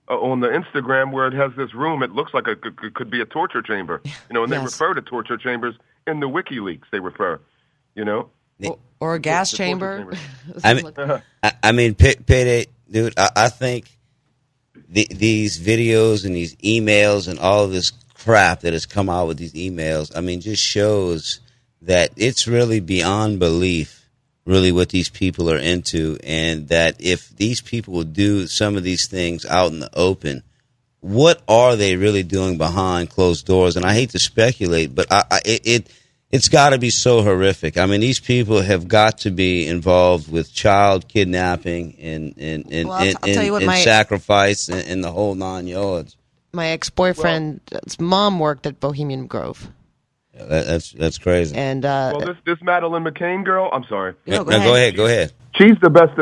uh, 0.09 0.13
on 0.19 0.39
the 0.41 0.47
Instagram, 0.49 1.11
where 1.11 1.27
it 1.27 1.33
has 1.33 1.51
this 1.57 1.73
room. 1.73 2.03
It 2.03 2.11
looks 2.11 2.33
like 2.33 2.47
it 2.47 2.61
could, 2.61 2.75
could- 2.77 2.93
could 2.93 3.09
be 3.09 3.21
a 3.21 3.25
torture 3.25 3.61
chamber. 3.61 4.01
You 4.05 4.11
know, 4.31 4.43
and 4.43 4.51
they 4.51 4.57
Yes. 4.61 4.65
refer 4.79 4.93
to 4.93 5.01
torture 5.01 5.37
chambers 5.37 5.75
in 6.07 6.19
the 6.19 6.27
WikiLeaks. 6.27 6.83
They 6.91 6.99
refer, 6.99 7.39
you 7.95 8.05
know, 8.05 8.29
or 9.03 9.15
a 9.15 9.19
gas 9.19 9.51
The 9.51 9.57
torture 9.57 9.69
chamber. 9.69 10.13
I 10.63 10.73
mean, 10.73 11.21
I, 11.43 11.51
I 11.61 11.71
mean, 11.73 11.93
pay, 11.93 12.15
payday, 12.15 12.67
dude. 12.89 13.13
I, 13.17 13.29
I 13.35 13.49
think 13.49 13.85
the, 14.87 15.05
these 15.11 15.59
videos 15.59 16.25
and 16.25 16.33
these 16.33 16.55
emails 16.57 17.27
and 17.27 17.37
all 17.37 17.65
of 17.65 17.71
this 17.71 17.91
crap 18.13 18.61
that 18.61 18.71
has 18.71 18.85
come 18.85 19.09
out 19.09 19.27
with 19.27 19.37
these 19.37 19.53
emails. 19.53 20.15
I 20.15 20.21
mean, 20.21 20.39
just 20.39 20.63
shows 20.63 21.41
that 21.81 22.11
it's 22.15 22.47
really 22.47 22.79
beyond 22.79 23.39
belief, 23.39 24.07
really 24.45 24.71
what 24.71 24.87
these 24.87 25.09
people 25.09 25.51
are 25.51 25.57
into, 25.57 26.17
and 26.23 26.69
that 26.69 26.95
if 26.99 27.27
these 27.35 27.59
people 27.59 27.93
will 27.93 28.03
do 28.03 28.47
some 28.47 28.77
of 28.77 28.83
these 28.83 29.07
things 29.07 29.45
out 29.45 29.73
in 29.73 29.81
the 29.81 29.89
open, 29.93 30.43
what 31.01 31.41
are 31.49 31.75
they 31.75 31.97
really 31.97 32.23
doing 32.23 32.57
behind 32.57 33.09
closed 33.09 33.45
doors? 33.45 33.75
And 33.75 33.85
I 33.85 33.93
hate 33.93 34.11
to 34.11 34.19
speculate, 34.19 34.95
but 34.95 35.11
I, 35.11 35.23
I 35.29 35.41
it. 35.43 35.67
it 35.67 35.87
it's 36.33 36.49
got 36.49 36.71
to 36.71 36.77
be 36.79 36.89
so 36.89 37.21
horrific. 37.21 37.77
I 37.77 37.85
mean, 37.85 38.01
these 38.01 38.19
people 38.19 38.61
have 38.61 38.87
got 38.87 39.19
to 39.19 39.31
be 39.31 39.67
involved 39.67 40.31
with 40.31 40.53
child 40.53 41.07
kidnapping 41.07 41.95
and 42.01 42.33
and 42.37 42.65
and, 42.71 42.89
Well, 42.89 42.97
I'll- 42.97 43.07
and, 43.07 43.17
I'll 43.23 43.33
tell 43.33 43.43
you 43.43 43.51
what 43.53 43.61
and 43.61 43.67
my- 43.67 43.79
sacrifice 43.79 44.67
and, 44.69 44.85
and 44.87 45.03
the 45.03 45.11
whole 45.11 45.35
nine 45.35 45.67
yards. 45.67 46.17
My 46.51 46.67
ex 46.67 46.89
boyfriend's 46.89 47.99
mom 47.99 48.39
worked 48.39 48.67
at 48.67 48.79
Bohemian 48.79 49.25
Grove, 49.27 49.69
That, 50.37 50.67
that's 50.67 50.91
that's 50.91 51.17
crazy. 51.17 51.55
and 51.55 51.83
uh, 51.85 52.13
well, 52.15 52.27
this 52.27 52.37
this 52.45 52.57
Madeleine 52.61 53.03
McCain 53.03 53.43
girl. 53.43 53.69
I'm 53.73 53.83
sorry. 53.85 54.13
No, 54.27 54.43
go 54.43 54.51
go 54.51 54.75
ahead, 54.75 54.95
go 54.95 55.05
ahead. 55.05 55.31
She's 55.55 55.77
the 55.81 55.89
best. 55.89 56.13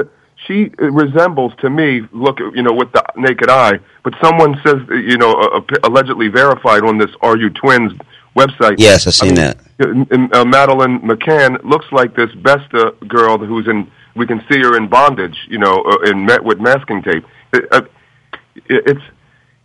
She 0.47 0.71
resembles 0.79 1.53
to 1.59 1.69
me, 1.69 2.01
look, 2.13 2.39
you 2.39 2.63
know, 2.63 2.73
with 2.73 2.91
the 2.93 3.03
naked 3.15 3.49
eye. 3.49 3.79
But 4.03 4.13
someone 4.23 4.59
says, 4.65 4.77
you 4.89 5.17
know, 5.17 5.33
uh, 5.33 5.59
uh, 5.59 5.61
allegedly 5.83 6.29
verified 6.29 6.83
on 6.83 6.97
this 6.97 7.11
"Are 7.21 7.37
You 7.37 7.49
Twins" 7.51 7.91
website. 8.35 8.75
Yes, 8.79 9.05
I've 9.07 9.13
seen 9.13 9.35
that. 9.35 9.57
that. 9.59 9.70
Uh, 9.81 10.45
Madeleine 10.45 10.99
McCann 10.99 11.63
looks 11.63 11.85
like 11.91 12.15
this 12.15 12.29
Besta 12.31 13.07
girl 13.07 13.37
who's 13.37 13.67
in. 13.67 13.91
We 14.15 14.27
can 14.27 14.43
see 14.51 14.59
her 14.59 14.75
in 14.75 14.89
bondage, 14.89 15.37
you 15.47 15.57
know, 15.57 15.81
uh, 15.83 16.09
in 16.09 16.25
met 16.25 16.43
with 16.43 16.59
masking 16.59 17.01
tape. 17.01 17.23
It, 17.53 17.65
uh, 17.71 17.81
it, 18.55 18.83
it's, 18.85 19.01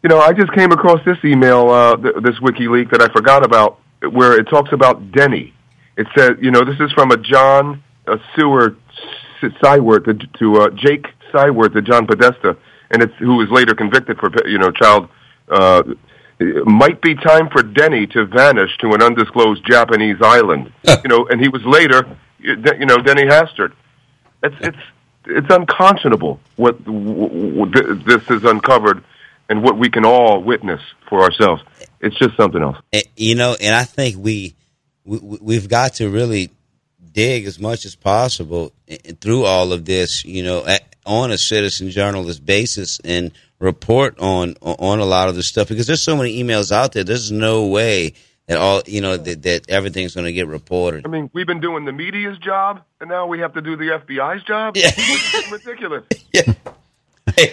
you 0.02 0.08
know, 0.08 0.20
I 0.20 0.32
just 0.32 0.52
came 0.52 0.70
across 0.70 1.04
this 1.04 1.18
email, 1.24 1.68
uh, 1.68 1.96
th- 1.96 2.14
this 2.22 2.36
WikiLeak 2.36 2.92
that 2.92 3.02
I 3.02 3.08
forgot 3.12 3.44
about, 3.44 3.80
where 4.12 4.38
it 4.38 4.44
talks 4.44 4.72
about 4.72 5.10
Denny. 5.10 5.52
It 5.96 6.06
says, 6.16 6.32
you 6.40 6.52
know, 6.52 6.64
this 6.64 6.78
is 6.78 6.92
from 6.92 7.10
a 7.10 7.16
John 7.16 7.82
uh, 8.06 8.18
Seward 8.36 8.76
S- 9.42 9.52
to, 9.60 10.14
to 10.38 10.60
uh, 10.60 10.70
Jake 10.70 11.06
Siewert 11.32 11.72
to 11.72 11.82
John 11.82 12.06
Podesta, 12.06 12.56
and 12.90 13.02
it's 13.02 13.14
who 13.18 13.36
was 13.36 13.48
later 13.50 13.74
convicted 13.74 14.18
for, 14.18 14.30
you 14.48 14.58
know, 14.58 14.70
child. 14.70 15.08
Uh, 15.48 15.82
it 16.38 16.66
might 16.66 17.00
be 17.00 17.14
time 17.14 17.48
for 17.48 17.62
Denny 17.62 18.06
to 18.08 18.26
vanish 18.26 18.76
to 18.78 18.92
an 18.92 19.02
undisclosed 19.02 19.64
Japanese 19.66 20.18
island. 20.20 20.72
you 20.84 21.08
know, 21.08 21.26
and 21.26 21.40
he 21.40 21.48
was 21.48 21.64
later, 21.64 22.06
you 22.38 22.56
know, 22.56 22.98
Denny 22.98 23.24
Hastert. 23.24 23.72
It's 24.42 24.56
it's 24.60 24.78
it's 25.26 25.50
unconscionable 25.50 26.40
what 26.56 26.84
w- 26.84 27.64
w- 27.64 27.72
th- 27.72 28.04
this 28.04 28.22
has 28.26 28.44
uncovered 28.44 29.02
and 29.48 29.62
what 29.62 29.78
we 29.78 29.88
can 29.88 30.04
all 30.04 30.42
witness 30.42 30.80
for 31.08 31.22
ourselves. 31.22 31.62
It's 32.00 32.16
just 32.16 32.36
something 32.36 32.62
else. 32.62 32.76
Eh, 32.92 33.02
you 33.16 33.34
know, 33.34 33.56
and 33.60 33.74
I 33.74 33.84
think 33.84 34.16
we, 34.18 34.54
we 35.04 35.18
we've 35.40 35.68
got 35.68 35.94
to 35.94 36.10
really 36.10 36.50
dig 37.12 37.46
as 37.46 37.58
much 37.58 37.86
as 37.86 37.94
possible 37.96 38.72
eh, 38.88 38.98
through 39.20 39.44
all 39.44 39.72
of 39.72 39.84
this. 39.84 40.24
You 40.24 40.42
know, 40.42 40.66
at, 40.66 40.94
on 41.06 41.30
a 41.30 41.38
citizen 41.38 41.90
journalist 41.90 42.44
basis 42.44 43.00
and 43.04 43.32
report 43.58 44.18
on 44.18 44.54
on 44.62 44.98
a 44.98 45.04
lot 45.04 45.28
of 45.28 45.34
this 45.34 45.46
stuff 45.46 45.68
because 45.68 45.86
there's 45.86 46.02
so 46.02 46.16
many 46.16 46.42
emails 46.42 46.72
out 46.72 46.92
there. 46.92 47.04
There's 47.04 47.32
no 47.32 47.66
way 47.66 48.14
that 48.46 48.58
all 48.58 48.82
you 48.86 49.00
know 49.00 49.16
that, 49.16 49.42
that 49.42 49.68
everything's 49.70 50.14
going 50.14 50.26
to 50.26 50.32
get 50.32 50.46
reported. 50.46 51.06
I 51.06 51.08
mean, 51.08 51.30
we've 51.32 51.46
been 51.46 51.60
doing 51.60 51.84
the 51.84 51.92
media's 51.92 52.38
job, 52.38 52.82
and 53.00 53.10
now 53.10 53.26
we 53.26 53.40
have 53.40 53.54
to 53.54 53.60
do 53.60 53.76
the 53.76 54.00
FBI's 54.06 54.42
job. 54.44 54.74
It's 54.76 55.50
ridiculous. 55.50 56.04
Yeah. 56.32 57.46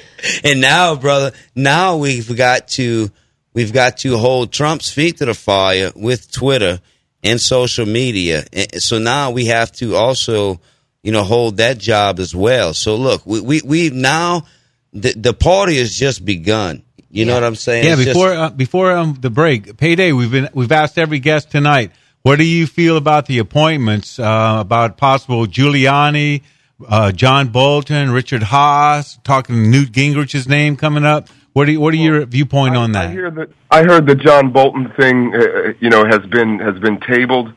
and 0.44 0.62
now, 0.62 0.96
brother, 0.96 1.32
now 1.56 1.98
we've 1.98 2.38
got 2.38 2.68
to 2.70 3.10
we've 3.54 3.74
got 3.74 3.98
to 4.00 4.18
hold 4.18 4.52
Trump's 4.52 4.92
feet 4.92 5.18
to 5.18 5.26
the 5.26 5.34
fire 5.34 5.92
with 5.96 6.32
Twitter 6.32 6.80
and 7.24 7.40
social 7.42 7.86
media. 7.86 8.46
And 8.54 8.82
so 8.82 9.00
now 9.00 9.32
we 9.32 9.46
have 9.46 9.72
to 9.74 9.96
also, 9.96 10.60
you 11.02 11.12
know, 11.12 11.24
hold 11.24 11.58
that 11.58 11.80
job 11.80 12.20
as 12.20 12.36
well. 12.36 12.74
So 12.74 12.96
look, 12.96 13.26
we 13.26 13.42
we 13.42 13.62
we 13.62 13.90
now 13.90 14.46
the 14.94 15.14
the 15.14 15.34
party 15.34 15.78
has 15.78 15.94
just 15.94 16.24
begun. 16.24 16.84
You 17.10 17.26
know 17.26 17.36
what 17.36 17.44
I'm 17.44 17.56
saying? 17.56 17.86
Yeah, 17.86 17.94
It's 17.94 18.06
just- 18.06 18.14
before 18.16 18.34
uh, 18.34 18.50
before 18.50 18.92
um, 18.98 19.18
the 19.22 19.30
break, 19.30 19.78
payday. 19.78 20.12
We've 20.14 20.32
been 20.32 20.50
we've 20.54 20.72
asked 20.72 20.98
every 20.98 21.20
guest 21.20 21.52
tonight. 21.52 21.92
What 22.24 22.38
do 22.38 22.46
you 22.46 22.66
feel 22.68 22.98
about 22.98 23.26
the 23.28 23.38
appointments? 23.40 24.18
Uh, 24.18 24.58
about 24.62 24.98
possible 24.98 25.46
Giuliani, 25.46 26.42
uh, 26.88 27.12
John 27.12 27.50
Bolton, 27.50 28.12
Richard 28.12 28.42
Haass, 28.44 29.20
talking 29.24 29.70
Newt 29.70 29.92
Gingrich's 29.92 30.48
name 30.48 30.76
coming 30.76 31.06
up. 31.06 31.28
What 31.52 31.66
do 31.66 31.74
you, 31.74 31.80
what 31.82 31.94
are 31.94 31.98
your 31.98 32.26
viewpoint 32.26 32.76
on 32.76 32.96
I 32.96 33.06
that? 33.08 33.12
hear 33.12 33.30
that. 33.30 33.50
I 33.70 33.84
heard 33.84 34.08
the 34.08 34.16
John 34.16 34.52
Bolton 34.52 34.92
thing, 34.98 35.36
uh, 35.36 35.74
you 35.80 35.90
know, 35.92 36.04
has 36.06 36.26
been 36.26 36.58
has 36.60 36.80
been 36.80 37.00
tabled. 37.02 37.54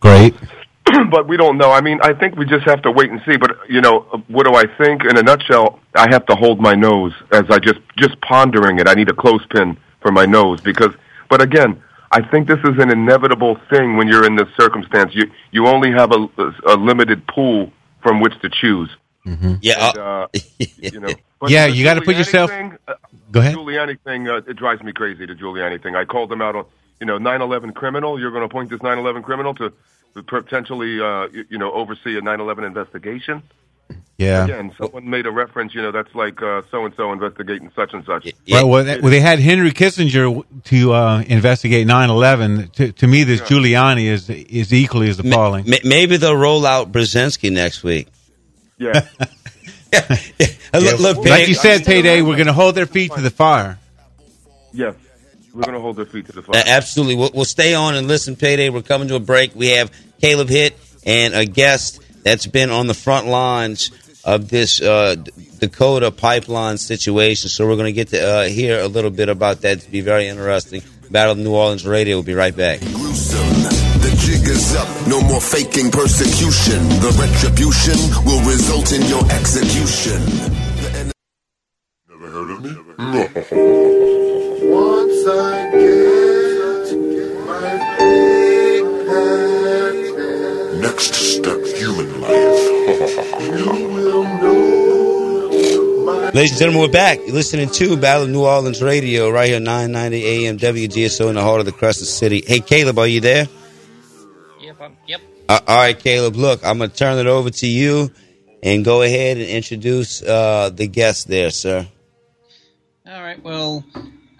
Great. 0.00 0.34
but 1.10 1.26
we 1.28 1.36
don't 1.36 1.58
know. 1.58 1.72
I 1.72 1.80
mean, 1.80 1.98
I 2.02 2.12
think 2.14 2.36
we 2.36 2.44
just 2.46 2.64
have 2.66 2.82
to 2.82 2.90
wait 2.90 3.10
and 3.10 3.20
see. 3.26 3.36
But 3.36 3.68
you 3.68 3.80
know, 3.80 4.00
what 4.28 4.46
do 4.46 4.54
I 4.54 4.64
think? 4.78 5.04
In 5.04 5.16
a 5.16 5.22
nutshell, 5.22 5.80
I 5.94 6.08
have 6.10 6.26
to 6.26 6.34
hold 6.34 6.60
my 6.60 6.74
nose 6.74 7.12
as 7.32 7.44
I 7.50 7.58
just 7.58 7.80
just 7.98 8.20
pondering 8.20 8.78
it. 8.78 8.88
I 8.88 8.94
need 8.94 9.08
a 9.08 9.14
clothespin 9.14 9.76
for 10.00 10.12
my 10.12 10.26
nose 10.26 10.60
because. 10.60 10.92
But 11.28 11.42
again, 11.42 11.82
I 12.12 12.22
think 12.22 12.46
this 12.46 12.60
is 12.60 12.78
an 12.78 12.90
inevitable 12.90 13.58
thing 13.68 13.96
when 13.96 14.06
you're 14.06 14.24
in 14.24 14.36
this 14.36 14.48
circumstance. 14.58 15.12
You 15.14 15.24
you 15.50 15.66
only 15.66 15.90
have 15.90 16.12
a, 16.12 16.28
a 16.68 16.76
limited 16.76 17.26
pool 17.26 17.72
from 18.02 18.20
which 18.20 18.38
to 18.42 18.48
choose. 18.48 18.90
Yeah, 19.60 19.88
And, 19.88 19.98
uh, 19.98 20.28
you 20.78 21.00
know. 21.00 21.08
But 21.40 21.50
Yeah, 21.50 21.66
you 21.66 21.82
gotta 21.84 22.00
put 22.00 22.16
yourself- 22.16 22.50
Thing, 22.50 22.78
uh, 22.86 22.94
Go 23.32 23.40
ahead. 23.40 23.56
Giuliani 23.56 23.98
thing, 24.04 24.28
uh, 24.28 24.36
it 24.36 24.54
drives 24.56 24.82
me 24.82 24.92
crazy. 24.92 25.26
The 25.26 25.34
Giuliani 25.34 25.82
thing. 25.82 25.96
I 25.96 26.04
called 26.04 26.30
him 26.32 26.40
out 26.40 26.54
on, 26.54 26.64
you 27.00 27.06
know, 27.06 27.18
9/11 27.18 27.74
criminal. 27.74 28.18
You're 28.18 28.30
going 28.30 28.42
to 28.42 28.46
appoint 28.46 28.70
this 28.70 28.80
9/11 28.80 29.22
criminal 29.22 29.54
to 29.54 29.72
to 30.14 30.22
potentially, 30.22 31.00
uh, 31.00 31.28
you, 31.28 31.44
you 31.50 31.58
know, 31.58 31.72
oversee 31.72 32.16
a 32.16 32.20
9/11 32.20 32.66
investigation. 32.66 33.42
Yeah. 34.18 34.44
Again, 34.44 34.72
someone 34.78 35.10
made 35.10 35.26
a 35.26 35.30
reference. 35.30 35.74
You 35.74 35.82
know, 35.82 35.92
that's 35.92 36.14
like 36.14 36.40
so 36.40 36.86
and 36.86 36.94
so 36.96 37.12
investigating 37.12 37.70
such 37.76 37.92
and 37.92 38.02
such. 38.04 38.32
Well, 38.50 38.68
well, 38.68 38.84
they, 38.84 38.98
well, 38.98 39.10
they 39.10 39.20
had 39.20 39.40
Henry 39.40 39.72
Kissinger 39.72 40.42
to 40.64 40.92
uh, 40.94 41.22
investigate 41.26 41.86
9/11. 41.86 42.72
To, 42.72 42.92
to 42.92 43.06
me, 43.06 43.24
this 43.24 43.42
Giuliani 43.42 44.06
is 44.06 44.30
is 44.30 44.72
equally 44.72 45.10
as 45.10 45.18
appalling. 45.18 45.68
Ma- 45.68 45.76
maybe 45.84 46.16
they'll 46.16 46.34
roll 46.36 46.64
out 46.66 46.92
Brzezinski 46.92 47.52
next 47.52 47.84
week. 47.84 48.08
Yeah. 48.78 49.06
Uh, 49.20 49.26
look, 50.80 50.98
look, 50.98 51.16
like 51.18 51.26
Payday- 51.26 51.48
you 51.48 51.54
said, 51.54 51.84
payday. 51.84 52.22
We're 52.22 52.36
going 52.36 52.46
to 52.46 52.52
hold 52.54 52.74
their 52.74 52.86
feet 52.86 53.12
to 53.12 53.20
the 53.20 53.30
fire. 53.30 53.78
Yes, 54.72 54.94
we're 55.56 55.62
going 55.62 55.74
to 55.74 55.80
hold 55.80 55.96
their 55.96 56.04
feet 56.06 56.26
to 56.26 56.32
the 56.32 56.40
Uh, 56.40 56.52
fire. 56.52 56.62
absolutely. 56.66 57.16
We'll, 57.16 57.30
we'll 57.34 57.44
stay 57.44 57.74
on 57.74 57.94
and 57.94 58.06
listen, 58.06 58.36
Payday. 58.36 58.68
We're 58.70 58.82
coming 58.82 59.08
to 59.08 59.14
a 59.16 59.20
break. 59.20 59.54
We 59.54 59.68
have 59.68 59.90
Caleb 60.20 60.48
Hitt 60.48 60.78
and 61.06 61.34
a 61.34 61.44
guest 61.46 62.00
that's 62.22 62.46
been 62.46 62.70
on 62.70 62.86
the 62.86 62.94
front 62.94 63.26
lines 63.26 63.90
of 64.24 64.48
this 64.48 64.80
uh, 64.82 65.14
Dakota 65.58 66.10
pipeline 66.10 66.76
situation. 66.78 67.48
So 67.48 67.66
we're 67.66 67.76
going 67.76 67.86
to 67.86 67.92
get 67.92 68.08
to 68.08 68.20
uh, 68.28 68.44
hear 68.48 68.80
a 68.80 68.88
little 68.88 69.10
bit 69.10 69.28
about 69.28 69.62
that. 69.62 69.78
It's 69.78 69.86
be 69.86 70.00
very 70.02 70.26
interesting. 70.28 70.82
Battle 71.10 71.32
of 71.32 71.38
New 71.38 71.54
Orleans 71.54 71.86
Radio. 71.86 72.16
We'll 72.16 72.24
be 72.24 72.34
right 72.34 72.54
back. 72.54 72.80
The 72.80 74.10
jig 74.18 74.48
is 74.48 74.74
up, 74.74 74.88
no 75.08 75.20
more 75.22 75.40
faking 75.40 75.90
persecution. 75.92 76.82
The 77.00 77.14
retribution 77.16 77.96
will 78.26 78.42
result 78.44 78.92
in 78.92 79.02
your 79.06 79.24
execution. 79.30 80.20
Never 82.10 82.28
heard 82.30 82.50
of 82.50 82.62
me? 82.62 82.72
Once 82.98 84.25
I 85.28 85.70
can't 85.72 86.86
get 87.10 87.46
my 87.46 87.96
big 87.98 88.84
Next 90.80 91.14
step, 91.14 91.64
human 91.64 92.20
life. 92.20 92.30
you 93.42 93.88
will 93.88 94.22
know 94.22 96.04
my 96.04 96.30
Ladies 96.30 96.52
and 96.52 96.60
gentlemen, 96.60 96.82
we're 96.82 96.92
back. 96.92 97.18
You're 97.18 97.34
listening 97.34 97.70
to 97.70 97.96
Battle 97.96 98.24
of 98.24 98.30
New 98.30 98.44
Orleans 98.44 98.80
Radio 98.80 99.28
right 99.28 99.48
here, 99.48 99.58
990 99.58 100.24
AM 100.24 100.58
WGSO 100.58 101.28
in 101.28 101.34
the 101.34 101.42
heart 101.42 101.58
of 101.58 101.66
the 101.66 101.72
Crescent 101.72 102.06
City. 102.06 102.44
Hey, 102.46 102.60
Caleb, 102.60 102.96
are 103.00 103.08
you 103.08 103.20
there? 103.20 103.48
Yep, 104.60 104.80
I'm, 104.80 104.96
yep. 105.08 105.20
Uh, 105.48 105.58
all 105.66 105.76
right, 105.76 105.98
Caleb. 105.98 106.36
Look, 106.36 106.64
I'm 106.64 106.78
going 106.78 106.90
to 106.90 106.96
turn 106.96 107.18
it 107.18 107.26
over 107.26 107.50
to 107.50 107.66
you 107.66 108.12
and 108.62 108.84
go 108.84 109.02
ahead 109.02 109.38
and 109.38 109.46
introduce 109.48 110.22
uh, 110.22 110.70
the 110.72 110.86
guest 110.86 111.26
there, 111.26 111.50
sir. 111.50 111.84
All 113.08 113.22
right. 113.22 113.42
Well, 113.42 113.84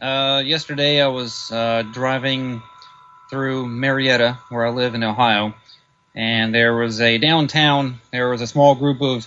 uh, 0.00 0.42
yesterday 0.44 1.00
I 1.00 1.08
was 1.08 1.50
uh, 1.50 1.82
driving 1.92 2.62
through 3.30 3.66
Marietta, 3.66 4.38
where 4.50 4.66
I 4.66 4.70
live 4.70 4.94
in 4.94 5.02
Ohio, 5.02 5.54
and 6.14 6.54
there 6.54 6.76
was 6.76 7.00
a 7.00 7.18
downtown. 7.18 8.00
There 8.12 8.28
was 8.28 8.40
a 8.40 8.46
small 8.46 8.74
group 8.74 9.00
of 9.00 9.26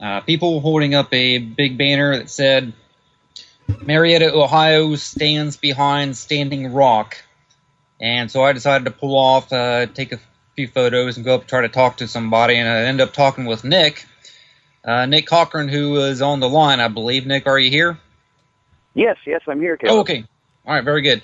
uh, 0.00 0.20
people 0.20 0.60
holding 0.60 0.94
up 0.94 1.12
a 1.12 1.38
big 1.38 1.78
banner 1.78 2.18
that 2.18 2.30
said, 2.30 2.72
"Marietta, 3.84 4.34
Ohio 4.34 4.94
stands 4.96 5.56
behind 5.56 6.16
Standing 6.16 6.72
Rock." 6.72 7.22
And 7.98 8.30
so 8.30 8.44
I 8.44 8.52
decided 8.52 8.84
to 8.84 8.90
pull 8.90 9.16
off, 9.16 9.50
uh, 9.52 9.86
take 9.86 10.12
a 10.12 10.20
few 10.54 10.68
photos, 10.68 11.16
and 11.16 11.24
go 11.24 11.34
up 11.34 11.40
and 11.42 11.48
try 11.48 11.62
to 11.62 11.68
talk 11.68 11.96
to 11.98 12.08
somebody. 12.08 12.56
And 12.56 12.68
I 12.68 12.82
ended 12.82 13.08
up 13.08 13.14
talking 13.14 13.46
with 13.46 13.64
Nick, 13.64 14.04
uh, 14.84 15.06
Nick 15.06 15.26
Cochran, 15.26 15.68
who 15.68 15.96
is 15.96 16.20
on 16.20 16.40
the 16.40 16.48
line, 16.48 16.80
I 16.80 16.88
believe. 16.88 17.26
Nick, 17.26 17.46
are 17.46 17.58
you 17.58 17.70
here? 17.70 17.98
Yes, 18.96 19.18
yes, 19.26 19.42
I'm 19.46 19.60
here, 19.60 19.76
Caleb. 19.76 19.98
Oh, 19.98 20.00
okay. 20.00 20.24
All 20.64 20.74
right, 20.74 20.82
very 20.84 21.02
good. 21.02 21.22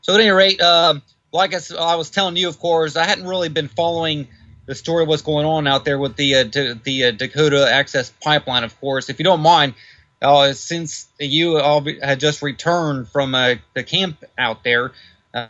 So 0.00 0.14
at 0.14 0.20
any 0.20 0.30
rate, 0.30 0.60
uh, 0.60 0.94
like 1.30 1.54
I 1.54 1.96
was 1.96 2.08
telling 2.10 2.36
you, 2.36 2.48
of 2.48 2.58
course, 2.58 2.96
I 2.96 3.04
hadn't 3.04 3.26
really 3.26 3.50
been 3.50 3.68
following 3.68 4.28
the 4.66 4.74
story 4.74 5.02
of 5.02 5.08
what's 5.08 5.22
going 5.22 5.44
on 5.44 5.66
out 5.66 5.84
there 5.84 5.98
with 5.98 6.16
the 6.16 6.36
uh, 6.36 6.44
D- 6.44 6.74
the 6.82 7.04
uh, 7.04 7.10
Dakota 7.10 7.68
Access 7.70 8.10
Pipeline. 8.10 8.64
Of 8.64 8.80
course, 8.80 9.10
if 9.10 9.18
you 9.18 9.24
don't 9.24 9.40
mind, 9.42 9.74
uh, 10.22 10.54
since 10.54 11.08
you 11.20 11.58
all 11.58 11.84
had 12.02 12.18
just 12.18 12.40
returned 12.40 13.08
from 13.08 13.34
uh, 13.34 13.56
the 13.74 13.84
camp 13.84 14.24
out 14.38 14.64
there, 14.64 14.92
uh, 15.34 15.48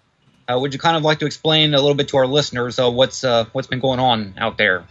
would 0.50 0.74
you 0.74 0.80
kind 0.80 0.96
of 0.96 1.04
like 1.04 1.20
to 1.20 1.26
explain 1.26 1.74
a 1.74 1.80
little 1.80 1.94
bit 1.94 2.08
to 2.08 2.16
our 2.16 2.26
listeners 2.26 2.80
uh, 2.80 2.90
what's 2.90 3.22
uh, 3.22 3.44
what's 3.52 3.68
been 3.68 3.80
going 3.80 4.00
on 4.00 4.34
out 4.36 4.58
there? 4.58 4.88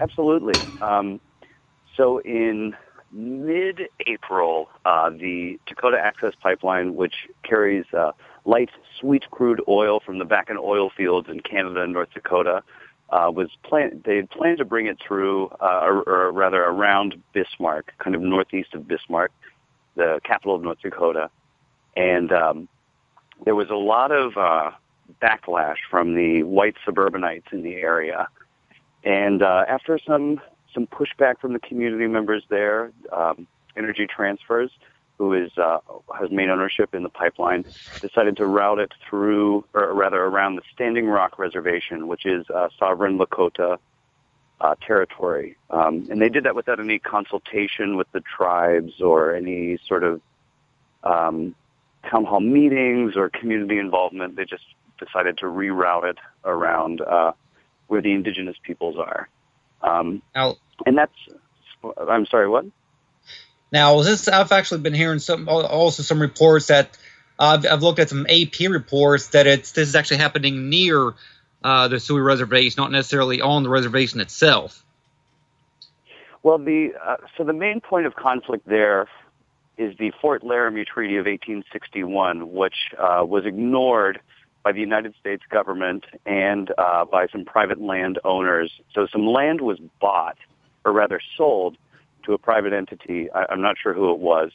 Absolutely. 0.00 0.62
Um, 0.80 1.20
so 1.96 2.18
in 2.18 2.74
mid-April, 3.16 4.68
uh, 4.84 5.10
the 5.10 5.58
Dakota 5.66 5.98
Access 5.98 6.34
Pipeline, 6.40 6.94
which 6.94 7.14
carries 7.42 7.86
uh, 7.92 8.12
light 8.44 8.70
sweet 9.00 9.30
crude 9.30 9.62
oil 9.68 10.00
from 10.04 10.18
the 10.18 10.26
Bakken 10.26 10.58
oil 10.58 10.90
fields 10.90 11.28
in 11.28 11.40
Canada 11.40 11.82
and 11.82 11.92
North 11.92 12.10
Dakota, 12.12 12.62
uh, 13.10 13.30
was 13.34 13.48
plan- 13.62 14.02
they 14.04 14.16
had 14.16 14.30
planned 14.30 14.58
to 14.58 14.64
bring 14.64 14.86
it 14.86 14.98
through, 15.00 15.48
uh, 15.60 15.80
or, 15.82 16.02
or 16.02 16.32
rather 16.32 16.62
around 16.62 17.20
Bismarck, 17.32 17.92
kind 17.98 18.14
of 18.14 18.22
northeast 18.22 18.74
of 18.74 18.86
Bismarck, 18.86 19.32
the 19.94 20.20
capital 20.24 20.54
of 20.54 20.62
North 20.62 20.80
Dakota, 20.82 21.30
and 21.96 22.30
um, 22.32 22.68
there 23.44 23.54
was 23.54 23.70
a 23.70 23.76
lot 23.76 24.12
of 24.12 24.36
uh, 24.36 24.70
backlash 25.22 25.76
from 25.90 26.14
the 26.14 26.42
white 26.42 26.76
suburbanites 26.84 27.46
in 27.52 27.62
the 27.62 27.76
area. 27.76 28.28
And 29.04 29.42
uh, 29.42 29.64
after 29.68 29.98
some 30.04 30.40
some 30.76 30.86
pushback 30.86 31.40
from 31.40 31.54
the 31.54 31.58
community 31.58 32.06
members 32.06 32.44
there, 32.50 32.92
um, 33.10 33.46
Energy 33.78 34.06
Transfers, 34.06 34.70
who 35.16 35.32
is 35.32 35.50
uh, 35.56 35.78
has 36.18 36.30
main 36.30 36.50
ownership 36.50 36.94
in 36.94 37.02
the 37.02 37.08
pipeline, 37.08 37.64
decided 38.02 38.36
to 38.36 38.46
route 38.46 38.78
it 38.78 38.92
through, 39.08 39.64
or 39.72 39.94
rather 39.94 40.22
around 40.22 40.56
the 40.56 40.62
Standing 40.74 41.06
Rock 41.06 41.38
Reservation, 41.38 42.08
which 42.08 42.26
is 42.26 42.44
uh, 42.50 42.68
sovereign 42.78 43.18
Lakota 43.18 43.78
uh, 44.60 44.74
territory. 44.86 45.56
Um, 45.70 46.06
and 46.10 46.20
they 46.20 46.28
did 46.28 46.44
that 46.44 46.54
without 46.54 46.78
any 46.78 46.98
consultation 46.98 47.96
with 47.96 48.10
the 48.12 48.20
tribes 48.20 49.00
or 49.00 49.34
any 49.34 49.78
sort 49.88 50.04
of 50.04 50.20
um, 51.04 51.54
town 52.10 52.24
hall 52.24 52.40
meetings 52.40 53.16
or 53.16 53.30
community 53.30 53.78
involvement. 53.78 54.36
They 54.36 54.44
just 54.44 54.64
decided 54.98 55.38
to 55.38 55.46
reroute 55.46 56.04
it 56.10 56.18
around 56.44 57.00
uh, 57.00 57.32
where 57.86 58.02
the 58.02 58.12
indigenous 58.12 58.56
peoples 58.62 58.96
are. 58.98 59.28
Um, 59.82 60.22
Now, 60.34 60.56
and 60.84 60.98
that's, 60.98 61.14
I'm 62.08 62.26
sorry, 62.26 62.48
what? 62.48 62.66
Now, 63.72 64.02
this 64.02 64.28
I've 64.28 64.52
actually 64.52 64.80
been 64.80 64.94
hearing 64.94 65.18
some 65.18 65.48
also 65.48 66.02
some 66.02 66.20
reports 66.20 66.66
that 66.66 66.96
uh, 67.38 67.58
I've, 67.58 67.66
I've 67.66 67.82
looked 67.82 67.98
at 67.98 68.08
some 68.08 68.26
AP 68.28 68.70
reports 68.70 69.28
that 69.28 69.46
it's 69.46 69.72
this 69.72 69.88
is 69.88 69.94
actually 69.94 70.18
happening 70.18 70.68
near 70.68 71.14
uh, 71.64 71.88
the 71.88 71.98
Sioux 71.98 72.20
Reservation, 72.20 72.80
not 72.80 72.92
necessarily 72.92 73.40
on 73.40 73.64
the 73.64 73.68
reservation 73.68 74.20
itself. 74.20 74.84
Well, 76.42 76.58
the 76.58 76.92
uh, 77.04 77.16
so 77.36 77.44
the 77.44 77.52
main 77.52 77.80
point 77.80 78.06
of 78.06 78.14
conflict 78.14 78.66
there 78.66 79.08
is 79.76 79.96
the 79.98 80.12
Fort 80.20 80.44
Laramie 80.44 80.84
Treaty 80.84 81.16
of 81.16 81.26
1861, 81.26 82.52
which 82.52 82.74
uh, 82.96 83.24
was 83.26 83.44
ignored 83.44 84.20
by 84.62 84.72
the 84.72 84.80
United 84.80 85.14
States 85.20 85.42
government 85.50 86.04
and 86.24 86.72
uh, 86.78 87.04
by 87.04 87.26
some 87.28 87.44
private 87.44 87.80
land 87.80 88.18
owners. 88.24 88.72
So 88.94 89.06
some 89.06 89.26
land 89.26 89.60
was 89.60 89.78
bought, 90.00 90.38
or 90.86 90.92
rather 90.92 91.20
sold, 91.36 91.76
to 92.24 92.32
a 92.32 92.38
private 92.38 92.72
entity. 92.72 93.30
I, 93.32 93.46
I'm 93.50 93.60
not 93.60 93.76
sure 93.80 93.92
who 93.92 94.12
it 94.12 94.18
was, 94.18 94.52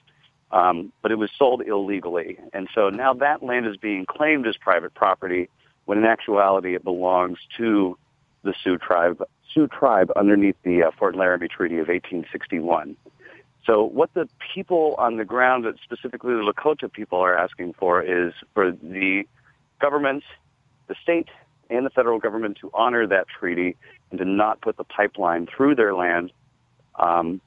um, 0.51 0.91
but 1.01 1.11
it 1.11 1.15
was 1.15 1.29
sold 1.37 1.61
illegally, 1.61 2.39
and 2.53 2.67
so 2.73 2.89
now 2.89 3.13
that 3.13 3.43
land 3.43 3.67
is 3.67 3.77
being 3.77 4.05
claimed 4.05 4.47
as 4.47 4.57
private 4.57 4.93
property 4.93 5.49
when 5.85 5.97
in 5.97 6.05
actuality 6.05 6.73
it 6.75 6.83
belongs 6.83 7.37
to 7.57 7.97
the 8.43 8.53
Sioux 8.63 8.77
tribe. 8.77 9.21
Sioux 9.53 9.67
tribe 9.67 10.11
underneath 10.15 10.55
the 10.63 10.83
uh, 10.83 10.91
Fort 10.97 11.15
Laramie 11.15 11.47
Treaty 11.47 11.75
of 11.75 11.87
1861. 11.89 12.95
So 13.65 13.83
what 13.83 14.13
the 14.13 14.27
people 14.53 14.95
on 14.97 15.17
the 15.17 15.25
ground, 15.25 15.65
specifically 15.83 16.33
the 16.33 16.51
Lakota 16.51 16.91
people, 16.91 17.19
are 17.19 17.37
asking 17.37 17.73
for 17.73 18.01
is 18.01 18.33
for 18.53 18.71
the 18.71 19.23
government, 19.79 20.23
the 20.87 20.95
state, 21.01 21.27
and 21.71 21.85
the 21.85 21.89
federal 21.89 22.19
government 22.19 22.57
to 22.61 22.69
honor 22.73 23.07
that 23.07 23.27
treaty 23.27 23.75
and 24.09 24.19
to 24.19 24.25
not 24.25 24.61
put 24.61 24.77
the 24.77 24.83
pipeline 24.83 25.47
through 25.47 25.75
their 25.75 25.95
land. 25.95 26.31
Um, 26.99 27.41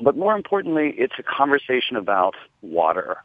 but 0.00 0.16
more 0.16 0.34
importantly, 0.34 0.94
it's 0.96 1.14
a 1.18 1.22
conversation 1.22 1.96
about 1.96 2.34
water. 2.62 3.18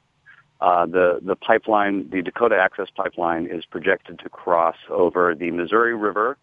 Uh, 0.59 0.85
the 0.85 1.19
the 1.21 1.35
pipeline, 1.35 2.09
the 2.09 2.21
Dakota 2.21 2.55
Access 2.55 2.87
Pipeline, 2.95 3.47
is 3.47 3.65
projected 3.65 4.19
to 4.19 4.29
cross 4.29 4.77
over 4.89 5.35
the 5.35 5.51
Missouri 5.51 5.95
River 5.95 6.37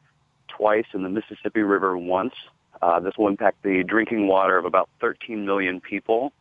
twice 0.48 0.84
and 0.92 1.04
the 1.04 1.08
Mississippi 1.08 1.62
River 1.62 1.96
once. 1.96 2.34
Uh, 2.82 3.00
this 3.00 3.14
will 3.16 3.28
impact 3.28 3.62
the 3.62 3.82
drinking 3.82 4.26
water 4.26 4.56
of 4.56 4.64
about 4.64 4.88
13 5.00 5.46
million 5.46 5.80
people. 5.80 6.32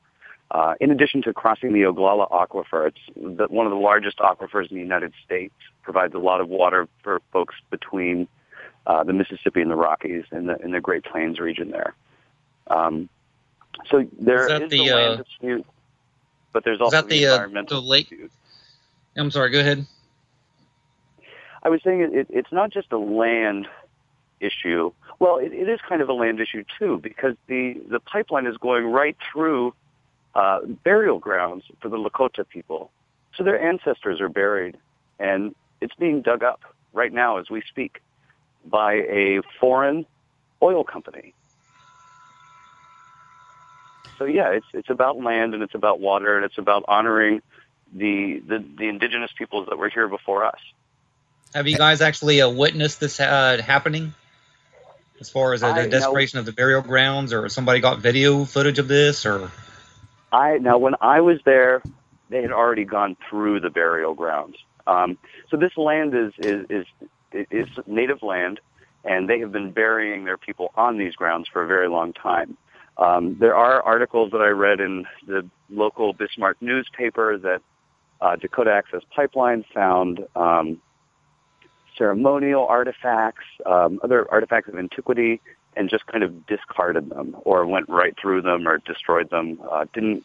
Uh, 0.51 0.73
in 0.79 0.89
addition 0.89 1.21
to 1.21 1.31
crossing 1.31 1.73
the 1.73 1.85
Ogallala 1.85 2.27
Aquifer, 2.27 2.87
it's 2.87 2.97
the, 3.15 3.45
one 3.49 3.67
of 3.67 3.71
the 3.71 3.77
largest 3.77 4.17
aquifers 4.17 4.69
in 4.71 4.77
the 4.77 4.83
United 4.83 5.13
States. 5.23 5.53
Provides 5.83 6.13
a 6.15 6.19
lot 6.19 6.41
of 6.41 6.49
water 6.49 6.87
for 7.03 7.21
folks 7.31 7.55
between 7.69 8.27
uh, 8.87 9.03
the 9.03 9.13
Mississippi 9.13 9.61
and 9.61 9.69
the 9.69 9.75
Rockies 9.75 10.23
in 10.31 10.47
the 10.47 10.57
in 10.57 10.71
the 10.71 10.81
Great 10.81 11.03
Plains 11.03 11.39
region 11.39 11.69
there. 11.69 11.93
Um, 12.67 13.09
so 13.89 14.07
there 14.19 14.63
Is 14.63 14.69
the, 14.69 14.87
a 14.87 14.95
land 14.95 15.19
uh, 15.19 15.23
dispute, 15.23 15.65
but 16.51 16.63
there's 16.63 16.81
also 16.81 17.01
the, 17.01 17.07
the 17.07 17.27
uh, 17.27 17.33
environmental 17.33 17.81
the 17.81 17.87
lake? 17.87 18.13
I'm 19.15 19.31
sorry. 19.31 19.51
Go 19.51 19.59
ahead. 19.59 19.85
I 21.61 21.69
was 21.69 21.81
saying 21.83 22.01
it, 22.01 22.13
it, 22.13 22.27
it's 22.29 22.51
not 22.51 22.71
just 22.71 22.91
a 22.91 22.97
land 22.97 23.67
issue. 24.39 24.91
Well, 25.19 25.37
it, 25.37 25.51
it 25.53 25.67
is 25.67 25.79
kind 25.87 26.01
of 26.01 26.09
a 26.09 26.13
land 26.13 26.39
issue 26.39 26.63
too, 26.79 26.99
because 27.01 27.35
the 27.47 27.81
the 27.89 27.99
pipeline 27.99 28.47
is 28.47 28.57
going 28.57 28.85
right 28.85 29.17
through 29.31 29.73
uh, 30.35 30.59
burial 30.83 31.19
grounds 31.19 31.65
for 31.81 31.89
the 31.89 31.97
Lakota 31.97 32.47
people. 32.47 32.91
So 33.35 33.43
their 33.43 33.61
ancestors 33.61 34.21
are 34.21 34.29
buried, 34.29 34.77
and 35.19 35.55
it's 35.81 35.95
being 35.95 36.21
dug 36.21 36.43
up 36.43 36.61
right 36.93 37.11
now 37.11 37.37
as 37.37 37.49
we 37.49 37.61
speak 37.67 38.01
by 38.65 38.93
a 38.93 39.41
foreign 39.59 40.05
oil 40.61 40.83
company. 40.83 41.33
So 44.17 44.25
yeah, 44.25 44.49
it's 44.49 44.65
it's 44.73 44.89
about 44.89 45.17
land 45.17 45.53
and 45.53 45.63
it's 45.63 45.75
about 45.75 46.01
water 46.01 46.35
and 46.35 46.45
it's 46.45 46.57
about 46.57 46.83
honoring 46.87 47.41
the 47.93 48.43
the, 48.45 48.63
the 48.77 48.89
indigenous 48.89 49.31
peoples 49.37 49.67
that 49.69 49.77
were 49.77 49.89
here 49.89 50.07
before 50.09 50.43
us. 50.43 50.59
Have 51.53 51.67
you 51.67 51.77
guys 51.77 52.01
actually 52.01 52.41
uh, 52.41 52.49
witnessed 52.49 52.99
this 52.99 53.19
uh, 53.19 53.61
happening? 53.65 54.13
As 55.19 55.29
far 55.29 55.53
as 55.53 55.63
uh, 55.63 55.73
the 55.73 55.83
no. 55.83 55.89
desperation 55.89 56.39
of 56.39 56.45
the 56.45 56.53
burial 56.53 56.81
grounds, 56.81 57.33
or 57.33 57.49
somebody 57.49 57.79
got 57.81 57.99
video 57.99 58.45
footage 58.45 58.79
of 58.79 58.87
this, 58.87 59.25
or 59.25 59.51
I 60.31 60.57
now 60.57 60.77
when 60.77 60.95
I 61.01 61.21
was 61.21 61.39
there, 61.45 61.81
they 62.29 62.41
had 62.41 62.51
already 62.51 62.85
gone 62.85 63.17
through 63.29 63.61
the 63.61 63.69
burial 63.69 64.13
grounds. 64.13 64.57
Um, 64.87 65.17
so 65.49 65.57
this 65.57 65.75
land 65.77 66.13
is 66.13 66.33
is 66.39 66.65
is 66.69 66.85
is 67.51 67.67
native 67.87 68.23
land, 68.23 68.59
and 69.03 69.29
they 69.29 69.39
have 69.39 69.51
been 69.51 69.71
burying 69.71 70.25
their 70.25 70.37
people 70.37 70.71
on 70.75 70.97
these 70.97 71.15
grounds 71.15 71.47
for 71.51 71.63
a 71.63 71.67
very 71.67 71.89
long 71.89 72.13
time. 72.13 72.57
Um, 72.97 73.37
there 73.39 73.55
are 73.55 73.81
articles 73.81 74.31
that 74.31 74.41
I 74.41 74.49
read 74.49 74.81
in 74.81 75.05
the 75.25 75.47
local 75.69 76.13
Bismarck 76.13 76.57
newspaper 76.61 77.37
that 77.37 77.61
uh, 78.19 78.35
Dakota 78.35 78.71
Access 78.71 79.01
Pipeline 79.15 79.63
found 79.73 80.25
um, 80.35 80.81
ceremonial 81.97 82.65
artifacts, 82.67 83.45
um, 83.65 83.99
other 84.03 84.29
artifacts 84.29 84.67
of 84.69 84.77
antiquity, 84.77 85.39
and 85.75 85.89
just 85.89 86.05
kind 86.07 86.23
of 86.23 86.45
discarded 86.47 87.09
them 87.09 87.35
or 87.43 87.65
went 87.65 87.87
right 87.89 88.15
through 88.19 88.41
them 88.41 88.67
or 88.67 88.79
destroyed 88.79 89.29
them. 89.29 89.59
Uh, 89.69 89.85
didn't 89.93 90.23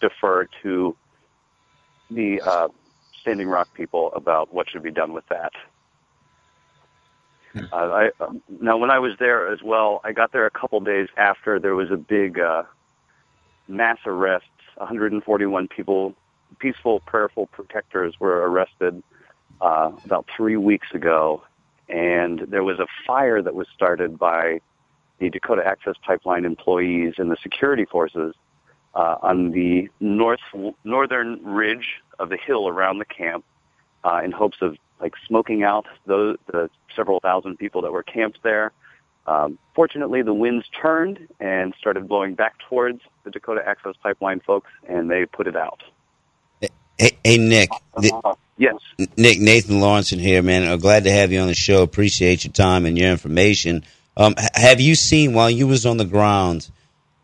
defer 0.00 0.48
to 0.62 0.96
the 2.10 2.40
uh, 2.42 2.68
Standing 3.20 3.48
Rock 3.48 3.68
people 3.74 4.12
about 4.14 4.52
what 4.52 4.68
should 4.68 4.82
be 4.82 4.90
done 4.90 5.12
with 5.12 5.26
that. 5.28 5.52
Uh, 7.54 7.66
I, 7.72 8.10
um, 8.20 8.42
now, 8.60 8.78
when 8.78 8.90
I 8.90 8.98
was 8.98 9.12
there 9.18 9.52
as 9.52 9.62
well, 9.62 10.00
I 10.04 10.12
got 10.12 10.32
there 10.32 10.46
a 10.46 10.50
couple 10.50 10.80
days 10.80 11.08
after 11.16 11.58
there 11.58 11.74
was 11.74 11.90
a 11.90 11.96
big 11.96 12.38
uh, 12.38 12.62
mass 13.68 13.98
arrest. 14.06 14.46
141 14.76 15.68
people, 15.68 16.14
peaceful, 16.58 17.00
prayerful 17.00 17.46
protectors, 17.48 18.18
were 18.18 18.48
arrested 18.48 19.02
uh, 19.60 19.92
about 20.04 20.26
three 20.34 20.56
weeks 20.56 20.88
ago, 20.94 21.42
and 21.88 22.40
there 22.48 22.64
was 22.64 22.78
a 22.80 22.86
fire 23.06 23.42
that 23.42 23.54
was 23.54 23.66
started 23.74 24.18
by 24.18 24.60
the 25.22 25.30
Dakota 25.30 25.62
Access 25.64 25.94
Pipeline 26.04 26.44
employees 26.44 27.14
and 27.18 27.30
the 27.30 27.36
security 27.42 27.84
forces 27.84 28.34
uh, 28.94 29.16
on 29.22 29.52
the 29.52 29.88
north 30.00 30.40
northern 30.84 31.44
ridge 31.44 32.00
of 32.18 32.28
the 32.28 32.36
hill 32.36 32.68
around 32.68 32.98
the 32.98 33.04
camp, 33.04 33.44
uh, 34.04 34.20
in 34.24 34.32
hopes 34.32 34.58
of 34.60 34.76
like 35.00 35.14
smoking 35.26 35.62
out 35.62 35.86
those 36.06 36.36
the 36.46 36.68
several 36.96 37.20
thousand 37.20 37.56
people 37.56 37.82
that 37.82 37.92
were 37.92 38.02
camped 38.02 38.42
there. 38.42 38.72
Um, 39.26 39.58
fortunately, 39.74 40.22
the 40.22 40.34
winds 40.34 40.66
turned 40.80 41.28
and 41.38 41.72
started 41.78 42.08
blowing 42.08 42.34
back 42.34 42.54
towards 42.68 43.00
the 43.22 43.30
Dakota 43.30 43.62
Access 43.64 43.94
Pipeline 44.02 44.40
folks, 44.40 44.70
and 44.88 45.08
they 45.08 45.24
put 45.26 45.46
it 45.46 45.54
out. 45.54 45.84
Hey, 46.98 47.16
hey 47.24 47.38
Nick. 47.38 47.70
Th- 48.00 48.12
Yes. 48.58 48.74
Nick 49.16 49.40
Nathan 49.40 49.80
Laurenson 49.80 50.20
here, 50.20 50.42
man. 50.42 50.70
I'm 50.70 50.78
glad 50.78 51.04
to 51.04 51.10
have 51.10 51.32
you 51.32 51.40
on 51.40 51.48
the 51.48 51.54
show. 51.54 51.82
Appreciate 51.82 52.44
your 52.44 52.52
time 52.52 52.84
and 52.86 52.96
your 52.96 53.10
information. 53.10 53.82
Um, 54.16 54.34
have 54.54 54.80
you 54.80 54.94
seen 54.94 55.32
while 55.32 55.50
you 55.50 55.66
was 55.66 55.86
on 55.86 55.96
the 55.96 56.04
ground? 56.04 56.70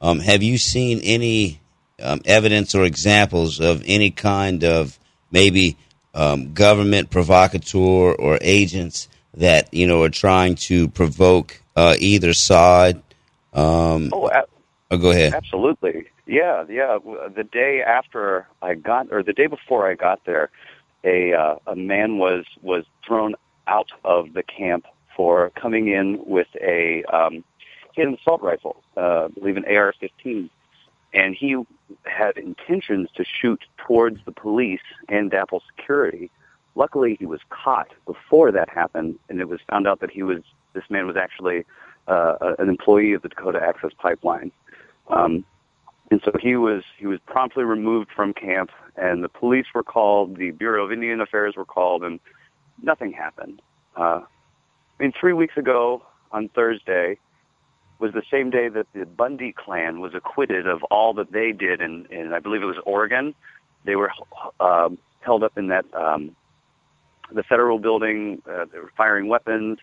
Um, 0.00 0.20
have 0.20 0.42
you 0.42 0.58
seen 0.58 1.00
any 1.02 1.60
um, 2.02 2.20
evidence 2.24 2.74
or 2.74 2.84
examples 2.84 3.60
of 3.60 3.82
any 3.86 4.10
kind 4.10 4.64
of 4.64 4.98
maybe 5.30 5.76
um, 6.14 6.54
government 6.54 7.10
provocateur 7.10 8.12
or 8.12 8.38
agents 8.40 9.08
that 9.34 9.72
you 9.72 9.86
know 9.86 10.02
are 10.02 10.08
trying 10.08 10.54
to 10.54 10.88
provoke 10.88 11.60
uh, 11.76 11.96
either 11.98 12.32
side? 12.32 13.02
Um, 13.52 14.10
Oh, 14.12 14.28
a- 14.28 14.44
oh, 14.90 14.96
go 14.96 15.10
ahead. 15.10 15.34
Absolutely. 15.34 16.08
Yeah, 16.26 16.64
yeah. 16.68 16.98
The 17.34 17.44
day 17.44 17.82
after 17.82 18.46
I 18.62 18.74
got, 18.74 19.08
or 19.10 19.22
the 19.22 19.32
day 19.32 19.46
before 19.46 19.90
I 19.90 19.94
got 19.94 20.24
there, 20.24 20.50
a 21.04 21.32
uh, 21.34 21.56
a 21.66 21.76
man 21.76 22.18
was 22.18 22.44
was 22.62 22.84
thrown 23.06 23.34
out 23.66 23.88
of 24.04 24.32
the 24.32 24.42
camp 24.42 24.86
for 25.18 25.50
coming 25.60 25.88
in 25.88 26.24
with 26.24 26.46
a 26.62 27.02
um, 27.12 27.44
he 27.92 28.02
had 28.02 28.08
an 28.08 28.14
assault 28.14 28.40
rifle, 28.40 28.82
uh, 28.96 29.24
I 29.24 29.28
believe 29.28 29.56
an 29.56 29.64
AR-15, 29.64 30.48
and 31.12 31.34
he 31.34 31.56
had 32.04 32.36
intentions 32.36 33.08
to 33.16 33.24
shoot 33.24 33.60
towards 33.76 34.24
the 34.24 34.30
police 34.30 34.80
and 35.08 35.28
DAPL 35.32 35.60
security. 35.74 36.30
Luckily, 36.76 37.16
he 37.18 37.26
was 37.26 37.40
caught 37.50 37.88
before 38.06 38.52
that 38.52 38.68
happened, 38.68 39.18
and 39.28 39.40
it 39.40 39.48
was 39.48 39.58
found 39.68 39.88
out 39.88 39.98
that 40.00 40.12
he 40.12 40.22
was 40.22 40.42
this 40.74 40.84
man 40.88 41.08
was 41.08 41.16
actually 41.16 41.66
uh, 42.06 42.54
an 42.60 42.68
employee 42.68 43.12
of 43.14 43.22
the 43.22 43.28
Dakota 43.28 43.60
Access 43.60 43.90
Pipeline. 43.98 44.52
Um, 45.08 45.44
and 46.12 46.20
so 46.24 46.30
he 46.40 46.54
was 46.54 46.84
he 46.96 47.06
was 47.06 47.18
promptly 47.26 47.64
removed 47.64 48.10
from 48.14 48.32
camp, 48.32 48.70
and 48.96 49.24
the 49.24 49.28
police 49.28 49.66
were 49.74 49.82
called, 49.82 50.36
the 50.36 50.52
Bureau 50.52 50.84
of 50.84 50.92
Indian 50.92 51.20
Affairs 51.20 51.56
were 51.56 51.64
called, 51.64 52.04
and 52.04 52.20
nothing 52.80 53.12
happened. 53.12 53.60
Uh, 53.96 54.20
I 54.98 55.04
mean, 55.04 55.12
three 55.18 55.32
weeks 55.32 55.56
ago 55.56 56.02
on 56.32 56.48
Thursday 56.48 57.18
was 57.98 58.12
the 58.12 58.22
same 58.30 58.50
day 58.50 58.68
that 58.68 58.86
the 58.92 59.06
Bundy 59.06 59.52
clan 59.52 60.00
was 60.00 60.14
acquitted 60.14 60.66
of 60.66 60.82
all 60.84 61.14
that 61.14 61.32
they 61.32 61.52
did 61.52 61.80
in, 61.80 62.06
in 62.10 62.32
I 62.32 62.38
believe 62.38 62.62
it 62.62 62.66
was 62.66 62.78
Oregon. 62.84 63.34
They 63.84 63.96
were 63.96 64.10
um, 64.60 64.98
held 65.20 65.42
up 65.42 65.56
in 65.56 65.68
that 65.68 65.84
um, 65.94 66.34
the 67.32 67.42
federal 67.42 67.78
building. 67.78 68.42
Uh, 68.48 68.66
they 68.72 68.78
were 68.78 68.92
firing 68.96 69.28
weapons, 69.28 69.78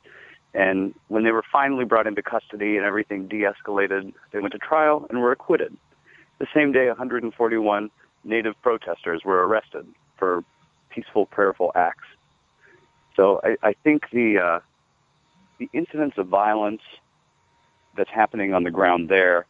and 0.54 0.94
when 1.08 1.24
they 1.24 1.32
were 1.32 1.44
finally 1.52 1.86
brought 1.86 2.08
into 2.08 2.22
custody 2.22 2.78
and 2.78 2.86
everything 2.86 3.28
de-escalated, 3.28 4.14
they 4.32 4.40
went 4.40 4.54
to 4.54 4.60
trial 4.60 5.06
and 5.10 5.20
were 5.20 5.32
acquitted. 5.32 5.76
the 6.40 6.48
same 6.54 6.72
day 6.72 6.88
141 6.88 7.90
native 8.24 8.56
protesters 8.62 9.22
were 9.24 9.46
arrested 9.48 9.86
for 10.18 10.44
peaceful, 10.90 11.26
prayerful 11.26 11.72
acts. 11.76 12.08
So 13.16 13.40
I, 13.44 13.56
I 13.62 13.74
think 13.84 14.10
the 14.12 14.40
uh, 14.40 14.60
the 15.58 15.70
incidence 15.74 16.14
of 16.18 16.28
violence 16.28 16.82
that's 17.98 18.10
happening 18.10 18.54
on 18.54 18.64
the 18.64 18.72
ground 18.72 19.10
there 19.10 19.46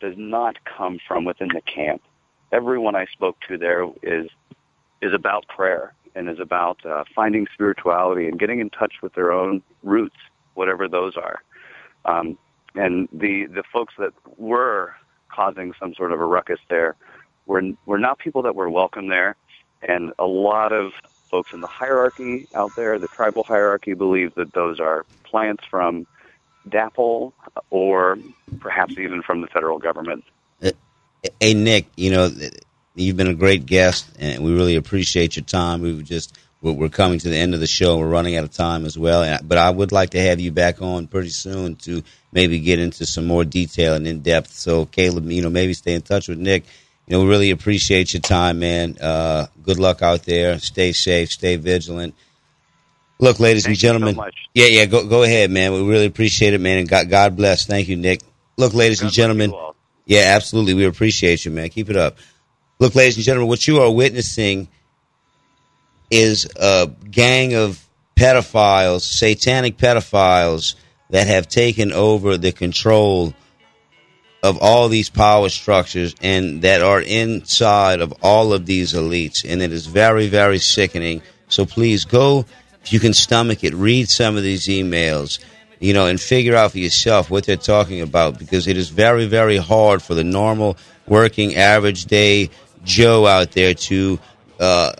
does 0.00 0.14
not 0.16 0.56
come 0.64 0.98
from 1.06 1.24
within 1.24 1.48
the 1.48 1.62
camp. 1.62 2.02
Everyone 2.52 2.94
I 2.94 3.06
spoke 3.06 3.36
to 3.48 3.58
there 3.58 3.86
is 4.02 4.28
is 5.00 5.12
about 5.14 5.46
prayer 5.48 5.94
and 6.14 6.28
is 6.28 6.40
about 6.40 6.84
uh, 6.84 7.04
finding 7.14 7.46
spirituality 7.52 8.26
and 8.26 8.38
getting 8.38 8.60
in 8.60 8.70
touch 8.70 8.94
with 9.02 9.14
their 9.14 9.32
own 9.32 9.62
roots, 9.82 10.16
whatever 10.54 10.88
those 10.88 11.16
are. 11.16 11.42
Um, 12.04 12.38
and 12.74 13.08
the 13.12 13.46
the 13.46 13.62
folks 13.72 13.94
that 13.98 14.12
were 14.36 14.94
causing 15.28 15.72
some 15.78 15.94
sort 15.94 16.12
of 16.12 16.20
a 16.20 16.24
ruckus 16.24 16.60
there 16.68 16.96
were 17.46 17.62
were 17.86 17.98
not 17.98 18.18
people 18.18 18.42
that 18.42 18.54
were 18.54 18.70
welcome 18.70 19.08
there, 19.08 19.36
and 19.82 20.12
a 20.18 20.26
lot 20.26 20.72
of 20.72 20.92
folks 21.28 21.52
in 21.52 21.60
the 21.60 21.66
hierarchy 21.66 22.48
out 22.54 22.74
there, 22.76 22.98
the 22.98 23.08
tribal 23.08 23.44
hierarchy, 23.44 23.94
believe 23.94 24.34
that 24.34 24.52
those 24.52 24.80
are 24.80 25.04
plants 25.24 25.64
from 25.64 26.06
DAPL 26.68 27.32
or 27.70 28.18
perhaps 28.60 28.98
even 28.98 29.22
from 29.22 29.40
the 29.40 29.46
federal 29.48 29.78
government. 29.78 30.24
Uh, 30.62 30.70
hey 31.40 31.54
Nick, 31.54 31.86
you 31.96 32.10
know 32.10 32.30
you've 32.98 33.16
been 33.16 33.28
a 33.28 33.34
great 33.34 33.66
guest, 33.66 34.08
and 34.18 34.44
we 34.44 34.52
really 34.52 34.76
appreciate 34.76 35.36
your 35.36 35.44
time. 35.44 35.80
We 35.80 35.94
were 35.94 36.02
just 36.02 36.36
we're 36.60 36.88
coming 36.88 37.20
to 37.20 37.28
the 37.28 37.36
end 37.36 37.54
of 37.54 37.60
the 37.60 37.68
show. 37.68 37.98
We're 37.98 38.08
running 38.08 38.36
out 38.36 38.42
of 38.42 38.50
time 38.50 38.84
as 38.84 38.98
well, 38.98 39.38
but 39.44 39.58
I 39.58 39.70
would 39.70 39.92
like 39.92 40.10
to 40.10 40.20
have 40.20 40.40
you 40.40 40.50
back 40.50 40.82
on 40.82 41.06
pretty 41.06 41.28
soon 41.28 41.76
to 41.76 42.02
maybe 42.32 42.58
get 42.58 42.80
into 42.80 43.06
some 43.06 43.26
more 43.26 43.44
detail 43.44 43.94
and 43.94 44.06
in 44.08 44.22
depth. 44.22 44.52
So 44.52 44.86
Caleb, 44.86 45.30
you 45.30 45.40
know, 45.40 45.50
maybe 45.50 45.72
stay 45.72 45.94
in 45.94 46.02
touch 46.02 46.28
with 46.28 46.38
Nick. 46.38 46.64
You 47.08 47.16
know, 47.16 47.24
we 47.24 47.30
really 47.30 47.50
appreciate 47.50 48.12
your 48.12 48.20
time, 48.20 48.58
man. 48.58 48.98
Uh, 49.00 49.46
good 49.62 49.78
luck 49.78 50.02
out 50.02 50.24
there. 50.24 50.58
Stay 50.58 50.92
safe. 50.92 51.32
Stay 51.32 51.56
vigilant. 51.56 52.14
Look, 53.18 53.40
ladies 53.40 53.64
Thank 53.64 53.72
and 53.72 53.80
gentlemen. 53.80 54.14
So. 54.14 54.28
Yeah, 54.52 54.66
yeah. 54.66 54.84
Go 54.84 55.06
go 55.06 55.22
ahead, 55.22 55.50
man. 55.50 55.72
We 55.72 55.82
really 55.88 56.04
appreciate 56.04 56.52
it, 56.52 56.60
man. 56.60 56.78
And 56.78 56.88
God, 56.88 57.08
God 57.08 57.34
bless. 57.34 57.66
Thank 57.66 57.88
you, 57.88 57.96
Nick. 57.96 58.20
Look, 58.58 58.74
ladies 58.74 59.00
and 59.00 59.10
gentlemen. 59.10 59.54
Yeah, 60.04 60.34
absolutely. 60.36 60.74
We 60.74 60.84
appreciate 60.84 61.44
you, 61.44 61.50
man. 61.50 61.70
Keep 61.70 61.88
it 61.90 61.96
up. 61.96 62.18
Look, 62.78 62.94
ladies 62.94 63.16
and 63.16 63.24
gentlemen, 63.24 63.48
what 63.48 63.66
you 63.66 63.80
are 63.80 63.90
witnessing 63.90 64.68
is 66.10 66.46
a 66.56 66.90
gang 67.10 67.54
of 67.54 67.82
pedophiles, 68.16 69.00
satanic 69.00 69.78
pedophiles 69.78 70.74
that 71.10 71.26
have 71.26 71.48
taken 71.48 71.92
over 71.92 72.36
the 72.36 72.52
control 72.52 73.34
of 74.42 74.58
all 74.58 74.88
these 74.88 75.10
power 75.10 75.48
structures 75.48 76.14
and 76.22 76.62
that 76.62 76.82
are 76.82 77.00
inside 77.00 78.00
of 78.00 78.14
all 78.22 78.52
of 78.52 78.66
these 78.66 78.92
elites. 78.92 79.44
And 79.48 79.60
it 79.60 79.72
is 79.72 79.86
very, 79.86 80.28
very 80.28 80.58
sickening. 80.58 81.22
So 81.48 81.66
please 81.66 82.04
go, 82.04 82.44
if 82.82 82.92
you 82.92 83.00
can 83.00 83.14
stomach 83.14 83.64
it, 83.64 83.74
read 83.74 84.08
some 84.08 84.36
of 84.36 84.42
these 84.42 84.66
emails, 84.66 85.40
you 85.80 85.92
know, 85.92 86.06
and 86.06 86.20
figure 86.20 86.54
out 86.54 86.72
for 86.72 86.78
yourself 86.78 87.30
what 87.30 87.46
they're 87.46 87.56
talking 87.56 88.00
about 88.00 88.38
because 88.38 88.68
it 88.68 88.76
is 88.76 88.90
very, 88.90 89.26
very 89.26 89.56
hard 89.56 90.02
for 90.02 90.14
the 90.14 90.24
normal 90.24 90.76
working 91.06 91.56
average 91.56 92.04
day 92.04 92.50
Joe 92.84 93.26
out 93.26 93.52
there 93.52 93.74
to 93.74 94.20
uh, 94.60 94.92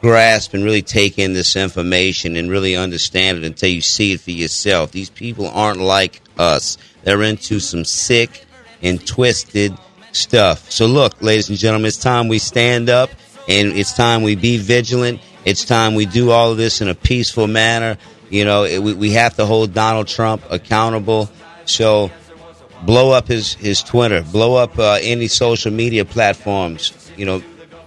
grasp 0.00 0.52
and 0.52 0.64
really 0.64 0.82
take 0.82 1.18
in 1.18 1.32
this 1.32 1.56
information 1.56 2.36
and 2.36 2.50
really 2.50 2.76
understand 2.76 3.38
it 3.38 3.44
until 3.44 3.70
you 3.70 3.80
see 3.80 4.12
it 4.12 4.20
for 4.20 4.30
yourself. 4.30 4.92
These 4.92 5.10
people 5.10 5.48
aren't 5.48 5.80
like 5.80 6.20
us. 6.38 6.76
They're 7.02 7.22
into 7.22 7.60
some 7.60 7.84
sick 7.84 8.44
and 8.82 9.04
twisted 9.06 9.76
stuff. 10.12 10.70
So 10.70 10.86
look, 10.86 11.20
ladies 11.22 11.48
and 11.48 11.58
gentlemen, 11.58 11.88
it's 11.88 11.96
time 11.96 12.28
we 12.28 12.38
stand 12.38 12.88
up 12.88 13.10
and 13.48 13.72
it's 13.72 13.92
time 13.92 14.22
we 14.22 14.36
be 14.36 14.58
vigilant. 14.58 15.20
It's 15.44 15.64
time 15.64 15.94
we 15.94 16.06
do 16.06 16.30
all 16.30 16.52
of 16.52 16.56
this 16.56 16.80
in 16.80 16.88
a 16.88 16.94
peaceful 16.94 17.46
manner. 17.46 17.98
You 18.30 18.44
know, 18.44 18.64
it, 18.64 18.82
we, 18.82 18.94
we 18.94 19.10
have 19.12 19.36
to 19.36 19.46
hold 19.46 19.74
Donald 19.74 20.08
Trump 20.08 20.42
accountable. 20.50 21.28
So 21.66 22.10
blow 22.82 23.10
up 23.12 23.28
his, 23.28 23.54
his 23.54 23.82
Twitter, 23.82 24.22
blow 24.22 24.56
up 24.56 24.78
uh, 24.78 24.98
any 25.00 25.28
social 25.28 25.72
media 25.72 26.04
platforms. 26.04 26.92
You 27.16 27.26
know, 27.26 27.42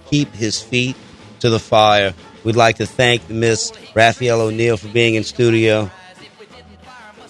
keep 0.06 0.32
his 0.32 0.60
feet 0.60 0.96
to 1.40 1.50
the 1.50 1.58
fire. 1.58 2.14
We'd 2.44 2.56
like 2.56 2.76
to 2.76 2.86
thank 2.86 3.28
Miss 3.28 3.72
Raphael 3.94 4.40
O'Neil 4.40 4.76
for 4.76 4.88
being 4.88 5.16
in 5.16 5.24
studio. 5.24 5.90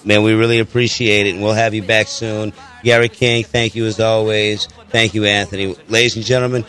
Man, 0.04 0.22
we 0.22 0.32
really 0.34 0.58
appreciate 0.58 1.26
it, 1.26 1.34
and 1.34 1.42
we'll 1.42 1.54
have 1.54 1.74
you 1.74 1.82
back 1.82 2.06
soon. 2.06 2.52
Gary 2.82 3.08
King, 3.08 3.44
thank 3.44 3.74
you 3.74 3.86
as 3.86 4.00
always. 4.00 4.66
Thank 4.90 5.14
you, 5.14 5.24
Anthony. 5.24 5.74
Ladies 5.88 6.16
and 6.16 6.24
gentlemen, 6.24 6.64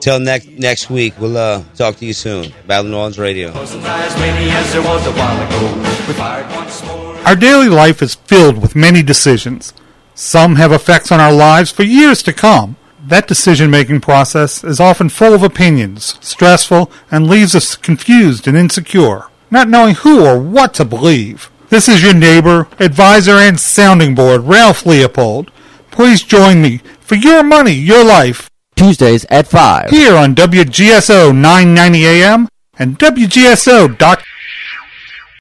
till 0.00 0.20
next 0.20 0.48
next 0.48 0.90
week, 0.90 1.14
we'll 1.18 1.36
uh, 1.36 1.64
talk 1.74 1.96
to 1.96 2.06
you 2.06 2.12
soon. 2.12 2.52
Battle 2.66 2.90
New 2.90 2.96
Orleans 2.96 3.18
Radio. 3.18 3.52
Our 7.24 7.36
daily 7.36 7.68
life 7.68 8.00
is 8.02 8.14
filled 8.14 8.58
with 8.62 8.76
many 8.76 9.02
decisions. 9.02 9.74
Some 10.14 10.56
have 10.56 10.72
effects 10.72 11.12
on 11.12 11.20
our 11.20 11.32
lives 11.32 11.70
for 11.70 11.82
years 11.82 12.22
to 12.24 12.32
come. 12.32 12.76
That 13.06 13.28
decision 13.28 13.70
making 13.70 14.00
process 14.00 14.64
is 14.64 14.80
often 14.80 15.08
full 15.08 15.32
of 15.32 15.42
opinions, 15.42 16.18
stressful, 16.20 16.90
and 17.10 17.26
leaves 17.28 17.54
us 17.54 17.76
confused 17.76 18.46
and 18.46 18.56
insecure, 18.56 19.22
not 19.50 19.68
knowing 19.68 19.94
who 19.94 20.26
or 20.26 20.38
what 20.38 20.74
to 20.74 20.84
believe. 20.84 21.50
This 21.70 21.88
is 21.88 22.02
your 22.02 22.14
neighbor, 22.14 22.66
advisor, 22.80 23.32
and 23.32 23.60
sounding 23.60 24.14
board, 24.14 24.42
Ralph 24.44 24.86
Leopold. 24.86 25.50
Please 25.90 26.22
join 26.22 26.62
me 26.62 26.78
for 27.00 27.14
Your 27.14 27.42
Money, 27.42 27.72
Your 27.72 28.04
Life. 28.04 28.48
Tuesdays 28.74 29.26
at 29.28 29.48
5. 29.48 29.90
Here 29.90 30.14
on 30.14 30.34
WGSO 30.34 31.34
990 31.34 32.06
AM 32.06 32.48
and 32.78 32.98
WGSO.com. 32.98 34.24